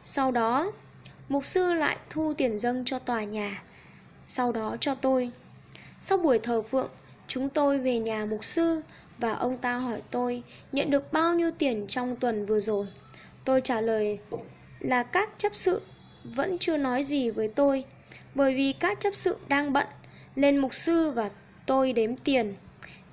Sau 0.02 0.30
đó, 0.30 0.72
mục 1.28 1.44
sư 1.44 1.72
lại 1.72 1.96
thu 2.10 2.34
tiền 2.34 2.58
dâng 2.58 2.84
cho 2.84 2.98
tòa 2.98 3.24
nhà, 3.24 3.62
sau 4.26 4.52
đó 4.52 4.76
cho 4.80 4.94
tôi. 4.94 5.32
Sau 6.08 6.18
buổi 6.18 6.38
thờ 6.38 6.62
phượng, 6.62 6.90
chúng 7.28 7.48
tôi 7.48 7.78
về 7.78 7.98
nhà 7.98 8.26
mục 8.26 8.44
sư 8.44 8.80
và 9.18 9.32
ông 9.32 9.58
ta 9.58 9.76
hỏi 9.76 10.02
tôi 10.10 10.42
nhận 10.72 10.90
được 10.90 11.12
bao 11.12 11.34
nhiêu 11.34 11.50
tiền 11.58 11.86
trong 11.88 12.16
tuần 12.16 12.46
vừa 12.46 12.60
rồi. 12.60 12.86
Tôi 13.44 13.60
trả 13.60 13.80
lời 13.80 14.18
là 14.80 15.02
các 15.02 15.30
chấp 15.38 15.54
sự 15.54 15.82
vẫn 16.24 16.58
chưa 16.58 16.76
nói 16.76 17.04
gì 17.04 17.30
với 17.30 17.48
tôi 17.48 17.84
bởi 18.34 18.54
vì 18.54 18.72
các 18.72 19.00
chấp 19.00 19.14
sự 19.14 19.36
đang 19.48 19.72
bận 19.72 19.86
lên 20.34 20.56
mục 20.56 20.74
sư 20.74 21.10
và 21.10 21.30
tôi 21.66 21.92
đếm 21.92 22.16
tiền. 22.16 22.54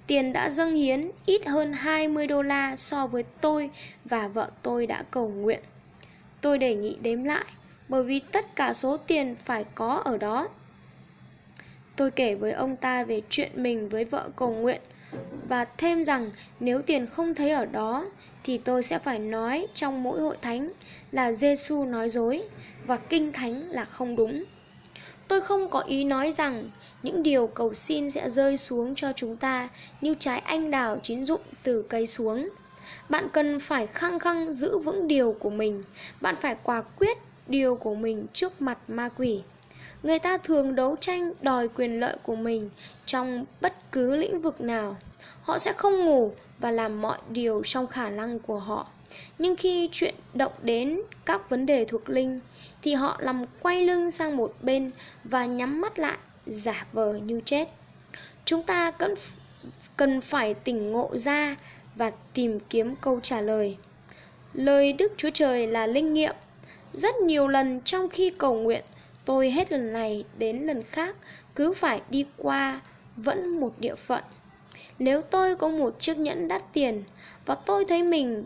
Tiền 0.08 0.34
đã 0.34 0.50
dâng 0.50 0.76
hiến 0.76 1.12
ít 1.26 1.46
hơn 1.46 1.74
20 1.74 2.28
đô 2.28 2.41
la 2.41 2.76
so 2.76 3.08
với 3.08 3.24
tôi 3.41 3.70
và 4.06 4.28
vợ 4.28 4.50
tôi 4.62 4.88
đã 4.88 5.04
cầu 5.12 5.30
nguyện. 5.30 5.60
Tôi 6.41 6.58
đề 6.58 6.76
nghị 6.76 6.98
đếm 7.02 7.24
lại 7.24 7.46
bởi 7.89 8.04
vì 8.04 8.20
tất 8.20 8.56
cả 8.56 8.74
số 8.74 8.98
tiền 8.98 9.36
phải 9.46 9.66
có 9.76 10.02
ở 10.06 10.18
đó. 10.18 10.50
Tôi 11.96 12.12
kể 12.12 12.36
với 12.36 12.52
ông 12.52 12.76
ta 12.76 13.04
về 13.04 13.22
chuyện 13.30 13.52
mình 13.56 13.89
với 13.89 14.06
vợ 14.06 14.30
cầu 14.36 14.54
nguyện 14.54 14.82
và 15.48 15.66
thêm 15.66 16.04
rằng 16.04 16.32
nếu 16.60 16.82
tiền 16.82 17.08
không 17.08 17.36
thấy 17.36 17.52
ở 17.52 17.66
đó 17.66 18.06
thì 18.44 18.58
tôi 18.58 18.84
sẽ 18.84 19.00
phải 19.00 19.20
nói 19.20 19.68
trong 19.74 20.04
mỗi 20.04 20.22
hội 20.22 20.38
thánh 20.41 20.72
là 21.12 21.32
Giêsu 21.32 21.86
nói 21.86 22.10
dối 22.10 22.44
và 22.86 22.98
kinh 22.98 23.32
thánh 23.32 23.72
là 23.72 23.86
không 23.86 24.16
đúng. 24.16 24.44
Tôi 25.28 25.41
không 25.41 25.70
có 25.70 25.80
ý 25.80 26.04
nói 26.04 26.32
rằng 26.32 26.70
những 27.04 27.24
điều 27.24 27.48
cầu 27.48 27.74
xin 27.74 28.10
sẽ 28.10 28.30
rơi 28.30 28.58
xuống 28.58 28.96
cho 28.96 29.14
chúng 29.16 29.38
ta 29.38 29.70
như 30.02 30.16
trái 30.20 30.39
anh 30.39 30.72
đào 30.72 31.00
chín 31.04 31.26
rụng 31.26 31.41
từ 31.64 31.82
cây 31.82 32.08
xuống. 32.08 32.50
Bạn 33.10 33.28
cần 33.34 33.60
phải 33.60 33.88
khăng 33.88 34.20
khăng 34.20 34.54
giữ 34.54 34.78
vững 34.78 35.08
điều 35.08 35.36
của 35.39 35.50
mình, 35.50 35.84
bạn 36.22 36.36
phải 36.41 36.56
quả 36.64 36.82
quyết 36.82 37.18
điều 37.48 37.76
của 37.76 37.96
mình 37.96 38.26
trước 38.34 38.62
mặt 38.62 38.78
ma 38.88 39.10
quỷ. 39.18 39.41
Người 40.04 40.20
ta 40.20 40.38
thường 40.38 40.76
đấu 40.76 40.95
tranh 41.01 41.34
đòi 41.41 41.68
quyền 41.68 41.99
lợi 41.99 42.18
của 42.24 42.36
mình 42.36 42.70
trong 43.06 43.45
bất 43.62 43.91
cứ 43.91 44.16
lĩnh 44.16 44.41
vực 44.41 44.62
nào. 44.62 44.97
Họ 45.41 45.58
sẽ 45.58 45.74
không 45.74 46.06
ngủ 46.06 46.32
và 46.60 46.72
làm 46.72 47.01
mọi 47.01 47.18
điều 47.30 47.62
trong 47.66 47.88
khả 47.88 48.10
năng 48.10 48.39
của 48.39 48.60
họ. 48.60 48.88
Nhưng 49.38 49.56
khi 49.56 49.89
chuyện 49.91 50.16
động 50.34 50.51
đến 50.62 51.01
các 51.26 51.49
vấn 51.49 51.66
đề 51.66 51.86
thuộc 51.86 52.10
linh 52.10 52.39
thì 52.82 52.93
họ 52.93 53.18
làm 53.20 53.45
quay 53.62 53.82
lưng 53.82 54.12
sang 54.12 54.38
một 54.38 54.54
bên 54.62 54.91
và 55.24 55.45
nhắm 55.45 55.82
mắt 55.82 55.99
lại, 55.99 56.18
giả 56.45 56.86
vờ 56.93 57.14
như 57.14 57.41
chết. 57.45 57.70
Chúng 58.45 58.64
ta 58.64 58.91
cần 58.91 59.16
cần 59.97 60.22
phải 60.22 60.54
tỉnh 60.54 60.91
ngộ 60.91 61.18
ra 61.18 61.56
và 61.95 62.12
tìm 62.34 62.60
kiếm 62.60 62.95
câu 63.01 63.20
trả 63.20 63.41
lời. 63.41 63.78
Lời 64.54 64.93
Đức 64.93 65.14
Chúa 65.18 65.30
Trời 65.34 65.68
là 65.68 65.88
linh 65.88 66.14
nghiệm. 66.14 66.36
Rất 66.93 67.16
nhiều 67.16 67.47
lần 67.47 67.82
trong 67.86 68.10
khi 68.10 68.30
cầu 68.30 68.54
nguyện, 68.54 68.84
tôi 69.26 69.51
hết 69.51 69.71
lần 69.71 69.93
này 69.93 70.26
đến 70.38 70.65
lần 70.65 70.84
khác 70.84 71.15
cứ 71.55 71.74
phải 71.74 72.01
đi 72.09 72.26
qua 72.38 72.82
vẫn 73.17 73.59
một 73.59 73.74
địa 73.80 73.95
phận. 73.95 74.24
Nếu 74.99 75.21
tôi 75.21 75.55
có 75.55 75.69
một 75.69 75.99
chiếc 75.99 76.17
nhẫn 76.17 76.47
đắt 76.47 76.63
tiền 76.74 77.03
và 77.45 77.55
tôi 77.55 77.86
thấy 77.86 78.03
mình 78.03 78.43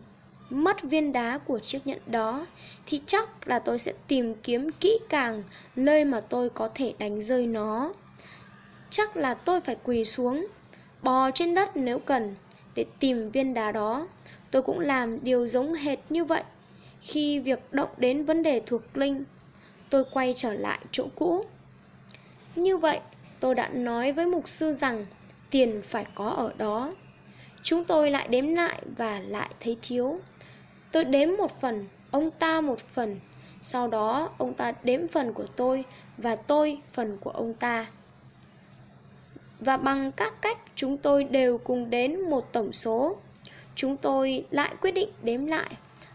mất 0.49 0.83
viên 0.83 1.11
đá 1.11 1.37
của 1.37 1.59
chiếc 1.59 1.87
nhẫn 1.87 1.99
đó 2.05 2.45
thì 2.85 3.01
chắc 3.05 3.47
là 3.47 3.59
tôi 3.59 3.79
sẽ 3.79 3.93
tìm 4.07 4.35
kiếm 4.35 4.71
kỹ 4.71 4.99
càng 5.09 5.43
nơi 5.75 6.05
mà 6.05 6.21
tôi 6.21 6.49
có 6.49 6.69
thể 6.75 6.93
đánh 6.97 7.21
rơi 7.21 7.47
nó. 7.47 7.93
Chắc 8.89 9.17
là 9.17 9.33
tôi 9.33 9.61
phải 9.61 9.77
quỳ 9.83 10.05
xuống, 10.05 10.47
bò 11.03 11.31
trên 11.31 11.55
đất 11.55 11.77
nếu 11.77 11.99
cần 11.99 12.35
để 12.75 12.85
tìm 12.99 13.29
viên 13.29 13.53
đá 13.53 13.71
đó. 13.71 14.07
Tôi 14.51 14.61
cũng 14.61 14.79
làm 14.79 15.23
điều 15.23 15.47
giống 15.47 15.73
hệt 15.73 15.99
như 16.09 16.23
vậy. 16.23 16.43
Khi 17.01 17.39
việc 17.39 17.59
động 17.71 17.89
đến 17.97 18.25
vấn 18.25 18.43
đề 18.43 18.61
thuộc 18.65 18.97
linh, 18.97 19.23
tôi 19.89 20.03
quay 20.11 20.33
trở 20.37 20.53
lại 20.53 20.79
chỗ 20.91 21.07
cũ. 21.15 21.45
Như 22.55 22.77
vậy, 22.77 22.99
tôi 23.39 23.55
đã 23.55 23.67
nói 23.67 24.11
với 24.11 24.25
mục 24.25 24.49
sư 24.49 24.73
rằng 24.73 25.05
tiền 25.49 25.81
phải 25.87 26.05
có 26.15 26.29
ở 26.29 26.53
đó. 26.57 26.93
Chúng 27.63 27.83
tôi 27.83 28.11
lại 28.11 28.27
đếm 28.27 28.47
lại 28.47 28.81
và 28.97 29.19
lại 29.19 29.49
thấy 29.59 29.77
thiếu. 29.81 30.19
Tôi 30.91 31.05
đếm 31.05 31.29
một 31.37 31.61
phần, 31.61 31.87
ông 32.11 32.31
ta 32.31 32.61
một 32.61 32.79
phần. 32.79 33.19
Sau 33.61 33.87
đó 33.87 34.29
ông 34.37 34.53
ta 34.53 34.73
đếm 34.83 35.07
phần 35.07 35.33
của 35.33 35.45
tôi 35.55 35.85
và 36.17 36.35
tôi 36.35 36.79
phần 36.93 37.17
của 37.21 37.29
ông 37.29 37.53
ta. 37.53 37.85
Và 39.59 39.77
bằng 39.77 40.11
các 40.11 40.41
cách 40.41 40.57
chúng 40.75 40.97
tôi 40.97 41.23
đều 41.23 41.57
cùng 41.57 41.89
đến 41.89 42.29
một 42.29 42.53
tổng 42.53 42.73
số. 42.73 43.17
Chúng 43.75 43.97
tôi 43.97 44.45
lại 44.51 44.75
quyết 44.81 44.91
định 44.91 45.09
đếm 45.23 45.45
lại. 45.45 45.69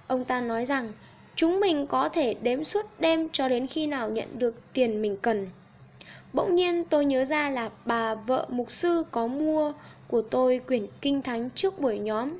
Ông 0.06 0.24
ta 0.24 0.40
nói 0.40 0.64
rằng 0.64 0.92
chúng 1.36 1.60
mình 1.60 1.86
có 1.86 2.08
thể 2.08 2.34
đếm 2.42 2.64
suốt 2.64 2.86
đêm 2.98 3.28
cho 3.32 3.48
đến 3.48 3.66
khi 3.66 3.86
nào 3.86 4.10
nhận 4.10 4.38
được 4.38 4.72
tiền 4.72 5.02
mình 5.02 5.16
cần. 5.22 5.48
Bỗng 6.32 6.54
nhiên 6.54 6.84
tôi 6.84 7.04
nhớ 7.04 7.24
ra 7.24 7.50
là 7.50 7.70
bà 7.84 8.14
vợ 8.14 8.46
mục 8.48 8.70
sư 8.70 9.04
có 9.10 9.26
mua 9.26 9.72
của 10.08 10.22
tôi 10.22 10.60
quyển 10.68 10.86
kinh 11.00 11.22
thánh 11.22 11.50
trước 11.50 11.80
buổi 11.80 11.98
nhóm. 11.98 12.38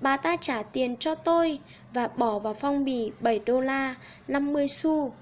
Bà 0.00 0.16
ta 0.16 0.36
trả 0.36 0.62
tiền 0.62 0.96
cho 0.96 1.14
tôi 1.14 1.58
và 1.94 2.08
bỏ 2.16 2.38
vào 2.38 2.54
phong 2.54 2.84
bì 2.84 3.10
7 3.20 3.40
đô 3.46 3.60
la 3.60 3.94
50 4.28 4.68
xu. 4.68 5.12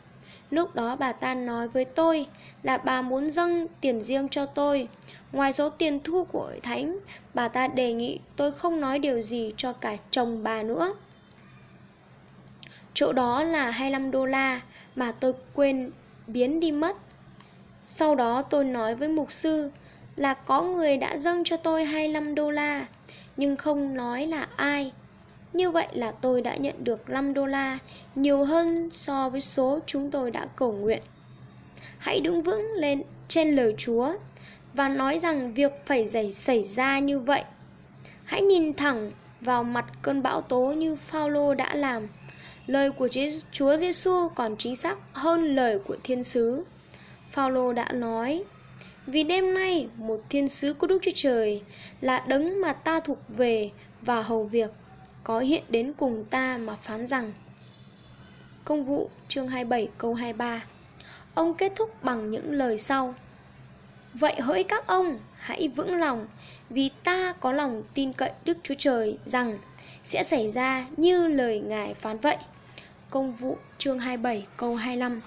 Lúc 0.51 0.75
đó 0.75 0.97
bà 0.97 1.13
ta 1.13 1.35
nói 1.35 1.69
với 1.69 1.85
tôi 1.85 2.27
là 2.63 2.79
bà 2.79 3.03
muốn 3.03 3.31
dâng 3.31 3.67
tiền 3.81 4.03
riêng 4.03 4.29
cho 4.29 4.47
tôi. 4.47 4.89
Ngoài 5.33 5.53
số 5.53 5.69
tiền 5.69 6.01
thu 6.05 6.25
của 6.25 6.53
thánh, 6.63 6.99
bà 7.35 7.49
ta 7.49 7.69
đề 7.69 7.93
nghị 7.93 8.19
tôi 8.37 8.53
không 8.53 8.81
nói 8.81 8.99
điều 8.99 9.21
gì 9.21 9.55
cho 9.57 9.73
cả 9.73 9.97
chồng 10.11 10.43
bà 10.43 10.63
nữa. 10.63 10.95
Chỗ 12.95 13.13
đó 13.13 13.43
là 13.43 13.71
25 13.71 14.11
đô 14.11 14.27
la 14.27 14.61
mà 14.97 15.13
tôi 15.13 15.33
quên 15.55 15.91
biến 16.27 16.61
đi 16.61 16.73
mất. 16.73 16.97
Sau 17.87 18.15
đó 18.15 18.43
tôi 18.43 18.65
nói 18.65 18.95
với 18.95 19.09
mục 19.09 19.33
sư 19.33 19.71
là 20.17 20.35
có 20.35 20.63
người 20.63 20.97
đã 20.97 21.19
dâng 21.19 21.45
cho 21.45 21.57
tôi 21.57 21.85
25 21.85 22.35
đô 22.35 22.51
la, 22.51 22.87
nhưng 23.37 23.57
không 23.57 23.95
nói 23.95 24.27
là 24.27 24.49
ai. 24.57 24.93
Như 25.53 25.71
vậy 25.71 25.87
là 25.93 26.13
tôi 26.21 26.41
đã 26.41 26.57
nhận 26.57 26.85
được 26.85 27.11
5 27.11 27.35
đô 27.35 27.47
la, 27.47 27.79
nhiều 28.15 28.45
hơn 28.45 28.89
so 28.91 29.29
với 29.29 29.41
số 29.41 29.79
chúng 29.87 30.11
tôi 30.11 30.31
đã 30.31 30.47
cầu 30.57 30.73
nguyện. 30.73 31.03
Hãy 31.99 32.21
đứng 32.21 32.43
vững 32.43 32.73
lên 32.75 33.03
trên 33.29 33.57
lời 33.57 33.75
Chúa 33.79 34.13
và 34.75 34.89
nói 34.89 35.19
rằng 35.19 35.55
việc 35.55 35.73
phải 35.87 36.07
xảy 36.07 36.33
xảy 36.33 36.63
ra 36.63 36.99
như 36.99 37.19
vậy. 37.19 37.43
Hãy 38.25 38.43
nhìn 38.43 38.75
thẳng 38.75 39.11
vào 39.41 39.65
mặt 39.65 39.85
cơn 40.03 40.23
bão 40.23 40.41
tố 40.41 40.73
như 40.73 40.97
Phaolô 40.97 41.55
đã 41.55 41.75
làm. 41.75 42.09
Lời 42.69 42.91
của 42.91 43.09
Chúa 43.53 43.77
Giêsu 43.77 44.29
còn 44.29 44.57
chính 44.57 44.77
xác 44.77 44.99
hơn 45.13 45.55
lời 45.55 45.79
của 45.79 45.97
thiên 46.05 46.23
sứ. 46.23 46.65
Phaolô 47.31 47.73
đã 47.73 47.93
nói: 47.93 48.45
Vì 49.07 49.25
đêm 49.25 49.55
nay 49.55 49.89
một 49.97 50.21
thiên 50.29 50.49
sứ 50.49 50.75
của 50.75 50.87
Đức 50.87 50.99
Chúa 51.03 51.11
Trời 51.15 51.63
là 52.01 52.25
đấng 52.29 52.61
mà 52.61 52.73
ta 52.73 53.01
thuộc 53.01 53.19
về 53.29 53.71
và 54.03 54.23
hầu 54.23 54.45
việc 54.45 54.71
có 55.25 55.39
hiện 55.41 55.63
đến 55.69 55.93
cùng 55.99 56.25
ta 56.25 56.59
mà 56.59 56.77
phán 56.83 57.07
rằng. 57.07 57.33
Công 58.65 58.85
vụ 58.85 59.11
chương 59.29 59.49
27 59.49 59.89
câu 59.99 60.15
23 60.15 60.65
Ông 61.35 61.55
kết 61.55 61.73
thúc 61.77 62.03
bằng 62.05 62.31
những 62.31 62.53
lời 62.53 62.79
sau 62.79 63.15
Vậy 64.15 64.41
hỡi 64.41 64.65
các 64.65 64.87
ông, 64.87 65.19
hãy 65.37 65.69
vững 65.69 65.95
lòng 65.95 66.27
Vì 66.71 66.91
ta 67.05 67.35
có 67.41 67.53
lòng 67.53 67.83
tin 67.95 68.13
cậy 68.13 68.31
Đức 68.45 68.59
Chúa 68.63 68.75
Trời 68.79 69.19
rằng 69.25 69.59
Sẽ 70.05 70.23
xảy 70.23 70.51
ra 70.51 70.87
như 70.97 71.27
lời 71.27 71.61
Ngài 71.61 71.95
phán 71.95 72.19
vậy. 72.19 72.37
Công 73.11 73.33
vụ, 73.33 73.59
chương 73.79 73.99
27 73.99 74.47
câu 74.57 74.75
25 74.75 75.21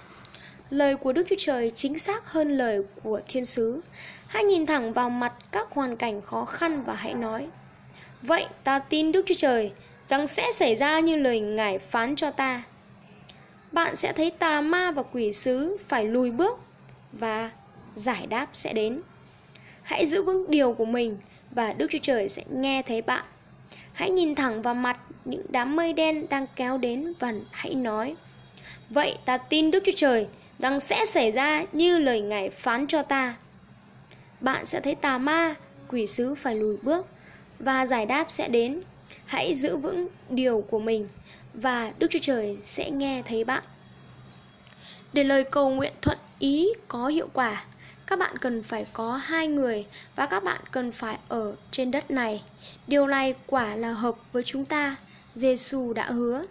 Lời 0.69 0.95
của 0.95 1.13
Đức 1.13 1.27
Chúa 1.29 1.35
Trời 1.39 1.71
chính 1.75 1.99
xác 1.99 2.31
hơn 2.31 2.57
lời 2.57 2.83
của 3.03 3.21
thiên 3.27 3.45
sứ 3.45 3.81
Hãy 4.27 4.43
nhìn 4.43 4.65
thẳng 4.65 4.93
vào 4.93 5.09
mặt 5.09 5.33
các 5.51 5.67
hoàn 5.71 5.95
cảnh 5.97 6.21
khó 6.21 6.45
khăn 6.45 6.83
và 6.83 6.93
hãy 6.93 7.13
nói, 7.13 7.47
Vậy 8.21 8.45
ta 8.63 8.79
tin 8.79 9.11
Đức 9.11 9.25
Chúa 9.25 9.35
Trời 9.37 9.71
rằng 10.07 10.27
sẽ 10.27 10.51
xảy 10.51 10.75
ra 10.75 10.99
như 10.99 11.15
lời 11.15 11.39
Ngài 11.39 11.79
phán 11.79 12.15
cho 12.15 12.31
ta. 12.31 12.63
Bạn 13.71 13.95
sẽ 13.95 14.13
thấy 14.13 14.31
tà 14.31 14.61
ma 14.61 14.91
và 14.91 15.03
quỷ 15.03 15.31
sứ 15.31 15.77
phải 15.87 16.05
lùi 16.05 16.31
bước 16.31 16.59
và 17.11 17.51
giải 17.95 18.27
đáp 18.27 18.47
sẽ 18.53 18.73
đến. 18.73 18.99
Hãy 19.83 20.05
giữ 20.05 20.23
vững 20.23 20.51
điều 20.51 20.73
của 20.73 20.85
mình 20.85 21.17
và 21.51 21.73
Đức 21.73 21.87
Chúa 21.91 21.99
Trời 22.01 22.29
sẽ 22.29 22.43
nghe 22.49 22.81
thấy 22.81 23.01
bạn. 23.01 23.25
Hãy 23.93 24.09
nhìn 24.09 24.35
thẳng 24.35 24.61
vào 24.61 24.73
mặt 24.73 24.97
những 25.25 25.45
đám 25.49 25.75
mây 25.75 25.93
đen 25.93 26.25
đang 26.29 26.45
kéo 26.55 26.77
đến 26.77 27.13
và 27.19 27.33
hãy 27.51 27.75
nói 27.75 28.15
Vậy 28.89 29.17
ta 29.25 29.37
tin 29.37 29.71
Đức 29.71 29.83
Chúa 29.85 29.91
Trời 29.95 30.27
rằng 30.59 30.79
sẽ 30.79 31.05
xảy 31.05 31.31
ra 31.31 31.63
như 31.71 31.99
lời 31.99 32.21
Ngài 32.21 32.49
phán 32.49 32.87
cho 32.87 33.03
ta. 33.03 33.35
Bạn 34.41 34.65
sẽ 34.65 34.81
thấy 34.81 34.95
tà 34.95 35.17
ma, 35.17 35.55
quỷ 35.87 36.07
sứ 36.07 36.35
phải 36.35 36.55
lùi 36.55 36.77
bước 36.77 37.07
và 37.59 37.85
giải 37.85 38.05
đáp 38.05 38.31
sẽ 38.31 38.47
đến 38.47 38.81
Hãy 39.25 39.55
giữ 39.55 39.77
vững 39.77 40.07
điều 40.29 40.65
của 40.69 40.79
mình 40.79 41.07
và 41.53 41.91
Đức 41.99 42.07
Chúa 42.11 42.19
Trời 42.21 42.57
sẽ 42.63 42.91
nghe 42.91 43.21
thấy 43.25 43.43
bạn. 43.43 43.63
Để 45.13 45.23
lời 45.23 45.43
cầu 45.43 45.69
nguyện 45.69 45.93
thuận 46.01 46.17
ý 46.39 46.67
có 46.87 47.07
hiệu 47.07 47.29
quả, 47.33 47.65
các 48.07 48.19
bạn 48.19 48.37
cần 48.37 48.63
phải 48.63 48.85
có 48.93 49.15
hai 49.15 49.47
người 49.47 49.85
và 50.15 50.25
các 50.25 50.43
bạn 50.43 50.61
cần 50.71 50.91
phải 50.91 51.17
ở 51.27 51.55
trên 51.71 51.91
đất 51.91 52.11
này. 52.11 52.43
Điều 52.87 53.07
này 53.07 53.35
quả 53.47 53.75
là 53.75 53.93
hợp 53.93 54.15
với 54.31 54.43
chúng 54.43 54.65
ta. 54.65 54.95
Giêsu 55.35 55.93
đã 55.93 56.11
hứa, 56.11 56.43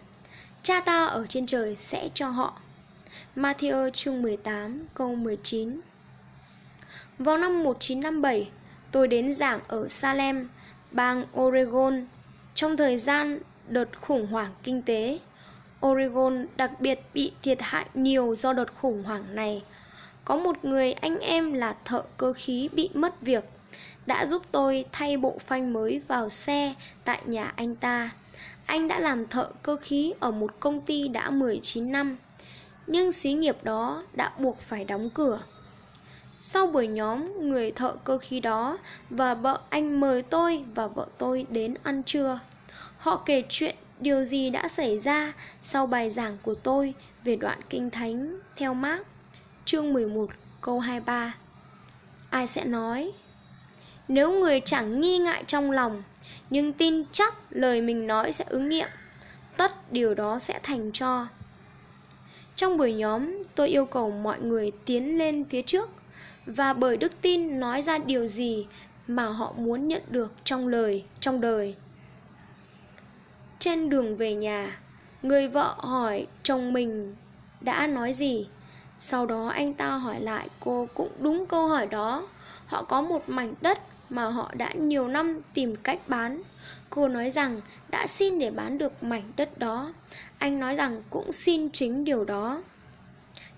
Cha 0.62 0.80
ta 0.80 1.04
ở 1.04 1.26
trên 1.26 1.46
trời 1.46 1.76
sẽ 1.76 2.08
cho 2.14 2.28
họ. 2.28 2.60
Matthew 3.36 3.90
chương 3.90 4.22
18 4.22 4.86
câu 4.94 5.14
19 5.14 5.80
Vào 7.18 7.38
năm 7.38 7.62
1957, 7.62 8.50
tôi 8.90 9.08
đến 9.08 9.32
giảng 9.32 9.60
ở 9.68 9.88
Salem, 9.88 10.48
bang 10.90 11.24
Oregon 11.40 12.06
trong 12.54 12.76
thời 12.76 12.98
gian 12.98 13.38
đợt 13.68 14.00
khủng 14.00 14.26
hoảng 14.26 14.52
kinh 14.62 14.82
tế, 14.82 15.18
Oregon 15.86 16.46
đặc 16.56 16.80
biệt 16.80 17.00
bị 17.14 17.32
thiệt 17.42 17.58
hại 17.60 17.86
nhiều 17.94 18.36
do 18.36 18.52
đợt 18.52 18.74
khủng 18.74 19.02
hoảng 19.02 19.34
này. 19.34 19.62
Có 20.24 20.36
một 20.36 20.64
người 20.64 20.92
anh 20.92 21.18
em 21.18 21.52
là 21.52 21.76
thợ 21.84 22.02
cơ 22.16 22.32
khí 22.32 22.68
bị 22.72 22.90
mất 22.94 23.20
việc, 23.20 23.44
đã 24.06 24.26
giúp 24.26 24.42
tôi 24.52 24.84
thay 24.92 25.16
bộ 25.16 25.38
phanh 25.46 25.72
mới 25.72 26.02
vào 26.08 26.28
xe 26.28 26.74
tại 27.04 27.22
nhà 27.26 27.52
anh 27.56 27.76
ta. 27.76 28.10
Anh 28.70 28.88
đã 28.88 28.98
làm 28.98 29.26
thợ 29.26 29.50
cơ 29.62 29.76
khí 29.76 30.14
ở 30.20 30.30
một 30.30 30.54
công 30.60 30.80
ty 30.80 31.08
đã 31.08 31.30
19 31.30 31.92
năm, 31.92 32.16
nhưng 32.86 33.12
xí 33.12 33.32
nghiệp 33.32 33.56
đó 33.62 34.02
đã 34.12 34.32
buộc 34.38 34.60
phải 34.60 34.84
đóng 34.84 35.10
cửa. 35.10 35.40
Sau 36.40 36.66
buổi 36.66 36.86
nhóm, 36.86 37.48
người 37.50 37.70
thợ 37.70 37.94
cơ 38.04 38.18
khí 38.18 38.40
đó 38.40 38.78
và 39.10 39.34
vợ 39.34 39.60
anh 39.68 40.00
mời 40.00 40.22
tôi 40.22 40.64
và 40.74 40.86
vợ 40.86 41.06
tôi 41.18 41.46
đến 41.50 41.74
ăn 41.82 42.02
trưa. 42.02 42.40
Họ 42.98 43.22
kể 43.26 43.42
chuyện 43.48 43.76
điều 44.00 44.24
gì 44.24 44.50
đã 44.50 44.68
xảy 44.68 44.98
ra 44.98 45.32
sau 45.62 45.86
bài 45.86 46.10
giảng 46.10 46.38
của 46.42 46.54
tôi 46.54 46.94
về 47.24 47.36
đoạn 47.36 47.60
kinh 47.70 47.90
thánh 47.90 48.38
theo 48.56 48.74
Mark, 48.74 49.06
chương 49.64 49.92
11, 49.92 50.30
câu 50.60 50.80
23. 50.80 51.34
Ai 52.30 52.46
sẽ 52.46 52.64
nói? 52.64 53.12
Nếu 54.08 54.32
người 54.32 54.60
chẳng 54.64 55.00
nghi 55.00 55.18
ngại 55.18 55.44
trong 55.46 55.70
lòng, 55.70 56.02
nhưng 56.50 56.72
tin 56.72 57.04
chắc 57.12 57.34
lời 57.50 57.80
mình 57.80 58.06
nói 58.06 58.32
sẽ 58.32 58.44
ứng 58.48 58.68
nghiệm, 58.68 58.88
tất 59.56 59.92
điều 59.92 60.14
đó 60.14 60.38
sẽ 60.38 60.60
thành 60.62 60.92
cho. 60.92 61.26
Trong 62.56 62.76
buổi 62.76 62.92
nhóm, 62.92 63.42
tôi 63.54 63.68
yêu 63.68 63.86
cầu 63.86 64.10
mọi 64.10 64.40
người 64.40 64.72
tiến 64.84 65.18
lên 65.18 65.44
phía 65.44 65.62
trước 65.62 65.90
và 66.46 66.72
bởi 66.72 66.96
đức 66.96 67.12
tin 67.22 67.60
nói 67.60 67.82
ra 67.82 67.98
điều 67.98 68.26
gì 68.26 68.66
mà 69.06 69.26
họ 69.26 69.52
muốn 69.56 69.88
nhận 69.88 70.02
được 70.08 70.32
trong 70.44 70.68
lời, 70.68 71.04
trong 71.20 71.40
đời. 71.40 71.74
Trên 73.58 73.90
đường 73.90 74.16
về 74.16 74.34
nhà, 74.34 74.80
người 75.22 75.48
vợ 75.48 75.74
hỏi 75.78 76.26
chồng 76.42 76.72
mình 76.72 77.16
đã 77.60 77.86
nói 77.86 78.12
gì. 78.12 78.48
Sau 78.98 79.26
đó 79.26 79.48
anh 79.48 79.74
ta 79.74 79.88
hỏi 79.88 80.20
lại 80.20 80.48
cô 80.60 80.88
cũng 80.94 81.10
đúng 81.18 81.46
câu 81.46 81.68
hỏi 81.68 81.86
đó. 81.86 82.28
Họ 82.66 82.82
có 82.82 83.02
một 83.02 83.28
mảnh 83.28 83.54
đất 83.60 83.78
mà 84.10 84.28
họ 84.28 84.50
đã 84.54 84.72
nhiều 84.72 85.08
năm 85.08 85.40
tìm 85.54 85.76
cách 85.76 86.00
bán. 86.06 86.42
Cô 86.90 87.08
nói 87.08 87.30
rằng 87.30 87.60
đã 87.88 88.06
xin 88.06 88.38
để 88.38 88.50
bán 88.50 88.78
được 88.78 89.02
mảnh 89.02 89.32
đất 89.36 89.58
đó. 89.58 89.92
Anh 90.38 90.60
nói 90.60 90.76
rằng 90.76 91.02
cũng 91.10 91.32
xin 91.32 91.70
chính 91.70 92.04
điều 92.04 92.24
đó. 92.24 92.62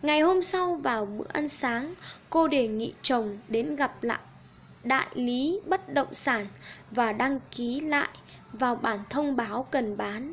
Ngày 0.03 0.20
hôm 0.20 0.43
sau 0.43 0.74
vào 0.74 1.07
bữa 1.07 1.29
ăn 1.33 1.49
sáng, 1.49 1.95
cô 2.31 2.49
đề 2.49 2.69
nghị 2.69 2.95
chồng 3.03 3.39
đến 3.49 3.77
gặp 3.77 4.05
lại 4.05 4.20
đại 4.85 5.07
lý 5.15 5.61
bất 5.66 5.89
động 5.95 6.15
sản 6.15 6.47
và 6.91 7.12
đăng 7.12 7.41
ký 7.51 7.81
lại 7.81 8.09
vào 8.53 8.77
bản 8.77 8.99
thông 9.11 9.37
báo 9.37 9.66
cần 9.70 9.97
bán. 9.97 10.33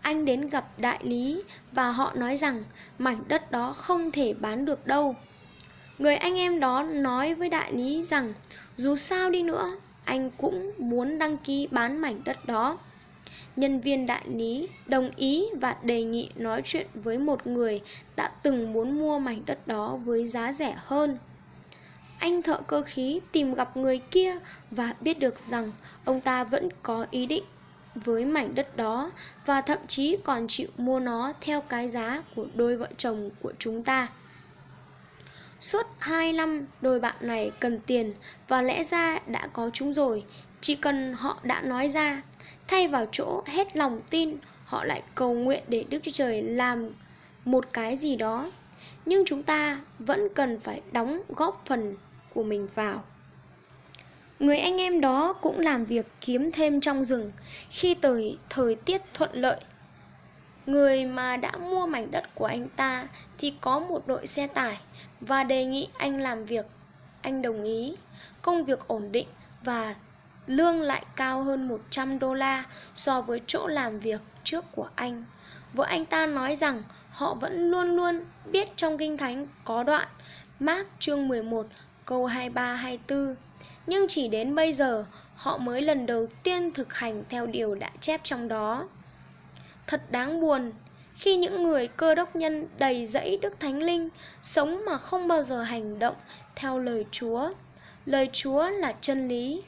Anh 0.00 0.24
đến 0.24 0.48
gặp 0.48 0.78
đại 0.78 0.98
lý 1.02 1.42
và 1.72 1.90
họ 1.90 2.12
nói 2.14 2.36
rằng 2.36 2.64
mảnh 2.98 3.22
đất 3.28 3.50
đó 3.50 3.72
không 3.72 4.10
thể 4.10 4.34
bán 4.34 4.64
được 4.64 4.86
đâu. 4.86 5.16
Người 5.98 6.16
anh 6.16 6.36
em 6.36 6.60
đó 6.60 6.82
nói 6.82 7.34
với 7.34 7.48
đại 7.48 7.72
lý 7.72 8.02
rằng 8.02 8.32
dù 8.76 8.96
sao 8.96 9.30
đi 9.30 9.42
nữa, 9.42 9.76
anh 10.04 10.30
cũng 10.30 10.72
muốn 10.78 11.18
đăng 11.18 11.36
ký 11.36 11.68
bán 11.70 11.98
mảnh 11.98 12.20
đất 12.24 12.46
đó. 12.46 12.78
Nhân 13.56 13.80
viên 13.80 14.06
đại 14.06 14.22
lý 14.28 14.68
đồng 14.86 15.10
ý 15.16 15.46
và 15.60 15.76
đề 15.82 16.02
nghị 16.02 16.30
nói 16.36 16.62
chuyện 16.64 16.86
với 16.94 17.18
một 17.18 17.46
người 17.46 17.80
đã 18.16 18.28
từng 18.42 18.72
muốn 18.72 18.98
mua 18.98 19.18
mảnh 19.18 19.42
đất 19.46 19.66
đó 19.66 19.96
với 20.04 20.26
giá 20.26 20.52
rẻ 20.52 20.74
hơn. 20.76 21.18
Anh 22.18 22.42
thợ 22.42 22.60
cơ 22.66 22.82
khí 22.82 23.20
tìm 23.32 23.54
gặp 23.54 23.76
người 23.76 23.98
kia 23.98 24.38
và 24.70 24.94
biết 25.00 25.18
được 25.18 25.38
rằng 25.38 25.72
ông 26.04 26.20
ta 26.20 26.44
vẫn 26.44 26.68
có 26.82 27.06
ý 27.10 27.26
định 27.26 27.44
với 27.94 28.24
mảnh 28.24 28.54
đất 28.54 28.76
đó 28.76 29.10
và 29.46 29.60
thậm 29.60 29.78
chí 29.86 30.16
còn 30.24 30.46
chịu 30.48 30.68
mua 30.76 31.00
nó 31.00 31.32
theo 31.40 31.60
cái 31.60 31.88
giá 31.88 32.22
của 32.34 32.46
đôi 32.54 32.76
vợ 32.76 32.88
chồng 32.96 33.30
của 33.42 33.52
chúng 33.58 33.84
ta. 33.84 34.08
Suốt 35.64 35.86
2 35.98 36.32
năm, 36.32 36.66
đôi 36.80 37.00
bạn 37.00 37.14
này 37.20 37.52
cần 37.60 37.80
tiền 37.86 38.14
và 38.48 38.62
lẽ 38.62 38.82
ra 38.82 39.18
đã 39.26 39.46
có 39.52 39.70
chúng 39.72 39.94
rồi, 39.94 40.24
chỉ 40.60 40.74
cần 40.74 41.14
họ 41.14 41.38
đã 41.42 41.60
nói 41.60 41.88
ra. 41.88 42.22
Thay 42.68 42.88
vào 42.88 43.06
chỗ 43.12 43.42
hết 43.46 43.76
lòng 43.76 44.00
tin, 44.10 44.36
họ 44.64 44.84
lại 44.84 45.02
cầu 45.14 45.34
nguyện 45.34 45.62
để 45.68 45.84
Đức 45.90 45.98
Chúa 46.02 46.10
Trời 46.14 46.42
làm 46.42 46.90
một 47.44 47.72
cái 47.72 47.96
gì 47.96 48.16
đó. 48.16 48.52
Nhưng 49.04 49.24
chúng 49.26 49.42
ta 49.42 49.80
vẫn 49.98 50.28
cần 50.34 50.60
phải 50.60 50.82
đóng 50.92 51.22
góp 51.28 51.62
phần 51.66 51.96
của 52.34 52.42
mình 52.42 52.68
vào. 52.74 53.04
Người 54.38 54.58
anh 54.58 54.76
em 54.76 55.00
đó 55.00 55.32
cũng 55.32 55.58
làm 55.60 55.84
việc 55.84 56.06
kiếm 56.20 56.50
thêm 56.52 56.80
trong 56.80 57.04
rừng 57.04 57.32
khi 57.70 57.94
thời, 58.02 58.38
thời 58.50 58.74
tiết 58.74 59.02
thuận 59.14 59.30
lợi. 59.32 59.60
Người 60.66 61.04
mà 61.04 61.36
đã 61.36 61.52
mua 61.56 61.86
mảnh 61.86 62.10
đất 62.10 62.34
của 62.34 62.46
anh 62.46 62.68
ta 62.76 63.08
thì 63.38 63.54
có 63.60 63.78
một 63.78 64.06
đội 64.06 64.26
xe 64.26 64.46
tải 64.46 64.78
và 65.26 65.44
đề 65.44 65.64
nghị 65.64 65.88
anh 65.98 66.20
làm 66.20 66.44
việc. 66.44 66.66
Anh 67.22 67.42
đồng 67.42 67.64
ý, 67.64 67.96
công 68.42 68.64
việc 68.64 68.86
ổn 68.86 69.12
định 69.12 69.26
và 69.62 69.94
lương 70.46 70.80
lại 70.80 71.04
cao 71.16 71.42
hơn 71.42 71.68
100 71.68 72.18
đô 72.18 72.34
la 72.34 72.64
so 72.94 73.20
với 73.20 73.40
chỗ 73.46 73.66
làm 73.66 74.00
việc 74.00 74.20
trước 74.44 74.64
của 74.72 74.88
anh. 74.94 75.24
Vợ 75.72 75.84
anh 75.84 76.06
ta 76.06 76.26
nói 76.26 76.56
rằng 76.56 76.82
họ 77.10 77.34
vẫn 77.34 77.70
luôn 77.70 77.96
luôn 77.96 78.20
biết 78.44 78.76
trong 78.76 78.98
Kinh 78.98 79.18
Thánh 79.18 79.46
có 79.64 79.82
đoạn 79.82 80.08
Mark 80.60 80.88
chương 80.98 81.28
11 81.28 81.66
câu 82.04 82.28
23-24 82.28 83.34
Nhưng 83.86 84.06
chỉ 84.08 84.28
đến 84.28 84.54
bây 84.54 84.72
giờ 84.72 85.04
họ 85.34 85.58
mới 85.58 85.82
lần 85.82 86.06
đầu 86.06 86.26
tiên 86.42 86.70
thực 86.72 86.94
hành 86.94 87.22
theo 87.28 87.46
điều 87.46 87.74
đã 87.74 87.90
chép 88.00 88.20
trong 88.24 88.48
đó 88.48 88.88
Thật 89.86 90.02
đáng 90.10 90.40
buồn 90.40 90.72
khi 91.14 91.36
những 91.36 91.62
người 91.62 91.88
cơ 91.88 92.14
đốc 92.14 92.36
nhân 92.36 92.68
đầy 92.78 93.06
dẫy 93.06 93.38
Đức 93.42 93.60
Thánh 93.60 93.82
Linh 93.82 94.08
sống 94.42 94.84
mà 94.86 94.98
không 94.98 95.28
bao 95.28 95.42
giờ 95.42 95.62
hành 95.62 95.98
động 95.98 96.16
theo 96.56 96.78
lời 96.78 97.06
Chúa. 97.10 97.50
Lời 98.06 98.30
Chúa 98.32 98.68
là 98.68 98.94
chân 99.00 99.28
lý. 99.28 99.62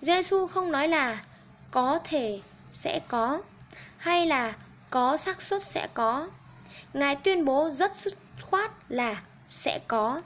Giêsu 0.00 0.46
không 0.46 0.72
nói 0.72 0.88
là 0.88 1.24
có 1.70 1.98
thể 2.04 2.40
sẽ 2.70 3.00
có 3.08 3.42
hay 3.96 4.26
là 4.26 4.56
có 4.90 5.16
xác 5.16 5.42
suất 5.42 5.62
sẽ 5.62 5.88
có. 5.94 6.28
Ngài 6.92 7.16
tuyên 7.16 7.44
bố 7.44 7.70
rất 7.70 7.96
dứt 7.96 8.14
khoát 8.42 8.70
là 8.88 9.22
sẽ 9.48 9.80
có. 9.88 10.22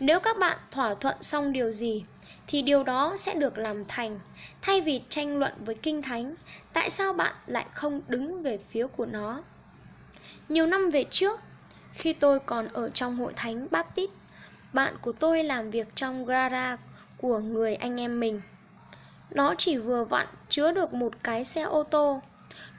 Nếu 0.00 0.20
các 0.20 0.38
bạn 0.38 0.58
thỏa 0.70 0.94
thuận 0.94 1.22
xong 1.22 1.52
điều 1.52 1.72
gì 1.72 2.04
thì 2.46 2.62
điều 2.62 2.82
đó 2.82 3.16
sẽ 3.18 3.34
được 3.34 3.58
làm 3.58 3.84
thành. 3.84 4.20
Thay 4.62 4.80
vì 4.80 5.02
tranh 5.08 5.38
luận 5.38 5.52
với 5.58 5.74
Kinh 5.74 6.02
Thánh, 6.02 6.34
tại 6.72 6.90
sao 6.90 7.12
bạn 7.12 7.34
lại 7.46 7.66
không 7.74 8.00
đứng 8.08 8.42
về 8.42 8.58
phía 8.70 8.86
của 8.86 9.06
nó? 9.06 9.42
Nhiều 10.48 10.66
năm 10.66 10.90
về 10.90 11.04
trước, 11.10 11.40
khi 11.92 12.12
tôi 12.12 12.40
còn 12.40 12.68
ở 12.68 12.90
trong 12.90 13.16
hội 13.16 13.32
thánh 13.36 13.66
Baptist, 13.70 14.10
bạn 14.72 14.94
của 15.00 15.12
tôi 15.12 15.44
làm 15.44 15.70
việc 15.70 15.88
trong 15.94 16.26
gara 16.26 16.76
của 17.16 17.38
người 17.38 17.74
anh 17.74 18.00
em 18.00 18.20
mình. 18.20 18.40
Nó 19.30 19.54
chỉ 19.58 19.76
vừa 19.76 20.04
vặn 20.04 20.26
chứa 20.48 20.72
được 20.72 20.94
một 20.94 21.12
cái 21.22 21.44
xe 21.44 21.62
ô 21.62 21.82
tô. 21.82 22.22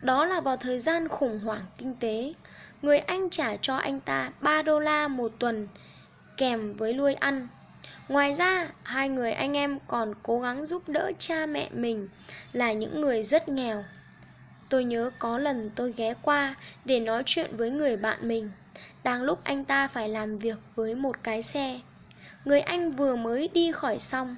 Đó 0.01 0.25
là 0.25 0.41
vào 0.41 0.57
thời 0.57 0.79
gian 0.79 1.07
khủng 1.07 1.39
hoảng 1.39 1.65
kinh 1.77 1.95
tế. 1.95 2.33
Người 2.81 2.99
anh 2.99 3.29
trả 3.29 3.57
cho 3.57 3.75
anh 3.75 3.99
ta 3.99 4.31
3 4.41 4.61
đô 4.61 4.79
la 4.79 5.07
một 5.07 5.31
tuần 5.39 5.67
kèm 6.37 6.73
với 6.73 6.93
nuôi 6.93 7.13
ăn. 7.13 7.47
Ngoài 8.09 8.33
ra, 8.33 8.67
hai 8.83 9.09
người 9.09 9.31
anh 9.31 9.57
em 9.57 9.79
còn 9.87 10.13
cố 10.23 10.39
gắng 10.39 10.65
giúp 10.65 10.89
đỡ 10.89 11.11
cha 11.19 11.45
mẹ 11.45 11.69
mình 11.71 12.07
là 12.53 12.73
những 12.73 13.01
người 13.01 13.23
rất 13.23 13.49
nghèo. 13.49 13.83
Tôi 14.69 14.83
nhớ 14.83 15.11
có 15.19 15.37
lần 15.37 15.69
tôi 15.75 15.93
ghé 15.97 16.13
qua 16.21 16.55
để 16.85 16.99
nói 16.99 17.23
chuyện 17.25 17.57
với 17.57 17.69
người 17.69 17.97
bạn 17.97 18.27
mình. 18.27 18.51
Đang 19.03 19.23
lúc 19.23 19.39
anh 19.43 19.65
ta 19.65 19.87
phải 19.87 20.09
làm 20.09 20.39
việc 20.39 20.57
với 20.75 20.95
một 20.95 21.23
cái 21.23 21.41
xe. 21.41 21.79
Người 22.45 22.59
anh 22.59 22.91
vừa 22.91 23.15
mới 23.15 23.49
đi 23.53 23.71
khỏi 23.71 23.99
xong. 23.99 24.35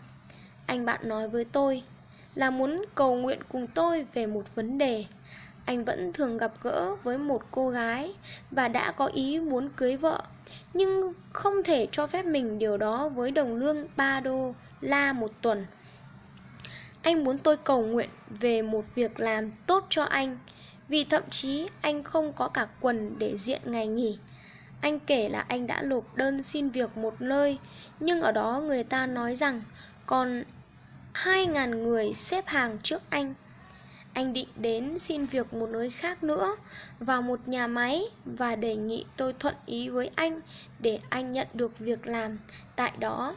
Anh 0.65 0.85
bạn 0.85 1.10
nói 1.10 1.30
với 1.30 1.45
tôi 1.45 1.84
là 2.35 2.49
muốn 2.49 2.85
cầu 2.95 3.15
nguyện 3.15 3.39
cùng 3.49 3.68
tôi 3.68 4.06
về 4.14 4.26
một 4.26 4.56
vấn 4.56 4.77
đề. 4.77 5.06
Anh 5.65 5.84
vẫn 5.84 6.14
thường 6.14 6.38
gặp 6.38 6.51
gỡ 6.64 6.95
với 7.03 7.18
một 7.18 7.43
cô 7.51 7.69
gái 7.69 8.14
Và 8.51 8.68
đã 8.68 8.91
có 8.91 9.06
ý 9.06 9.39
muốn 9.39 9.69
cưới 9.76 9.97
vợ, 9.97 10.22
Nhưng 10.73 11.14
không 11.34 11.64
thể 11.64 11.88
cho 11.91 12.07
phép 12.07 12.26
mình 12.26 12.60
điều 12.60 12.77
đó 12.77 13.10
với 13.10 13.31
đồng 13.31 13.56
lương 13.56 13.88
3 13.95 14.19
đô 14.19 14.53
la 14.81 15.14
một 15.14 15.31
tuần 15.41 15.65
anh 17.01 17.23
muốn 17.23 17.38
tôi 17.38 17.57
cầu 17.57 17.81
nguyện 17.81 18.09
về 18.30 18.61
một 18.61 18.85
việc 18.95 19.19
làm 19.19 19.51
tốt 19.51 19.85
cho 19.89 20.03
anh, 20.03 20.38
Vì 20.88 21.03
thậm 21.03 21.23
chí 21.30 21.67
anh 21.81 22.03
không 22.03 22.34
có 22.34 22.47
cả 22.47 22.67
quần 22.81 23.19
để 23.19 23.38
diện 23.38 23.61
ngày 23.65 23.88
nghỉ. 23.88 24.17
Anh 24.81 24.99
kể 24.99 25.30
là 25.30 25.39
anh 25.47 25.67
đã 25.67 25.81
nộp 25.81 26.15
đơn 26.15 26.43
xin 26.43 26.69
việc 26.69 26.97
một 26.97 27.21
nơi, 27.21 27.57
Nhưng 27.99 28.21
ở 28.21 28.31
đó 28.31 28.61
người 28.65 28.84
ta 28.84 29.05
nói 29.05 29.35
rằng 29.35 29.61
Còn 30.05 30.43
2.000 31.13 31.84
người 31.84 32.13
xếp 32.15 32.47
hàng 32.47 32.77
trước 32.84 33.01
anh. 33.09 33.34
Anh 34.13 34.34
định 34.34 34.47
đến 34.55 34.99
xin 34.99 35.26
việc 35.26 35.53
một 35.53 35.69
nơi 35.69 35.89
khác 35.89 36.23
nữa, 36.23 36.55
Vào 36.99 37.21
một 37.21 37.47
nhà 37.47 37.67
máy, 37.67 38.03
Và 38.26 38.55
đề 38.55 38.76
nghị 38.76 39.05
tôi 39.17 39.34
thuận 39.34 39.55
ý 39.65 39.89
với 39.89 40.11
anh 40.15 40.39
Để 40.80 40.99
anh 41.09 41.31
nhận 41.31 41.47
được 41.53 41.80
việc 41.80 42.07
làm 42.07 42.39
tại 42.76 42.91
đó. 42.99 43.35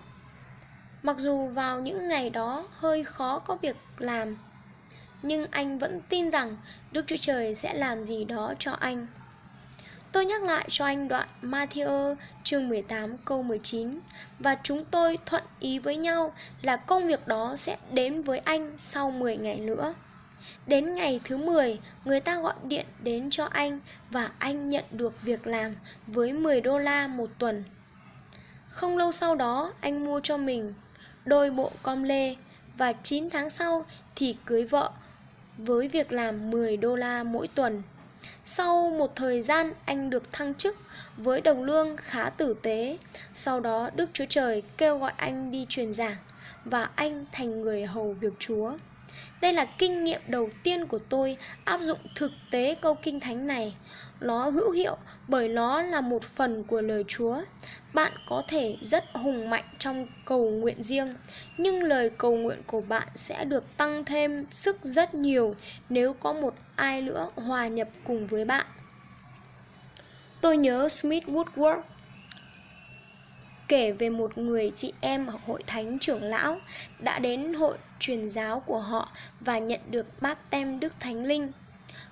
Mặc 1.02 1.18
dù 1.18 1.46
vào 1.46 1.80
những 1.80 2.08
ngày 2.08 2.30
đó 2.30 2.68
hơi 2.78 3.04
khó 3.04 3.38
có 3.38 3.56
việc 3.62 3.76
làm 3.98 4.36
Nhưng 5.22 5.46
anh 5.50 5.78
vẫn 5.78 6.00
tin 6.08 6.30
rằng 6.30 6.56
Đức 6.92 7.04
Chúa 7.06 7.16
Trời 7.20 7.54
sẽ 7.54 7.74
làm 7.74 8.04
gì 8.04 8.24
đó 8.24 8.54
cho 8.58 8.72
anh. 8.72 9.06
Tôi 10.12 10.24
nhắc 10.24 10.42
lại 10.42 10.66
cho 10.70 10.84
anh 10.84 11.08
đoạn 11.08 11.28
Matthew 11.42 12.16
chương 12.44 12.68
18 12.68 13.16
câu 13.24 13.42
19 13.42 13.98
Và 14.38 14.56
chúng 14.62 14.84
tôi 14.84 15.18
thuận 15.26 15.42
ý 15.60 15.78
với 15.78 15.96
nhau 15.96 16.34
là 16.62 16.76
công 16.76 17.06
việc 17.06 17.28
đó 17.28 17.56
sẽ 17.56 17.76
đến 17.92 18.22
với 18.22 18.38
anh 18.38 18.74
sau 18.78 19.10
10 19.10 19.36
ngày 19.36 19.56
nữa. 19.56 19.94
Đến 20.66 20.94
ngày 20.94 21.20
thứ 21.24 21.36
10, 21.36 21.80
người 22.04 22.20
ta 22.20 22.40
gọi 22.40 22.54
điện 22.64 22.86
đến 23.02 23.30
cho 23.30 23.44
anh 23.44 23.80
và 24.10 24.30
anh 24.38 24.70
nhận 24.70 24.84
được 24.90 25.22
việc 25.22 25.46
làm 25.46 25.74
với 26.06 26.32
10 26.32 26.60
đô 26.60 26.78
la 26.78 27.06
một 27.06 27.30
tuần. 27.38 27.64
Không 28.68 28.96
lâu 28.96 29.12
sau 29.12 29.34
đó, 29.34 29.72
anh 29.80 30.04
mua 30.04 30.20
cho 30.20 30.36
mình 30.36 30.74
đôi 31.24 31.50
bộ 31.50 31.70
com 31.82 32.02
lê 32.02 32.36
và 32.76 32.92
9 32.92 33.30
tháng 33.30 33.50
sau 33.50 33.84
thì 34.16 34.36
cưới 34.46 34.64
vợ 34.64 34.90
với 35.58 35.88
việc 35.88 36.12
làm 36.12 36.50
10 36.50 36.76
đô 36.76 36.96
la 36.96 37.22
mỗi 37.22 37.48
tuần. 37.48 37.82
Sau 38.44 38.90
một 38.90 39.16
thời 39.16 39.42
gian, 39.42 39.72
anh 39.84 40.10
được 40.10 40.32
thăng 40.32 40.54
chức 40.54 40.76
với 41.16 41.40
đồng 41.40 41.64
lương 41.64 41.96
khá 41.96 42.30
tử 42.30 42.54
tế. 42.62 42.98
Sau 43.32 43.60
đó, 43.60 43.90
Đức 43.94 44.10
Chúa 44.12 44.24
Trời 44.28 44.62
kêu 44.76 44.98
gọi 44.98 45.12
anh 45.16 45.50
đi 45.50 45.66
truyền 45.68 45.94
giảng 45.94 46.16
và 46.64 46.90
anh 46.94 47.24
thành 47.32 47.60
người 47.60 47.86
hầu 47.86 48.12
việc 48.12 48.32
Chúa. 48.38 48.72
Đây 49.40 49.52
là 49.52 49.64
kinh 49.64 50.04
nghiệm 50.04 50.20
đầu 50.26 50.48
tiên 50.62 50.86
của 50.86 50.98
tôi 50.98 51.36
áp 51.64 51.80
dụng 51.80 51.98
thực 52.16 52.32
tế 52.50 52.74
câu 52.80 52.94
kinh 52.94 53.20
thánh 53.20 53.46
này. 53.46 53.74
Nó 54.20 54.48
hữu 54.48 54.70
hiệu 54.70 54.96
bởi 55.28 55.48
nó 55.48 55.82
là 55.82 56.00
một 56.00 56.22
phần 56.22 56.64
của 56.64 56.80
lời 56.80 57.04
Chúa. 57.08 57.36
Bạn 57.94 58.12
có 58.28 58.42
thể 58.48 58.76
rất 58.82 59.04
hùng 59.12 59.50
mạnh 59.50 59.64
trong 59.78 60.06
cầu 60.24 60.50
nguyện 60.50 60.82
riêng, 60.82 61.14
nhưng 61.58 61.82
lời 61.82 62.10
cầu 62.18 62.36
nguyện 62.36 62.62
của 62.66 62.80
bạn 62.80 63.08
sẽ 63.14 63.44
được 63.44 63.76
tăng 63.76 64.04
thêm 64.04 64.46
sức 64.50 64.78
rất 64.82 65.14
nhiều 65.14 65.54
nếu 65.88 66.12
có 66.12 66.32
một 66.32 66.54
ai 66.76 67.02
nữa 67.02 67.28
hòa 67.34 67.68
nhập 67.68 67.88
cùng 68.04 68.26
với 68.26 68.44
bạn. 68.44 68.66
Tôi 70.40 70.56
nhớ 70.56 70.88
Smith 70.88 71.28
Woodward 71.28 71.82
kể 73.72 73.92
về 73.92 74.10
một 74.10 74.38
người 74.38 74.72
chị 74.74 74.92
em 75.00 75.26
ở 75.26 75.38
hội 75.46 75.62
thánh 75.66 75.98
trưởng 75.98 76.22
lão 76.22 76.60
đã 76.98 77.18
đến 77.18 77.54
hội 77.54 77.78
truyền 77.98 78.28
giáo 78.28 78.60
của 78.60 78.78
họ 78.78 79.12
và 79.40 79.58
nhận 79.58 79.80
được 79.90 80.22
báp 80.22 80.50
tem 80.50 80.80
Đức 80.80 81.00
Thánh 81.00 81.24
Linh. 81.24 81.52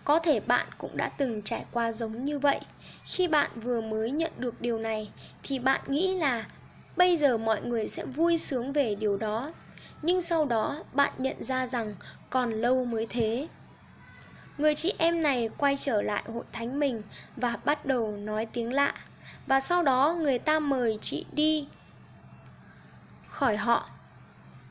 Có 0.04 0.18
thể 0.18 0.40
bạn 0.40 0.66
cũng 0.78 0.96
đã 0.96 1.08
từng 1.08 1.42
trải 1.42 1.64
qua 1.72 1.92
giống 1.92 2.24
như 2.24 2.38
vậy. 2.38 2.60
Khi 3.04 3.28
bạn 3.28 3.50
vừa 3.54 3.80
mới 3.80 4.10
nhận 4.10 4.32
được 4.38 4.60
điều 4.60 4.78
này, 4.78 5.10
thì 5.42 5.58
bạn 5.58 5.80
nghĩ 5.86 6.14
là 6.14 6.46
bây 6.96 7.16
giờ 7.16 7.38
mọi 7.38 7.62
người 7.62 7.88
sẽ 7.88 8.04
vui 8.04 8.38
sướng 8.38 8.72
về 8.72 8.94
điều 8.94 9.16
đó. 9.16 9.52
Nhưng 10.02 10.20
sau 10.20 10.44
đó, 10.44 10.84
bạn 10.92 11.12
nhận 11.18 11.42
ra 11.42 11.66
rằng 11.66 11.94
còn 12.30 12.52
lâu 12.52 12.84
mới 12.84 13.06
thế. 13.10 13.48
Người 14.58 14.74
chị 14.74 14.94
em 14.98 15.22
này 15.22 15.50
quay 15.58 15.76
trở 15.76 16.02
lại 16.02 16.22
hội 16.26 16.44
thánh 16.52 16.78
mình 16.78 17.02
và 17.36 17.56
bắt 17.64 17.86
đầu 17.86 18.16
nói 18.16 18.46
tiếng 18.46 18.72
lạ 18.72 18.94
và 19.46 19.60
sau 19.60 19.82
đó 19.82 20.16
người 20.20 20.38
ta 20.38 20.58
mời 20.58 20.98
chị 21.02 21.26
đi 21.32 21.68
khỏi 23.28 23.56
họ. 23.56 23.90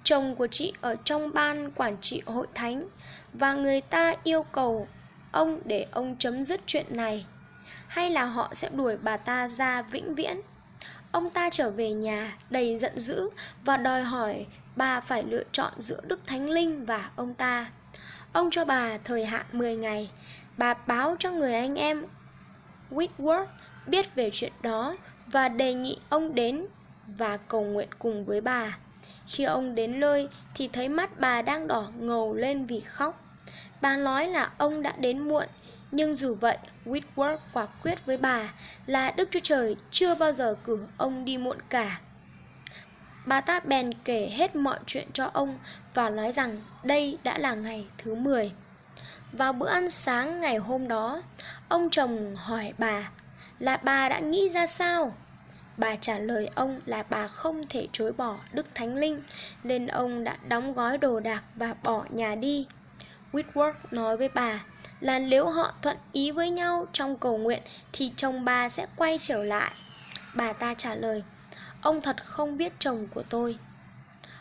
Chồng 0.03 0.35
của 0.35 0.47
chị 0.47 0.73
ở 0.81 0.95
trong 1.03 1.33
ban 1.33 1.71
quản 1.71 1.97
trị 2.01 2.21
hội 2.25 2.47
thánh 2.55 2.87
và 3.33 3.53
người 3.53 3.81
ta 3.81 4.15
yêu 4.23 4.43
cầu 4.43 4.87
ông 5.31 5.59
để 5.65 5.87
ông 5.91 6.15
chấm 6.19 6.43
dứt 6.43 6.61
chuyện 6.65 6.85
này 6.89 7.25
hay 7.87 8.09
là 8.09 8.25
họ 8.25 8.49
sẽ 8.53 8.69
đuổi 8.69 8.97
bà 8.97 9.17
ta 9.17 9.49
ra 9.49 9.81
vĩnh 9.81 10.15
viễn. 10.15 10.41
Ông 11.11 11.29
ta 11.29 11.49
trở 11.51 11.71
về 11.71 11.91
nhà 11.91 12.37
đầy 12.49 12.77
giận 12.77 12.99
dữ 12.99 13.29
và 13.65 13.77
đòi 13.77 14.03
hỏi 14.03 14.45
bà 14.75 15.01
phải 15.01 15.23
lựa 15.23 15.43
chọn 15.51 15.73
giữa 15.77 16.01
Đức 16.03 16.27
Thánh 16.27 16.49
Linh 16.49 16.85
và 16.85 17.09
ông 17.15 17.33
ta. 17.33 17.71
Ông 18.33 18.49
cho 18.51 18.65
bà 18.65 18.97
thời 19.03 19.25
hạn 19.25 19.45
10 19.51 19.75
ngày. 19.75 20.11
Bà 20.57 20.73
báo 20.73 21.15
cho 21.19 21.31
người 21.31 21.53
anh 21.53 21.75
em 21.75 22.05
Whitworth 22.91 23.45
biết 23.89 24.15
về 24.15 24.29
chuyện 24.33 24.53
đó 24.61 24.95
và 25.27 25.49
đề 25.49 25.73
nghị 25.73 25.97
ông 26.09 26.35
đến 26.35 26.65
và 27.07 27.37
cầu 27.37 27.63
nguyện 27.63 27.89
cùng 27.99 28.25
với 28.25 28.41
bà. 28.41 28.77
Khi 29.27 29.43
ông 29.43 29.75
đến 29.75 29.99
nơi 29.99 30.27
thì 30.55 30.67
thấy 30.67 30.89
mắt 30.89 31.19
bà 31.19 31.41
đang 31.41 31.67
đỏ 31.67 31.91
ngầu 31.99 32.33
lên 32.33 32.65
vì 32.65 32.79
khóc. 32.79 33.23
Bà 33.81 33.97
nói 33.97 34.27
là 34.27 34.51
ông 34.57 34.81
đã 34.81 34.93
đến 34.97 35.19
muộn, 35.19 35.47
nhưng 35.91 36.15
dù 36.15 36.35
vậy, 36.35 36.57
Whitworth 36.85 37.37
quả 37.53 37.65
quyết 37.65 38.05
với 38.05 38.17
bà 38.17 38.53
là 38.85 39.11
Đức 39.11 39.29
Chúa 39.31 39.39
Trời 39.43 39.75
chưa 39.91 40.15
bao 40.15 40.31
giờ 40.31 40.55
cử 40.63 40.79
ông 40.97 41.25
đi 41.25 41.37
muộn 41.37 41.57
cả. 41.69 41.99
Bà 43.25 43.41
ta 43.41 43.59
bèn 43.59 43.91
kể 44.03 44.29
hết 44.35 44.55
mọi 44.55 44.79
chuyện 44.85 45.07
cho 45.13 45.29
ông 45.33 45.57
và 45.93 46.09
nói 46.09 46.31
rằng 46.31 46.61
đây 46.83 47.17
đã 47.23 47.37
là 47.37 47.53
ngày 47.53 47.85
thứ 47.97 48.15
10. 48.15 48.51
Vào 49.31 49.53
bữa 49.53 49.69
ăn 49.69 49.89
sáng 49.89 50.41
ngày 50.41 50.57
hôm 50.57 50.87
đó, 50.87 51.21
ông 51.69 51.89
chồng 51.89 52.35
hỏi 52.35 52.73
bà 52.77 53.09
là 53.59 53.77
bà 53.77 54.09
đã 54.09 54.19
nghĩ 54.19 54.49
ra 54.49 54.67
sao? 54.67 55.13
Bà 55.77 55.95
trả 55.95 56.19
lời 56.19 56.49
ông 56.55 56.79
là 56.85 57.03
bà 57.09 57.27
không 57.27 57.67
thể 57.69 57.87
chối 57.91 58.11
bỏ 58.11 58.37
Đức 58.53 58.75
Thánh 58.75 58.95
Linh, 58.95 59.21
nên 59.63 59.87
ông 59.87 60.23
đã 60.23 60.37
đóng 60.47 60.73
gói 60.73 60.97
đồ 60.97 61.19
đạc 61.19 61.43
và 61.55 61.75
bỏ 61.83 62.05
nhà 62.09 62.35
đi. 62.35 62.67
Whitworth 63.31 63.73
nói 63.91 64.17
với 64.17 64.29
bà 64.33 64.63
là 64.99 65.19
nếu 65.19 65.49
họ 65.49 65.73
thuận 65.81 65.97
ý 66.11 66.31
với 66.31 66.49
nhau 66.49 66.85
trong 66.93 67.17
cầu 67.17 67.37
nguyện 67.37 67.61
thì 67.93 68.11
chồng 68.15 68.45
bà 68.45 68.69
sẽ 68.69 68.87
quay 68.95 69.17
trở 69.21 69.43
lại. 69.43 69.71
Bà 70.33 70.53
ta 70.53 70.73
trả 70.73 70.95
lời, 70.95 71.23
ông 71.81 72.01
thật 72.01 72.15
không 72.23 72.57
biết 72.57 72.73
chồng 72.79 73.07
của 73.13 73.23
tôi. 73.29 73.57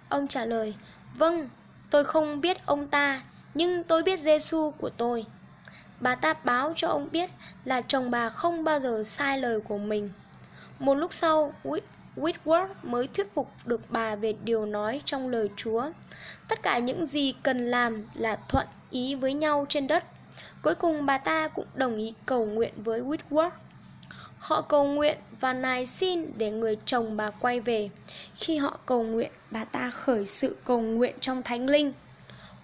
Ông 0.09 0.28
trả 0.28 0.45
lời, 0.45 0.74
vâng, 1.15 1.49
tôi 1.90 2.05
không 2.05 2.40
biết 2.40 2.66
ông 2.66 2.89
ta, 2.89 3.23
nhưng 3.55 3.85
tôi 3.85 4.03
biết 4.03 4.20
Giêsu 4.20 4.70
của 4.70 4.90
tôi. 4.90 5.27
Bà 6.01 6.15
ta 6.15 6.35
báo 6.45 6.73
cho 6.77 6.89
ông 6.89 7.09
biết 7.12 7.31
là 7.65 7.81
chồng 7.81 8.11
bà 8.11 8.29
không 8.29 8.65
bao 8.65 8.81
giờ 8.81 9.03
sai 9.07 9.39
lời 9.39 9.61
của 9.61 9.79
mình. 9.79 10.11
Một 10.79 10.95
lúc 10.95 11.15
sau, 11.15 11.55
Whitworth 12.16 12.69
mới 12.83 13.07
thuyết 13.07 13.35
phục 13.35 13.51
được 13.65 13.81
bà 13.89 14.15
về 14.15 14.35
điều 14.45 14.66
nói 14.66 15.03
trong 15.05 15.29
lời 15.29 15.49
Chúa. 15.57 15.91
Tất 16.49 16.62
cả 16.62 16.79
những 16.79 17.07
gì 17.07 17.35
cần 17.43 17.70
làm 17.70 18.07
là 18.15 18.39
thuận 18.49 18.66
ý 18.91 19.15
với 19.15 19.35
nhau 19.35 19.66
trên 19.69 19.87
đất. 19.87 20.05
Cuối 20.62 20.75
cùng 20.75 21.07
bà 21.07 21.19
ta 21.19 21.49
cũng 21.49 21.66
đồng 21.75 21.97
ý 21.97 22.15
cầu 22.27 22.47
nguyện 22.47 22.73
với 22.77 23.01
Whitworth. 23.01 23.51
Họ 24.39 24.62
cầu 24.62 24.85
nguyện 24.85 25.19
và 25.41 25.53
nài 25.53 25.87
xin 25.87 26.27
để 26.37 26.51
người 26.51 26.77
chồng 26.85 27.16
bà 27.16 27.31
quay 27.31 27.61
về. 27.61 27.91
Khi 28.35 28.57
họ 28.57 28.79
cầu 28.87 29.03
nguyện, 29.03 29.31
bà 29.51 29.65
ta 29.65 29.91
khởi 29.91 30.27
sự 30.27 30.57
cầu 30.65 30.81
nguyện 30.81 31.15
trong 31.20 31.43
thánh 31.43 31.66
linh. 31.66 31.93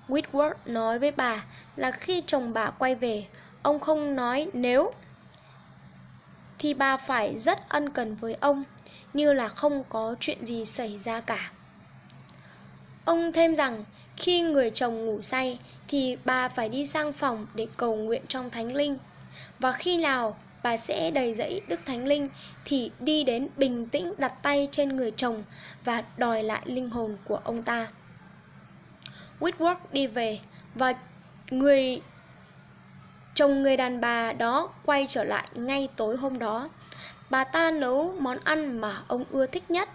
Whitworth 0.09 0.55
nói 0.67 0.99
với 0.99 1.11
bà 1.11 1.45
là 1.77 1.91
khi 1.91 2.23
chồng 2.27 2.53
bà 2.53 2.71
quay 2.71 2.95
về, 2.95 3.27
ông 3.63 3.81
không 3.81 4.17
nói 4.17 4.51
nếu 4.53 4.93
thì 6.59 6.75
bà 6.75 6.97
phải 6.97 7.39
rất 7.39 7.69
ân 7.69 7.91
cần 7.91 8.15
với 8.15 8.37
ông, 8.41 8.65
như 9.13 9.33
là 9.33 9.49
không 9.49 9.85
có 9.89 10.15
chuyện 10.21 10.47
gì 10.47 10.65
xảy 10.65 10.99
ra 10.99 11.21
cả. 11.21 11.51
Ông 13.05 13.33
thêm 13.33 13.55
rằng 13.55 13.85
khi 14.17 14.41
người 14.41 14.71
chồng 14.71 15.07
ngủ 15.07 15.23
say 15.23 15.59
thì 15.89 16.17
bà 16.25 16.49
phải 16.49 16.69
đi 16.69 16.87
sang 16.87 17.13
phòng 17.13 17.47
để 17.55 17.67
cầu 17.77 17.97
nguyện 17.97 18.23
trong 18.29 18.51
thánh 18.51 18.75
linh. 18.75 18.99
Và 19.59 19.73
khi 19.73 19.97
nào 19.97 20.37
bà 20.63 20.77
sẽ 20.77 21.11
đầy 21.11 21.35
dẫy 21.35 21.61
Đức 21.69 21.81
Thánh 21.87 22.07
Linh 22.07 22.29
thì 22.65 22.91
đi 23.01 23.25
đến 23.25 23.49
bình 23.57 23.87
tĩnh 23.87 24.15
đặt 24.19 24.43
tay 24.43 24.69
trên 24.71 24.97
người 24.97 25.11
chồng 25.17 25.43
và 25.85 26.05
đòi 26.17 26.43
lại 26.43 26.63
linh 26.65 26.91
hồn 26.91 27.17
của 27.25 27.41
ông 27.45 27.63
ta. 27.63 27.89
Whitworth 29.41 29.77
đi 29.93 30.07
về 30.07 30.41
và 30.75 30.95
người 31.51 32.03
chồng 33.35 33.63
người 33.63 33.77
đàn 33.77 34.01
bà 34.01 34.33
đó 34.33 34.69
quay 34.85 35.07
trở 35.09 35.25
lại 35.25 35.49
ngay 35.55 35.89
tối 35.97 36.17
hôm 36.17 36.39
đó. 36.39 36.69
Bà 37.31 37.45
ta 37.45 37.71
nấu 37.71 38.15
món 38.21 38.39
ăn 38.45 38.81
mà 38.81 39.03
ông 39.09 39.25
ưa 39.31 39.47
thích 39.47 39.71
nhất. 39.71 39.89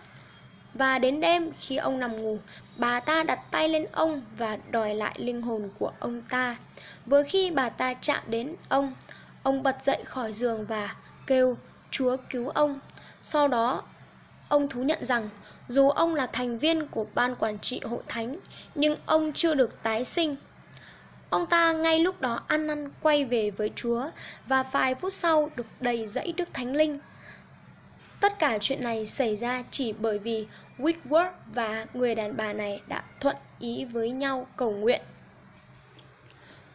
Và 0.73 0.99
đến 0.99 1.21
đêm 1.21 1.51
khi 1.59 1.77
ông 1.77 1.99
nằm 1.99 2.17
ngủ, 2.17 2.37
bà 2.77 2.99
ta 2.99 3.23
đặt 3.23 3.39
tay 3.51 3.69
lên 3.69 3.85
ông 3.91 4.21
và 4.37 4.57
đòi 4.71 4.95
lại 4.95 5.15
linh 5.17 5.41
hồn 5.41 5.69
của 5.79 5.91
ông 5.99 6.21
ta. 6.21 6.57
Vừa 7.05 7.23
khi 7.23 7.51
bà 7.51 7.69
ta 7.69 7.93
chạm 7.93 8.23
đến 8.27 8.55
ông, 8.69 8.93
ông 9.43 9.63
bật 9.63 9.83
dậy 9.83 10.03
khỏi 10.05 10.33
giường 10.33 10.65
và 10.65 10.95
kêu 11.27 11.57
Chúa 11.91 12.17
cứu 12.29 12.49
ông. 12.49 12.79
Sau 13.21 13.47
đó, 13.47 13.83
ông 14.49 14.69
thú 14.69 14.83
nhận 14.83 15.05
rằng 15.05 15.29
dù 15.67 15.89
ông 15.89 16.15
là 16.15 16.27
thành 16.27 16.59
viên 16.59 16.87
của 16.87 17.05
ban 17.13 17.35
quản 17.35 17.59
trị 17.59 17.81
hội 17.83 18.01
thánh, 18.07 18.35
nhưng 18.75 18.97
ông 19.05 19.33
chưa 19.33 19.53
được 19.53 19.83
tái 19.83 20.05
sinh. 20.05 20.35
Ông 21.29 21.45
ta 21.45 21.73
ngay 21.73 21.99
lúc 21.99 22.21
đó 22.21 22.43
ăn 22.47 22.67
năn 22.67 22.89
quay 23.01 23.25
về 23.25 23.49
với 23.51 23.71
Chúa 23.75 24.09
và 24.47 24.63
vài 24.63 24.95
phút 24.95 25.13
sau 25.13 25.49
được 25.55 25.65
đầy 25.79 26.07
dẫy 26.07 26.33
Đức 26.37 26.53
Thánh 26.53 26.75
Linh. 26.75 26.99
Tất 28.19 28.39
cả 28.39 28.57
chuyện 28.61 28.83
này 28.83 29.07
xảy 29.07 29.35
ra 29.35 29.63
chỉ 29.71 29.93
bởi 29.93 30.19
vì 30.19 30.47
Whitworth 30.77 31.31
và 31.53 31.85
người 31.93 32.15
đàn 32.15 32.37
bà 32.37 32.53
này 32.53 32.81
đã 32.87 33.03
thuận 33.19 33.35
ý 33.59 33.85
với 33.85 34.11
nhau 34.11 34.47
cầu 34.55 34.71
nguyện. 34.71 35.01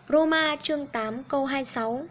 Roma 0.09 0.57
chương 0.63 0.87
8 0.87 1.25
câu 1.25 1.47
26 1.47 2.07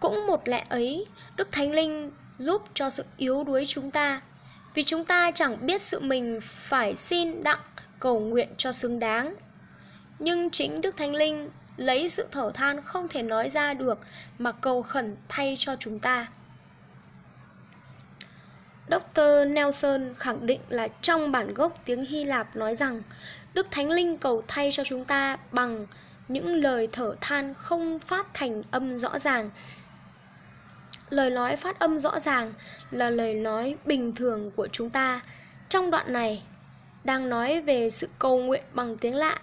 Cũng 0.00 0.26
một 0.26 0.48
lẽ 0.48 0.64
ấy, 0.68 1.06
Đức 1.36 1.48
Thánh 1.52 1.72
Linh 1.72 2.10
giúp 2.38 2.62
cho 2.74 2.90
sự 2.90 3.04
yếu 3.16 3.44
đuối 3.44 3.64
chúng 3.68 3.90
ta 3.90 4.20
vì 4.74 4.84
chúng 4.84 5.04
ta 5.04 5.30
chẳng 5.30 5.66
biết 5.66 5.82
sự 5.82 6.00
mình 6.00 6.40
phải 6.42 6.96
xin 6.96 7.42
đặng 7.42 7.60
cầu 8.00 8.20
nguyện 8.20 8.48
cho 8.56 8.72
xứng 8.72 8.98
đáng. 8.98 9.34
Nhưng 10.18 10.50
chính 10.50 10.80
Đức 10.80 10.96
Thánh 10.96 11.14
Linh 11.14 11.50
lấy 11.76 12.08
sự 12.08 12.26
thở 12.30 12.50
than 12.54 12.82
không 12.82 13.08
thể 13.08 13.22
nói 13.22 13.50
ra 13.50 13.74
được 13.74 13.98
mà 14.38 14.52
cầu 14.52 14.82
khẩn 14.82 15.16
thay 15.28 15.56
cho 15.58 15.76
chúng 15.80 15.98
ta. 15.98 16.26
Dr. 18.90 19.48
Nelson 19.48 20.14
khẳng 20.18 20.46
định 20.46 20.60
là 20.68 20.88
trong 21.02 21.32
bản 21.32 21.54
gốc 21.54 21.82
tiếng 21.84 22.04
Hy 22.04 22.24
Lạp 22.24 22.56
nói 22.56 22.74
rằng 22.74 23.02
Đức 23.54 23.66
Thánh 23.70 23.90
Linh 23.90 24.16
cầu 24.16 24.42
thay 24.48 24.70
cho 24.72 24.84
chúng 24.84 25.04
ta 25.04 25.36
bằng 25.52 25.86
những 26.28 26.54
lời 26.54 26.88
thở 26.92 27.14
than 27.20 27.54
không 27.54 27.98
phát 27.98 28.26
thành 28.34 28.62
âm 28.70 28.98
rõ 28.98 29.18
ràng 29.18 29.50
lời 31.12 31.30
nói 31.30 31.56
phát 31.56 31.78
âm 31.78 31.98
rõ 31.98 32.20
ràng 32.20 32.52
là 32.90 33.10
lời 33.10 33.34
nói 33.34 33.76
bình 33.84 34.14
thường 34.14 34.50
của 34.56 34.68
chúng 34.72 34.90
ta. 34.90 35.20
Trong 35.68 35.90
đoạn 35.90 36.12
này, 36.12 36.42
đang 37.04 37.28
nói 37.28 37.60
về 37.60 37.90
sự 37.90 38.08
cầu 38.18 38.38
nguyện 38.38 38.62
bằng 38.72 38.96
tiếng 38.96 39.16
lạ. 39.16 39.38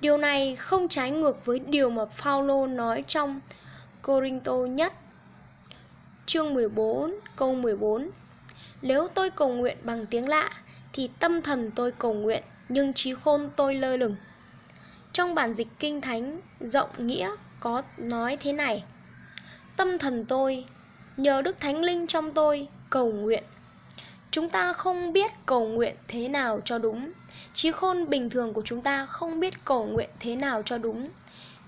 Điều 0.00 0.18
này 0.18 0.56
không 0.56 0.88
trái 0.88 1.10
ngược 1.10 1.46
với 1.46 1.58
điều 1.58 1.90
mà 1.90 2.04
Phaolô 2.04 2.66
nói 2.66 3.04
trong 3.08 3.40
Corinto 4.02 4.54
nhất, 4.54 4.92
chương 6.26 6.54
14 6.54 7.14
câu 7.36 7.54
14 7.54 8.10
nếu 8.82 9.08
tôi 9.14 9.30
cầu 9.30 9.48
nguyện 9.48 9.76
bằng 9.82 10.06
tiếng 10.06 10.28
lạ, 10.28 10.50
thì 10.92 11.10
tâm 11.18 11.42
thần 11.42 11.70
tôi 11.70 11.92
cầu 11.92 12.12
nguyện, 12.12 12.42
nhưng 12.68 12.92
trí 12.92 13.14
khôn 13.14 13.50
tôi 13.56 13.74
lơ 13.74 13.96
lửng. 13.96 14.16
Trong 15.12 15.34
bản 15.34 15.54
dịch 15.54 15.68
kinh 15.78 16.00
thánh, 16.00 16.40
rộng 16.60 17.06
nghĩa 17.06 17.30
có 17.60 17.82
nói 17.98 18.38
thế 18.40 18.52
này. 18.52 18.84
Tâm 19.76 19.98
thần 19.98 20.24
tôi 20.24 20.64
nhờ 21.16 21.42
đức 21.42 21.60
thánh 21.60 21.82
linh 21.82 22.06
trong 22.06 22.32
tôi, 22.32 22.68
cầu 22.90 23.12
nguyện. 23.12 23.42
Chúng 24.30 24.48
ta 24.48 24.72
không 24.72 25.12
biết 25.12 25.32
cầu 25.46 25.66
nguyện 25.66 25.94
thế 26.08 26.28
nào 26.28 26.60
cho 26.64 26.78
đúng. 26.78 27.12
Trí 27.54 27.70
khôn 27.70 28.08
bình 28.08 28.30
thường 28.30 28.52
của 28.52 28.62
chúng 28.64 28.82
ta 28.82 29.06
không 29.06 29.40
biết 29.40 29.64
cầu 29.64 29.86
nguyện 29.86 30.10
thế 30.20 30.36
nào 30.36 30.62
cho 30.62 30.78
đúng. 30.78 31.08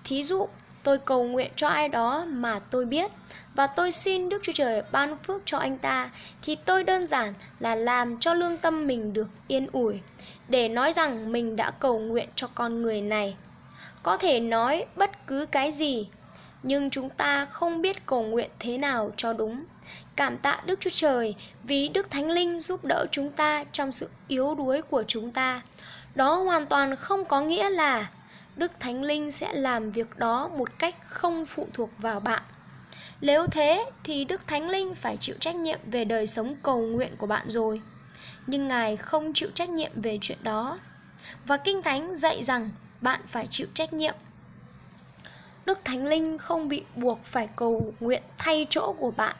Thí 0.04 0.24
dụ, 0.24 0.48
tôi 0.82 0.98
cầu 0.98 1.24
nguyện 1.24 1.50
cho 1.56 1.68
ai 1.68 1.88
đó 1.88 2.24
mà 2.28 2.58
tôi 2.58 2.84
biết 2.84 3.10
và 3.54 3.66
tôi 3.66 3.92
xin 3.92 4.28
Đức 4.28 4.42
Chúa 4.42 4.52
Trời 4.52 4.82
ban 4.92 5.16
phước 5.16 5.42
cho 5.44 5.58
anh 5.58 5.78
ta, 5.78 6.10
thì 6.42 6.56
tôi 6.56 6.84
đơn 6.84 7.06
giản 7.06 7.34
là 7.60 7.74
làm 7.74 8.20
cho 8.20 8.34
lương 8.34 8.56
tâm 8.56 8.86
mình 8.86 9.12
được 9.12 9.28
yên 9.48 9.66
ủi, 9.72 10.00
để 10.48 10.68
nói 10.68 10.92
rằng 10.92 11.32
mình 11.32 11.56
đã 11.56 11.70
cầu 11.70 11.98
nguyện 11.98 12.28
cho 12.34 12.46
con 12.54 12.82
người 12.82 13.00
này. 13.00 13.36
Có 14.02 14.16
thể 14.16 14.40
nói 14.40 14.84
bất 14.96 15.26
cứ 15.26 15.46
cái 15.46 15.72
gì 15.72 16.08
nhưng 16.62 16.90
chúng 16.90 17.10
ta 17.10 17.44
không 17.44 17.82
biết 17.82 18.06
cầu 18.06 18.22
nguyện 18.22 18.50
thế 18.58 18.78
nào 18.78 19.10
cho 19.16 19.32
đúng. 19.32 19.64
Cảm 20.16 20.38
tạ 20.38 20.60
Đức 20.66 20.80
Chúa 20.80 20.90
Trời 20.92 21.34
vì 21.62 21.88
Đức 21.88 22.10
Thánh 22.10 22.30
Linh 22.30 22.60
giúp 22.60 22.84
đỡ 22.84 23.06
chúng 23.10 23.30
ta 23.30 23.64
trong 23.72 23.92
sự 23.92 24.08
yếu 24.28 24.54
đuối 24.54 24.82
của 24.82 25.04
chúng 25.06 25.30
ta. 25.30 25.62
Đó 26.14 26.34
hoàn 26.34 26.66
toàn 26.66 26.96
không 26.96 27.24
có 27.24 27.40
nghĩa 27.40 27.70
là 27.70 28.10
Đức 28.56 28.72
Thánh 28.80 29.02
Linh 29.02 29.32
sẽ 29.32 29.52
làm 29.52 29.90
việc 29.90 30.16
đó 30.16 30.50
một 30.56 30.78
cách 30.78 30.94
không 31.08 31.46
phụ 31.46 31.66
thuộc 31.72 31.90
vào 31.98 32.20
bạn. 32.20 32.42
Nếu 33.20 33.46
thế 33.46 33.84
thì 34.04 34.24
Đức 34.24 34.46
Thánh 34.46 34.70
Linh 34.70 34.94
phải 34.94 35.16
chịu 35.16 35.36
trách 35.40 35.56
nhiệm 35.56 35.78
về 35.84 36.04
đời 36.04 36.26
sống 36.26 36.56
cầu 36.62 36.80
nguyện 36.80 37.16
của 37.18 37.26
bạn 37.26 37.50
rồi. 37.50 37.80
Nhưng 38.46 38.68
Ngài 38.68 38.96
không 38.96 39.32
chịu 39.34 39.48
trách 39.54 39.68
nhiệm 39.68 39.90
về 39.94 40.18
chuyện 40.20 40.38
đó. 40.42 40.78
Và 41.46 41.56
Kinh 41.56 41.82
Thánh 41.82 42.16
dạy 42.16 42.44
rằng 42.44 42.70
bạn 43.00 43.20
phải 43.26 43.46
chịu 43.50 43.66
trách 43.74 43.92
nhiệm. 43.92 44.14
Đức 45.68 45.84
Thánh 45.84 46.06
Linh 46.06 46.38
không 46.38 46.68
bị 46.68 46.84
buộc 46.96 47.24
phải 47.24 47.48
cầu 47.56 47.94
nguyện 48.00 48.22
thay 48.38 48.66
chỗ 48.70 48.94
của 48.98 49.10
bạn, 49.10 49.36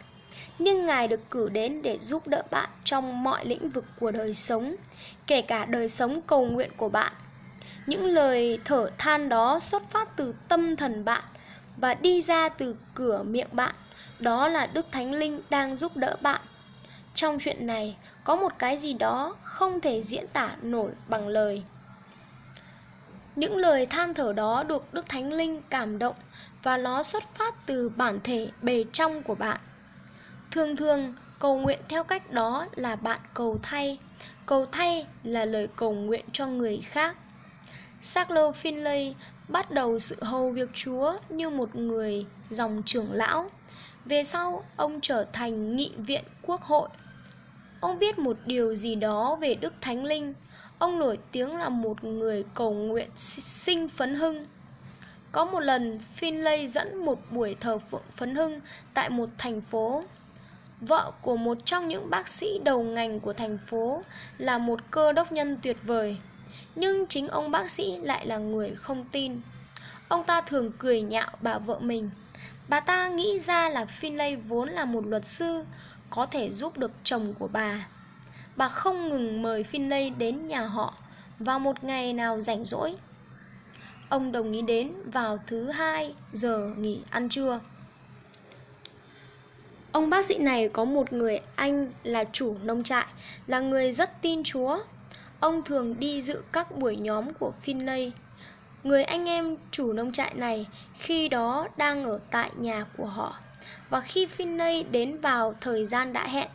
nhưng 0.59 0.87
Ngài 0.87 1.09
được 1.09 1.31
cử 1.31 1.49
đến 1.49 1.83
để 1.83 1.99
giúp 2.01 2.29
đỡ 2.29 2.43
bạn 2.51 2.71
trong 2.85 3.23
mọi 3.23 3.47
lĩnh 3.47 3.71
vực 3.71 3.85
của 4.01 4.11
đời 4.11 4.35
sống, 4.35 4.77
kể 5.27 5.43
cả 5.43 5.65
đời 5.65 5.89
sống 5.89 6.21
cầu 6.21 6.45
nguyện 6.45 6.71
của 6.77 6.89
bạn 6.89 7.13
những 7.87 8.07
lời 8.07 8.59
thở 8.65 8.91
than 8.99 9.29
đó 9.29 9.61
xuất 9.61 9.91
phát 9.91 10.17
từ 10.17 10.35
tâm 10.49 10.77
thần 10.77 11.05
bạn 11.05 11.25
và 11.77 11.95
đi 11.95 12.23
ra 12.23 12.49
từ 12.49 12.77
cửa 12.95 13.23
miệng 13.23 13.49
bạn. 13.53 13.75
Đó 14.19 14.49
là 14.49 14.67
Đức 14.67 14.87
Thánh 14.93 15.13
Linh 15.13 15.41
đang 15.51 15.77
giúp 15.77 15.97
đỡ 15.97 16.17
bạn. 16.21 16.41
Trong 17.15 17.39
chuyện 17.41 17.67
này 17.67 17.97
có 18.25 18.37
một 18.37 18.53
cái 18.59 18.79
gì 18.79 18.93
đó 18.93 19.37
không 19.43 19.81
thể 19.81 20.03
diễn 20.03 20.27
tả 20.33 20.57
nổi 20.63 20.91
bằng 21.09 21.29
lời. 21.29 21.63
Những 23.39 23.57
lời 23.57 23.87
than 23.87 24.15
thở 24.15 24.33
đó 24.33 24.63
được 24.63 24.95
Đức 24.95 25.09
Thánh 25.09 25.33
Linh 25.33 25.63
cảm 25.71 25.99
động 25.99 26.15
và 26.63 26.77
nó 26.77 27.03
xuất 27.03 27.23
phát 27.35 27.67
từ 27.67 27.89
bản 27.89 28.19
thể 28.25 28.49
bề 28.63 28.85
trong 28.93 29.23
của 29.23 29.35
bạn. 29.35 29.61
Thường 30.51 30.77
thường, 30.77 31.15
cầu 31.39 31.59
nguyện 31.59 31.79
theo 31.89 32.05
cách 32.05 32.33
đó 32.33 32.67
là 32.75 32.97
bạn 32.97 33.21
cầu 33.35 33.59
thay. 33.63 33.99
Cầu 34.47 34.67
thay 34.73 35.07
là 35.25 35.45
lời 35.45 35.69
cầu 35.77 35.93
nguyện 35.93 36.25
cho 36.33 36.47
người 36.47 36.81
khác 36.85 37.17
Sackler 38.03 38.55
Finlay 38.63 39.13
bắt 39.49 39.71
đầu 39.71 39.99
sự 39.99 40.17
hầu 40.21 40.51
việc 40.51 40.69
Chúa 40.75 41.13
như 41.29 41.51
một 41.51 41.77
người 41.77 42.27
dòng 42.51 42.83
trưởng 42.87 43.13
lão. 43.13 43.49
Về 44.05 44.25
sau, 44.25 44.65
ông 44.77 45.01
trở 45.01 45.27
thành 45.33 45.77
nghị 45.77 45.93
viện 45.97 46.25
quốc 46.43 46.63
hội. 46.63 46.89
Ông 47.81 47.99
biết 47.99 48.19
một 48.19 48.37
điều 48.47 48.75
gì 48.75 48.95
đó 48.95 49.37
về 49.41 49.55
Đức 49.55 49.75
Thánh 49.81 50.05
Linh. 50.05 50.35
Ông 50.79 50.99
nổi 50.99 51.19
tiếng 51.33 51.57
là 51.57 51.69
một 51.69 52.05
người 52.05 52.45
cầu 52.55 52.73
nguyện 52.73 53.11
sinh 53.17 53.89
phấn 53.89 54.15
hưng. 54.15 54.47
Có 55.33 55.45
một 55.45 55.61
lần, 55.61 56.01
Finlay 56.21 56.67
dẫn 56.67 57.05
một 57.05 57.21
buổi 57.31 57.57
thờ 57.61 57.79
phượng 57.79 58.03
phấn 58.17 58.35
hưng 58.35 58.61
tại 58.95 59.11
một 59.11 59.29
thành 59.39 59.61
phố. 59.61 60.05
Vợ 60.81 61.13
của 61.23 61.37
một 61.37 61.59
trong 61.65 61.89
những 61.89 62.11
bác 62.11 62.29
sĩ 62.29 62.59
đầu 62.65 62.83
ngành 62.83 63.21
của 63.21 63.33
thành 63.33 63.59
phố 63.67 64.03
là 64.39 64.59
một 64.59 64.81
cơ 64.91 65.13
đốc 65.13 65.33
nhân 65.33 65.57
tuyệt 65.63 65.77
vời 65.85 66.17
nhưng 66.81 67.07
chính 67.07 67.29
ông 67.29 67.51
bác 67.51 67.71
sĩ 67.71 67.97
lại 67.97 68.27
là 68.27 68.39
người 68.39 68.75
không 68.75 69.05
tin. 69.13 69.41
Ông 70.09 70.25
ta 70.25 70.41
thường 70.41 70.73
cười 70.79 71.03
nhạo 71.03 71.31
bà 71.41 71.59
vợ 71.59 71.79
mình. 71.79 72.11
Bà 72.69 72.81
ta 72.81 73.09
nghĩ 73.09 73.39
ra 73.39 73.69
là 73.69 73.87
Finlay 74.01 74.41
vốn 74.49 74.69
là 74.69 74.85
một 74.85 75.07
luật 75.07 75.27
sư, 75.27 75.65
có 76.11 76.27
thể 76.27 76.51
giúp 76.53 76.79
được 76.79 76.91
chồng 77.05 77.35
của 77.39 77.49
bà. 77.49 77.87
Bà 78.59 78.69
không 78.69 79.09
ngừng 79.09 79.43
mời 79.43 79.65
Finlay 79.73 80.19
đến 80.19 80.47
nhà 80.47 80.61
họ 80.61 80.95
vào 81.39 81.59
một 81.59 81.85
ngày 81.85 82.13
nào 82.13 82.41
rảnh 82.41 82.65
rỗi. 82.65 82.95
Ông 84.09 84.33
đồng 84.33 84.53
ý 84.53 84.63
đến 84.63 84.93
vào 85.13 85.39
thứ 85.47 85.71
hai 85.71 86.15
giờ 86.33 86.71
nghỉ 86.79 87.01
ăn 87.11 87.29
trưa. 87.29 87.61
Ông 89.93 90.11
bác 90.11 90.27
sĩ 90.27 90.39
này 90.39 90.69
có 90.69 90.85
một 90.85 91.13
người 91.13 91.41
anh 91.55 91.93
là 92.03 92.25
chủ 92.33 92.57
nông 92.63 92.83
trại, 92.83 93.07
là 93.47 93.61
người 93.61 93.93
rất 93.93 94.23
tin 94.23 94.43
Chúa 94.45 94.79
Ông 95.41 95.63
thường 95.63 95.99
đi 95.99 96.23
dự 96.23 96.43
các 96.53 96.77
buổi 96.77 96.97
nhóm 96.97 97.35
của 97.35 97.53
Finlay. 97.65 98.11
Người 98.85 99.05
anh 99.05 99.25
em 99.25 99.57
chủ 99.71 99.93
nông 99.93 100.13
trại 100.13 100.35
này 100.35 100.67
khi 100.95 101.29
đó 101.29 101.69
đang 101.77 102.05
ở 102.05 102.21
tại 102.31 102.51
nhà 102.57 102.87
của 102.97 103.07
họ. 103.07 103.39
Và 103.91 104.01
khi 104.01 104.27
Finlay 104.37 104.85
đến 104.91 105.21
vào 105.21 105.55
thời 105.61 105.87
gian 105.87 106.13
đã 106.13 106.27
hẹn 106.27 106.49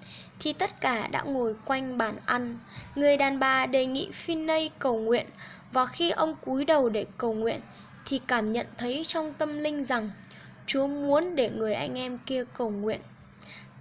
thì 0.43 0.53
tất 0.53 0.81
cả 0.81 1.07
đã 1.07 1.21
ngồi 1.21 1.55
quanh 1.65 1.97
bàn 1.97 2.15
ăn. 2.25 2.57
Người 2.95 3.17
đàn 3.17 3.39
bà 3.39 3.65
đề 3.65 3.85
nghị 3.85 4.09
Finney 4.25 4.69
cầu 4.79 4.99
nguyện 4.99 5.25
và 5.71 5.85
khi 5.85 6.09
ông 6.09 6.35
cúi 6.35 6.65
đầu 6.65 6.89
để 6.89 7.05
cầu 7.17 7.33
nguyện 7.33 7.61
thì 8.05 8.21
cảm 8.27 8.51
nhận 8.51 8.67
thấy 8.77 9.03
trong 9.07 9.33
tâm 9.33 9.57
linh 9.57 9.83
rằng 9.83 10.09
Chúa 10.65 10.87
muốn 10.87 11.35
để 11.35 11.49
người 11.49 11.73
anh 11.73 11.97
em 11.97 12.17
kia 12.25 12.43
cầu 12.53 12.69
nguyện. 12.69 12.99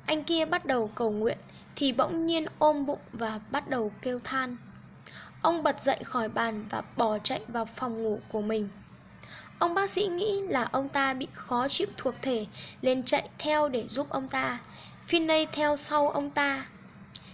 Anh 0.06 0.24
kia 0.24 0.44
bắt 0.44 0.64
đầu 0.64 0.90
cầu 0.94 1.10
nguyện 1.10 1.39
thì 1.76 1.93
bỗng 1.93 2.26
nhiên 2.26 2.44
ôm 2.59 2.86
bụng 2.86 2.98
và 3.12 3.40
bắt 3.51 3.68
đầu 3.68 3.93
kêu 4.02 4.20
than. 4.24 4.56
Ông 5.43 5.62
bật 5.62 5.82
dậy 5.82 5.98
khỏi 6.05 6.28
bàn 6.28 6.64
và 6.70 6.82
bỏ 6.97 7.18
chạy 7.18 7.40
vào 7.48 7.64
phòng 7.64 8.02
ngủ 8.02 8.20
của 8.28 8.43
mình. 8.43 8.68
Ông 9.59 9.74
bác 9.74 9.90
sĩ 9.90 10.06
nghĩ 10.06 10.40
là 10.48 10.68
ông 10.72 10.89
ta 10.89 11.14
bị 11.14 11.26
khó 11.32 11.68
chịu 11.68 11.86
thuộc 11.97 12.14
thể, 12.22 12.47
nên 12.82 13.02
chạy 13.02 13.28
theo 13.39 13.68
để 13.68 13.84
giúp 13.89 14.10
ông 14.10 14.28
ta. 14.28 14.59
Finlay 15.09 15.47
theo 15.53 15.77
sau 15.77 16.11
ông 16.11 16.31
ta. 16.31 16.66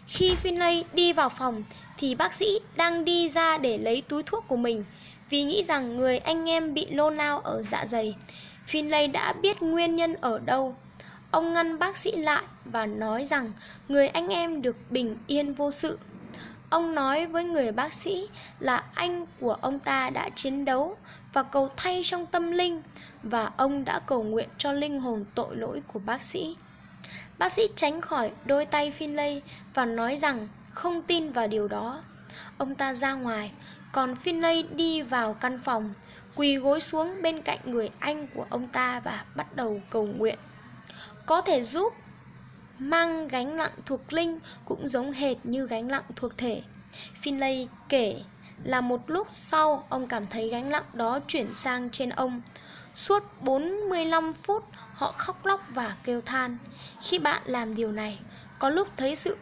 Khi 0.07 0.36
Finlay 0.43 0.85
đi 0.93 1.12
vào 1.12 1.28
phòng, 1.28 1.65
thì 1.99 2.15
bác 2.15 2.35
sĩ 2.35 2.61
đang 2.77 3.05
đi 3.05 3.28
ra 3.28 3.59
để 3.59 3.78
lấy 3.78 4.03
túi 4.09 4.23
thuốc 4.23 4.45
của 4.49 4.57
mình, 4.57 4.85
vì 5.31 5.43
nghĩ 5.43 5.65
rằng 5.65 5.97
người 5.97 6.19
anh 6.19 6.49
em 6.49 6.74
bị 6.74 6.86
lô 6.90 7.11
nao 7.11 7.39
ở 7.39 7.62
dạ 7.62 7.86
dày. 7.86 8.15
Finlay 8.66 9.12
đã 9.12 9.32
biết 9.32 9.62
nguyên 9.62 9.97
nhân 9.97 10.15
ở 10.15 10.39
đâu. 10.39 10.77
Ông 11.31 11.53
ngăn 11.53 11.78
bác 11.78 11.97
sĩ 11.97 12.12
lại 12.12 12.43
và 12.65 12.86
nói 12.86 13.24
rằng 13.24 13.53
người 13.89 14.09
anh 14.09 14.28
em 14.28 14.62
được 14.62 14.77
bình 14.90 15.16
yên 15.27 15.55
vô 15.55 15.70
sự. 15.70 15.99
Ông 16.70 16.95
nói 16.95 17.27
với 17.27 17.45
người 17.45 17.73
bác 17.73 17.93
sĩ 17.93 18.28
là 18.61 18.85
anh 18.95 19.27
của 19.40 19.57
ông 19.61 19.78
ta 19.78 20.11
đã 20.11 20.28
chiến 20.28 20.65
đấu 20.65 20.97
và 21.32 21.43
cầu 21.43 21.70
thay 21.77 22.03
trong 22.05 22.27
tâm 22.27 22.51
linh, 22.51 22.82
và 23.23 23.51
ông 23.57 23.85
đã 23.85 23.99
cầu 23.99 24.23
nguyện 24.23 24.49
cho 24.59 24.73
linh 24.73 25.01
hồn 25.01 25.24
tội 25.35 25.57
lỗi 25.57 25.82
của 25.93 25.99
bác 25.99 26.23
sĩ. 26.23 26.57
Bác 27.39 27.52
sĩ 27.52 27.62
tránh 27.77 28.01
khỏi 28.01 28.31
đôi 28.44 28.66
tay 28.66 28.93
Finlay 28.98 29.40
và 29.74 29.85
nói 29.85 30.16
rằng 30.16 30.48
không 30.70 31.02
tin 31.02 31.32
vào 31.32 31.48
điều 31.48 31.69
đó. 31.69 32.02
Ông 32.59 32.74
ta 32.74 32.94
ra 32.94 33.12
ngoài, 33.12 33.52
còn 33.93 34.15
Finlay 34.15 34.65
đi 34.70 35.02
vào 35.02 35.35
căn 35.35 35.59
phòng, 35.65 35.94
quỳ 36.35 36.56
gối 36.56 36.81
xuống 36.81 37.23
bên 37.23 37.43
cạnh 37.43 37.59
người 37.65 37.90
anh 37.98 38.27
của 38.27 38.47
ông 38.51 38.69
ta 38.69 39.01
và 39.01 39.24
bắt 39.35 39.56
đầu 39.56 39.81
cầu 39.90 40.06
nguyện. 40.06 40.39
Có 41.27 41.40
thể 41.40 41.62
giúp 41.62 41.93
mang 42.78 43.28
gánh 43.28 43.56
nặng 43.56 43.73
thuộc 43.86 44.12
linh 44.12 44.39
cũng 44.65 44.89
giống 44.89 45.12
hệt 45.12 45.36
như 45.44 45.66
gánh 45.66 45.89
nặng 45.89 46.05
thuộc 46.16 46.39
thể. 46.39 46.62
Finlay 47.23 47.66
kể 47.89 48.20
là 48.65 48.81
một 48.81 49.10
lúc 49.10 49.28
sau 49.31 49.86
ông 49.89 50.06
cảm 50.06 50.27
thấy 50.27 50.48
gánh 50.48 50.70
nặng 50.70 50.85
đó 50.93 51.20
chuyển 51.28 51.55
sang 51.55 51.90
trên 51.90 52.10
ông. 52.10 52.43
Suốt 52.94 53.23
45 53.43 54.32
phút 54.43 54.65
họ 54.99 55.12
khóc 55.12 55.47
lóc 55.47 55.61
và 55.75 55.97
kêu 56.05 56.20
than. 56.20 56.57
Khi 57.03 57.19
bạn 57.19 57.43
làm 57.45 57.75
điều 57.75 57.93
này, 57.93 58.19
có 58.59 58.69
lúc 58.70 58.89
thấy 58.97 59.16
sự 59.16 59.37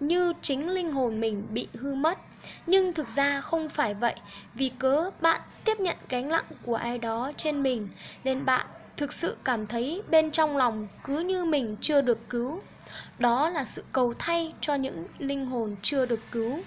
như 0.00 0.32
chính 0.42 0.68
linh 0.68 0.92
hồn 0.92 1.20
mình 1.20 1.46
bị 1.50 1.68
hư 1.74 1.94
mất. 1.94 2.18
Nhưng 2.66 2.92
thực 2.92 3.08
ra 3.08 3.40
không 3.40 3.68
phải 3.68 3.94
vậy, 3.94 4.14
vì 4.54 4.68
cớ 4.78 5.10
bạn 5.20 5.40
tiếp 5.64 5.80
nhận 5.80 5.96
gánh 6.08 6.28
nặng 6.28 6.44
của 6.62 6.74
ai 6.74 6.98
đó 6.98 7.32
trên 7.36 7.62
mình, 7.62 7.88
nên 8.24 8.44
bạn 8.44 8.66
thực 8.96 9.12
sự 9.12 9.36
cảm 9.44 9.66
thấy 9.66 10.02
bên 10.10 10.30
trong 10.30 10.56
lòng 10.56 10.88
cứ 11.04 11.18
như 11.18 11.44
mình 11.44 11.76
chưa 11.80 12.00
được 12.00 12.30
cứu. 12.30 12.60
Đó 13.18 13.48
là 13.48 13.64
sự 13.64 13.84
cầu 13.92 14.14
thay 14.18 14.54
cho 14.60 14.74
những 14.74 15.06
linh 15.18 15.46
hồn 15.46 15.76
chưa 15.82 16.06
được 16.06 16.20
cứu. 16.30 16.62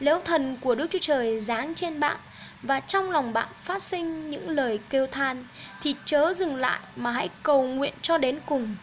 Nếu 0.00 0.20
thần 0.24 0.56
của 0.60 0.74
Đức 0.74 0.90
Chúa 0.90 0.98
Trời 0.98 1.40
giáng 1.40 1.74
trên 1.74 2.00
bạn, 2.00 2.16
và 2.62 2.80
trong 2.80 3.10
lòng 3.10 3.32
bạn 3.32 3.48
phát 3.64 3.82
sinh 3.82 4.30
những 4.30 4.48
lời 4.48 4.80
kêu 4.90 5.06
than, 5.06 5.44
thì 5.82 5.96
chớ 6.04 6.32
dừng 6.32 6.56
lại 6.56 6.80
mà 6.96 7.10
hãy 7.10 7.28
cầu 7.42 7.62
nguyện 7.62 7.94
cho 8.02 8.18
đến 8.18 8.38
cùng. 8.46 8.76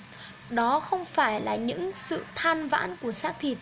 Đó 0.50 0.80
không 0.80 1.06
phải 1.06 1.42
là 1.42 1.56
những 1.56 1.92
sự 1.96 2.26
than 2.36 2.70
vãn 2.70 2.96
của 3.02 3.12
xác 3.12 3.40
thịt, 3.40 3.58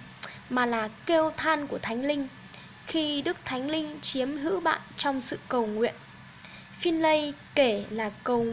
mà 0.49 0.65
là 0.65 0.89
kêu 1.05 1.31
than 1.37 1.67
của 1.67 1.79
Thánh 1.79 2.05
Linh. 2.05 2.27
Khi 2.87 3.21
Đức 3.21 3.37
Thánh 3.45 3.69
Linh 3.69 3.99
chiếm 4.01 4.37
hữu 4.37 4.59
bạn 4.59 4.81
trong 4.97 5.21
sự 5.21 5.39
cầu 5.47 5.65
nguyện. 5.65 5.93
Finlay 6.81 7.31
kể 7.55 7.85
là 7.89 8.09
cầu, 8.23 8.45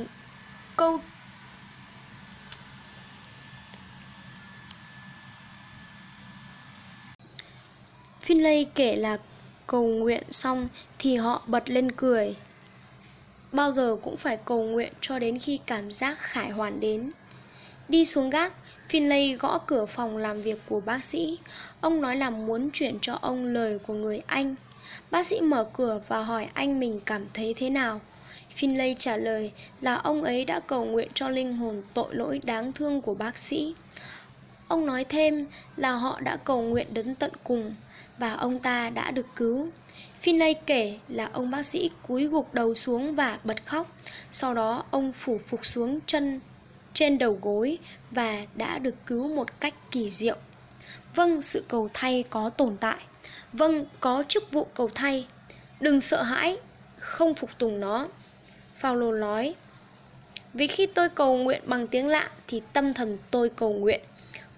câu 0.76 1.00
Finlay 8.30 8.66
kể 8.74 8.96
là 8.96 9.18
cầu 9.66 9.86
nguyện 9.86 10.22
xong 10.30 10.68
thì 10.98 11.16
họ 11.16 11.42
bật 11.46 11.70
lên 11.70 11.92
cười. 11.92 12.36
Bao 13.52 13.72
giờ 13.72 13.96
cũng 14.02 14.16
phải 14.16 14.36
cầu 14.44 14.62
nguyện 14.62 14.92
cho 15.00 15.18
đến 15.18 15.38
khi 15.38 15.58
cảm 15.66 15.92
giác 15.92 16.18
khải 16.18 16.50
hoàn 16.50 16.80
đến. 16.80 17.10
Đi 17.88 18.04
xuống 18.04 18.30
gác, 18.30 18.52
Finlay 18.90 19.36
gõ 19.38 19.58
cửa 19.58 19.86
phòng 19.86 20.16
làm 20.16 20.42
việc 20.42 20.58
của 20.68 20.80
bác 20.80 21.04
sĩ. 21.04 21.38
Ông 21.80 22.00
nói 22.00 22.16
là 22.16 22.30
muốn 22.30 22.70
chuyển 22.72 22.98
cho 23.00 23.18
ông 23.20 23.46
lời 23.46 23.78
của 23.78 23.94
người 23.94 24.22
Anh. 24.26 24.54
Bác 25.10 25.26
sĩ 25.26 25.40
mở 25.40 25.66
cửa 25.72 26.00
và 26.08 26.22
hỏi 26.22 26.48
anh 26.54 26.80
mình 26.80 27.00
cảm 27.06 27.26
thấy 27.34 27.54
thế 27.54 27.70
nào. 27.70 28.00
Finlay 28.56 28.94
trả 28.98 29.16
lời 29.16 29.52
là 29.80 29.94
ông 29.94 30.22
ấy 30.22 30.44
đã 30.44 30.60
cầu 30.60 30.84
nguyện 30.84 31.08
cho 31.14 31.28
linh 31.28 31.52
hồn 31.56 31.82
tội 31.94 32.14
lỗi 32.14 32.40
đáng 32.44 32.72
thương 32.72 33.00
của 33.00 33.14
bác 33.14 33.38
sĩ. 33.38 33.74
Ông 34.68 34.86
nói 34.86 35.04
thêm 35.04 35.46
là 35.76 35.92
họ 35.92 36.20
đã 36.20 36.36
cầu 36.36 36.62
nguyện 36.62 36.86
đến 36.94 37.14
tận 37.14 37.30
cùng 37.44 37.74
và 38.20 38.34
ông 38.34 38.58
ta 38.58 38.90
đã 38.90 39.10
được 39.10 39.26
cứu. 39.36 39.68
Finney 40.22 40.54
kể 40.66 40.98
là 41.08 41.30
ông 41.32 41.50
bác 41.50 41.66
sĩ 41.66 41.90
cúi 42.08 42.26
gục 42.26 42.54
đầu 42.54 42.74
xuống 42.74 43.14
và 43.14 43.38
bật 43.44 43.66
khóc. 43.66 43.96
Sau 44.32 44.54
đó 44.54 44.84
ông 44.90 45.12
phủ 45.12 45.40
phục 45.46 45.66
xuống 45.66 46.00
chân 46.06 46.40
trên 46.94 47.18
đầu 47.18 47.38
gối 47.42 47.78
và 48.10 48.46
đã 48.54 48.78
được 48.78 48.94
cứu 49.06 49.28
một 49.28 49.60
cách 49.60 49.74
kỳ 49.90 50.10
diệu. 50.10 50.36
Vâng, 51.14 51.42
sự 51.42 51.64
cầu 51.68 51.88
thay 51.94 52.24
có 52.30 52.48
tồn 52.48 52.76
tại. 52.76 52.96
Vâng, 53.52 53.84
có 54.00 54.24
chức 54.28 54.52
vụ 54.52 54.66
cầu 54.74 54.90
thay. 54.94 55.26
Đừng 55.80 56.00
sợ 56.00 56.22
hãi, 56.22 56.56
không 56.96 57.34
phục 57.34 57.50
tùng 57.58 57.80
nó. 57.80 58.08
Phaolô 58.76 59.12
nói: 59.12 59.54
Vì 60.54 60.66
khi 60.66 60.86
tôi 60.86 61.08
cầu 61.08 61.36
nguyện 61.36 61.62
bằng 61.66 61.86
tiếng 61.86 62.08
lạ 62.08 62.30
thì 62.46 62.62
tâm 62.72 62.94
thần 62.94 63.18
tôi 63.30 63.48
cầu 63.48 63.72
nguyện. 63.72 64.00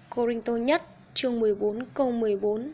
Corinto 0.09 0.53
nhất 0.53 0.83
chương 1.13 1.39
14 1.39 1.85
câu 1.85 2.11
14 2.11 2.71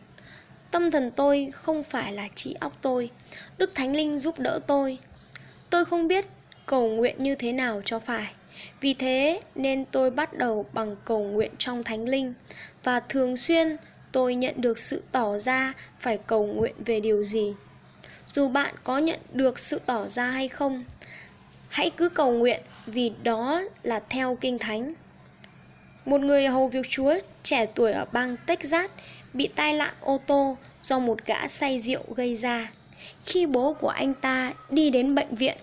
Tâm 0.71 0.91
thần 0.91 1.11
tôi 1.11 1.49
không 1.53 1.83
phải 1.83 2.13
là 2.13 2.27
trí 2.35 2.55
óc 2.59 2.77
tôi. 2.81 3.09
Đức 3.57 3.75
Thánh 3.75 3.95
Linh 3.95 4.19
giúp 4.19 4.39
đỡ 4.39 4.59
tôi. 4.67 4.97
Tôi 5.69 5.85
không 5.85 6.07
biết 6.07 6.25
cầu 6.65 6.87
nguyện 6.89 7.23
như 7.23 7.35
thế 7.35 7.51
nào 7.51 7.81
cho 7.85 7.99
phải. 7.99 8.33
Vì 8.81 8.93
thế 8.93 9.41
nên 9.55 9.85
tôi 9.85 10.11
bắt 10.11 10.37
đầu 10.37 10.65
bằng 10.73 10.95
cầu 11.05 11.23
nguyện 11.23 11.51
trong 11.57 11.83
Thánh 11.83 12.09
Linh. 12.09 12.33
Và 12.83 12.99
thường 12.99 13.37
xuyên 13.37 13.77
tôi 14.11 14.35
nhận 14.35 14.61
được 14.61 14.79
sự 14.79 15.03
tỏ 15.11 15.37
ra 15.37 15.73
phải 15.99 16.17
cầu 16.17 16.45
nguyện 16.45 16.75
về 16.85 16.99
điều 16.99 17.23
gì. 17.23 17.53
Dù 18.33 18.47
bạn 18.47 18.75
có 18.83 18.97
nhận 18.97 19.19
được 19.33 19.59
sự 19.59 19.81
tỏ 19.85 20.07
ra 20.07 20.25
hay 20.25 20.47
không, 20.47 20.83
Hãy 21.69 21.89
cứ 21.89 22.09
cầu 22.09 22.31
nguyện 22.31 22.61
vì 22.85 23.11
đó 23.23 23.61
là 23.83 23.99
theo 24.09 24.37
Kinh 24.41 24.59
Thánh. 24.59 24.93
Một 26.05 26.21
người 26.21 26.47
hầu 26.47 26.67
việc 26.67 26.85
Chúa 26.89 27.15
trẻ 27.43 27.65
tuổi 27.65 27.91
ở 27.91 28.05
bang 28.11 28.35
Texas 28.45 28.91
bị 29.33 29.47
tai 29.55 29.73
nạn 29.73 29.93
ô 30.01 30.19
tô 30.27 30.57
do 30.81 30.99
một 30.99 31.25
gã 31.25 31.47
say 31.47 31.79
rượu 31.79 32.03
gây 32.15 32.35
ra. 32.35 32.71
Khi 33.25 33.45
bố 33.45 33.73
của 33.73 33.89
anh 33.89 34.13
ta 34.13 34.53
đi 34.69 34.89
đến 34.89 35.15
bệnh 35.15 35.35
viện, 35.35 35.57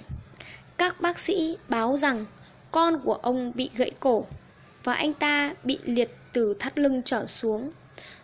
các 0.77 1.01
bác 1.01 1.19
sĩ 1.19 1.59
báo 1.69 1.97
rằng 1.97 2.25
con 2.71 3.01
của 3.05 3.15
ông 3.15 3.53
bị 3.55 3.71
gãy 3.77 3.91
cổ 4.01 4.27
và 4.85 4.95
anh 4.95 5.13
ta 5.13 5.55
bị 5.65 5.79
liệt 5.85 6.17
từ 6.33 6.55
thắt 6.59 6.79
lưng 6.79 7.03
trở 7.05 7.27
xuống, 7.27 7.71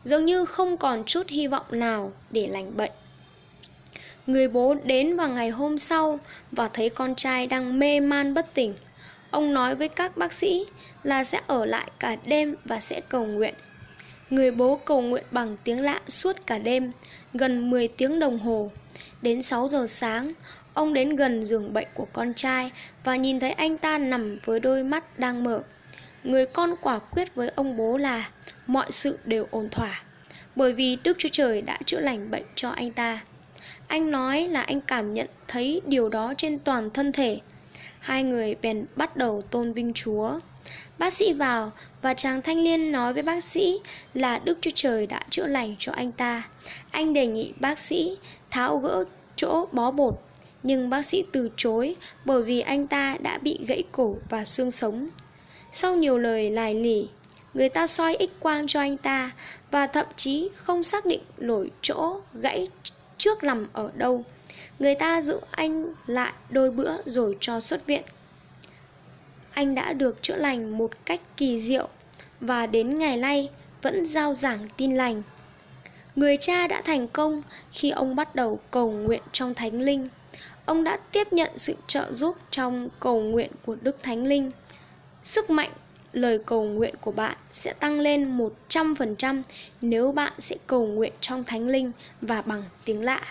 dường 0.05 0.25
như 0.25 0.45
không 0.45 0.77
còn 0.77 1.05
chút 1.05 1.29
hy 1.29 1.47
vọng 1.47 1.67
nào 1.71 2.13
để 2.31 2.47
lành 2.47 2.77
bệnh. 2.77 2.93
Người 4.27 4.49
bố 4.49 4.75
đến 4.85 5.17
vào 5.17 5.29
ngày 5.29 5.51
hôm 5.51 5.79
sau 5.79 6.19
và 6.53 6.69
thấy 6.69 6.89
con 6.89 7.15
trai 7.15 7.47
đang 7.47 7.79
mê 7.79 8.01
man 8.01 8.35
bất 8.35 8.55
tỉnh. 8.55 8.75
Ông 9.31 9.55
nói 9.55 9.75
với 9.75 9.89
các 9.89 10.17
bác 10.17 10.33
sĩ 10.33 10.67
là 11.03 11.25
sẽ 11.25 11.41
ở 11.47 11.65
lại 11.65 11.91
cả 11.99 12.17
đêm 12.25 12.55
và 12.65 12.81
sẽ 12.81 13.01
cầu 13.09 13.27
nguyện. 13.27 13.55
Người 14.33 14.51
bố 14.51 14.77
cầu 14.77 15.01
nguyện 15.01 15.25
bằng 15.31 15.57
tiếng 15.65 15.85
lạ 15.85 16.01
suốt 16.09 16.47
cả 16.47 16.59
đêm, 16.59 16.91
gần 17.35 17.71
10 17.71 17.89
tiếng 17.89 18.19
đồng 18.19 18.39
hồ. 18.39 18.71
Đến 19.23 19.43
6 19.43 19.69
giờ 19.69 19.87
sáng, 19.87 20.33
ông 20.75 20.95
đến 20.95 21.17
gần 21.17 21.45
giường 21.47 21.73
bệnh 21.73 21.89
của 21.95 22.07
con 22.13 22.35
trai 22.35 22.71
và 23.05 23.17
nhìn 23.17 23.41
thấy 23.41 23.53
anh 23.53 23.79
ta 23.79 23.99
nằm 23.99 24.39
với 24.45 24.61
đôi 24.61 24.83
mắt 24.85 25.19
đang 25.19 25.45
mở. 25.45 25.63
Người 26.25 26.47
con 26.47 26.75
quả 26.81 26.99
quyết 26.99 27.35
với 27.35 27.49
ông 27.55 27.77
bố 27.77 27.97
là 27.97 28.31
mọi 28.67 28.87
sự 28.91 29.19
đều 29.25 29.47
ổn 29.51 29.69
thỏa, 29.71 30.03
bởi 30.57 30.73
vì 30.73 30.99
Đức 31.05 31.17
Chúa 31.19 31.29
Trời 31.33 31.63
đã 31.63 31.79
chữa 31.87 32.01
lành 32.01 32.31
bệnh 32.31 32.45
cho 32.55 32.71
anh 32.71 32.93
ta. 32.93 33.21
Anh 33.87 34.11
nói 34.11 34.49
là 34.49 34.63
anh 34.63 34.81
cảm 34.81 35.15
nhận 35.15 35.27
thấy 35.49 35.81
điều 35.87 36.09
đó 36.09 36.35
trên 36.37 36.59
toàn 36.59 36.91
thân 36.91 37.13
thể. 37.13 37.41
Hai 37.99 38.23
người 38.23 38.57
bèn 38.63 38.85
bắt 38.97 39.17
đầu 39.17 39.43
tôn 39.43 39.73
vinh 39.73 39.93
Chúa. 39.95 40.39
Bác 40.99 41.13
sĩ 41.13 41.33
vào 41.33 41.73
và 42.03 42.15
chàng 42.15 42.43
thanh 42.43 42.65
niên 42.65 42.93
nói 42.93 43.13
với 43.13 43.23
bác 43.23 43.45
sĩ 43.45 43.81
là 44.15 44.39
Đức 44.39 44.59
Chúa 44.61 44.71
Trời 44.75 45.07
đã 45.07 45.21
chữa 45.31 45.47
lành 45.47 45.77
cho 45.79 45.93
anh 45.93 46.13
ta. 46.13 46.43
Anh 46.91 47.13
đề 47.13 47.27
nghị 47.27 47.53
bác 47.61 47.79
sĩ 47.79 48.17
tháo 48.51 48.79
gỡ 48.79 49.05
chỗ 49.37 49.67
bó 49.73 49.91
bột, 49.91 50.15
nhưng 50.63 50.91
bác 50.91 51.03
sĩ 51.03 51.25
từ 51.33 51.51
chối 51.57 51.97
bởi 52.25 52.43
vì 52.43 52.61
anh 52.61 52.87
ta 52.87 53.17
đã 53.21 53.39
bị 53.39 53.59
gãy 53.67 53.83
cổ 53.93 54.17
và 54.31 54.45
xương 54.45 54.71
sống. 54.71 55.09
Sau 55.73 55.97
nhiều 55.97 56.19
lời 56.19 56.51
lải 56.51 56.75
lỉ, 56.75 57.09
người 57.55 57.69
ta 57.69 57.87
soi 57.87 58.17
x-quang 58.21 58.67
cho 58.69 58.81
anh 58.81 58.97
ta 58.97 59.31
và 59.71 59.87
thậm 59.87 60.07
chí 60.17 60.49
không 60.55 60.85
xác 60.85 61.07
định 61.07 61.21
nổi 61.39 61.71
chỗ 61.83 62.21
gãy 62.35 62.69
trước 63.19 63.45
nằm 63.45 63.67
ở 63.73 63.91
đâu. 63.95 64.25
Người 64.79 64.95
ta 64.95 65.21
giữ 65.21 65.41
anh 65.51 65.95
lại 66.07 66.33
đôi 66.51 66.71
bữa 66.71 66.93
rồi 67.07 67.37
cho 67.41 67.61
xuất 67.61 67.87
viện 67.87 68.03
anh 69.53 69.75
đã 69.75 69.93
được 69.93 70.23
chữa 70.23 70.37
lành 70.37 70.79
một 70.79 70.91
cách 71.07 71.21
kỳ 71.37 71.59
diệu 71.59 71.89
và 72.41 72.67
đến 72.67 72.99
ngày 72.99 73.17
nay 73.17 73.49
vẫn 73.83 74.07
giao 74.07 74.35
giảng 74.35 74.69
tin 74.77 74.97
lành. 74.97 75.23
Người 76.17 76.37
cha 76.37 76.67
đã 76.67 76.83
thành 76.85 77.09
công 77.09 77.43
khi 77.73 77.91
ông 77.91 78.17
bắt 78.17 78.35
đầu 78.35 78.61
cầu 78.71 78.91
nguyện 78.91 79.23
trong 79.33 79.55
Thánh 79.55 79.81
Linh. 79.81 80.09
Ông 80.65 80.85
đã 80.85 80.97
tiếp 81.13 81.33
nhận 81.33 81.51
sự 81.57 81.77
trợ 81.87 82.13
giúp 82.13 82.37
trong 82.51 82.89
cầu 83.01 83.21
nguyện 83.21 83.51
của 83.65 83.77
Đức 83.83 84.03
Thánh 84.03 84.27
Linh. 84.27 84.51
Sức 85.23 85.51
mạnh, 85.51 85.71
lời 86.13 86.39
cầu 86.47 86.65
nguyện 86.65 86.95
của 87.01 87.13
bạn 87.13 87.37
sẽ 87.53 87.73
tăng 87.73 88.01
lên 88.01 88.39
100% 88.69 89.43
nếu 89.81 90.13
bạn 90.13 90.33
sẽ 90.39 90.57
cầu 90.67 90.87
nguyện 90.87 91.13
trong 91.21 91.45
Thánh 91.45 91.69
Linh 91.69 91.93
và 92.21 92.43
bằng 92.43 92.63
tiếng 92.85 93.03
lạ. 93.03 93.23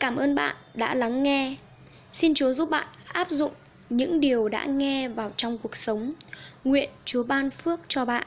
Cảm 0.00 0.16
ơn 0.16 0.34
bạn 0.34 0.56
đã 0.74 0.94
lắng 0.94 1.22
nghe. 1.22 1.56
Xin 2.12 2.34
Chúa 2.34 2.52
giúp 2.52 2.70
bạn 2.70 2.86
áp 3.06 3.30
dụng 3.30 3.52
những 3.90 4.20
điều 4.20 4.48
đã 4.48 4.64
nghe 4.64 5.08
vào 5.08 5.32
trong 5.36 5.58
cuộc 5.58 5.76
sống. 5.76 6.12
Nguyện 6.64 6.90
Chúa 7.04 7.22
ban 7.22 7.50
phước 7.50 7.80
cho 7.88 8.04
bạn. 8.04 8.26